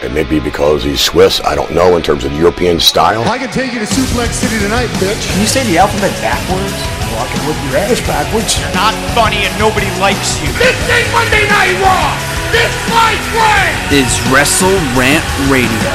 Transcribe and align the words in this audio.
It 0.00 0.16
may 0.16 0.24
be 0.24 0.40
because 0.40 0.82
he's 0.82 0.96
Swiss, 0.98 1.44
I 1.44 1.54
don't 1.54 1.76
know, 1.76 1.96
in 1.96 2.02
terms 2.02 2.24
of 2.24 2.32
European 2.32 2.80
style. 2.80 3.20
I 3.28 3.36
can 3.36 3.52
take 3.52 3.76
you 3.76 3.80
to 3.80 3.84
Suplex 3.84 4.32
City 4.32 4.56
tonight, 4.56 4.88
bitch. 4.96 5.28
Can 5.28 5.44
you 5.44 5.46
say 5.46 5.60
the 5.68 5.76
alphabet 5.76 6.08
backwards? 6.24 6.72
Well, 7.12 7.20
I 7.20 7.28
can 7.28 7.44
whip 7.44 7.60
your 7.68 7.76
ass 7.84 8.00
backwards. 8.08 8.56
You're 8.56 8.72
not 8.72 8.96
funny 9.12 9.44
and 9.44 9.52
nobody 9.60 9.92
likes 10.00 10.40
you. 10.40 10.48
This 10.56 10.72
ain't 10.88 11.04
Monday 11.12 11.44
Night 11.52 11.76
Raw. 11.84 12.16
This 12.48 12.72
my 12.88 13.12
way. 13.36 13.76
Is 13.92 14.08
Wrestle 14.32 14.72
Rant 14.96 15.20
Radio. 15.52 15.92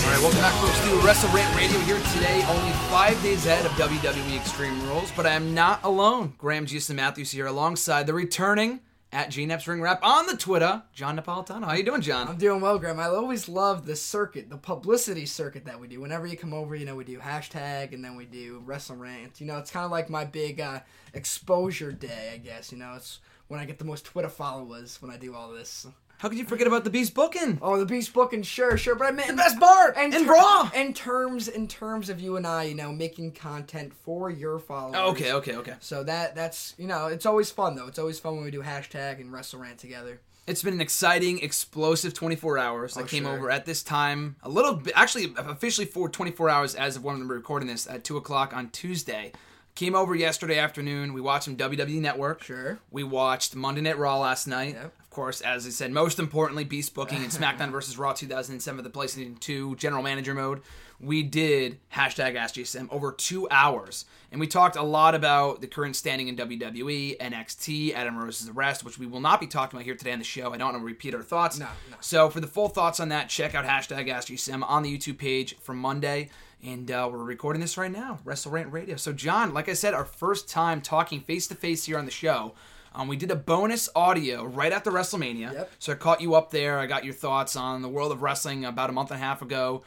All 0.00 0.08
right, 0.08 0.20
welcome 0.24 0.40
back, 0.40 0.56
folks, 0.56 0.80
to 0.88 0.96
Wrestle 1.04 1.28
Rant 1.36 1.52
Radio 1.52 1.76
here 1.84 2.00
today. 2.16 2.40
Only 2.48 2.72
five 2.88 3.20
days 3.22 3.44
ahead 3.44 3.68
of 3.68 3.72
WWE 3.72 4.40
Extreme 4.40 4.80
Rules, 4.88 5.12
but 5.12 5.26
I 5.26 5.36
am 5.36 5.52
not 5.52 5.84
alone. 5.84 6.32
Graham 6.38 6.64
Jason 6.64 6.96
Matthews 6.96 7.30
here, 7.30 7.44
alongside 7.44 8.06
the 8.06 8.14
returning 8.14 8.80
at 9.12 9.30
GNEP's 9.30 9.68
Ring 9.68 9.82
Rap 9.82 10.00
on 10.02 10.26
the 10.26 10.36
Twitter, 10.36 10.82
John 10.94 11.18
Napolitano. 11.18 11.64
How 11.64 11.74
you 11.74 11.82
doing, 11.84 12.00
John? 12.00 12.28
I'm 12.28 12.38
doing 12.38 12.62
well, 12.62 12.78
Graham. 12.78 12.98
I 12.98 13.06
always 13.06 13.46
love 13.46 13.84
the 13.84 13.94
circuit, 13.94 14.48
the 14.48 14.56
publicity 14.56 15.26
circuit 15.26 15.66
that 15.66 15.78
we 15.78 15.86
do. 15.86 16.00
Whenever 16.00 16.26
you 16.26 16.36
come 16.36 16.54
over, 16.54 16.74
you 16.74 16.86
know, 16.86 16.96
we 16.96 17.04
do 17.04 17.18
hashtag 17.18 17.92
and 17.92 18.02
then 18.02 18.16
we 18.16 18.24
do 18.24 18.62
wrestle 18.64 18.96
rant. 18.96 19.40
You 19.40 19.46
know, 19.46 19.58
it's 19.58 19.70
kind 19.70 19.84
of 19.84 19.90
like 19.90 20.08
my 20.08 20.24
big 20.24 20.60
uh, 20.60 20.80
exposure 21.12 21.92
day, 21.92 22.30
I 22.32 22.38
guess. 22.38 22.72
You 22.72 22.78
know, 22.78 22.94
it's 22.96 23.20
when 23.48 23.60
I 23.60 23.66
get 23.66 23.78
the 23.78 23.84
most 23.84 24.06
Twitter 24.06 24.30
followers 24.30 25.00
when 25.02 25.10
I 25.10 25.18
do 25.18 25.34
all 25.34 25.52
this. 25.52 25.86
How 26.22 26.28
could 26.28 26.38
you 26.38 26.44
forget 26.44 26.68
about 26.68 26.84
the 26.84 26.90
Beast 26.90 27.14
booking? 27.14 27.58
Oh, 27.60 27.76
the 27.80 27.84
beast 27.84 28.12
booking, 28.12 28.44
sure, 28.44 28.76
sure, 28.78 28.94
but 28.94 29.08
I 29.08 29.10
meant 29.10 29.26
The 29.26 29.34
best 29.34 29.58
part 29.58 29.96
in 29.96 30.14
in 30.14 30.24
ter- 30.24 30.32
Raw. 30.32 30.70
In 30.72 30.94
terms, 30.94 31.48
in 31.48 31.66
terms 31.66 32.08
of 32.08 32.20
you 32.20 32.36
and 32.36 32.46
I, 32.46 32.62
you 32.62 32.76
know, 32.76 32.92
making 32.92 33.32
content 33.32 33.92
for 33.92 34.30
your 34.30 34.60
followers. 34.60 34.94
Oh, 34.96 35.10
okay, 35.10 35.32
okay, 35.32 35.56
okay. 35.56 35.74
So 35.80 36.04
that 36.04 36.36
that's 36.36 36.74
you 36.78 36.86
know, 36.86 37.08
it's 37.08 37.26
always 37.26 37.50
fun 37.50 37.74
though. 37.74 37.88
It's 37.88 37.98
always 37.98 38.20
fun 38.20 38.36
when 38.36 38.44
we 38.44 38.52
do 38.52 38.62
hashtag 38.62 39.20
and 39.20 39.32
wrestle 39.32 39.58
rant 39.58 39.78
together. 39.78 40.20
It's 40.46 40.62
been 40.62 40.74
an 40.74 40.80
exciting, 40.80 41.40
explosive 41.40 42.14
24 42.14 42.56
hours. 42.56 42.96
I 42.96 43.00
Oh, 43.00 43.04
came 43.04 43.24
sure. 43.24 43.34
over 43.36 43.50
at 43.50 43.66
this 43.66 43.82
time 43.82 44.36
a 44.44 44.48
little 44.48 44.74
bit, 44.74 44.92
actually, 44.96 45.34
officially 45.36 45.88
for 45.88 46.08
24 46.08 46.48
hours 46.48 46.76
as 46.76 46.94
of 46.94 47.02
when 47.02 47.18
we're 47.26 47.34
recording 47.34 47.66
this 47.66 47.88
at 47.88 48.04
2 48.04 48.16
o'clock 48.16 48.54
on 48.56 48.70
Tuesday. 48.70 49.32
Came 49.74 49.96
over 49.96 50.14
yesterday 50.14 50.58
afternoon. 50.58 51.14
We 51.14 51.20
watched 51.20 51.46
some 51.46 51.56
WWE 51.56 52.00
Network. 52.00 52.44
Sure. 52.44 52.78
We 52.92 53.02
watched 53.02 53.56
Monday 53.56 53.80
Night 53.80 53.98
Raw 53.98 54.18
last 54.18 54.46
night. 54.46 54.74
Yep. 54.74 54.92
Of 55.12 55.16
course, 55.16 55.42
as 55.42 55.66
I 55.66 55.68
said, 55.68 55.92
most 55.92 56.18
importantly, 56.18 56.64
Beast 56.64 56.94
booking 56.94 57.18
and 57.18 57.30
SmackDown 57.30 57.70
versus 57.70 57.98
Raw 57.98 58.14
2007 58.14 58.78
for 58.78 58.82
the 58.82 58.88
PlayStation 58.88 59.38
2 59.38 59.76
General 59.76 60.02
Manager 60.02 60.32
mode. 60.32 60.62
We 60.98 61.22
did 61.22 61.80
hashtag 61.92 62.34
AskGSM 62.34 62.88
over 62.90 63.12
two 63.12 63.46
hours. 63.50 64.06
And 64.30 64.40
we 64.40 64.46
talked 64.46 64.74
a 64.74 64.82
lot 64.82 65.14
about 65.14 65.60
the 65.60 65.66
current 65.66 65.96
standing 65.96 66.28
in 66.28 66.36
WWE, 66.38 67.18
NXT, 67.18 67.92
Adam 67.92 68.16
Rose's 68.16 68.48
arrest, 68.48 68.86
which 68.86 68.98
we 68.98 69.04
will 69.04 69.20
not 69.20 69.38
be 69.38 69.46
talking 69.46 69.76
about 69.76 69.84
here 69.84 69.96
today 69.96 70.12
on 70.12 70.18
the 70.18 70.24
show. 70.24 70.54
I 70.54 70.56
don't 70.56 70.72
want 70.72 70.80
to 70.80 70.86
repeat 70.86 71.14
our 71.14 71.22
thoughts. 71.22 71.58
No, 71.58 71.66
no. 71.90 71.96
So 72.00 72.30
for 72.30 72.40
the 72.40 72.46
full 72.46 72.70
thoughts 72.70 72.98
on 72.98 73.10
that, 73.10 73.28
check 73.28 73.54
out 73.54 73.66
hashtag 73.66 74.08
AskGSM 74.08 74.64
on 74.66 74.82
the 74.82 74.96
YouTube 74.96 75.18
page 75.18 75.58
for 75.58 75.74
Monday. 75.74 76.30
And 76.64 76.90
uh, 76.90 77.10
we're 77.12 77.18
recording 77.22 77.60
this 77.60 77.76
right 77.76 77.92
now, 77.92 78.18
Wrestle 78.24 78.52
Rant 78.52 78.72
Radio. 78.72 78.96
So 78.96 79.12
John, 79.12 79.52
like 79.52 79.68
I 79.68 79.74
said, 79.74 79.92
our 79.92 80.06
first 80.06 80.48
time 80.48 80.80
talking 80.80 81.20
face 81.20 81.46
to 81.48 81.54
face 81.54 81.84
here 81.84 81.98
on 81.98 82.06
the 82.06 82.10
show. 82.10 82.54
Um, 82.94 83.08
we 83.08 83.16
did 83.16 83.30
a 83.30 83.36
bonus 83.36 83.88
audio 83.94 84.44
right 84.44 84.72
after 84.72 84.90
WrestleMania. 84.90 85.52
Yep. 85.52 85.70
So 85.78 85.92
I 85.92 85.94
caught 85.96 86.20
you 86.20 86.34
up 86.34 86.50
there. 86.50 86.78
I 86.78 86.86
got 86.86 87.04
your 87.04 87.14
thoughts 87.14 87.56
on 87.56 87.82
the 87.82 87.88
world 87.88 88.12
of 88.12 88.22
wrestling 88.22 88.64
about 88.64 88.90
a 88.90 88.92
month 88.92 89.10
and 89.10 89.20
a 89.20 89.24
half 89.24 89.42
ago. 89.42 89.82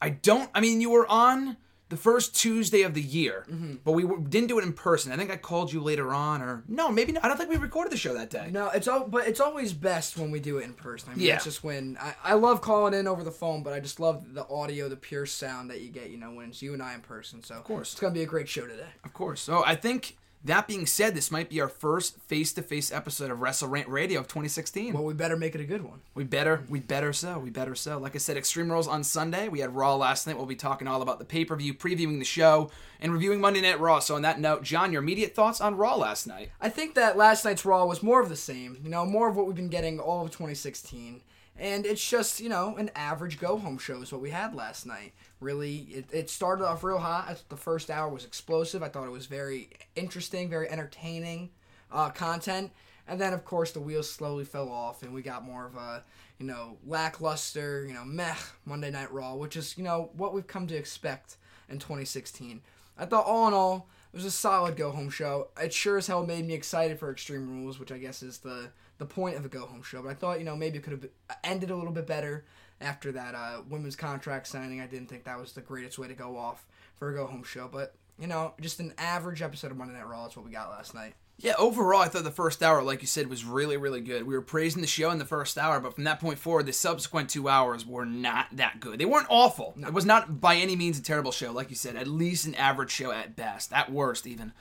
I 0.00 0.10
don't. 0.10 0.50
I 0.54 0.60
mean, 0.60 0.80
you 0.80 0.90
were 0.90 1.06
on 1.06 1.56
the 1.90 1.96
first 1.96 2.36
Tuesday 2.36 2.82
of 2.82 2.94
the 2.94 3.02
year, 3.02 3.44
Mm-hmm. 3.50 3.74
but 3.84 3.92
we 3.92 4.04
were, 4.04 4.16
didn't 4.18 4.46
do 4.46 4.60
it 4.60 4.62
in 4.62 4.72
person. 4.72 5.10
I 5.10 5.16
think 5.16 5.28
I 5.32 5.36
called 5.36 5.72
you 5.72 5.80
later 5.82 6.14
on, 6.14 6.40
or 6.40 6.62
no, 6.68 6.88
maybe 6.88 7.10
not. 7.10 7.24
I 7.24 7.28
don't 7.28 7.36
think 7.36 7.50
we 7.50 7.56
recorded 7.56 7.90
the 7.92 7.96
show 7.96 8.14
that 8.14 8.30
day. 8.30 8.48
No, 8.52 8.68
it's 8.68 8.86
all, 8.86 9.08
but 9.08 9.26
it's 9.26 9.40
always 9.40 9.72
best 9.72 10.16
when 10.16 10.30
we 10.30 10.38
do 10.38 10.58
it 10.58 10.64
in 10.64 10.72
person. 10.74 11.10
I 11.10 11.16
mean, 11.16 11.26
Yeah. 11.26 11.34
it's 11.34 11.44
just 11.44 11.64
when 11.64 11.98
I, 12.00 12.14
I 12.22 12.34
love 12.34 12.60
calling 12.62 12.94
in 12.94 13.08
over 13.08 13.24
the 13.24 13.32
phone, 13.32 13.64
but 13.64 13.72
I 13.72 13.80
just 13.80 13.98
love 13.98 14.34
the 14.34 14.46
audio, 14.48 14.88
the 14.88 14.94
pure 14.96 15.26
sound 15.26 15.68
that 15.70 15.80
you 15.80 15.88
get. 15.88 16.10
You 16.10 16.18
know, 16.18 16.30
when 16.30 16.50
it's 16.50 16.62
you 16.62 16.74
and 16.74 16.82
I 16.82 16.94
in 16.94 17.00
person. 17.00 17.42
So 17.42 17.56
of 17.56 17.64
course. 17.64 17.90
it's 17.92 18.00
gonna 18.00 18.14
be 18.14 18.22
a 18.22 18.26
great 18.26 18.48
show 18.48 18.68
today. 18.68 18.86
Of 19.02 19.12
course. 19.12 19.40
So 19.40 19.64
I 19.66 19.74
think 19.74 20.16
that 20.42 20.66
being 20.66 20.86
said, 20.86 21.14
this 21.14 21.30
might 21.30 21.50
be 21.50 21.60
our 21.60 21.68
first 21.68 22.18
face-to-face 22.22 22.90
episode 22.90 23.30
of 23.30 23.40
Wrestle 23.40 23.68
Rant 23.68 23.88
Radio 23.88 24.20
of 24.20 24.26
2016. 24.26 24.94
Well, 24.94 25.04
we 25.04 25.12
better 25.12 25.36
make 25.36 25.54
it 25.54 25.60
a 25.60 25.66
good 25.66 25.82
one. 25.82 26.00
We 26.14 26.24
better, 26.24 26.64
we 26.68 26.80
better 26.80 27.12
so, 27.12 27.38
we 27.38 27.50
better 27.50 27.74
so. 27.74 27.98
Like 27.98 28.14
I 28.14 28.18
said, 28.18 28.38
Extreme 28.38 28.72
Rules 28.72 28.88
on 28.88 29.04
Sunday. 29.04 29.48
We 29.48 29.60
had 29.60 29.74
Raw 29.74 29.96
last 29.96 30.26
night. 30.26 30.38
We'll 30.38 30.46
be 30.46 30.56
talking 30.56 30.88
all 30.88 31.02
about 31.02 31.18
the 31.18 31.26
pay 31.26 31.44
per 31.44 31.56
view, 31.56 31.74
previewing 31.74 32.18
the 32.18 32.24
show, 32.24 32.70
and 33.00 33.12
reviewing 33.12 33.40
Monday 33.40 33.60
Night 33.60 33.80
Raw. 33.80 33.98
So 33.98 34.14
on 34.14 34.22
that 34.22 34.40
note, 34.40 34.62
John, 34.62 34.92
your 34.92 35.02
immediate 35.02 35.34
thoughts 35.34 35.60
on 35.60 35.76
Raw 35.76 35.96
last 35.96 36.26
night? 36.26 36.50
I 36.58 36.70
think 36.70 36.94
that 36.94 37.18
last 37.18 37.44
night's 37.44 37.66
Raw 37.66 37.84
was 37.84 38.02
more 38.02 38.22
of 38.22 38.30
the 38.30 38.36
same. 38.36 38.78
You 38.82 38.88
know, 38.88 39.04
more 39.04 39.28
of 39.28 39.36
what 39.36 39.46
we've 39.46 39.54
been 39.54 39.68
getting 39.68 40.00
all 40.00 40.24
of 40.24 40.30
2016. 40.30 41.20
And 41.58 41.84
it's 41.84 42.08
just, 42.08 42.40
you 42.40 42.48
know, 42.48 42.76
an 42.76 42.90
average 42.94 43.38
go 43.38 43.58
home 43.58 43.76
show 43.76 44.00
is 44.00 44.10
what 44.10 44.22
we 44.22 44.30
had 44.30 44.54
last 44.54 44.86
night. 44.86 45.12
Really, 45.40 45.76
it, 45.90 46.04
it 46.12 46.30
started 46.30 46.66
off 46.66 46.84
real 46.84 46.98
hot. 46.98 47.42
The 47.48 47.56
first 47.56 47.90
hour 47.90 48.08
was 48.10 48.24
explosive. 48.24 48.82
I 48.82 48.88
thought 48.88 49.06
it 49.06 49.10
was 49.10 49.26
very 49.26 49.70
interesting, 49.96 50.50
very 50.50 50.68
entertaining 50.68 51.50
uh, 51.90 52.10
content. 52.10 52.72
And 53.08 53.20
then, 53.20 53.32
of 53.32 53.44
course, 53.44 53.72
the 53.72 53.80
wheels 53.80 54.08
slowly 54.08 54.44
fell 54.44 54.68
off, 54.68 55.02
and 55.02 55.12
we 55.12 55.22
got 55.22 55.42
more 55.42 55.66
of 55.66 55.74
a, 55.74 56.04
you 56.38 56.46
know, 56.46 56.76
lackluster, 56.86 57.84
you 57.86 57.94
know, 57.94 58.04
meh 58.04 58.34
Monday 58.64 58.90
Night 58.90 59.12
Raw, 59.12 59.34
which 59.34 59.56
is, 59.56 59.76
you 59.76 59.82
know, 59.82 60.10
what 60.16 60.32
we've 60.34 60.46
come 60.46 60.66
to 60.68 60.76
expect 60.76 61.36
in 61.68 61.78
2016. 61.78 62.60
I 62.98 63.06
thought, 63.06 63.24
all 63.24 63.48
in 63.48 63.54
all, 63.54 63.88
it 64.12 64.16
was 64.16 64.26
a 64.26 64.30
solid 64.30 64.76
go 64.76 64.90
home 64.90 65.10
show. 65.10 65.48
It 65.60 65.72
sure 65.72 65.98
as 65.98 66.06
hell 66.06 66.26
made 66.26 66.46
me 66.46 66.54
excited 66.54 66.98
for 66.98 67.10
Extreme 67.10 67.48
Rules, 67.48 67.78
which 67.78 67.90
I 67.90 67.98
guess 67.98 68.22
is 68.22 68.38
the 68.38 68.70
the 68.98 69.06
point 69.06 69.36
of 69.36 69.46
a 69.46 69.48
go 69.48 69.64
home 69.64 69.82
show. 69.82 70.02
But 70.02 70.10
I 70.10 70.14
thought, 70.14 70.38
you 70.38 70.44
know, 70.44 70.54
maybe 70.54 70.76
it 70.76 70.82
could 70.82 70.92
have 70.92 71.08
ended 71.42 71.70
a 71.70 71.76
little 71.76 71.92
bit 71.92 72.06
better 72.06 72.44
after 72.80 73.12
that 73.12 73.34
uh, 73.34 73.62
women's 73.68 73.96
contract 73.96 74.46
signing. 74.46 74.80
I 74.80 74.86
didn't 74.86 75.08
think 75.08 75.24
that 75.24 75.38
was 75.38 75.52
the 75.52 75.60
greatest 75.60 75.98
way 75.98 76.08
to 76.08 76.14
go 76.14 76.36
off 76.36 76.66
for 76.96 77.10
a 77.10 77.14
go 77.14 77.26
home 77.26 77.44
show. 77.44 77.68
But, 77.70 77.94
you 78.18 78.26
know, 78.26 78.54
just 78.60 78.80
an 78.80 78.94
average 78.98 79.42
episode 79.42 79.70
of 79.70 79.76
Monday 79.76 79.94
Night 79.94 80.06
Raw 80.06 80.24
That's 80.24 80.36
what 80.36 80.46
we 80.46 80.52
got 80.52 80.70
last 80.70 80.94
night. 80.94 81.14
Yeah, 81.42 81.54
overall, 81.58 82.02
I 82.02 82.08
thought 82.08 82.24
the 82.24 82.30
first 82.30 82.62
hour, 82.62 82.82
like 82.82 83.00
you 83.00 83.06
said, 83.06 83.30
was 83.30 83.46
really, 83.46 83.78
really 83.78 84.02
good. 84.02 84.26
We 84.26 84.34
were 84.34 84.42
praising 84.42 84.82
the 84.82 84.86
show 84.86 85.10
in 85.10 85.16
the 85.16 85.24
first 85.24 85.56
hour, 85.56 85.80
but 85.80 85.94
from 85.94 86.04
that 86.04 86.20
point 86.20 86.38
forward, 86.38 86.66
the 86.66 86.74
subsequent 86.74 87.30
two 87.30 87.48
hours 87.48 87.86
were 87.86 88.04
not 88.04 88.48
that 88.52 88.78
good. 88.78 88.98
They 88.98 89.06
weren't 89.06 89.30
awful. 89.30 89.74
It 89.78 89.94
was 89.94 90.04
not 90.04 90.42
by 90.42 90.56
any 90.56 90.76
means 90.76 90.98
a 90.98 91.02
terrible 91.02 91.32
show, 91.32 91.50
like 91.50 91.70
you 91.70 91.76
said. 91.76 91.96
At 91.96 92.08
least 92.08 92.44
an 92.44 92.54
average 92.56 92.90
show 92.90 93.10
at 93.10 93.36
best, 93.36 93.72
at 93.72 93.90
worst 93.90 94.26
even. 94.26 94.52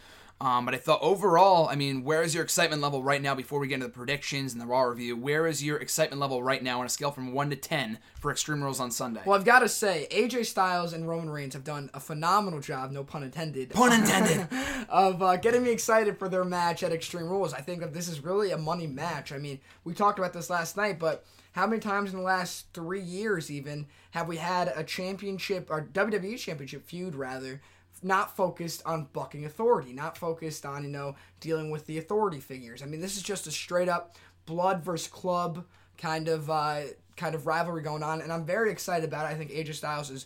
Um, 0.42 0.64
but 0.64 0.74
I 0.74 0.78
thought 0.78 1.02
overall, 1.02 1.68
I 1.68 1.76
mean, 1.76 2.06
where 2.06 2.24
is 2.24 2.34
your 2.34 2.44
excitement 2.44 2.82
level 2.82 3.04
right 3.04 3.22
now 3.22 3.36
before 3.36 3.60
we 3.60 3.68
get 3.68 3.76
into 3.76 3.88
the 3.88 3.94
predictions 3.94 4.54
and 4.54 4.62
the 4.62 4.66
Raw 4.66 4.84
review? 4.84 5.18
Where 5.18 5.46
is 5.46 5.62
your 5.62 5.78
excitement 5.78 6.22
level 6.22 6.42
right 6.42 6.64
now 6.64 6.80
on 6.80 6.86
a 6.86 6.90
scale 6.90 7.12
from 7.12 7.34
1 7.34 7.50
to 7.50 7.58
10 7.58 8.00
for 8.22 8.32
Extreme 8.32 8.64
Rules 8.64 8.80
on 8.80 8.90
Sunday? 8.90 9.22
Well, 9.26 9.38
I've 9.38 9.44
got 9.44 9.60
to 9.60 9.70
say, 9.70 10.08
AJ 10.12 10.46
Styles 10.46 10.94
and 10.94 11.10
Roman 11.10 11.30
Reigns 11.30 11.56
have 11.56 11.66
done 11.66 11.90
a 11.94 12.00
phenomenal 12.00 12.62
job, 12.62 12.92
no 12.92 13.04
pun 13.04 13.24
intended. 13.24 13.72
Pun 13.72 13.92
intended. 13.92 14.48
of 14.90 15.22
uh, 15.22 15.36
getting 15.36 15.64
me 15.64 15.72
excited 15.72 16.18
for 16.18 16.30
their 16.30 16.46
match 16.46 16.84
at 16.84 16.94
Extreme 16.94 17.28
Rules. 17.28 17.54
I 17.54 17.60
think 17.60 17.82
that 17.82 17.94
this 17.94 18.08
is 18.08 18.24
really 18.24 18.52
a 18.52 18.58
money 18.58 18.88
match. 18.88 19.34
I 19.34 19.40
mean, 19.40 19.60
we 19.84 19.94
talked 19.94 20.20
about 20.20 20.32
this 20.32 20.50
last 20.50 20.78
night, 20.78 21.00
but 21.00 21.26
how 21.52 21.68
many 21.68 21.82
times 21.82 22.12
in 22.12 22.18
the 22.18 22.24
last 22.24 22.68
three 22.74 23.02
years, 23.02 23.52
even, 23.52 23.88
have 24.12 24.30
we 24.30 24.38
had 24.38 24.72
a 24.74 24.86
championship, 24.86 25.68
or 25.70 25.82
WWE 25.92 26.38
championship 26.38 26.86
feud, 26.86 27.16
rather, 27.16 27.60
not 28.04 28.36
focused 28.36 28.82
on 28.86 29.08
bucking 29.14 29.46
authority, 29.46 29.94
not 29.94 30.18
focused 30.18 30.66
on, 30.66 30.84
you 30.84 30.90
know, 30.90 31.16
dealing 31.40 31.70
with 31.70 31.86
the 31.86 31.98
authority 31.98 32.40
figures? 32.40 32.82
I 32.82 32.86
mean, 32.86 33.02
this 33.02 33.18
is 33.18 33.24
just 33.24 33.48
a 33.48 33.52
straight 33.52 33.90
up 33.90 34.16
blood 34.46 34.84
versus 34.84 35.08
club 35.08 35.66
kind 35.98 36.28
of 36.28 36.50
uh, 36.50 36.82
kind 37.18 37.36
of 37.36 37.46
rivalry 37.46 37.82
going 37.82 38.04
on, 38.04 38.22
and 38.22 38.32
I'm 38.32 38.46
very 38.46 38.72
excited 38.72 39.08
about 39.08 39.26
it. 39.26 39.34
I 39.34 39.36
think 39.36 39.52
AJ 39.52 39.76
Styles 39.76 40.10
is 40.10 40.26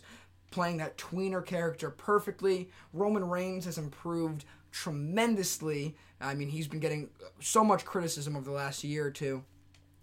playing 0.50 0.76
that 0.78 0.96
tweener 0.96 1.44
character 1.44 1.90
perfectly. 1.90 2.70
Roman 2.92 3.28
Reigns 3.28 3.64
has 3.64 3.76
improved 3.76 4.44
tremendously. 4.70 5.96
I 6.20 6.34
mean, 6.34 6.48
he's 6.48 6.68
been 6.68 6.80
getting 6.80 7.10
so 7.40 7.64
much 7.64 7.84
criticism 7.84 8.36
over 8.36 8.44
the 8.44 8.52
last 8.52 8.84
year 8.84 9.06
or 9.06 9.10
two. 9.10 9.44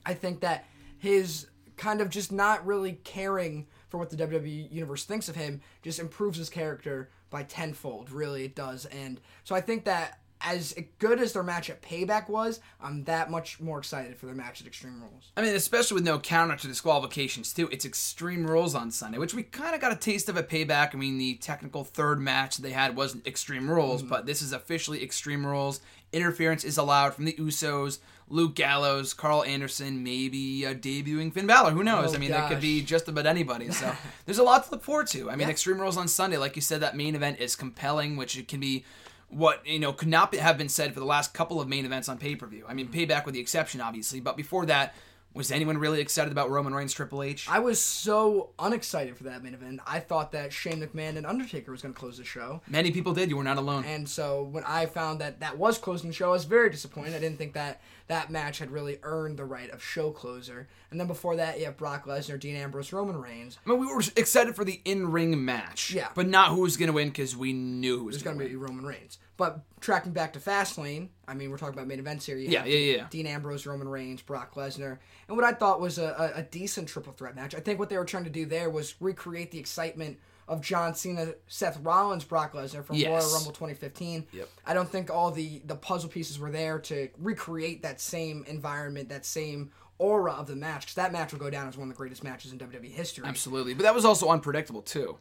I 0.06 0.14
think 0.14 0.42
that 0.42 0.66
his 0.98 1.48
kind 1.78 2.02
of 2.02 2.10
just 2.10 2.32
not 2.32 2.66
really 2.66 2.94
caring 3.04 3.66
for 3.90 3.98
what 3.98 4.10
the 4.10 4.18
WWE 4.18 4.72
universe 4.72 5.04
thinks 5.04 5.30
of 5.30 5.36
him 5.36 5.62
just 5.82 6.00
improves 6.00 6.38
his 6.38 6.50
character 6.50 7.10
by 7.32 7.42
tenfold. 7.42 8.12
Really, 8.12 8.46
it 8.46 8.56
does. 8.56 8.86
And 8.86 9.20
so 9.44 9.56
I 9.56 9.62
think 9.62 9.86
that 9.86 10.20
as 10.44 10.76
good 11.00 11.20
as 11.20 11.34
their 11.34 11.44
match 11.44 11.70
at 11.70 11.82
Payback 11.82 12.30
was, 12.30 12.60
I'm 12.82 13.04
that 13.06 13.30
much 13.30 13.60
more 13.60 13.80
excited 13.80 14.18
for 14.18 14.26
their 14.26 14.36
match 14.36 14.62
at 14.62 14.68
Extreme 14.68 15.02
Rules. 15.02 15.32
I 15.38 15.42
mean, 15.42 15.56
especially 15.56 15.96
with 15.96 16.04
no 16.04 16.20
counter 16.20 16.56
to 16.56 16.68
disqualifications 16.68 17.54
too. 17.54 17.70
It's 17.72 17.86
Extreme 17.86 18.48
Rules 18.48 18.76
on 18.76 18.92
Sunday, 18.92 19.18
which 19.18 19.34
we 19.34 19.44
kind 19.44 19.76
of 19.76 19.82
got 19.82 19.92
a 19.92 19.96
taste 19.96 20.30
of 20.30 20.38
at 20.38 20.50
Payback. 20.50 20.94
I 20.94 20.98
mean, 20.98 21.18
the 21.18 21.36
technical 21.36 21.84
third 21.84 22.20
match 22.20 22.58
they 22.58 22.72
had 22.72 22.96
wasn't 22.96 23.28
Extreme 23.28 23.70
Rules, 23.70 24.02
but 24.04 24.26
this 24.26 24.42
is 24.42 24.54
officially 24.54 25.04
Extreme 25.04 25.46
Rules. 25.46 25.82
Interference 26.14 26.64
is 26.64 26.78
allowed 26.78 27.14
from 27.14 27.26
the 27.26 27.34
Usos, 27.34 28.00
Luke 28.28 28.56
Gallows, 28.56 29.14
Karl 29.14 29.44
Anderson, 29.44 30.04
maybe 30.04 30.66
uh, 30.66 30.74
debuting 30.74 31.34
Finn 31.34 31.48
Balor. 31.48 31.72
Who 31.72 31.84
knows? 31.84 32.12
Oh, 32.12 32.16
I 32.16 32.18
mean, 32.20 32.32
that 32.32 32.50
could 32.50 32.62
be 32.62 32.82
just 32.82 33.08
about 33.08 33.26
anybody. 33.26 33.72
So 33.72 33.94
there's 34.26 34.38
a 34.38 34.44
lot 34.44 34.66
to 34.66 34.72
look 34.72 34.84
forward 34.84 35.08
to. 35.08 35.30
I 35.30 35.36
mean, 35.36 35.48
Yeah. 35.48 35.52
Extreme 35.52 35.80
Rules 35.80 35.98
on 35.98 36.08
Sunday, 36.08 36.38
like 36.38 36.56
you 36.56 36.62
said, 36.62 36.82
that 36.82 36.96
main 36.98 37.16
event 37.16 37.40
is 37.40 37.56
compelling, 37.56 38.16
which 38.18 38.38
it 38.38 38.48
can 38.48 38.60
be 38.60 38.84
what 39.32 39.66
you 39.66 39.80
know 39.80 39.94
could 39.94 40.08
not 40.08 40.32
be, 40.32 40.38
have 40.38 40.58
been 40.58 40.70
said 40.70 40.94
for 40.94 41.00
the 41.00 41.06
last 41.06 41.34
couple 41.34 41.60
of 41.60 41.68
main 41.68 41.86
events 41.86 42.10
on 42.10 42.18
pay 42.18 42.36
per 42.36 42.46
view. 42.46 42.66
I 42.68 42.74
mean, 42.74 42.90
payback 42.90 43.26
with 43.26 43.34
the 43.34 43.40
exception, 43.40 43.82
obviously, 43.82 44.20
but 44.20 44.38
before 44.38 44.66
that, 44.68 44.94
was 45.34 45.52
anyone 45.52 45.78
really 45.78 46.02
excited 46.02 46.32
about 46.32 46.50
Roman 46.50 46.74
Reigns 46.76 46.92
Triple 46.94 47.24
H? 47.24 47.48
I 47.50 47.60
was 47.60 47.82
so 47.82 48.50
unexcited 48.60 49.16
for 49.18 49.24
that 49.26 49.42
main 49.44 49.54
event. 49.54 49.80
I 49.88 50.00
thought 50.00 50.34
that 50.34 50.52
Shane 50.52 50.82
McMahon 50.82 51.16
and 51.16 51.26
Undertaker 51.26 51.72
was 51.72 51.82
going 51.82 51.94
to 51.94 52.00
close 52.00 52.18
the 52.18 52.26
show. 52.26 52.62
Many 52.68 52.92
people 52.92 53.14
did. 53.14 53.30
You 53.30 53.38
were 53.38 53.44
not 53.44 53.58
alone. 53.58 53.86
And 53.86 54.08
so 54.10 54.44
when 54.44 54.64
I 54.66 54.88
found 54.88 55.22
that 55.22 55.40
that 55.40 55.58
was 55.58 55.78
closing 55.78 56.10
the 56.10 56.14
show, 56.14 56.28
I 56.30 56.32
was 56.32 56.44
very 56.46 56.70
disappointed. 56.70 57.16
I 57.16 57.20
didn't 57.20 57.38
think 57.38 57.54
that 57.54 57.82
that 58.08 58.30
match 58.30 58.60
had 58.60 58.72
really 58.72 58.98
earned 59.04 59.38
the 59.38 59.46
right 59.46 59.70
of 59.72 59.82
show 59.82 60.12
closer. 60.12 60.68
And 60.90 61.00
then 61.00 61.08
before 61.08 61.38
that, 61.38 61.60
you 61.60 61.66
have 61.66 61.78
Brock 61.78 62.06
Lesnar, 62.06 62.38
Dean 62.38 62.58
Ambrose, 62.58 62.92
Roman 62.92 63.16
Reigns. 63.22 63.58
I 63.66 63.70
mean, 63.70 63.80
we 63.80 63.88
were 63.88 64.04
excited 64.18 64.54
for 64.56 64.66
the 64.66 64.82
in 64.84 65.12
ring 65.12 65.46
match, 65.46 65.92
Yeah. 65.92 66.10
but 66.14 66.28
not 66.28 66.50
who 66.50 66.60
was 66.62 66.76
going 66.76 66.88
to 66.88 66.94
win 66.94 67.08
because 67.08 67.38
we 67.38 67.54
knew 67.54 68.00
who 68.00 68.04
was 68.06 68.16
It's 68.16 68.24
going 68.24 68.38
to 68.38 68.46
be 68.46 68.56
Roman 68.58 68.86
Reigns. 68.86 69.18
But 69.42 69.62
tracking 69.80 70.12
back 70.12 70.34
to 70.34 70.40
Fastlane, 70.40 71.08
I 71.28 71.34
mean, 71.34 71.50
we're 71.50 71.58
talking 71.58 71.74
about 71.74 71.88
main 71.88 71.98
events 71.98 72.28
here. 72.28 72.38
Yeah, 72.38 72.64
yeah, 72.64 72.96
yeah. 72.98 73.08
Dean 73.10 73.26
Ambrose, 73.26 73.66
Roman 73.66 73.90
Reigns, 73.90 74.22
Brock 74.22 74.54
Lesnar, 74.54 75.00
and 75.28 75.36
what 75.36 75.44
I 75.44 75.52
thought 75.52 75.82
was 75.82 75.98
a, 75.98 76.32
a, 76.36 76.42
a 76.42 76.44
decent 76.44 76.88
triple 76.88 77.12
threat 77.12 77.36
match. 77.36 77.56
I 77.56 77.60
think 77.60 77.80
what 77.80 77.90
they 77.90 77.98
were 77.98 78.06
trying 78.06 78.26
to 78.26 78.30
do 78.30 78.46
there 78.46 78.70
was 78.70 78.94
recreate 79.00 79.50
the 79.50 79.58
excitement 79.58 80.20
of 80.48 80.62
John 80.62 80.94
Cena, 80.94 81.34
Seth 81.48 81.80
Rollins, 81.80 82.24
Brock 82.24 82.54
Lesnar 82.54 82.86
from 82.86 82.98
Yes. 82.98 83.10
Royal 83.10 83.34
Rumble 83.34 83.52
2015. 83.52 84.28
Yep. 84.32 84.48
I 84.64 84.76
don't 84.76 84.88
think 84.88 85.10
all 85.10 85.32
the 85.32 85.64
the 85.66 85.76
puzzle 85.76 86.12
pieces 86.12 86.38
were 86.38 86.52
there 86.52 86.78
to 86.78 87.10
recreate 87.18 87.82
that 87.82 88.00
same 88.00 88.46
environment, 88.48 89.10
that 89.10 89.26
same 89.26 89.72
aura 89.98 90.34
of 90.34 90.46
the 90.46 90.56
match. 90.56 90.82
Because 90.82 90.96
that 90.96 91.12
match 91.12 91.32
will 91.32 91.40
go 91.40 91.50
down 91.50 91.68
as 91.68 91.78
one 91.78 91.88
of 91.90 91.96
the 91.96 91.98
greatest 91.98 92.24
matches 92.24 92.52
in 92.52 92.60
WWE 92.60 92.92
history. 92.92 93.26
Absolutely, 93.26 93.74
but 93.74 93.82
that 93.82 93.96
was 93.96 94.06
also 94.06 94.30
unpredictable 94.30 94.84
too. 94.84 95.18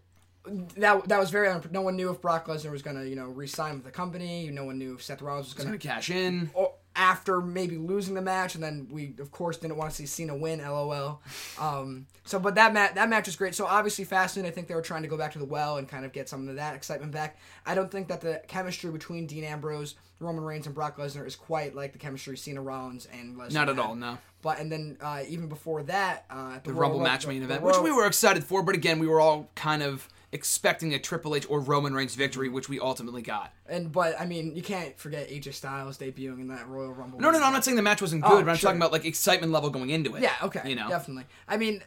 That 0.77 1.07
that 1.09 1.19
was 1.19 1.31
very. 1.31 1.49
unpre- 1.49 1.71
No 1.71 1.83
one 1.83 1.97
knew 1.97 2.11
if 2.11 2.21
Brock 2.21 2.47
Lesnar 2.47 2.71
was 2.71 2.83
going 2.83 2.97
to 2.97 3.09
you 3.09 3.17
know 3.17 3.27
re-sign 3.27 3.75
with 3.75 3.85
the 3.85 3.91
company. 3.91 4.49
No 4.51 4.65
one 4.65 4.79
knew 4.79 4.95
if 4.95 5.03
Seth 5.03 5.21
Rollins 5.23 5.55
was 5.55 5.65
to 5.65 5.71
to 5.73 5.79
cash 5.79 6.11
in. 6.11 6.51
or 6.55 6.73
after 6.97 7.41
maybe 7.41 7.77
losing 7.77 8.15
the 8.15 8.21
match, 8.23 8.55
and 8.55 8.65
then 8.65 8.89
we 8.91 9.15
of 9.21 9.31
course 9.31 9.59
didn't 9.59 9.77
want 9.77 9.91
to 9.91 9.97
see 9.97 10.07
Cena 10.07 10.35
win. 10.37 10.61
LOL. 10.61 11.21
Um, 11.61 12.07
so, 12.25 12.39
but 12.39 12.55
that 12.55 12.73
match 12.73 12.95
that 12.95 13.09
match 13.11 13.27
was 13.27 13.37
great. 13.37 13.55
So 13.55 13.67
obviously, 13.67 14.07
Fastlane, 14.07 14.47
I 14.47 14.51
think 14.51 14.67
they 14.67 14.75
were 14.75 14.81
trying 14.83 15.03
to 15.03 15.09
go 15.09 15.19
back 15.19 15.33
to 15.33 15.39
the 15.39 15.45
well 15.45 15.77
and 15.77 15.87
kind 15.87 16.07
of 16.07 16.13
get 16.13 16.27
some 16.29 16.49
of 16.49 16.57
that 16.57 16.75
excitement 16.75 17.13
back. 17.13 17.37
I 17.67 17.75
don't 17.75 17.91
think 17.91 18.09
that 18.09 18.23
the 18.23 18.41
chemistry 18.49 18.91
between 18.91 19.27
Dean 19.27 19.45
Ambrose, 19.45 19.95
Roman 20.21 20.43
Reigns, 20.43 20.65
and 20.67 20.75
Brock 20.75 20.97
Lesnar 20.97 21.27
is 21.27 21.37
quite 21.37 21.75
like 21.75 21.93
the 21.93 21.99
chemistry 21.99 22.39
Cena 22.39 22.63
Rollins 22.63 23.07
and 23.13 23.37
Lesnar. 23.37 23.53
Not 23.53 23.69
at 23.69 23.77
had. 23.77 23.85
all, 23.85 23.95
no. 23.95 24.17
But 24.43 24.59
and 24.59 24.73
then 24.73 24.97
uh, 25.03 25.23
even 25.29 25.49
before 25.49 25.83
that, 25.85 26.25
uh, 26.31 26.53
at 26.57 26.65
The 26.65 26.73
Rumble 26.73 27.01
Rum- 27.01 27.09
match 27.09 27.27
main 27.27 27.41
the 27.41 27.45
event, 27.45 27.63
which 27.63 27.77
we 27.79 27.93
were 27.93 28.07
excited 28.07 28.43
for, 28.43 28.63
but 28.63 28.75
again, 28.75 28.99
we 29.01 29.07
were 29.07 29.21
all 29.21 29.51
kind 29.55 29.83
of 29.83 30.09
expecting 30.33 30.95
a 30.95 30.99
Triple 30.99 31.35
H 31.35 31.47
or 31.49 31.61
Roman 31.61 31.95
Reigns 31.95 32.15
victory, 32.15 32.49
which 32.49 32.69
we 32.69 32.79
ultimately 32.79 33.23
got. 33.23 33.53
And 33.67 33.91
but 33.91 34.21
I 34.21 34.27
mean, 34.27 34.55
you 34.55 34.63
can't 34.63 34.99
forget 34.99 35.29
AJ 35.29 35.55
Styles 35.55 35.99
debuting 35.99 36.41
in 36.41 36.49
that 36.49 36.69
Royal 36.69 36.93
Rumble. 36.93 37.19
No, 37.21 37.31
no, 37.31 37.39
no. 37.39 37.45
I'm 37.45 37.53
not 37.53 37.65
saying 37.65 37.77
the 37.77 37.83
match 37.83 38.01
wasn't 38.01 38.25
oh, 38.25 38.29
good, 38.29 38.35
Oh, 38.35 38.45
but 38.45 38.51
I'm 38.51 38.57
sure. 38.57 38.69
talking 38.69 38.81
about 38.81 38.93
like 38.93 39.05
excitement 39.05 39.53
level 39.53 39.71
going 39.71 39.91
into 39.91 40.15
it. 40.17 40.23
Yeah, 40.23 40.35
okay, 40.43 40.69
You 40.69 40.77
know, 40.77 40.89
definitely. 40.89 41.25
I 41.49 41.57
mean, 41.57 41.83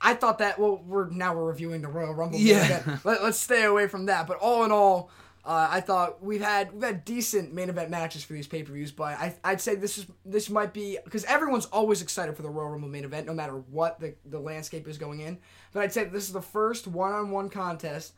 I, 0.00 0.14
thought 0.14 0.38
that. 0.38 0.58
Well, 0.58 0.82
we're 0.84 1.08
now 1.10 1.34
we're 1.34 1.44
reviewing 1.44 1.82
the 1.82 1.88
Royal 1.88 2.14
Rumble. 2.14 2.38
Yeah. 2.38 2.98
Let, 3.04 3.22
let's 3.22 3.38
stay 3.38 3.64
away 3.64 3.88
from 3.88 4.06
that. 4.06 4.26
But 4.26 4.38
all 4.38 4.64
in 4.64 4.72
all, 4.72 5.10
uh, 5.46 5.68
I 5.70 5.80
thought 5.80 6.22
we've 6.22 6.42
had 6.42 6.72
we've 6.72 6.82
had 6.82 7.04
decent 7.04 7.54
main 7.54 7.68
event 7.68 7.88
matches 7.88 8.24
for 8.24 8.32
these 8.32 8.48
pay 8.48 8.64
per 8.64 8.72
views. 8.72 8.90
But 8.90 9.16
I 9.18 9.34
I'd 9.44 9.60
say 9.60 9.76
this 9.76 9.96
is 9.96 10.06
this 10.24 10.50
might 10.50 10.72
be 10.72 10.98
because 11.04 11.24
everyone's 11.24 11.66
always 11.66 12.02
excited 12.02 12.36
for 12.36 12.42
the 12.42 12.50
Royal 12.50 12.70
Rumble 12.70 12.88
main 12.88 13.04
event, 13.04 13.28
no 13.28 13.32
matter 13.32 13.54
what 13.54 14.00
the 14.00 14.14
the 14.24 14.40
landscape 14.40 14.88
is 14.88 14.98
going 14.98 15.20
in. 15.20 15.38
But 15.72 15.84
I'd 15.84 15.92
say 15.92 16.04
this 16.04 16.24
is 16.24 16.32
the 16.32 16.42
first 16.42 16.88
one 16.88 17.12
on 17.12 17.30
one 17.30 17.48
contest. 17.48 18.14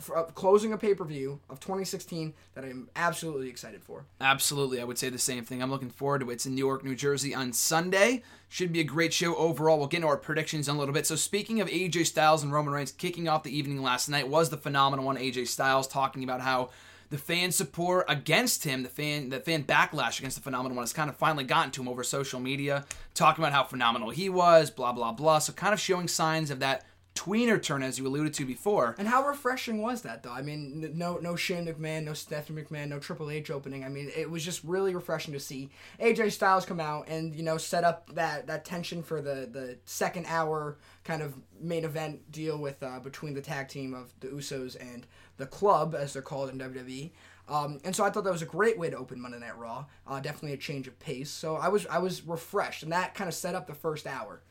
For, 0.00 0.16
uh, 0.16 0.24
closing 0.24 0.72
a 0.72 0.78
pay 0.78 0.94
per 0.94 1.04
view 1.04 1.40
of 1.48 1.60
2016 1.60 2.34
that 2.54 2.64
I'm 2.64 2.88
absolutely 2.96 3.48
excited 3.48 3.82
for. 3.84 4.04
Absolutely, 4.20 4.80
I 4.80 4.84
would 4.84 4.98
say 4.98 5.10
the 5.10 5.18
same 5.18 5.44
thing. 5.44 5.62
I'm 5.62 5.70
looking 5.70 5.90
forward 5.90 6.22
to 6.22 6.30
it. 6.30 6.34
It's 6.34 6.46
in 6.46 6.54
New 6.54 6.64
York, 6.64 6.84
New 6.84 6.96
Jersey 6.96 7.34
on 7.34 7.52
Sunday. 7.52 8.22
Should 8.48 8.72
be 8.72 8.80
a 8.80 8.84
great 8.84 9.12
show 9.12 9.36
overall. 9.36 9.78
We'll 9.78 9.88
get 9.88 9.98
into 9.98 10.08
our 10.08 10.16
predictions 10.16 10.68
in 10.68 10.76
a 10.76 10.78
little 10.78 10.94
bit. 10.94 11.06
So, 11.06 11.14
speaking 11.14 11.60
of 11.60 11.68
AJ 11.68 12.06
Styles 12.06 12.42
and 12.42 12.52
Roman 12.52 12.72
Reigns, 12.74 12.92
kicking 12.92 13.28
off 13.28 13.44
the 13.44 13.56
evening 13.56 13.82
last 13.82 14.08
night 14.08 14.28
was 14.28 14.50
the 14.50 14.56
phenomenal 14.56 15.04
one. 15.04 15.16
AJ 15.16 15.46
Styles 15.48 15.86
talking 15.86 16.24
about 16.24 16.40
how 16.40 16.70
the 17.12 17.18
fan 17.18 17.52
support 17.52 18.06
against 18.08 18.64
him, 18.64 18.82
the 18.82 18.88
fan, 18.88 19.28
the 19.28 19.38
fan 19.38 19.64
backlash 19.64 20.18
against 20.18 20.36
the 20.36 20.42
phenomenal 20.42 20.74
one, 20.74 20.82
has 20.82 20.94
kind 20.94 21.10
of 21.10 21.16
finally 21.16 21.44
gotten 21.44 21.70
to 21.70 21.82
him 21.82 21.88
over 21.88 22.02
social 22.02 22.40
media, 22.40 22.86
talking 23.14 23.44
about 23.44 23.52
how 23.52 23.62
phenomenal 23.62 24.08
he 24.10 24.30
was, 24.30 24.70
blah 24.70 24.92
blah 24.92 25.12
blah. 25.12 25.38
So, 25.38 25.52
kind 25.52 25.74
of 25.74 25.80
showing 25.80 26.08
signs 26.08 26.50
of 26.50 26.58
that 26.60 26.86
tweener 27.14 27.62
turn, 27.62 27.82
as 27.82 27.98
you 27.98 28.06
alluded 28.06 28.34
to 28.34 28.44
before. 28.44 28.94
And 28.98 29.06
how 29.06 29.26
refreshing 29.26 29.82
was 29.82 30.02
that, 30.02 30.22
though? 30.22 30.32
I 30.32 30.42
mean, 30.42 30.92
no, 30.94 31.18
no 31.18 31.36
Shane 31.36 31.66
McMahon, 31.66 32.04
no 32.04 32.14
Stephanie 32.14 32.62
McMahon, 32.62 32.88
no 32.88 32.98
Triple 32.98 33.30
H 33.30 33.50
opening. 33.50 33.84
I 33.84 33.88
mean, 33.88 34.10
it 34.16 34.30
was 34.30 34.44
just 34.44 34.64
really 34.64 34.94
refreshing 34.94 35.32
to 35.34 35.40
see 35.40 35.70
AJ 36.00 36.32
Styles 36.32 36.64
come 36.64 36.80
out 36.80 37.08
and 37.08 37.34
you 37.34 37.42
know 37.42 37.58
set 37.58 37.84
up 37.84 38.14
that 38.14 38.46
that 38.46 38.64
tension 38.64 39.02
for 39.02 39.20
the 39.20 39.48
the 39.50 39.78
second 39.84 40.26
hour 40.26 40.78
kind 41.04 41.22
of 41.22 41.34
main 41.60 41.84
event 41.84 42.30
deal 42.32 42.58
with 42.58 42.82
uh, 42.82 42.98
between 43.00 43.34
the 43.34 43.40
tag 43.42 43.68
team 43.68 43.94
of 43.94 44.12
the 44.20 44.28
Usos 44.28 44.76
and 44.80 45.06
the 45.36 45.46
Club, 45.46 45.94
as 45.94 46.12
they're 46.12 46.22
called 46.22 46.50
in 46.50 46.58
WWE. 46.58 47.10
Um, 47.48 47.80
and 47.84 47.94
so 47.94 48.04
I 48.04 48.10
thought 48.10 48.24
that 48.24 48.32
was 48.32 48.42
a 48.42 48.46
great 48.46 48.78
way 48.78 48.88
to 48.90 48.96
open 48.96 49.20
Monday 49.20 49.38
Night 49.38 49.58
Raw. 49.58 49.86
Uh, 50.06 50.20
definitely 50.20 50.52
a 50.52 50.56
change 50.56 50.86
of 50.86 50.98
pace. 50.98 51.30
So 51.30 51.56
I 51.56 51.68
was 51.68 51.86
I 51.86 51.98
was 51.98 52.26
refreshed, 52.26 52.82
and 52.82 52.92
that 52.92 53.14
kind 53.14 53.28
of 53.28 53.34
set 53.34 53.54
up 53.54 53.66
the 53.66 53.74
first 53.74 54.06
hour. 54.06 54.42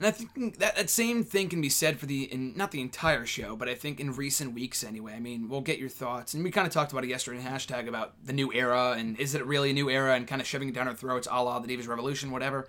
And 0.00 0.06
I 0.06 0.10
think 0.12 0.58
that, 0.58 0.76
that 0.76 0.88
same 0.88 1.22
thing 1.22 1.50
can 1.50 1.60
be 1.60 1.68
said 1.68 1.98
for 1.98 2.06
the 2.06 2.24
in, 2.24 2.56
not 2.56 2.70
the 2.70 2.80
entire 2.80 3.26
show, 3.26 3.54
but 3.54 3.68
I 3.68 3.74
think 3.74 4.00
in 4.00 4.12
recent 4.12 4.54
weeks 4.54 4.82
anyway. 4.82 5.12
I 5.12 5.20
mean, 5.20 5.50
we'll 5.50 5.60
get 5.60 5.78
your 5.78 5.90
thoughts, 5.90 6.32
and 6.32 6.42
we 6.42 6.50
kind 6.50 6.66
of 6.66 6.72
talked 6.72 6.90
about 6.90 7.04
it 7.04 7.10
yesterday 7.10 7.38
in 7.38 7.44
hashtag 7.44 7.86
about 7.86 8.14
the 8.24 8.32
new 8.32 8.50
era 8.50 8.96
and 8.96 9.20
is 9.20 9.34
it 9.34 9.44
really 9.44 9.70
a 9.70 9.74
new 9.74 9.90
era 9.90 10.14
and 10.14 10.26
kind 10.26 10.40
of 10.40 10.48
shoving 10.48 10.70
it 10.70 10.74
down 10.74 10.88
our 10.88 10.94
throats, 10.94 11.28
a 11.30 11.42
la 11.42 11.58
the 11.58 11.68
Divas 11.68 11.86
Revolution, 11.86 12.30
whatever. 12.30 12.66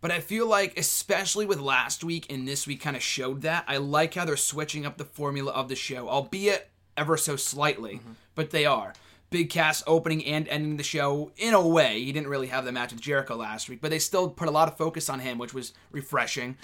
But 0.00 0.10
I 0.10 0.20
feel 0.20 0.46
like, 0.46 0.78
especially 0.78 1.46
with 1.46 1.58
last 1.58 2.04
week 2.04 2.30
and 2.30 2.46
this 2.46 2.66
week, 2.66 2.82
kind 2.82 2.96
of 2.96 3.02
showed 3.02 3.42
that. 3.42 3.64
I 3.66 3.78
like 3.78 4.14
how 4.14 4.26
they're 4.26 4.36
switching 4.36 4.86
up 4.86 4.96
the 4.98 5.04
formula 5.04 5.50
of 5.52 5.68
the 5.68 5.74
show, 5.74 6.08
albeit 6.08 6.70
ever 6.96 7.16
so 7.16 7.34
slightly, 7.34 7.94
mm-hmm. 7.94 8.12
but 8.34 8.50
they 8.50 8.66
are. 8.66 8.92
Big 9.30 9.50
Cass 9.50 9.82
opening 9.86 10.24
and 10.24 10.48
ending 10.48 10.76
the 10.76 10.82
show 10.82 11.32
in 11.36 11.54
a 11.54 11.66
way. 11.66 12.02
He 12.02 12.12
didn't 12.12 12.28
really 12.28 12.46
have 12.46 12.64
the 12.64 12.72
match 12.72 12.92
with 12.92 13.00
Jericho 13.00 13.36
last 13.36 13.68
week, 13.68 13.80
but 13.80 13.90
they 13.90 13.98
still 13.98 14.28
put 14.28 14.48
a 14.48 14.52
lot 14.52 14.68
of 14.68 14.76
focus 14.76 15.10
on 15.10 15.20
him, 15.20 15.38
which 15.38 15.52
was 15.52 15.72
refreshing. 15.90 16.56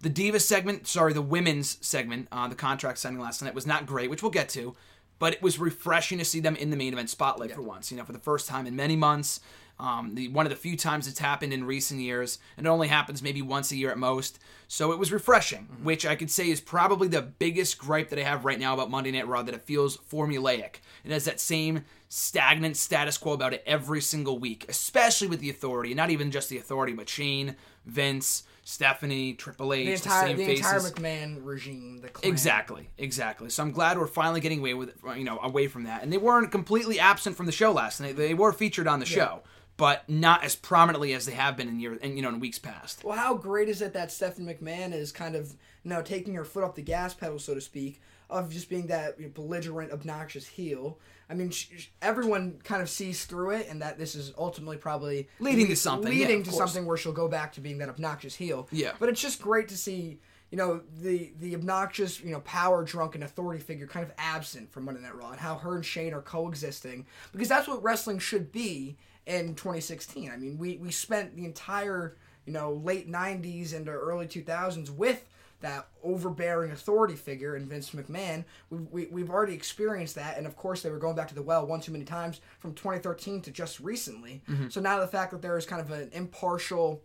The 0.00 0.10
Divas 0.10 0.42
segment, 0.42 0.86
sorry, 0.86 1.12
the 1.12 1.22
women's 1.22 1.78
segment, 1.86 2.28
uh, 2.32 2.48
the 2.48 2.54
contract 2.54 2.98
signing 2.98 3.20
last 3.20 3.42
night 3.42 3.54
was 3.54 3.66
not 3.66 3.86
great, 3.86 4.10
which 4.10 4.22
we'll 4.22 4.30
get 4.30 4.48
to, 4.50 4.74
but 5.18 5.34
it 5.34 5.42
was 5.42 5.58
refreshing 5.58 6.18
to 6.18 6.24
see 6.24 6.40
them 6.40 6.56
in 6.56 6.70
the 6.70 6.76
main 6.76 6.92
event 6.92 7.10
spotlight 7.10 7.52
for 7.52 7.62
once. 7.62 7.90
You 7.90 7.98
know, 7.98 8.04
for 8.04 8.12
the 8.12 8.18
first 8.18 8.48
time 8.48 8.66
in 8.66 8.76
many 8.76 8.96
months. 8.96 9.40
Um, 9.80 10.14
the 10.14 10.28
one 10.28 10.44
of 10.44 10.50
the 10.50 10.56
few 10.56 10.76
times 10.76 11.08
it's 11.08 11.18
happened 11.18 11.54
in 11.54 11.64
recent 11.64 12.00
years. 12.00 12.38
And 12.56 12.66
it 12.66 12.70
only 12.70 12.88
happens 12.88 13.22
maybe 13.22 13.40
once 13.40 13.72
a 13.72 13.76
year 13.76 13.90
at 13.90 13.96
most. 13.98 14.38
So 14.68 14.92
it 14.92 14.98
was 14.98 15.10
refreshing, 15.10 15.68
which 15.82 16.04
I 16.04 16.14
could 16.14 16.30
say 16.30 16.50
is 16.50 16.60
probably 16.60 17.08
the 17.08 17.22
biggest 17.22 17.78
gripe 17.78 18.10
that 18.10 18.18
I 18.18 18.22
have 18.22 18.44
right 18.44 18.60
now 18.60 18.74
about 18.74 18.90
Monday 18.90 19.10
Night 19.10 19.26
Raw 19.26 19.42
that 19.42 19.54
it 19.54 19.62
feels 19.62 19.96
formulaic. 19.96 20.76
It 21.04 21.10
has 21.10 21.24
that 21.24 21.40
same 21.40 21.84
stagnant 22.08 22.76
status 22.76 23.16
quo 23.16 23.32
about 23.32 23.54
it 23.54 23.62
every 23.66 24.00
single 24.02 24.38
week, 24.38 24.66
especially 24.68 25.28
with 25.28 25.40
the 25.40 25.48
authority, 25.50 25.94
not 25.94 26.10
even 26.10 26.30
just 26.30 26.50
the 26.50 26.58
authority, 26.58 26.92
but 26.92 27.08
Shane, 27.08 27.56
Vince, 27.86 28.44
Stephanie, 28.62 29.32
Triple 29.34 29.72
H, 29.72 29.78
The 29.78 29.86
the, 29.86 29.92
entire 29.92 30.26
same 30.26 30.36
the 30.36 30.46
faces. 30.46 30.66
entire 30.66 30.80
McMahon 30.80 31.38
regime, 31.42 31.98
the 32.02 32.08
clan. 32.08 32.30
Exactly, 32.30 32.90
exactly. 32.98 33.48
So 33.50 33.62
I'm 33.62 33.72
glad 33.72 33.98
we're 33.98 34.06
finally 34.06 34.40
getting 34.40 34.60
away 34.60 34.74
with 34.74 34.92
you 35.16 35.24
know 35.24 35.38
away 35.42 35.66
from 35.66 35.84
that. 35.84 36.02
And 36.02 36.12
they 36.12 36.18
weren't 36.18 36.52
completely 36.52 37.00
absent 37.00 37.36
from 37.36 37.46
the 37.46 37.52
show 37.52 37.72
last 37.72 38.00
night. 38.00 38.16
They 38.16 38.34
were 38.34 38.52
featured 38.52 38.86
on 38.86 39.00
the 39.00 39.06
show, 39.06 39.42
but 39.80 40.08
not 40.08 40.44
as 40.44 40.54
prominently 40.54 41.12
as 41.14 41.26
they 41.26 41.32
have 41.32 41.56
been 41.56 41.66
in 41.68 41.80
year 41.80 41.98
and 42.00 42.14
you 42.16 42.22
know 42.22 42.28
in 42.28 42.38
weeks 42.38 42.58
past. 42.60 43.02
Well, 43.02 43.16
how 43.16 43.34
great 43.34 43.68
is 43.68 43.82
it 43.82 43.92
that 43.94 44.12
Stephanie 44.12 44.54
McMahon 44.54 44.92
is 44.92 45.10
kind 45.10 45.34
of 45.34 45.56
you 45.82 45.90
know 45.90 46.02
taking 46.02 46.34
her 46.34 46.44
foot 46.44 46.62
off 46.62 46.76
the 46.76 46.82
gas 46.82 47.14
pedal, 47.14 47.38
so 47.40 47.54
to 47.54 47.60
speak, 47.60 48.00
of 48.28 48.50
just 48.50 48.68
being 48.68 48.86
that 48.88 49.18
you 49.18 49.26
know, 49.26 49.32
belligerent, 49.34 49.90
obnoxious 49.90 50.46
heel. 50.46 50.98
I 51.28 51.34
mean, 51.34 51.50
sh- 51.50 51.68
sh- 51.76 51.86
everyone 52.02 52.60
kind 52.64 52.82
of 52.82 52.90
sees 52.90 53.24
through 53.24 53.50
it, 53.52 53.68
and 53.68 53.80
that 53.82 53.98
this 53.98 54.14
is 54.14 54.32
ultimately 54.36 54.76
probably 54.76 55.28
Leading 55.38 55.68
to 55.68 55.76
something, 55.76 56.10
leading 56.10 56.40
of 56.40 56.44
to 56.46 56.50
course. 56.50 56.58
something 56.72 56.86
where 56.86 56.96
she'll 56.96 57.12
go 57.12 57.28
back 57.28 57.52
to 57.54 57.60
being 57.60 57.78
that 57.78 57.88
obnoxious 57.88 58.34
heel. 58.34 58.68
Yeah. 58.72 58.92
But 58.98 59.08
it's 59.08 59.20
just 59.22 59.40
great 59.40 59.68
to 59.68 59.76
see. 59.76 60.18
you 60.50 60.58
know 60.58 60.80
the 61.00 61.32
the 61.38 61.54
obnoxious 61.54 62.20
you 62.20 62.32
know 62.32 62.40
power 62.40 62.82
drunken 62.84 63.22
authority 63.22 63.62
figure 63.62 63.86
kind 63.86 64.04
of 64.04 64.12
absent 64.18 64.72
from 64.72 64.84
Monday 64.86 65.00
Night 65.00 65.14
Raw 65.14 65.30
and 65.30 65.40
how 65.40 65.54
her 65.54 65.76
and 65.76 65.84
Shane 65.86 66.12
are 66.12 66.20
coexisting 66.22 67.06
because 67.32 67.48
that's 67.48 67.68
what 67.68 67.80
wrestling 67.84 68.18
should 68.18 68.50
be 68.50 68.96
in 69.30 69.54
2016. 69.54 70.30
I 70.30 70.36
mean, 70.36 70.58
we 70.58 70.76
we 70.78 70.90
spent 70.90 71.36
the 71.36 71.44
entire 71.44 72.16
you 72.46 72.52
know 72.52 72.72
late 72.72 73.10
90s 73.10 73.72
into 73.72 73.90
early 73.90 74.26
2000s 74.26 74.90
with 74.90 75.24
that 75.60 75.88
overbearing 76.02 76.70
authority 76.72 77.14
figure 77.14 77.54
in 77.54 77.66
Vince 77.68 77.90
McMahon. 77.90 78.44
We, 78.70 78.78
we, 78.78 79.06
we've 79.06 79.30
already 79.30 79.52
experienced 79.52 80.14
that, 80.14 80.38
and 80.38 80.46
of 80.46 80.56
course, 80.56 80.82
they 80.82 80.90
were 80.90 80.98
going 80.98 81.16
back 81.16 81.28
to 81.28 81.34
the 81.34 81.42
well 81.42 81.66
one 81.66 81.80
too 81.80 81.92
many 81.92 82.04
times 82.04 82.40
from 82.58 82.72
2013 82.74 83.42
to 83.42 83.50
just 83.50 83.78
recently. 83.78 84.42
So 84.70 84.80
now 84.80 84.98
the 85.00 85.06
fact 85.06 85.30
that 85.32 85.42
there 85.42 85.56
is 85.58 85.66
kind 85.66 85.82
of 85.82 85.90
an 85.90 86.10
impartial, 86.12 87.02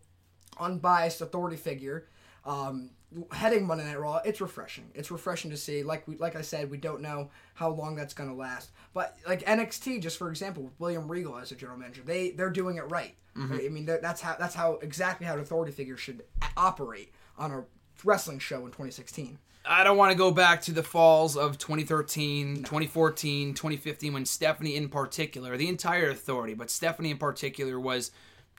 unbiased 0.60 1.22
authority 1.22 1.58
figure 1.58 2.08
um, 2.46 2.92
heading 3.32 3.66
Monday 3.66 3.86
Night 3.86 4.00
Raw, 4.00 4.22
it's 4.26 4.42
refreshing. 4.42 4.90
It's 4.94 5.12
refreshing 5.12 5.52
to 5.52 5.58
see. 5.58 5.84
Like 5.84 6.08
we, 6.08 6.18
like 6.18 6.36
I 6.36 6.42
said, 6.42 6.70
we 6.70 6.78
don't 6.78 7.02
know 7.02 7.30
how 7.54 7.70
long 7.70 7.96
that's 7.96 8.14
going 8.14 8.30
to 8.30 8.36
last. 8.36 8.72
But 8.94 9.18
like 9.28 9.44
NXT, 9.46 10.02
just 10.02 10.18
for 10.18 10.30
example, 10.30 10.64
with 10.64 10.80
William 10.80 11.08
Regal 11.08 11.38
as 11.38 11.52
a 11.52 11.56
general 11.56 11.78
manager, 11.78 12.02
they 12.04 12.32
they're 12.32 12.50
doing 12.50 12.78
it 12.78 12.90
right. 12.90 13.16
Mm-hmm. 13.38 13.54
I 13.54 13.70
mean, 13.70 13.86
that's 13.86 14.22
how 14.22 14.36
that's 14.40 14.56
how 14.56 14.76
exactly 14.82 15.28
how 15.28 15.34
an 15.34 15.40
authority 15.40 15.72
figure 15.72 15.98
should 15.98 16.24
operate 16.56 17.14
on 17.38 17.52
a 17.52 17.66
wrestling 18.04 18.40
show 18.40 18.60
in 18.60 18.68
2016. 18.68 19.38
I 19.68 19.84
don't 19.84 19.98
want 19.98 20.12
to 20.12 20.18
go 20.18 20.32
back 20.32 20.62
to 20.64 20.72
the 20.72 20.84
falls 20.84 21.36
of 21.36 21.58
2013, 21.58 22.58
2014, 22.58 23.54
2015 23.56 24.14
when 24.14 24.26
Stephanie 24.26 24.76
in 24.76 24.90
particular, 24.90 25.58
the 25.58 25.68
entire 25.68 26.10
authority, 26.10 26.54
but 26.54 26.70
Stephanie 26.70 27.12
in 27.12 27.18
particular 27.18 27.80
was 27.80 28.12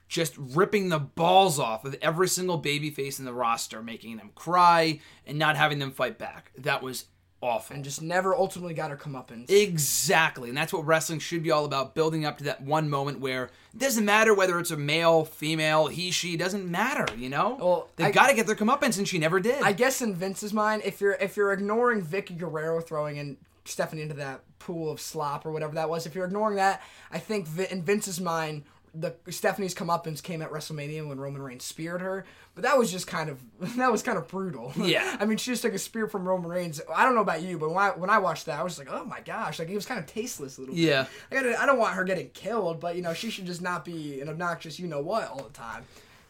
just 0.08 0.36
ripping 0.38 0.88
the 0.88 0.98
balls 0.98 1.58
off 1.58 1.84
of 1.84 1.96
every 2.00 2.28
single 2.28 2.58
baby 2.58 2.90
face 2.90 3.18
in 3.18 3.24
the 3.24 3.32
roster, 3.32 3.82
making 3.82 4.16
them 4.16 4.30
cry 4.34 5.00
and 5.26 5.38
not 5.38 5.56
having 5.56 5.78
them 5.78 5.90
fight 5.90 6.18
back. 6.18 6.52
That 6.56 6.82
was 6.82 7.06
awful. 7.42 7.74
And 7.74 7.84
just 7.84 8.02
never 8.02 8.34
ultimately 8.34 8.74
got 8.74 8.90
her 8.90 8.96
comeuppance. 8.96 9.50
Exactly. 9.50 10.48
And 10.48 10.56
that's 10.56 10.72
what 10.72 10.86
wrestling 10.86 11.18
should 11.18 11.42
be 11.42 11.50
all 11.50 11.64
about 11.64 11.94
building 11.94 12.24
up 12.24 12.38
to 12.38 12.44
that 12.44 12.62
one 12.62 12.88
moment 12.88 13.20
where 13.20 13.44
it 13.44 13.78
doesn't 13.78 14.04
matter 14.04 14.34
whether 14.34 14.58
it's 14.58 14.70
a 14.70 14.76
male, 14.76 15.24
female, 15.24 15.86
he, 15.86 16.10
she, 16.10 16.36
doesn't 16.36 16.68
matter, 16.70 17.06
you 17.16 17.28
know? 17.28 17.56
Well, 17.60 17.88
They've 17.96 18.14
got 18.14 18.28
to 18.28 18.34
get 18.34 18.46
their 18.46 18.56
comeuppance, 18.56 18.98
and 18.98 19.06
she 19.06 19.18
never 19.18 19.40
did. 19.40 19.62
I 19.62 19.72
guess 19.72 20.02
in 20.02 20.14
Vince's 20.14 20.52
mind, 20.52 20.82
if 20.84 21.00
you're 21.00 21.14
if 21.14 21.36
you're 21.36 21.52
ignoring 21.52 22.02
Vickie 22.02 22.36
Guerrero 22.36 22.80
throwing 22.80 23.16
in 23.16 23.36
Stephanie 23.64 24.02
into 24.02 24.14
that 24.14 24.42
pool 24.58 24.90
of 24.90 25.00
slop 25.00 25.46
or 25.46 25.52
whatever 25.52 25.74
that 25.74 25.88
was, 25.88 26.06
if 26.06 26.14
you're 26.14 26.24
ignoring 26.24 26.56
that, 26.56 26.82
I 27.10 27.18
think 27.18 27.46
in 27.70 27.82
Vince's 27.82 28.20
mind, 28.20 28.64
the 28.98 29.32
Stephanie's 29.32 29.74
comeuppance 29.74 30.22
came 30.22 30.42
at 30.42 30.50
WrestleMania 30.50 31.06
when 31.06 31.18
Roman 31.18 31.42
Reigns 31.42 31.64
speared 31.64 32.00
her, 32.00 32.24
but 32.54 32.62
that 32.62 32.78
was 32.78 32.90
just 32.90 33.06
kind 33.06 33.28
of 33.28 33.40
that 33.76 33.92
was 33.92 34.02
kind 34.02 34.18
of 34.18 34.28
brutal. 34.28 34.72
Yeah. 34.86 35.16
I 35.18 35.24
mean, 35.26 35.36
she 35.38 35.50
just 35.50 35.62
took 35.62 35.74
a 35.74 35.78
spear 35.78 36.06
from 36.06 36.26
Roman 36.26 36.50
Reigns. 36.50 36.80
I 36.94 37.04
don't 37.04 37.14
know 37.14 37.20
about 37.20 37.42
you, 37.42 37.58
but 37.58 37.70
when 37.70 37.78
I 37.78 37.90
when 37.90 38.10
I 38.10 38.18
watched 38.18 38.46
that, 38.46 38.58
I 38.58 38.62
was 38.62 38.78
like, 38.78 38.88
oh 38.90 39.04
my 39.04 39.20
gosh, 39.20 39.58
like 39.58 39.68
it 39.68 39.74
was 39.74 39.86
kind 39.86 40.00
of 40.00 40.06
tasteless 40.06 40.56
a 40.58 40.60
little. 40.60 40.74
bit. 40.74 40.84
Yeah. 40.84 41.06
I, 41.30 41.34
gotta, 41.34 41.60
I 41.60 41.66
don't 41.66 41.78
want 41.78 41.94
her 41.94 42.04
getting 42.04 42.30
killed, 42.30 42.80
but 42.80 42.96
you 42.96 43.02
know, 43.02 43.14
she 43.14 43.30
should 43.30 43.46
just 43.46 43.62
not 43.62 43.84
be 43.84 44.20
an 44.20 44.28
obnoxious, 44.28 44.78
you 44.78 44.86
know 44.86 45.00
what, 45.00 45.28
all 45.28 45.42
the 45.42 45.50
time. 45.50 45.84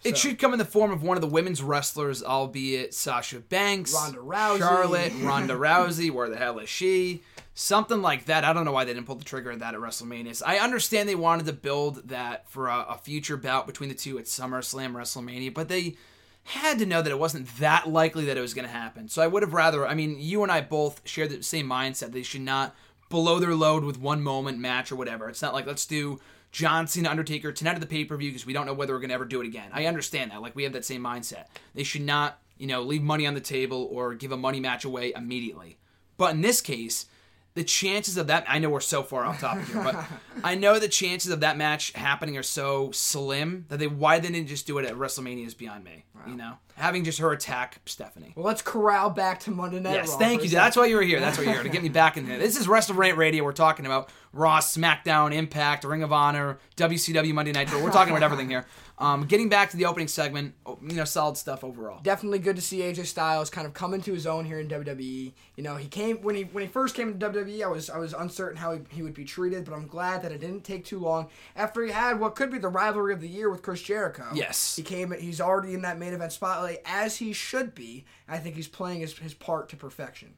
It 0.07 0.19
should 0.19 0.39
come 0.39 0.53
in 0.53 0.59
the 0.59 0.65
form 0.65 0.93
of 0.93 1.03
one 1.03 1.17
of 1.17 1.21
the 1.21 1.27
women's 1.27 1.63
wrestlers, 1.63 2.23
albeit 2.23 2.95
Sasha 2.95 3.41
Banks, 3.41 3.93
Ronda 3.93 4.19
Rousey. 4.19 4.59
Charlotte, 4.59 5.13
Ronda 5.21 5.55
Rousey. 5.55 6.11
Where 6.11 6.29
the 6.29 6.37
hell 6.37 6.59
is 6.59 6.69
she? 6.69 7.23
Something 7.55 8.03
like 8.03 8.27
that. 8.27 8.45
I 8.45 8.53
don't 8.53 8.65
know 8.65 8.73
why 8.73 8.85
they 8.85 8.93
didn't 8.93 9.07
pull 9.07 9.15
the 9.17 9.25
trigger 9.25 9.51
on 9.51 9.61
that 9.61 9.75
at 9.75 9.81
WrestleMania. 9.81 10.43
I 10.45 10.59
understand 10.59 11.09
they 11.09 11.15
wanted 11.15 11.47
to 11.47 11.53
build 11.53 12.09
that 12.09 12.49
for 12.51 12.69
a, 12.69 12.87
a 12.91 12.99
future 12.99 13.37
bout 13.37 13.67
between 13.67 13.89
the 13.89 13.95
two 13.95 14.19
at 14.19 14.27
SummerSlam, 14.27 14.93
WrestleMania, 14.93 15.55
but 15.55 15.69
they 15.69 15.97
had 16.45 16.79
to 16.79 16.87
know 16.87 17.03
that 17.03 17.11
it 17.11 17.19
wasn't 17.19 17.49
that 17.59 17.89
likely 17.89 18.27
that 18.27 18.37
it 18.37 18.41
was 18.41 18.55
going 18.55 18.67
to 18.67 18.73
happen. 18.73 19.09
So 19.09 19.23
I 19.23 19.27
would 19.27 19.43
have 19.43 19.53
rather. 19.53 19.87
I 19.87 19.95
mean, 19.95 20.17
you 20.21 20.43
and 20.43 20.53
I 20.53 20.61
both 20.61 21.01
share 21.09 21.27
the 21.27 21.43
same 21.43 21.69
mindset. 21.69 22.13
They 22.13 22.23
should 22.23 22.43
not 22.43 22.75
blow 23.09 23.39
their 23.39 23.55
load 23.55 23.85
with 23.85 23.99
one 23.99 24.23
moment 24.23 24.59
match 24.59 24.93
or 24.93 24.97
whatever. 24.97 25.29
It's 25.29 25.43
not 25.43 25.55
like 25.55 25.67
let's 25.67 25.87
do 25.87 26.21
John 26.57 26.87
Cena 26.87 27.11
Undertaker 27.11 27.53
tonight 27.53 27.75
at 27.75 27.83
the 27.83 27.87
pay 27.87 28.07
per 28.07 28.17
view 28.17 28.31
because 28.31 28.47
we 28.47 28.55
don't 28.55 28.65
know 28.65 28.73
whether 28.73 28.95
we're 28.95 29.01
gonna 29.01 29.13
ever 29.13 29.27
do 29.27 29.43
it 29.43 29.47
again. 29.47 29.69
I 29.75 29.85
understand 29.85 30.31
that. 30.31 30.41
Like 30.41 30.57
we 30.57 30.63
have 30.63 30.73
that 30.73 30.87
same 30.87 31.03
mindset. 31.03 31.49
They 31.75 31.83
should 31.83 32.01
not, 32.01 32.39
you 32.57 32.67
know, 32.67 32.81
leave 32.81 33.03
money 33.03 33.27
on 33.27 33.35
the 33.35 33.43
table 33.43 33.91
or 33.93 34.15
give 34.15 34.33
a 34.33 34.39
money 34.39 34.59
match 34.59 34.87
away 34.87 35.13
immediately. 35.15 35.77
But 36.17 36.33
in 36.33 36.41
this 36.41 36.63
case, 36.63 37.05
the 37.53 37.63
chances 37.63 38.17
of 38.17 38.29
that 38.29 38.47
I 38.49 38.59
know 38.59 38.71
we're 38.71 38.81
so 38.81 39.03
far 39.03 39.27
off 39.27 39.39
topic 39.39 39.67
here, 39.67 39.83
but 39.83 40.03
I 40.43 40.55
know 40.55 40.79
the 40.79 40.89
chances 40.89 41.31
of 41.31 41.41
that 41.41 41.59
match 41.59 41.93
happening 41.93 42.39
are 42.39 42.43
so 42.43 42.91
slim 42.91 43.67
that 43.69 43.79
they 43.79 43.87
why 43.87 44.19
they 44.19 44.31
didn't 44.31 44.49
just 44.49 44.67
do 44.67 44.79
it 44.79 44.87
at 44.87 44.95
WrestleMania 44.95 45.47
is 45.47 45.55
beyond 45.55 45.85
me. 45.85 46.07
You 46.27 46.37
know, 46.37 46.55
having 46.77 47.05
just 47.05 47.19
her 47.19 47.33
attack 47.33 47.81
Stephanie. 47.87 48.33
Well, 48.37 48.45
let's 48.45 48.63
corral 48.63 49.11
back 49.11 49.41
to 49.41 49.51
Monday 49.51 49.81
Night 49.81 49.95
Yes, 49.95 50.11
Raw 50.11 50.19
thank 50.19 50.45
you. 50.45 50.51
That's 50.51 50.77
why 50.77 50.87
you 50.87 50.97
were 50.97 51.03
here. 51.03 51.21
That's 51.21 51.39
why 51.39 51.45
you're 51.45 51.55
here 51.55 51.63
to 51.63 51.69
get 51.69 51.83
me 51.83 51.89
back 51.89 52.17
in 52.17 52.29
there. 52.29 52.39
This 52.39 52.57
is 52.57 52.69
Wrestle 52.69 52.95
Rant 52.95 53.17
Radio. 53.17 53.45
We're 53.45 53.53
talking 53.53 53.87
about 53.87 54.11
Raw, 54.33 54.59
SmackDown, 54.61 55.35
Impact, 55.35 55.85
Ring 55.85 56.03
of 56.03 56.13
Honor, 56.13 56.59
WCW, 56.77 57.33
Monday 57.33 57.53
Night. 57.53 57.73
We're 57.73 57.91
talking 57.91 58.13
about 58.13 58.23
everything 58.23 58.51
here. 58.51 58.67
Um, 58.99 59.27
getting 59.27 59.51
back 59.51 59.71
to 59.71 59.77
the 59.77 59.85
opening 59.85 60.09
segment, 60.09 60.55
oh, 60.65 60.79
you 60.81 60.95
know, 60.95 61.05
solid 61.05 61.37
stuff 61.37 61.63
overall. 61.63 62.01
definitely 62.03 62.39
good 62.39 62.57
to 62.57 62.63
see 62.63 62.79
AJ 62.79 63.05
Styles 63.05 63.51
kind 63.51 63.67
of 63.67 63.75
come 63.75 63.93
into 63.93 64.15
his 64.15 64.27
own 64.27 64.47
here 64.47 64.59
in 64.59 64.69
WWE. 64.69 65.35
You 65.55 65.63
know, 65.63 65.77
he 65.77 65.87
came 65.87 66.23
when 66.23 66.35
he 66.35 66.45
when 66.45 66.65
he 66.65 66.69
first 66.69 66.95
came 66.95 67.09
into 67.11 67.29
WWE. 67.29 67.63
I 67.63 67.67
was 67.67 67.91
I 67.91 67.99
was 67.99 68.15
uncertain 68.15 68.57
how 68.57 68.73
he, 68.73 68.81
he 68.89 69.03
would 69.03 69.13
be 69.13 69.25
treated, 69.25 69.67
but 69.67 69.75
I'm 69.75 69.87
glad 69.87 70.23
that 70.23 70.33
it 70.33 70.41
didn't 70.41 70.65
take 70.65 70.87
too 70.87 70.99
long 70.99 71.29
after 71.55 71.85
he 71.85 71.93
had 71.93 72.19
what 72.19 72.37
could 72.37 72.51
be 72.51 72.57
the 72.57 72.69
rivalry 72.69 73.13
of 73.13 73.21
the 73.21 73.29
year 73.29 73.51
with 73.51 73.61
Chris 73.61 73.83
Jericho. 73.83 74.29
Yes. 74.35 74.77
he 74.77 74.83
came. 74.83 75.13
He's 75.13 75.43
already 75.43 75.75
in 75.75 75.83
that 75.83 75.99
main 75.99 76.15
event 76.15 76.33
spotlight 76.33 76.66
as 76.85 77.17
he 77.17 77.33
should 77.33 77.75
be. 77.75 78.05
I 78.29 78.39
think 78.39 78.57
he's 78.57 78.69
playing 78.69 79.01
his 79.01 79.19
his 79.19 79.35
part 79.35 79.69
to 79.71 79.77
perfection. 79.77 80.35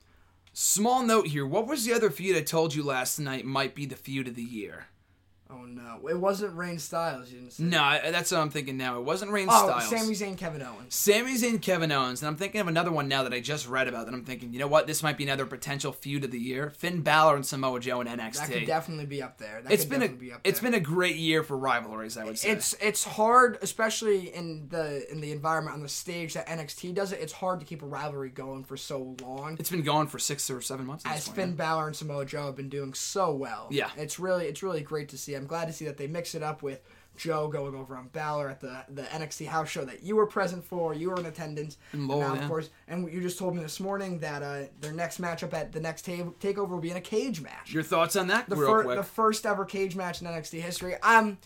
Small 0.52 1.02
note 1.02 1.28
here. 1.28 1.47
What 1.47 1.66
was 1.66 1.85
the 1.85 1.92
other 1.92 2.11
feud 2.11 2.37
I 2.37 2.42
told 2.42 2.75
you 2.75 2.82
last 2.82 3.18
night 3.18 3.44
might 3.44 3.75
be 3.75 3.87
the 3.87 3.97
feud 3.97 4.28
of 4.28 4.35
the 4.35 4.42
year? 4.42 4.87
Oh 5.50 5.64
no, 5.64 6.07
it 6.09 6.19
wasn't 6.21 6.55
Reigns 6.55 6.83
Styles. 6.85 7.31
You 7.33 7.38
didn't 7.38 7.52
say. 7.55 7.62
No, 7.64 7.83
I- 7.83 8.11
that's 8.11 8.31
what 8.31 8.38
I'm 8.40 8.50
thinking 8.50 8.76
now. 8.76 8.99
It 8.99 9.05
wasn't 9.05 9.31
Reigns 9.31 9.49
Oh, 9.50 9.67
Styles. 9.69 9.90
Oh, 9.93 9.97
Sami 9.97 10.14
Zayn, 10.14 10.37
Kevin 10.37 10.61
Owens. 10.61 10.95
Sami 10.95 11.35
Zayn, 11.37 11.49
and 11.50 11.62
Kevin 11.62 11.90
Owens, 11.90 12.21
and 12.21 12.28
I'm 12.28 12.37
thinking 12.37 12.61
of 12.61 12.69
another 12.69 12.93
one 12.93 13.09
now 13.09 13.23
that 13.23 13.33
I 13.33 13.40
just 13.40 13.67
read 13.67 13.88
about. 13.88 14.05
That 14.07 14.14
I'm 14.14 14.25
thinking, 14.25 14.52
you 14.52 14.59
know 14.59 14.67
what? 14.67 14.87
This 14.87 15.02
might 15.02 15.17
be 15.17 15.25
another 15.25 15.47
potential 15.47 15.93
feud 15.93 16.25
of 16.25 16.31
the 16.33 16.38
year. 16.38 16.71
Finn 16.76 17.00
Balor 17.00 17.37
and 17.37 17.47
Samoa 17.47 17.81
Joe 17.81 18.02
in 18.02 18.07
NXT. 18.09 18.35
That 18.35 18.50
could 18.50 18.67
definitely 18.67 19.07
be 19.07 19.23
up 19.23 19.38
there. 19.38 19.62
That 19.62 19.73
it's 19.73 19.85
could 19.85 19.90
been 19.90 20.02
a 20.02 20.09
definitely 20.09 20.26
be 20.26 20.33
up 20.35 20.40
it's 20.45 20.61
been 20.61 20.75
a 20.75 20.81
great 20.81 21.17
year 21.17 21.43
for 21.43 21.57
rivalries. 21.57 22.19
I 22.19 22.25
would 22.25 22.38
say 22.38 22.50
it's 22.50 22.75
it's 22.81 23.05
hard, 23.05 23.57
especially 23.62 24.35
in 24.35 24.69
the 24.69 25.11
in 25.11 25.23
the 25.23 25.33
environment 25.33 25.75
on 25.75 25.83
the 25.83 25.88
stage 25.88 26.35
that 26.35 26.47
NXT 26.47 26.93
does 26.95 27.12
it. 27.12 27.21
It's 27.21 27.33
hard 27.33 27.61
to 27.61 27.67
keep 27.67 27.81
a 27.83 27.87
rivalry 27.87 28.28
going 28.28 28.64
for 28.64 28.76
so 28.76 29.17
long. 29.23 29.57
it's 29.59 29.71
been 29.71 29.81
going 29.83 30.09
for 30.09 30.19
six 30.19 30.50
or 30.50 30.61
seven 30.61 30.85
months. 30.85 31.05
As 31.07 31.25
point, 31.26 31.37
Finn 31.37 31.49
right? 31.50 31.57
Balor 31.57 31.87
and 31.87 31.97
Samoa 31.97 32.26
Joe 32.26 32.47
have 32.47 32.57
been 32.57 32.69
doing 32.69 32.93
so 32.93 33.33
well. 33.35 33.69
Yeah. 33.71 33.88
it's 33.97 34.19
really 34.19 34.45
it's 34.47 34.62
really 34.62 34.83
great 34.83 35.09
to 35.09 35.17
see. 35.17 35.38
I'm 35.38 35.47
glad 35.47 35.66
to 35.66 35.73
see 35.73 35.85
that 35.87 35.97
they 35.97 36.07
mix 36.07 36.35
it 36.35 36.42
up 36.42 36.62
with 36.62 36.80
Joe 37.16 37.49
going 37.49 37.75
over 37.75 37.97
on 37.97 38.09
Balor 38.09 38.49
at 38.49 38.61
the 38.61 38.85
the 38.88 39.02
NXT 39.02 39.47
house 39.47 39.68
show 39.68 39.85
that 39.85 40.02
you 40.02 40.16
were 40.16 40.26
present 40.26 40.64
for. 40.64 40.95
You 40.95 41.11
were 41.11 41.18
in 41.18 41.26
attendance, 41.26 41.76
and 41.92 42.07
now, 42.09 42.33
of 42.33 42.37
yeah. 42.37 42.49
course, 42.49 42.71
and 42.87 43.12
you 43.12 43.21
just 43.21 43.38
told 43.38 43.57
me 43.57 43.62
this 43.62 43.80
morning 43.80 44.21
that 44.21 44.42
uh, 44.42 44.62
their 44.80 44.92
next 44.92 45.21
matchup 45.21 45.52
at 45.52 45.73
the 45.73 45.80
next 45.80 46.02
ta- 46.04 46.33
takeover 46.40 46.68
will 46.68 46.80
be 46.80 46.90
in 46.90 46.97
a 46.97 47.02
cage 47.02 47.40
match. 47.40 47.73
Your 47.73 47.83
thoughts 47.83 48.16
on 48.16 48.28
that, 48.28 48.49
the, 48.49 48.57
real 48.57 48.68
fir- 48.68 48.85
quick? 48.85 48.97
the 48.97 49.02
first 49.02 49.45
ever 49.45 49.64
cage 49.64 49.97
match 49.97 50.23
in 50.23 50.28
NXT 50.28 50.61
history. 50.61 50.95
Um, 51.02 51.38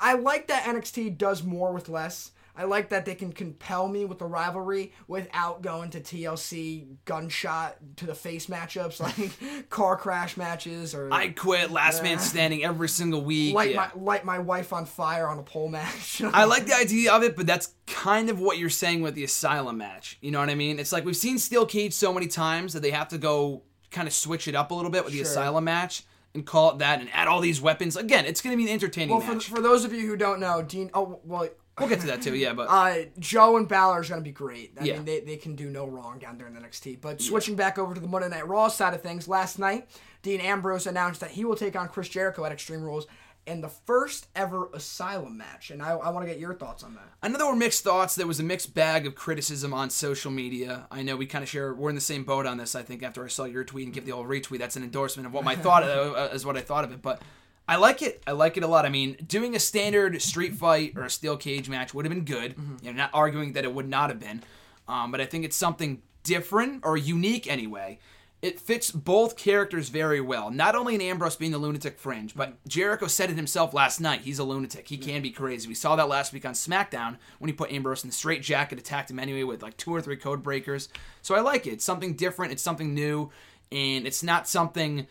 I 0.00 0.14
like 0.14 0.48
that 0.48 0.64
NXT 0.64 1.16
does 1.16 1.42
more 1.42 1.72
with 1.72 1.88
less. 1.88 2.32
I 2.56 2.64
like 2.64 2.88
that 2.88 3.04
they 3.04 3.14
can 3.14 3.32
compel 3.32 3.86
me 3.86 4.04
with 4.04 4.18
the 4.18 4.26
rivalry 4.26 4.92
without 5.06 5.62
going 5.62 5.90
to 5.90 6.00
TLC 6.00 6.96
gunshot 7.04 7.76
to 7.96 8.06
the 8.06 8.14
face 8.14 8.46
matchups 8.46 9.00
like 9.60 9.68
car 9.68 9.96
crash 9.96 10.36
matches 10.36 10.94
or 10.94 11.12
I 11.12 11.28
quit, 11.28 11.70
last 11.70 12.02
man 12.02 12.18
standing 12.18 12.64
every 12.64 12.88
single 12.88 13.22
week. 13.22 13.54
light 13.54 13.72
yeah. 13.72 13.90
my 13.94 14.02
light 14.02 14.24
my 14.24 14.38
wife 14.38 14.72
on 14.72 14.86
fire 14.86 15.28
on 15.28 15.38
a 15.38 15.42
pole 15.42 15.68
match. 15.68 16.22
I 16.32 16.44
like 16.44 16.66
the 16.66 16.74
idea 16.74 17.12
of 17.12 17.22
it, 17.22 17.36
but 17.36 17.46
that's 17.46 17.74
kind 17.86 18.30
of 18.30 18.40
what 18.40 18.58
you're 18.58 18.70
saying 18.70 19.02
with 19.02 19.14
the 19.14 19.24
asylum 19.24 19.78
match. 19.78 20.18
You 20.20 20.30
know 20.30 20.40
what 20.40 20.50
I 20.50 20.54
mean? 20.54 20.78
It's 20.78 20.92
like 20.92 21.04
we've 21.04 21.16
seen 21.16 21.38
steel 21.38 21.66
cage 21.66 21.92
so 21.92 22.12
many 22.12 22.26
times 22.26 22.72
that 22.72 22.80
they 22.80 22.90
have 22.90 23.08
to 23.08 23.18
go 23.18 23.62
kind 23.90 24.08
of 24.08 24.14
switch 24.14 24.48
it 24.48 24.54
up 24.54 24.70
a 24.70 24.74
little 24.74 24.90
bit 24.90 25.04
with 25.04 25.12
the 25.12 25.20
asylum 25.20 25.64
match 25.64 26.04
and 26.34 26.46
call 26.46 26.72
it 26.72 26.78
that 26.78 27.00
and 27.00 27.08
add 27.12 27.28
all 27.28 27.40
these 27.40 27.60
weapons. 27.60 27.96
Again, 27.96 28.26
it's 28.26 28.40
going 28.40 28.52
to 28.52 28.56
be 28.56 28.68
an 28.68 28.72
entertaining 28.72 29.10
well, 29.16 29.20
for, 29.20 29.34
match. 29.34 29.48
for 29.48 29.60
those 29.60 29.84
of 29.84 29.92
you 29.92 30.06
who 30.06 30.16
don't 30.16 30.38
know, 30.38 30.62
Dean. 30.62 30.90
Oh 30.94 31.20
well. 31.24 31.48
We'll 31.78 31.88
get 31.88 32.00
to 32.00 32.06
that 32.08 32.22
too. 32.22 32.34
Yeah, 32.34 32.52
but 32.52 32.68
Uh, 32.68 33.04
Joe 33.18 33.56
and 33.56 33.68
Balor 33.68 34.00
is 34.02 34.08
going 34.08 34.20
to 34.20 34.24
be 34.24 34.32
great. 34.32 34.72
I 34.80 34.84
Yeah. 34.84 34.94
mean, 34.94 35.04
they, 35.04 35.20
they 35.20 35.36
can 35.36 35.56
do 35.56 35.68
no 35.70 35.86
wrong 35.86 36.18
down 36.18 36.38
there 36.38 36.46
in 36.46 36.54
the 36.54 36.60
NXT. 36.60 37.00
But 37.00 37.20
switching 37.20 37.56
back 37.56 37.78
over 37.78 37.94
to 37.94 38.00
the 38.00 38.08
Monday 38.08 38.28
Night 38.28 38.46
Raw 38.48 38.68
side 38.68 38.94
of 38.94 39.02
things, 39.02 39.28
last 39.28 39.58
night, 39.58 39.88
Dean 40.22 40.40
Ambrose 40.40 40.86
announced 40.86 41.20
that 41.20 41.30
he 41.32 41.44
will 41.44 41.56
take 41.56 41.76
on 41.76 41.88
Chris 41.88 42.08
Jericho 42.08 42.44
at 42.44 42.52
Extreme 42.52 42.82
Rules 42.82 43.06
in 43.46 43.60
the 43.60 43.68
first 43.68 44.26
ever 44.34 44.68
Asylum 44.74 45.36
match. 45.38 45.70
And 45.70 45.80
I, 45.80 45.90
I 45.92 46.08
want 46.08 46.26
to 46.26 46.28
get 46.32 46.40
your 46.40 46.52
thoughts 46.54 46.82
on 46.82 46.94
that. 46.94 47.08
I 47.22 47.28
know 47.28 47.38
there 47.38 47.46
were 47.46 47.54
mixed 47.54 47.84
thoughts. 47.84 48.16
There 48.16 48.26
was 48.26 48.40
a 48.40 48.42
mixed 48.42 48.74
bag 48.74 49.06
of 49.06 49.14
criticism 49.14 49.72
on 49.72 49.88
social 49.90 50.32
media. 50.32 50.88
I 50.90 51.02
know 51.04 51.14
we 51.16 51.26
kind 51.26 51.44
of 51.44 51.48
share. 51.48 51.72
We're 51.72 51.90
in 51.90 51.94
the 51.94 52.00
same 52.00 52.24
boat 52.24 52.44
on 52.44 52.56
this. 52.56 52.74
I 52.74 52.82
think 52.82 53.04
after 53.04 53.24
I 53.24 53.28
saw 53.28 53.44
your 53.44 53.62
tweet 53.62 53.84
and 53.84 53.94
give 53.94 54.04
the 54.04 54.10
old 54.10 54.26
retweet, 54.26 54.58
that's 54.58 54.74
an 54.74 54.82
endorsement 54.82 55.28
of 55.28 55.32
what 55.32 55.44
my 55.44 55.54
thought 55.54 55.82
uh, 55.84 56.30
is 56.32 56.44
what 56.44 56.56
I 56.56 56.60
thought 56.60 56.82
of 56.82 56.90
it. 56.90 57.00
But 57.02 57.22
I 57.68 57.76
like 57.76 58.00
it. 58.02 58.22
I 58.26 58.32
like 58.32 58.56
it 58.56 58.62
a 58.62 58.66
lot. 58.68 58.86
I 58.86 58.88
mean, 58.88 59.16
doing 59.26 59.56
a 59.56 59.58
standard 59.58 60.20
street 60.22 60.54
fight 60.54 60.92
or 60.96 61.02
a 61.02 61.10
steel 61.10 61.36
cage 61.36 61.68
match 61.68 61.92
would 61.92 62.04
have 62.04 62.14
been 62.14 62.24
good. 62.24 62.54
You 62.82 62.92
know, 62.92 62.96
not 62.96 63.10
arguing 63.12 63.54
that 63.54 63.64
it 63.64 63.74
would 63.74 63.88
not 63.88 64.10
have 64.10 64.20
been. 64.20 64.42
Um, 64.86 65.10
but 65.10 65.20
I 65.20 65.26
think 65.26 65.44
it's 65.44 65.56
something 65.56 66.00
different 66.22 66.84
or 66.84 66.96
unique 66.96 67.50
anyway. 67.50 67.98
It 68.42 68.60
fits 68.60 68.90
both 68.92 69.36
characters 69.36 69.88
very 69.88 70.20
well. 70.20 70.50
Not 70.50 70.76
only 70.76 70.94
in 70.94 71.00
Ambrose 71.00 71.34
being 71.34 71.52
the 71.52 71.58
lunatic 71.58 71.98
fringe, 71.98 72.34
but 72.36 72.54
Jericho 72.68 73.06
said 73.06 73.30
it 73.30 73.36
himself 73.36 73.74
last 73.74 74.00
night. 74.00 74.20
He's 74.20 74.38
a 74.38 74.44
lunatic. 74.44 74.86
He 74.86 74.98
can 74.98 75.22
be 75.22 75.30
crazy. 75.30 75.66
We 75.66 75.74
saw 75.74 75.96
that 75.96 76.08
last 76.08 76.32
week 76.32 76.44
on 76.44 76.52
SmackDown 76.52 77.16
when 77.38 77.48
he 77.48 77.54
put 77.54 77.72
Ambrose 77.72 78.04
in 78.04 78.10
the 78.10 78.14
straight 78.14 78.42
jacket, 78.42 78.78
attacked 78.78 79.10
him 79.10 79.18
anyway 79.18 79.42
with 79.42 79.62
like 79.62 79.76
two 79.76 79.92
or 79.92 80.00
three 80.02 80.18
code 80.18 80.42
breakers. 80.42 80.88
So 81.22 81.34
I 81.34 81.40
like 81.40 81.66
it. 81.66 81.72
It's 81.72 81.84
something 81.84 82.14
different. 82.14 82.52
It's 82.52 82.62
something 82.62 82.94
new, 82.94 83.30
and 83.72 84.06
it's 84.06 84.22
not 84.22 84.46
something 84.46 85.08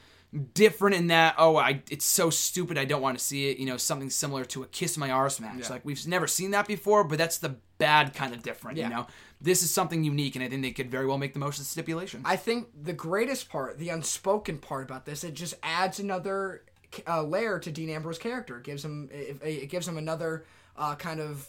different 0.53 0.95
in 0.95 1.07
that 1.07 1.35
oh 1.37 1.55
I 1.55 1.81
it's 1.89 2.03
so 2.05 2.29
stupid 2.29 2.77
I 2.77 2.83
don't 2.85 3.01
want 3.01 3.17
to 3.17 3.23
see 3.23 3.49
it 3.49 3.57
you 3.57 3.65
know 3.65 3.77
something 3.77 4.09
similar 4.09 4.43
to 4.45 4.63
a 4.63 4.65
kiss 4.67 4.97
my 4.97 5.09
arse 5.09 5.39
match 5.39 5.69
like 5.69 5.85
we've 5.85 6.05
never 6.07 6.27
seen 6.27 6.51
that 6.51 6.67
before 6.67 7.03
but 7.05 7.17
that's 7.17 7.37
the 7.37 7.55
bad 7.77 8.13
kind 8.13 8.33
of 8.33 8.43
different 8.43 8.77
Yeah. 8.77 8.89
you 8.89 8.93
know 8.95 9.07
this 9.39 9.63
is 9.63 9.71
something 9.73 10.03
unique 10.03 10.35
and 10.35 10.43
I 10.43 10.49
think 10.49 10.61
they 10.61 10.71
could 10.71 10.91
very 10.91 11.05
well 11.05 11.17
make 11.17 11.33
the 11.33 11.39
most 11.39 11.57
of 11.59 11.65
the 11.65 11.69
stipulation 11.69 12.21
I 12.25 12.35
think 12.35 12.67
the 12.83 12.93
greatest 12.93 13.47
part, 13.49 13.77
the 13.77 13.89
unspoken 13.89 14.57
part 14.57 14.83
about 14.83 15.05
this, 15.05 15.23
it 15.23 15.33
just 15.35 15.53
adds 15.63 15.99
another 15.99 16.63
uh, 17.07 17.21
layer 17.23 17.59
to 17.59 17.71
Dean 17.71 17.89
Ambrose's 17.89 18.21
character. 18.21 18.57
It 18.57 18.63
gives 18.63 18.83
him 18.83 19.09
it, 19.11 19.37
it 19.43 19.69
gives 19.69 19.87
him 19.87 19.97
another 19.97 20.45
uh, 20.77 20.95
kind 20.95 21.19
of 21.19 21.47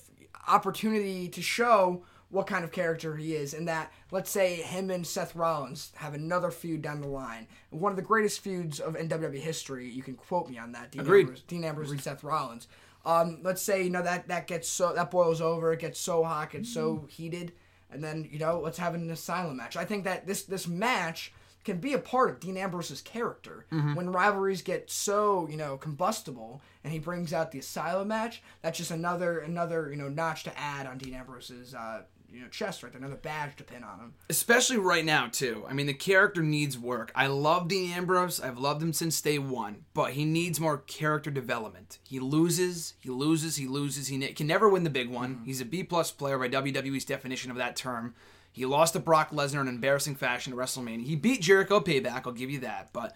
opportunity 0.48 1.28
to 1.28 1.42
show 1.42 2.02
what 2.30 2.46
kind 2.46 2.64
of 2.64 2.72
character 2.72 3.16
he 3.16 3.34
is. 3.34 3.54
And 3.54 3.68
that, 3.68 3.92
let's 4.10 4.30
say, 4.30 4.56
him 4.56 4.90
and 4.90 5.06
Seth 5.06 5.36
Rollins 5.36 5.92
have 5.96 6.14
another 6.14 6.50
feud 6.50 6.82
down 6.82 7.00
the 7.00 7.06
line, 7.06 7.46
one 7.70 7.92
of 7.92 7.96
the 7.96 8.02
greatest 8.02 8.40
feuds 8.40 8.80
of 8.80 8.94
NWA 8.94 9.38
history. 9.38 9.88
You 9.88 10.02
can 10.02 10.14
quote 10.14 10.48
me 10.48 10.58
on 10.58 10.72
that. 10.72 10.90
Dean 10.92 11.02
Agreed. 11.02 11.20
Ambrose, 11.22 11.42
Dean 11.42 11.64
Ambrose 11.64 11.90
and 11.90 12.00
Seth 12.00 12.24
Rollins. 12.24 12.68
Um, 13.04 13.38
let's 13.42 13.62
say 13.62 13.84
you 13.84 13.90
know 13.90 14.02
that 14.02 14.26
that 14.28 14.48
gets 14.48 14.68
so 14.68 14.92
that 14.92 15.12
boils 15.12 15.40
over. 15.40 15.72
It 15.72 15.78
gets 15.78 16.00
so 16.00 16.24
hot, 16.24 16.50
gets 16.50 16.72
so 16.74 17.06
heated, 17.08 17.52
and 17.88 18.02
then 18.02 18.28
you 18.32 18.40
know 18.40 18.58
let's 18.58 18.78
have 18.78 18.96
an 18.96 19.08
asylum 19.10 19.58
match. 19.58 19.76
I 19.76 19.84
think 19.84 20.02
that 20.04 20.26
this 20.26 20.42
this 20.42 20.66
match 20.66 21.32
can 21.62 21.78
be 21.78 21.92
a 21.92 21.98
part 21.98 22.30
of 22.30 22.40
Dean 22.40 22.56
Ambrose's 22.56 23.00
character 23.00 23.66
when 23.94 24.10
rivalries 24.10 24.62
get 24.62 24.90
so 24.90 25.46
you 25.48 25.56
know 25.56 25.76
combustible, 25.76 26.60
and 26.82 26.92
he 26.92 26.98
brings 26.98 27.32
out 27.32 27.52
the 27.52 27.60
asylum 27.60 28.08
match. 28.08 28.42
That's 28.62 28.78
just 28.78 28.90
another 28.90 29.38
another 29.38 29.88
you 29.88 29.96
know 29.96 30.08
notch 30.08 30.42
to 30.42 30.58
add 30.58 30.88
on 30.88 30.98
Dean 30.98 31.14
Ambrose's 31.14 31.76
uh, 31.76 32.02
you 32.32 32.40
know 32.40 32.48
chest 32.48 32.82
right 32.82 32.92
there, 32.92 33.00
another 33.00 33.16
badge 33.16 33.56
to 33.56 33.64
pin 33.64 33.84
on 33.84 33.98
him. 33.98 34.14
especially 34.28 34.76
right 34.76 35.04
now 35.04 35.28
too. 35.28 35.64
I 35.68 35.72
mean, 35.72 35.86
the 35.86 35.94
character 35.94 36.42
needs 36.42 36.78
work. 36.78 37.12
I 37.14 37.26
love 37.28 37.68
Dean 37.68 37.92
Ambrose. 37.92 38.40
I've 38.40 38.58
loved 38.58 38.82
him 38.82 38.92
since 38.92 39.20
day 39.20 39.38
one, 39.38 39.84
but 39.94 40.12
he 40.12 40.24
needs 40.24 40.60
more 40.60 40.78
character 40.78 41.30
development. 41.30 41.98
He 42.06 42.20
loses, 42.20 42.94
he 43.00 43.10
loses, 43.10 43.56
he 43.56 43.66
loses. 43.66 44.08
He 44.08 44.18
ne- 44.18 44.32
can 44.32 44.46
never 44.46 44.68
win 44.68 44.84
the 44.84 44.90
big 44.90 45.08
one. 45.08 45.42
He's 45.44 45.60
a 45.60 45.64
B 45.64 45.82
plus 45.82 46.10
player 46.10 46.38
by 46.38 46.48
WWE's 46.48 47.04
definition 47.04 47.50
of 47.50 47.56
that 47.56 47.76
term. 47.76 48.14
He 48.52 48.64
lost 48.64 48.94
to 48.94 49.00
Brock 49.00 49.30
Lesnar 49.30 49.60
in 49.60 49.68
an 49.68 49.74
embarrassing 49.74 50.14
fashion 50.14 50.52
at 50.52 50.58
WrestleMania. 50.58 51.04
He 51.04 51.16
beat 51.16 51.42
Jericho 51.42 51.80
Payback. 51.80 52.22
I'll 52.26 52.32
give 52.32 52.50
you 52.50 52.60
that, 52.60 52.90
but. 52.92 53.14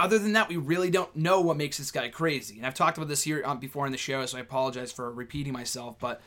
Other 0.00 0.16
than 0.20 0.34
that, 0.34 0.48
we 0.48 0.56
really 0.56 0.90
don't 0.90 1.16
know 1.16 1.40
what 1.40 1.56
makes 1.56 1.76
this 1.76 1.90
guy 1.90 2.08
crazy. 2.08 2.58
And 2.58 2.64
I've 2.64 2.74
talked 2.74 2.98
about 2.98 3.08
this 3.08 3.24
here 3.24 3.42
um, 3.44 3.58
before 3.58 3.84
in 3.84 3.90
the 3.90 3.98
show, 3.98 4.24
so 4.26 4.38
I 4.38 4.42
apologize 4.42 4.92
for 4.92 5.10
repeating 5.10 5.52
myself. 5.52 5.96
But 5.98 6.20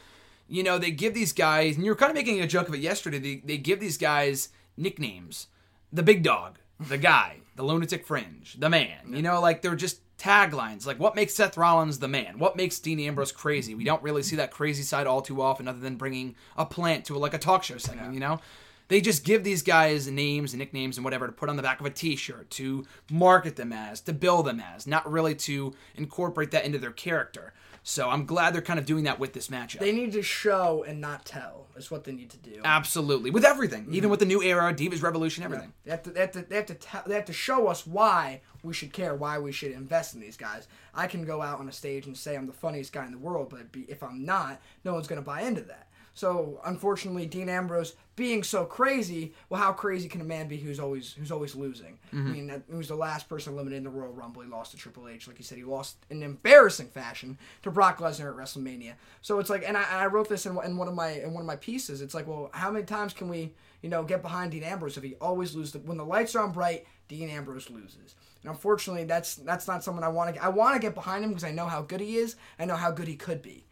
you 0.52 0.64
know, 0.64 0.78
they 0.78 0.92
give 0.92 1.14
these 1.14 1.32
guys, 1.32 1.78
and 1.78 1.86
you 1.86 1.92
were 1.92 1.96
kind 1.96 2.10
of 2.10 2.16
making 2.16 2.42
a 2.42 2.48
joke 2.48 2.68
of 2.68 2.74
it 2.74 2.82
yesterday. 2.82 3.20
They, 3.20 3.42
they 3.44 3.58
give 3.58 3.80
these 3.80 3.98
guys 3.98 4.50
nicknames: 4.76 5.48
the 5.94 6.04
big 6.04 6.24
dog, 6.24 6.60
the 6.80 6.98
guy, 6.98 7.38
the 7.56 7.64
lunatic 7.64 8.06
fringe, 8.06 8.58
the 8.60 8.70
man. 8.70 9.14
You 9.14 9.22
know, 9.22 9.40
like 9.40 9.62
they're 9.62 9.76
just 9.76 10.02
taglines. 10.18 10.86
Like, 10.86 11.00
what 11.00 11.16
makes 11.16 11.34
Seth 11.34 11.56
Rollins 11.56 12.00
the 12.00 12.10
man? 12.10 12.38
What 12.38 12.58
makes 12.58 12.80
Dean 12.80 13.00
Ambrose 13.00 13.32
crazy? 13.32 13.76
We 13.76 13.86
don't 13.86 14.04
really 14.04 14.24
see 14.24 14.36
that 14.36 14.52
crazy 14.52 14.84
side 14.84 15.08
all 15.08 15.22
too 15.22 15.42
often, 15.42 15.70
other 15.70 15.80
than 15.80 15.96
bringing 15.96 16.36
a 16.58 16.66
plant 16.66 17.06
to 17.06 17.18
like 17.18 17.34
a 17.34 17.40
talk 17.40 17.64
show 17.64 17.78
segment. 17.78 18.14
You 18.14 18.20
know. 18.20 18.42
They 18.90 19.00
just 19.00 19.24
give 19.24 19.46
these 19.46 19.64
guys 19.64 20.10
names 20.10 20.52
and 20.52 20.60
nicknames 20.60 20.98
and 20.98 21.06
whatever 21.06 21.26
to 21.26 21.32
put 21.32 21.48
on 21.48 21.56
the 21.56 21.64
back 21.64 21.80
of 21.80 21.86
a 21.86 21.90
T-shirt 21.90 22.50
to 22.50 22.86
market 23.10 23.56
them 23.56 23.72
as, 23.72 24.02
to 24.02 24.12
bill 24.12 24.44
them 24.44 24.60
as, 24.60 24.86
not 24.86 25.10
really 25.10 25.34
to 25.36 25.74
incorporate 25.96 26.52
that 26.52 26.66
into 26.66 26.78
their 26.78 26.92
character. 26.92 27.54
So 27.84 28.10
I'm 28.10 28.26
glad 28.26 28.54
they're 28.54 28.62
kind 28.62 28.80
of 28.80 28.86
doing 28.86 29.06
that 29.06 29.20
with 29.20 29.34
this 29.34 29.48
matchup. 29.48 29.80
They 29.80 29.92
need 29.92 30.12
to 30.14 30.22
show 30.22 30.84
and 30.88 31.02
not 31.02 31.26
tell. 31.26 31.68
Is 31.78 31.90
what 31.90 32.04
they 32.04 32.12
need 32.12 32.30
to 32.32 32.38
do. 32.38 32.62
Absolutely, 32.64 33.32
with 33.32 33.46
everything, 33.46 33.88
even 33.90 34.02
mm-hmm. 34.02 34.10
with 34.12 34.20
the 34.20 34.26
new 34.26 34.44
era, 34.44 34.74
Divas 34.74 35.02
Revolution, 35.02 35.44
everything. 35.44 35.74
They 35.86 35.92
have 35.92 36.04
to, 36.04 36.10
they 36.12 36.20
have 36.20 36.32
to, 36.34 36.42
they 36.42 36.56
have 36.58 36.66
to, 36.68 36.74
tell 36.76 37.02
they 37.08 37.16
have 37.16 37.26
to 37.26 37.34
show 37.34 37.68
us 37.68 37.88
why 37.88 38.42
we 38.62 38.74
should 38.74 38.92
care, 38.92 39.16
why 39.16 39.40
we 39.40 39.52
should 39.52 39.72
invest 39.72 40.14
in 40.14 40.20
these 40.20 40.38
guys. 40.38 40.68
I 40.94 41.08
can 41.08 41.26
go 41.26 41.42
out 41.42 41.60
on 41.60 41.70
a 41.70 41.72
stage 41.72 42.06
and 42.06 42.16
say 42.16 42.36
I'm 42.36 42.46
the 42.46 42.54
funniest 42.54 42.92
guy 42.92 43.06
in 43.06 43.12
the 43.12 43.18
world, 43.18 43.50
but 43.50 43.72
be, 43.72 43.86
if 43.88 44.04
I'm 44.04 44.26
not, 44.26 44.62
no 44.84 44.94
one's 44.94 45.08
going 45.08 45.22
to 45.22 45.26
buy 45.26 45.42
into 45.42 45.62
that. 45.62 45.88
So 46.14 46.60
unfortunately, 46.66 47.26
Dean 47.26 47.48
Ambrose 47.48 47.96
being 48.18 48.44
so 48.44 48.66
crazy, 48.66 49.34
well, 49.50 49.62
how 49.62 49.72
crazy 49.72 50.10
can 50.10 50.20
a 50.20 50.26
man 50.26 50.48
be 50.48 50.58
who's 50.58 50.80
always 50.80 51.14
who's 51.14 51.32
always 51.32 51.56
losing? 51.56 51.98
I 52.12 52.16
mm-hmm. 52.16 52.32
mean, 52.32 52.48
that- 52.48 52.64
he 52.70 52.76
was 52.76 52.90
the 52.90 52.96
last 52.96 53.30
person 53.30 53.54
eliminated 53.54 53.86
in 53.86 53.92
the 53.92 53.98
Royal 53.98 54.12
Rumble. 54.12 54.42
He 54.42 54.50
lost 54.50 54.72
to 54.72 54.78
Triple 54.78 55.08
H, 55.08 55.28
like 55.28 55.38
you 55.38 55.44
said. 55.44 55.58
He 55.58 55.64
lost 55.64 55.98
in 56.10 56.22
embarrassing 56.22 56.88
fashion 56.88 57.38
to 57.64 57.72
Brock 57.72 58.00
Lesnar 58.00 58.30
at 58.30 58.36
WrestleMania. 58.36 58.94
So 59.22 59.40
it's 59.40 59.50
like, 59.50 59.64
and 59.66 59.78
I, 59.78 59.84
and 59.84 60.00
I 60.00 60.06
wrote 60.08 60.28
this 60.28 60.46
in, 60.46 60.58
in 60.64 60.78
one 60.78 60.88
of 60.88 60.94
my 60.94 61.12
in 61.12 61.34
one 61.34 61.42
of 61.42 61.48
my 61.48 61.56
pieces. 61.56 62.02
It's 62.02 62.14
like, 62.14 62.28
well, 62.28 62.50
how 62.54 62.72
many 62.72 62.86
times 62.86 63.14
can 63.14 63.30
we, 63.30 63.54
you 63.82 63.90
know, 63.90 64.04
get 64.04 64.22
behind 64.22 64.52
Dean 64.52 64.64
Ambrose 64.64 64.98
if 64.98 65.04
he 65.04 65.16
always 65.16 65.56
loses? 65.56 65.74
The, 65.74 65.80
when 65.80 65.98
the 65.98 66.06
lights 66.06 66.36
are 66.36 66.44
on 66.44 66.52
bright, 66.52 66.86
Dean 67.08 67.30
Ambrose 67.30 67.70
loses. 67.70 68.16
And 68.44 68.52
unfortunately, 68.52 69.06
that's 69.06 69.36
that's 69.36 69.68
not 69.68 69.84
someone 69.84 70.04
I 70.04 70.10
want 70.10 70.36
to. 70.36 70.44
I 70.44 70.50
want 70.50 70.76
to 70.76 70.82
get 70.82 70.94
behind 70.94 71.24
him 71.24 71.30
because 71.30 71.46
I 71.46 71.52
know 71.52 71.68
how 71.68 71.82
good 71.82 72.02
he 72.02 72.18
is. 72.18 72.36
I 72.60 72.66
know 72.66 72.76
how 72.76 72.92
good 72.92 73.08
he 73.08 73.16
could 73.16 73.42
be 73.42 73.66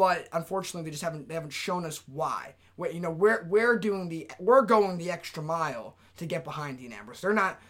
but 0.00 0.28
unfortunately 0.32 0.82
they 0.82 0.92
just 0.92 1.02
haven't 1.02 1.28
they 1.28 1.34
haven't 1.34 1.52
shown 1.52 1.84
us 1.84 2.02
why. 2.06 2.54
you 2.78 3.00
know, 3.00 3.10
we're 3.10 3.44
we're 3.50 3.78
doing 3.78 4.08
the 4.08 4.30
we're 4.38 4.62
going 4.62 4.96
the 4.96 5.10
extra 5.10 5.42
mile 5.42 5.94
to 6.16 6.24
get 6.24 6.42
behind 6.42 6.78
Dean 6.78 6.94
Ambrose. 6.94 7.20
They're 7.20 7.34
not, 7.34 7.60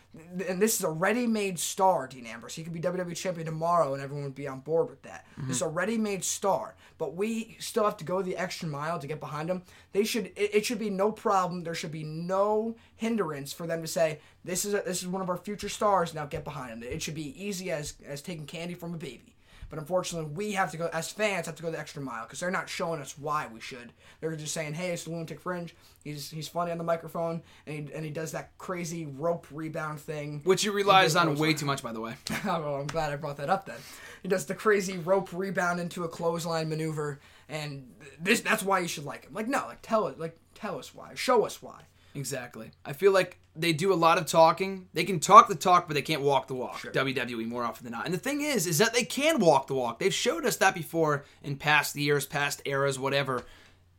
and 0.47 0.63
this 0.63 0.77
is 0.77 0.85
a 0.85 0.91
ready-made 0.91 1.59
star, 1.59 2.07
Dean 2.07 2.27
Ambrose. 2.27 2.55
He 2.55 2.63
could 2.63 2.73
be 2.73 2.79
WWE 2.79 3.17
champion 3.17 3.47
tomorrow, 3.47 3.95
and 3.95 4.01
everyone 4.01 4.23
would 4.23 4.37
be 4.37 4.47
on 4.47 4.61
board 4.61 4.91
with 4.91 5.03
that. 5.03 5.27
Mm-hmm. 5.33 5.49
This 5.49 5.57
is 5.57 5.63
a 5.63 5.69
ready-made 5.69 6.23
star, 6.23 6.77
but 6.99 7.17
we 7.17 7.57
still 7.59 7.83
have 7.83 7.97
to 7.97 8.05
go 8.05 8.23
the 8.23 8.37
extra 8.37 8.69
mile 8.69 9.01
to 9.01 9.09
get 9.09 9.19
behind 9.19 9.51
him. 9.51 9.63
They 9.91 10.05
should. 10.05 10.27
It, 10.37 10.55
it 10.55 10.65
should 10.65 10.79
be 10.79 10.89
no 10.89 11.11
problem. 11.11 11.65
There 11.65 11.75
should 11.75 11.91
be 11.91 12.05
no 12.05 12.77
hindrance 12.95 13.53
for 13.53 13.67
them 13.67 13.83
to 13.83 13.89
say 13.89 14.21
this 14.45 14.65
is 14.65 14.73
a, 14.73 14.83
this 14.87 15.03
is 15.03 15.09
one 15.09 15.21
of 15.23 15.31
our 15.31 15.37
future 15.37 15.69
stars. 15.69 16.15
Now 16.15 16.27
get 16.27 16.45
behind 16.45 16.71
him. 16.71 16.83
It 16.85 17.03
should 17.03 17.17
be 17.17 17.45
easy 17.45 17.73
as 17.73 17.95
as 18.07 18.23
taking 18.23 18.47
candy 18.47 18.75
from 18.75 18.95
a 18.95 18.99
baby. 18.99 19.35
But 19.71 19.79
unfortunately, 19.79 20.33
we 20.33 20.53
have 20.53 20.73
to 20.73 20.77
go 20.77 20.91
as 20.93 21.11
fans 21.11 21.47
have 21.47 21.55
to 21.55 21.63
go 21.63 21.71
the 21.71 21.79
extra 21.79 22.03
mile 22.03 22.25
because 22.25 22.41
they're 22.41 22.51
not 22.51 22.69
showing 22.69 23.01
us 23.01 23.17
why 23.17 23.47
we 23.47 23.61
should. 23.61 23.93
They're 24.21 24.35
just 24.35 24.53
saying, 24.53 24.75
"Hey, 24.75 24.91
it's 24.91 25.05
the 25.05 25.11
lunatic 25.11 25.41
fringe. 25.41 25.77
He's 26.03 26.29
he's 26.29 26.49
funny 26.49 26.73
on 26.73 26.79
the 26.79 26.85
microphone, 26.85 27.43
and 27.67 27.89
he, 27.89 27.95
and 27.95 28.05
he 28.05 28.11
does 28.11 28.33
that 28.33 28.59
crazy 28.59 29.07
rope 29.07 29.47
rebound 29.53 30.01
thing." 30.01 30.41
Which 30.43 30.63
he 30.63 30.69
relies 30.69 31.15
on 31.15 31.37
way 31.37 31.55
too 31.55 31.67
much, 31.67 31.83
by 31.83 31.93
the 31.93 32.01
way. 32.01 32.17
oh, 32.31 32.37
well, 32.45 32.75
I'm 32.77 32.89
glad 32.89 33.13
I 33.13 33.17
brought 33.17 33.37
that 33.37 33.49
up 33.49 33.67
then. 33.67 33.79
He 34.23 34.29
does 34.29 34.45
the 34.45 34.57
crazy 34.57 34.99
rope 34.99 35.31
rebound 35.33 35.79
into 35.79 36.03
a 36.03 36.09
clothesline 36.09 36.69
maneuver, 36.69 37.21
and 37.49 37.95
this 38.21 38.41
that's 38.41 38.65
why 38.65 38.81
you 38.81 38.89
should 38.89 39.05
like 39.05 39.25
him. 39.25 39.35
Like 39.35 39.47
no, 39.47 39.67
like 39.69 39.83
tell 39.83 40.09
it, 40.09 40.19
like 40.19 40.37
tell 40.55 40.81
us 40.81 40.93
why, 40.93 41.15
show 41.15 41.47
us 41.47 41.63
why. 41.63 41.83
Exactly. 42.15 42.71
I 42.85 42.93
feel 42.93 43.13
like 43.13 43.39
they 43.57 43.73
do 43.73 43.93
a 43.93 43.95
lot 43.95 44.19
of 44.19 44.27
talking. 44.27 44.89
They 44.93 45.05
can 45.05 45.21
talk 45.21 45.49
the 45.49 45.55
talk, 45.55 45.87
but 45.89 45.95
they 45.95 46.03
can't 46.03 46.23
walk 46.23 46.47
the 46.47 46.55
walk. 46.55 46.81
WWE 46.81 47.47
more 47.47 47.65
often 47.65 47.85
than 47.85 47.93
not. 47.93 48.05
And 48.05 48.15
the 48.15 48.19
thing 48.19 48.41
is, 48.41 48.67
is 48.67 48.79
that 48.79 48.95
they 48.95 49.05
can 49.05 49.39
walk 49.39 49.67
the 49.67 49.75
walk. 49.75 49.99
They've 49.99 50.15
showed 50.15 50.45
us 50.45 50.57
that 50.57 50.75
before 50.75 51.25
in 51.43 51.57
past 51.57 51.97
years, 51.97 52.27
past 52.27 52.63
eras, 52.65 52.99
whatever. 52.99 53.45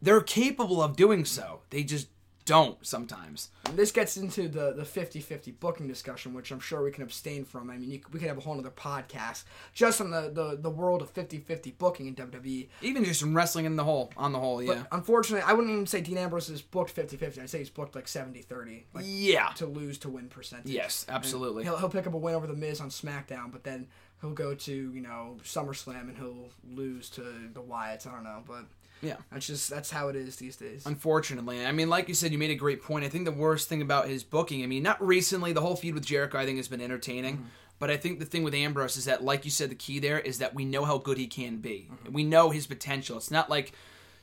They're 0.02 0.21
capable 0.21 0.82
of 0.82 0.95
doing 0.95 1.26
so. 1.26 1.62
They 1.69 1.84
just 1.84 2.08
don't 2.51 2.85
sometimes. 2.85 3.49
And 3.65 3.77
this 3.77 3.91
gets 3.91 4.17
into 4.17 4.47
the 4.47 4.73
the 4.73 4.83
50-50 4.83 5.59
booking 5.59 5.87
discussion, 5.87 6.33
which 6.33 6.51
I'm 6.51 6.59
sure 6.59 6.83
we 6.83 6.91
can 6.91 7.03
abstain 7.03 7.45
from. 7.45 7.69
I 7.69 7.77
mean, 7.77 7.89
you, 7.91 8.01
we 8.11 8.19
could 8.19 8.27
have 8.27 8.37
a 8.37 8.41
whole 8.41 8.57
other 8.59 8.69
podcast 8.69 9.43
just 9.73 10.01
on 10.01 10.11
the, 10.11 10.29
the, 10.33 10.57
the 10.61 10.69
world 10.69 11.01
of 11.01 11.13
50-50 11.13 11.77
booking 11.77 12.07
in 12.07 12.15
WWE. 12.15 12.67
Even 12.81 13.03
just 13.03 13.21
in 13.21 13.33
wrestling 13.33 13.65
in 13.65 13.75
the 13.75 13.83
whole, 13.83 14.11
on 14.17 14.31
the 14.33 14.39
whole, 14.39 14.57
But 14.65 14.75
yeah. 14.77 14.83
unfortunately, 14.91 15.47
I 15.47 15.53
wouldn't 15.53 15.71
even 15.73 15.87
say 15.87 16.01
Dean 16.01 16.17
Ambrose 16.17 16.49
is 16.49 16.61
booked 16.61 16.95
50-50. 16.95 17.39
I'd 17.41 17.49
say 17.49 17.59
he's 17.59 17.69
booked 17.69 17.95
like 17.95 18.05
70-30. 18.05 18.83
Like 18.93 19.05
Yeah. 19.07 19.49
to 19.55 19.65
lose 19.65 19.97
to 19.99 20.09
win 20.09 20.27
percentage. 20.27 20.71
Yes, 20.71 21.05
And 21.07 21.15
absolutely. 21.15 21.63
He'll, 21.63 21.77
he'll 21.77 21.89
pick 21.89 22.07
up 22.07 22.13
a 22.13 22.17
win 22.17 22.35
over 22.35 22.47
The 22.47 22.53
Miz 22.53 22.81
on 22.81 22.89
SmackDown, 22.89 23.51
but 23.51 23.63
then 23.63 23.87
he'll 24.21 24.31
go 24.31 24.53
to, 24.53 24.71
you 24.93 25.01
know, 25.01 25.37
SummerSlam 25.43 26.01
and 26.09 26.17
he'll 26.17 26.49
lose 26.69 27.09
to 27.11 27.21
the 27.53 27.61
Wyatts. 27.61 28.05
I 28.07 28.11
don't 28.11 28.23
know, 28.23 28.43
but 28.47 28.65
Yeah. 29.01 29.15
that's 29.31 29.47
just 29.47 29.69
that's 29.69 29.89
how 29.91 30.09
it 30.09 30.15
is 30.15 30.35
these 30.35 30.55
days. 30.55 30.85
Unfortunately, 30.85 31.65
I 31.65 31.71
mean, 31.71 31.89
like 31.89 32.07
you 32.07 32.13
said, 32.13 32.31
you 32.31 32.37
made 32.37 32.51
a 32.51 32.55
great 32.55 32.83
point. 32.83 33.05
I 33.05 33.09
think 33.09 33.25
the 33.25 33.31
worst 33.31 33.67
thing 33.67 33.81
about 33.81 34.07
his 34.07 34.23
booking, 34.23 34.63
I 34.63 34.67
mean, 34.67 34.83
not 34.83 35.03
recently, 35.05 35.53
the 35.53 35.61
whole 35.61 35.75
feud 35.75 35.95
with 35.95 36.05
Jericho, 36.05 36.37
I 36.37 36.45
think, 36.45 36.57
has 36.57 36.67
been 36.67 36.81
entertaining. 36.81 37.37
Mm-hmm. 37.37 37.45
But 37.79 37.89
I 37.89 37.97
think 37.97 38.19
the 38.19 38.25
thing 38.25 38.43
with 38.43 38.53
Ambrose 38.53 38.95
is 38.95 39.05
that, 39.05 39.23
like 39.23 39.43
you 39.43 39.49
said, 39.49 39.71
the 39.71 39.75
key 39.75 39.97
there 39.97 40.19
is 40.19 40.37
that 40.37 40.53
we 40.53 40.65
know 40.65 40.85
how 40.85 40.99
good 40.99 41.17
he 41.17 41.25
can 41.25 41.57
be. 41.57 41.89
Mm-hmm. 41.91 42.13
We 42.13 42.23
know 42.23 42.51
his 42.51 42.67
potential. 42.67 43.17
It's 43.17 43.31
not 43.31 43.49
like, 43.49 43.73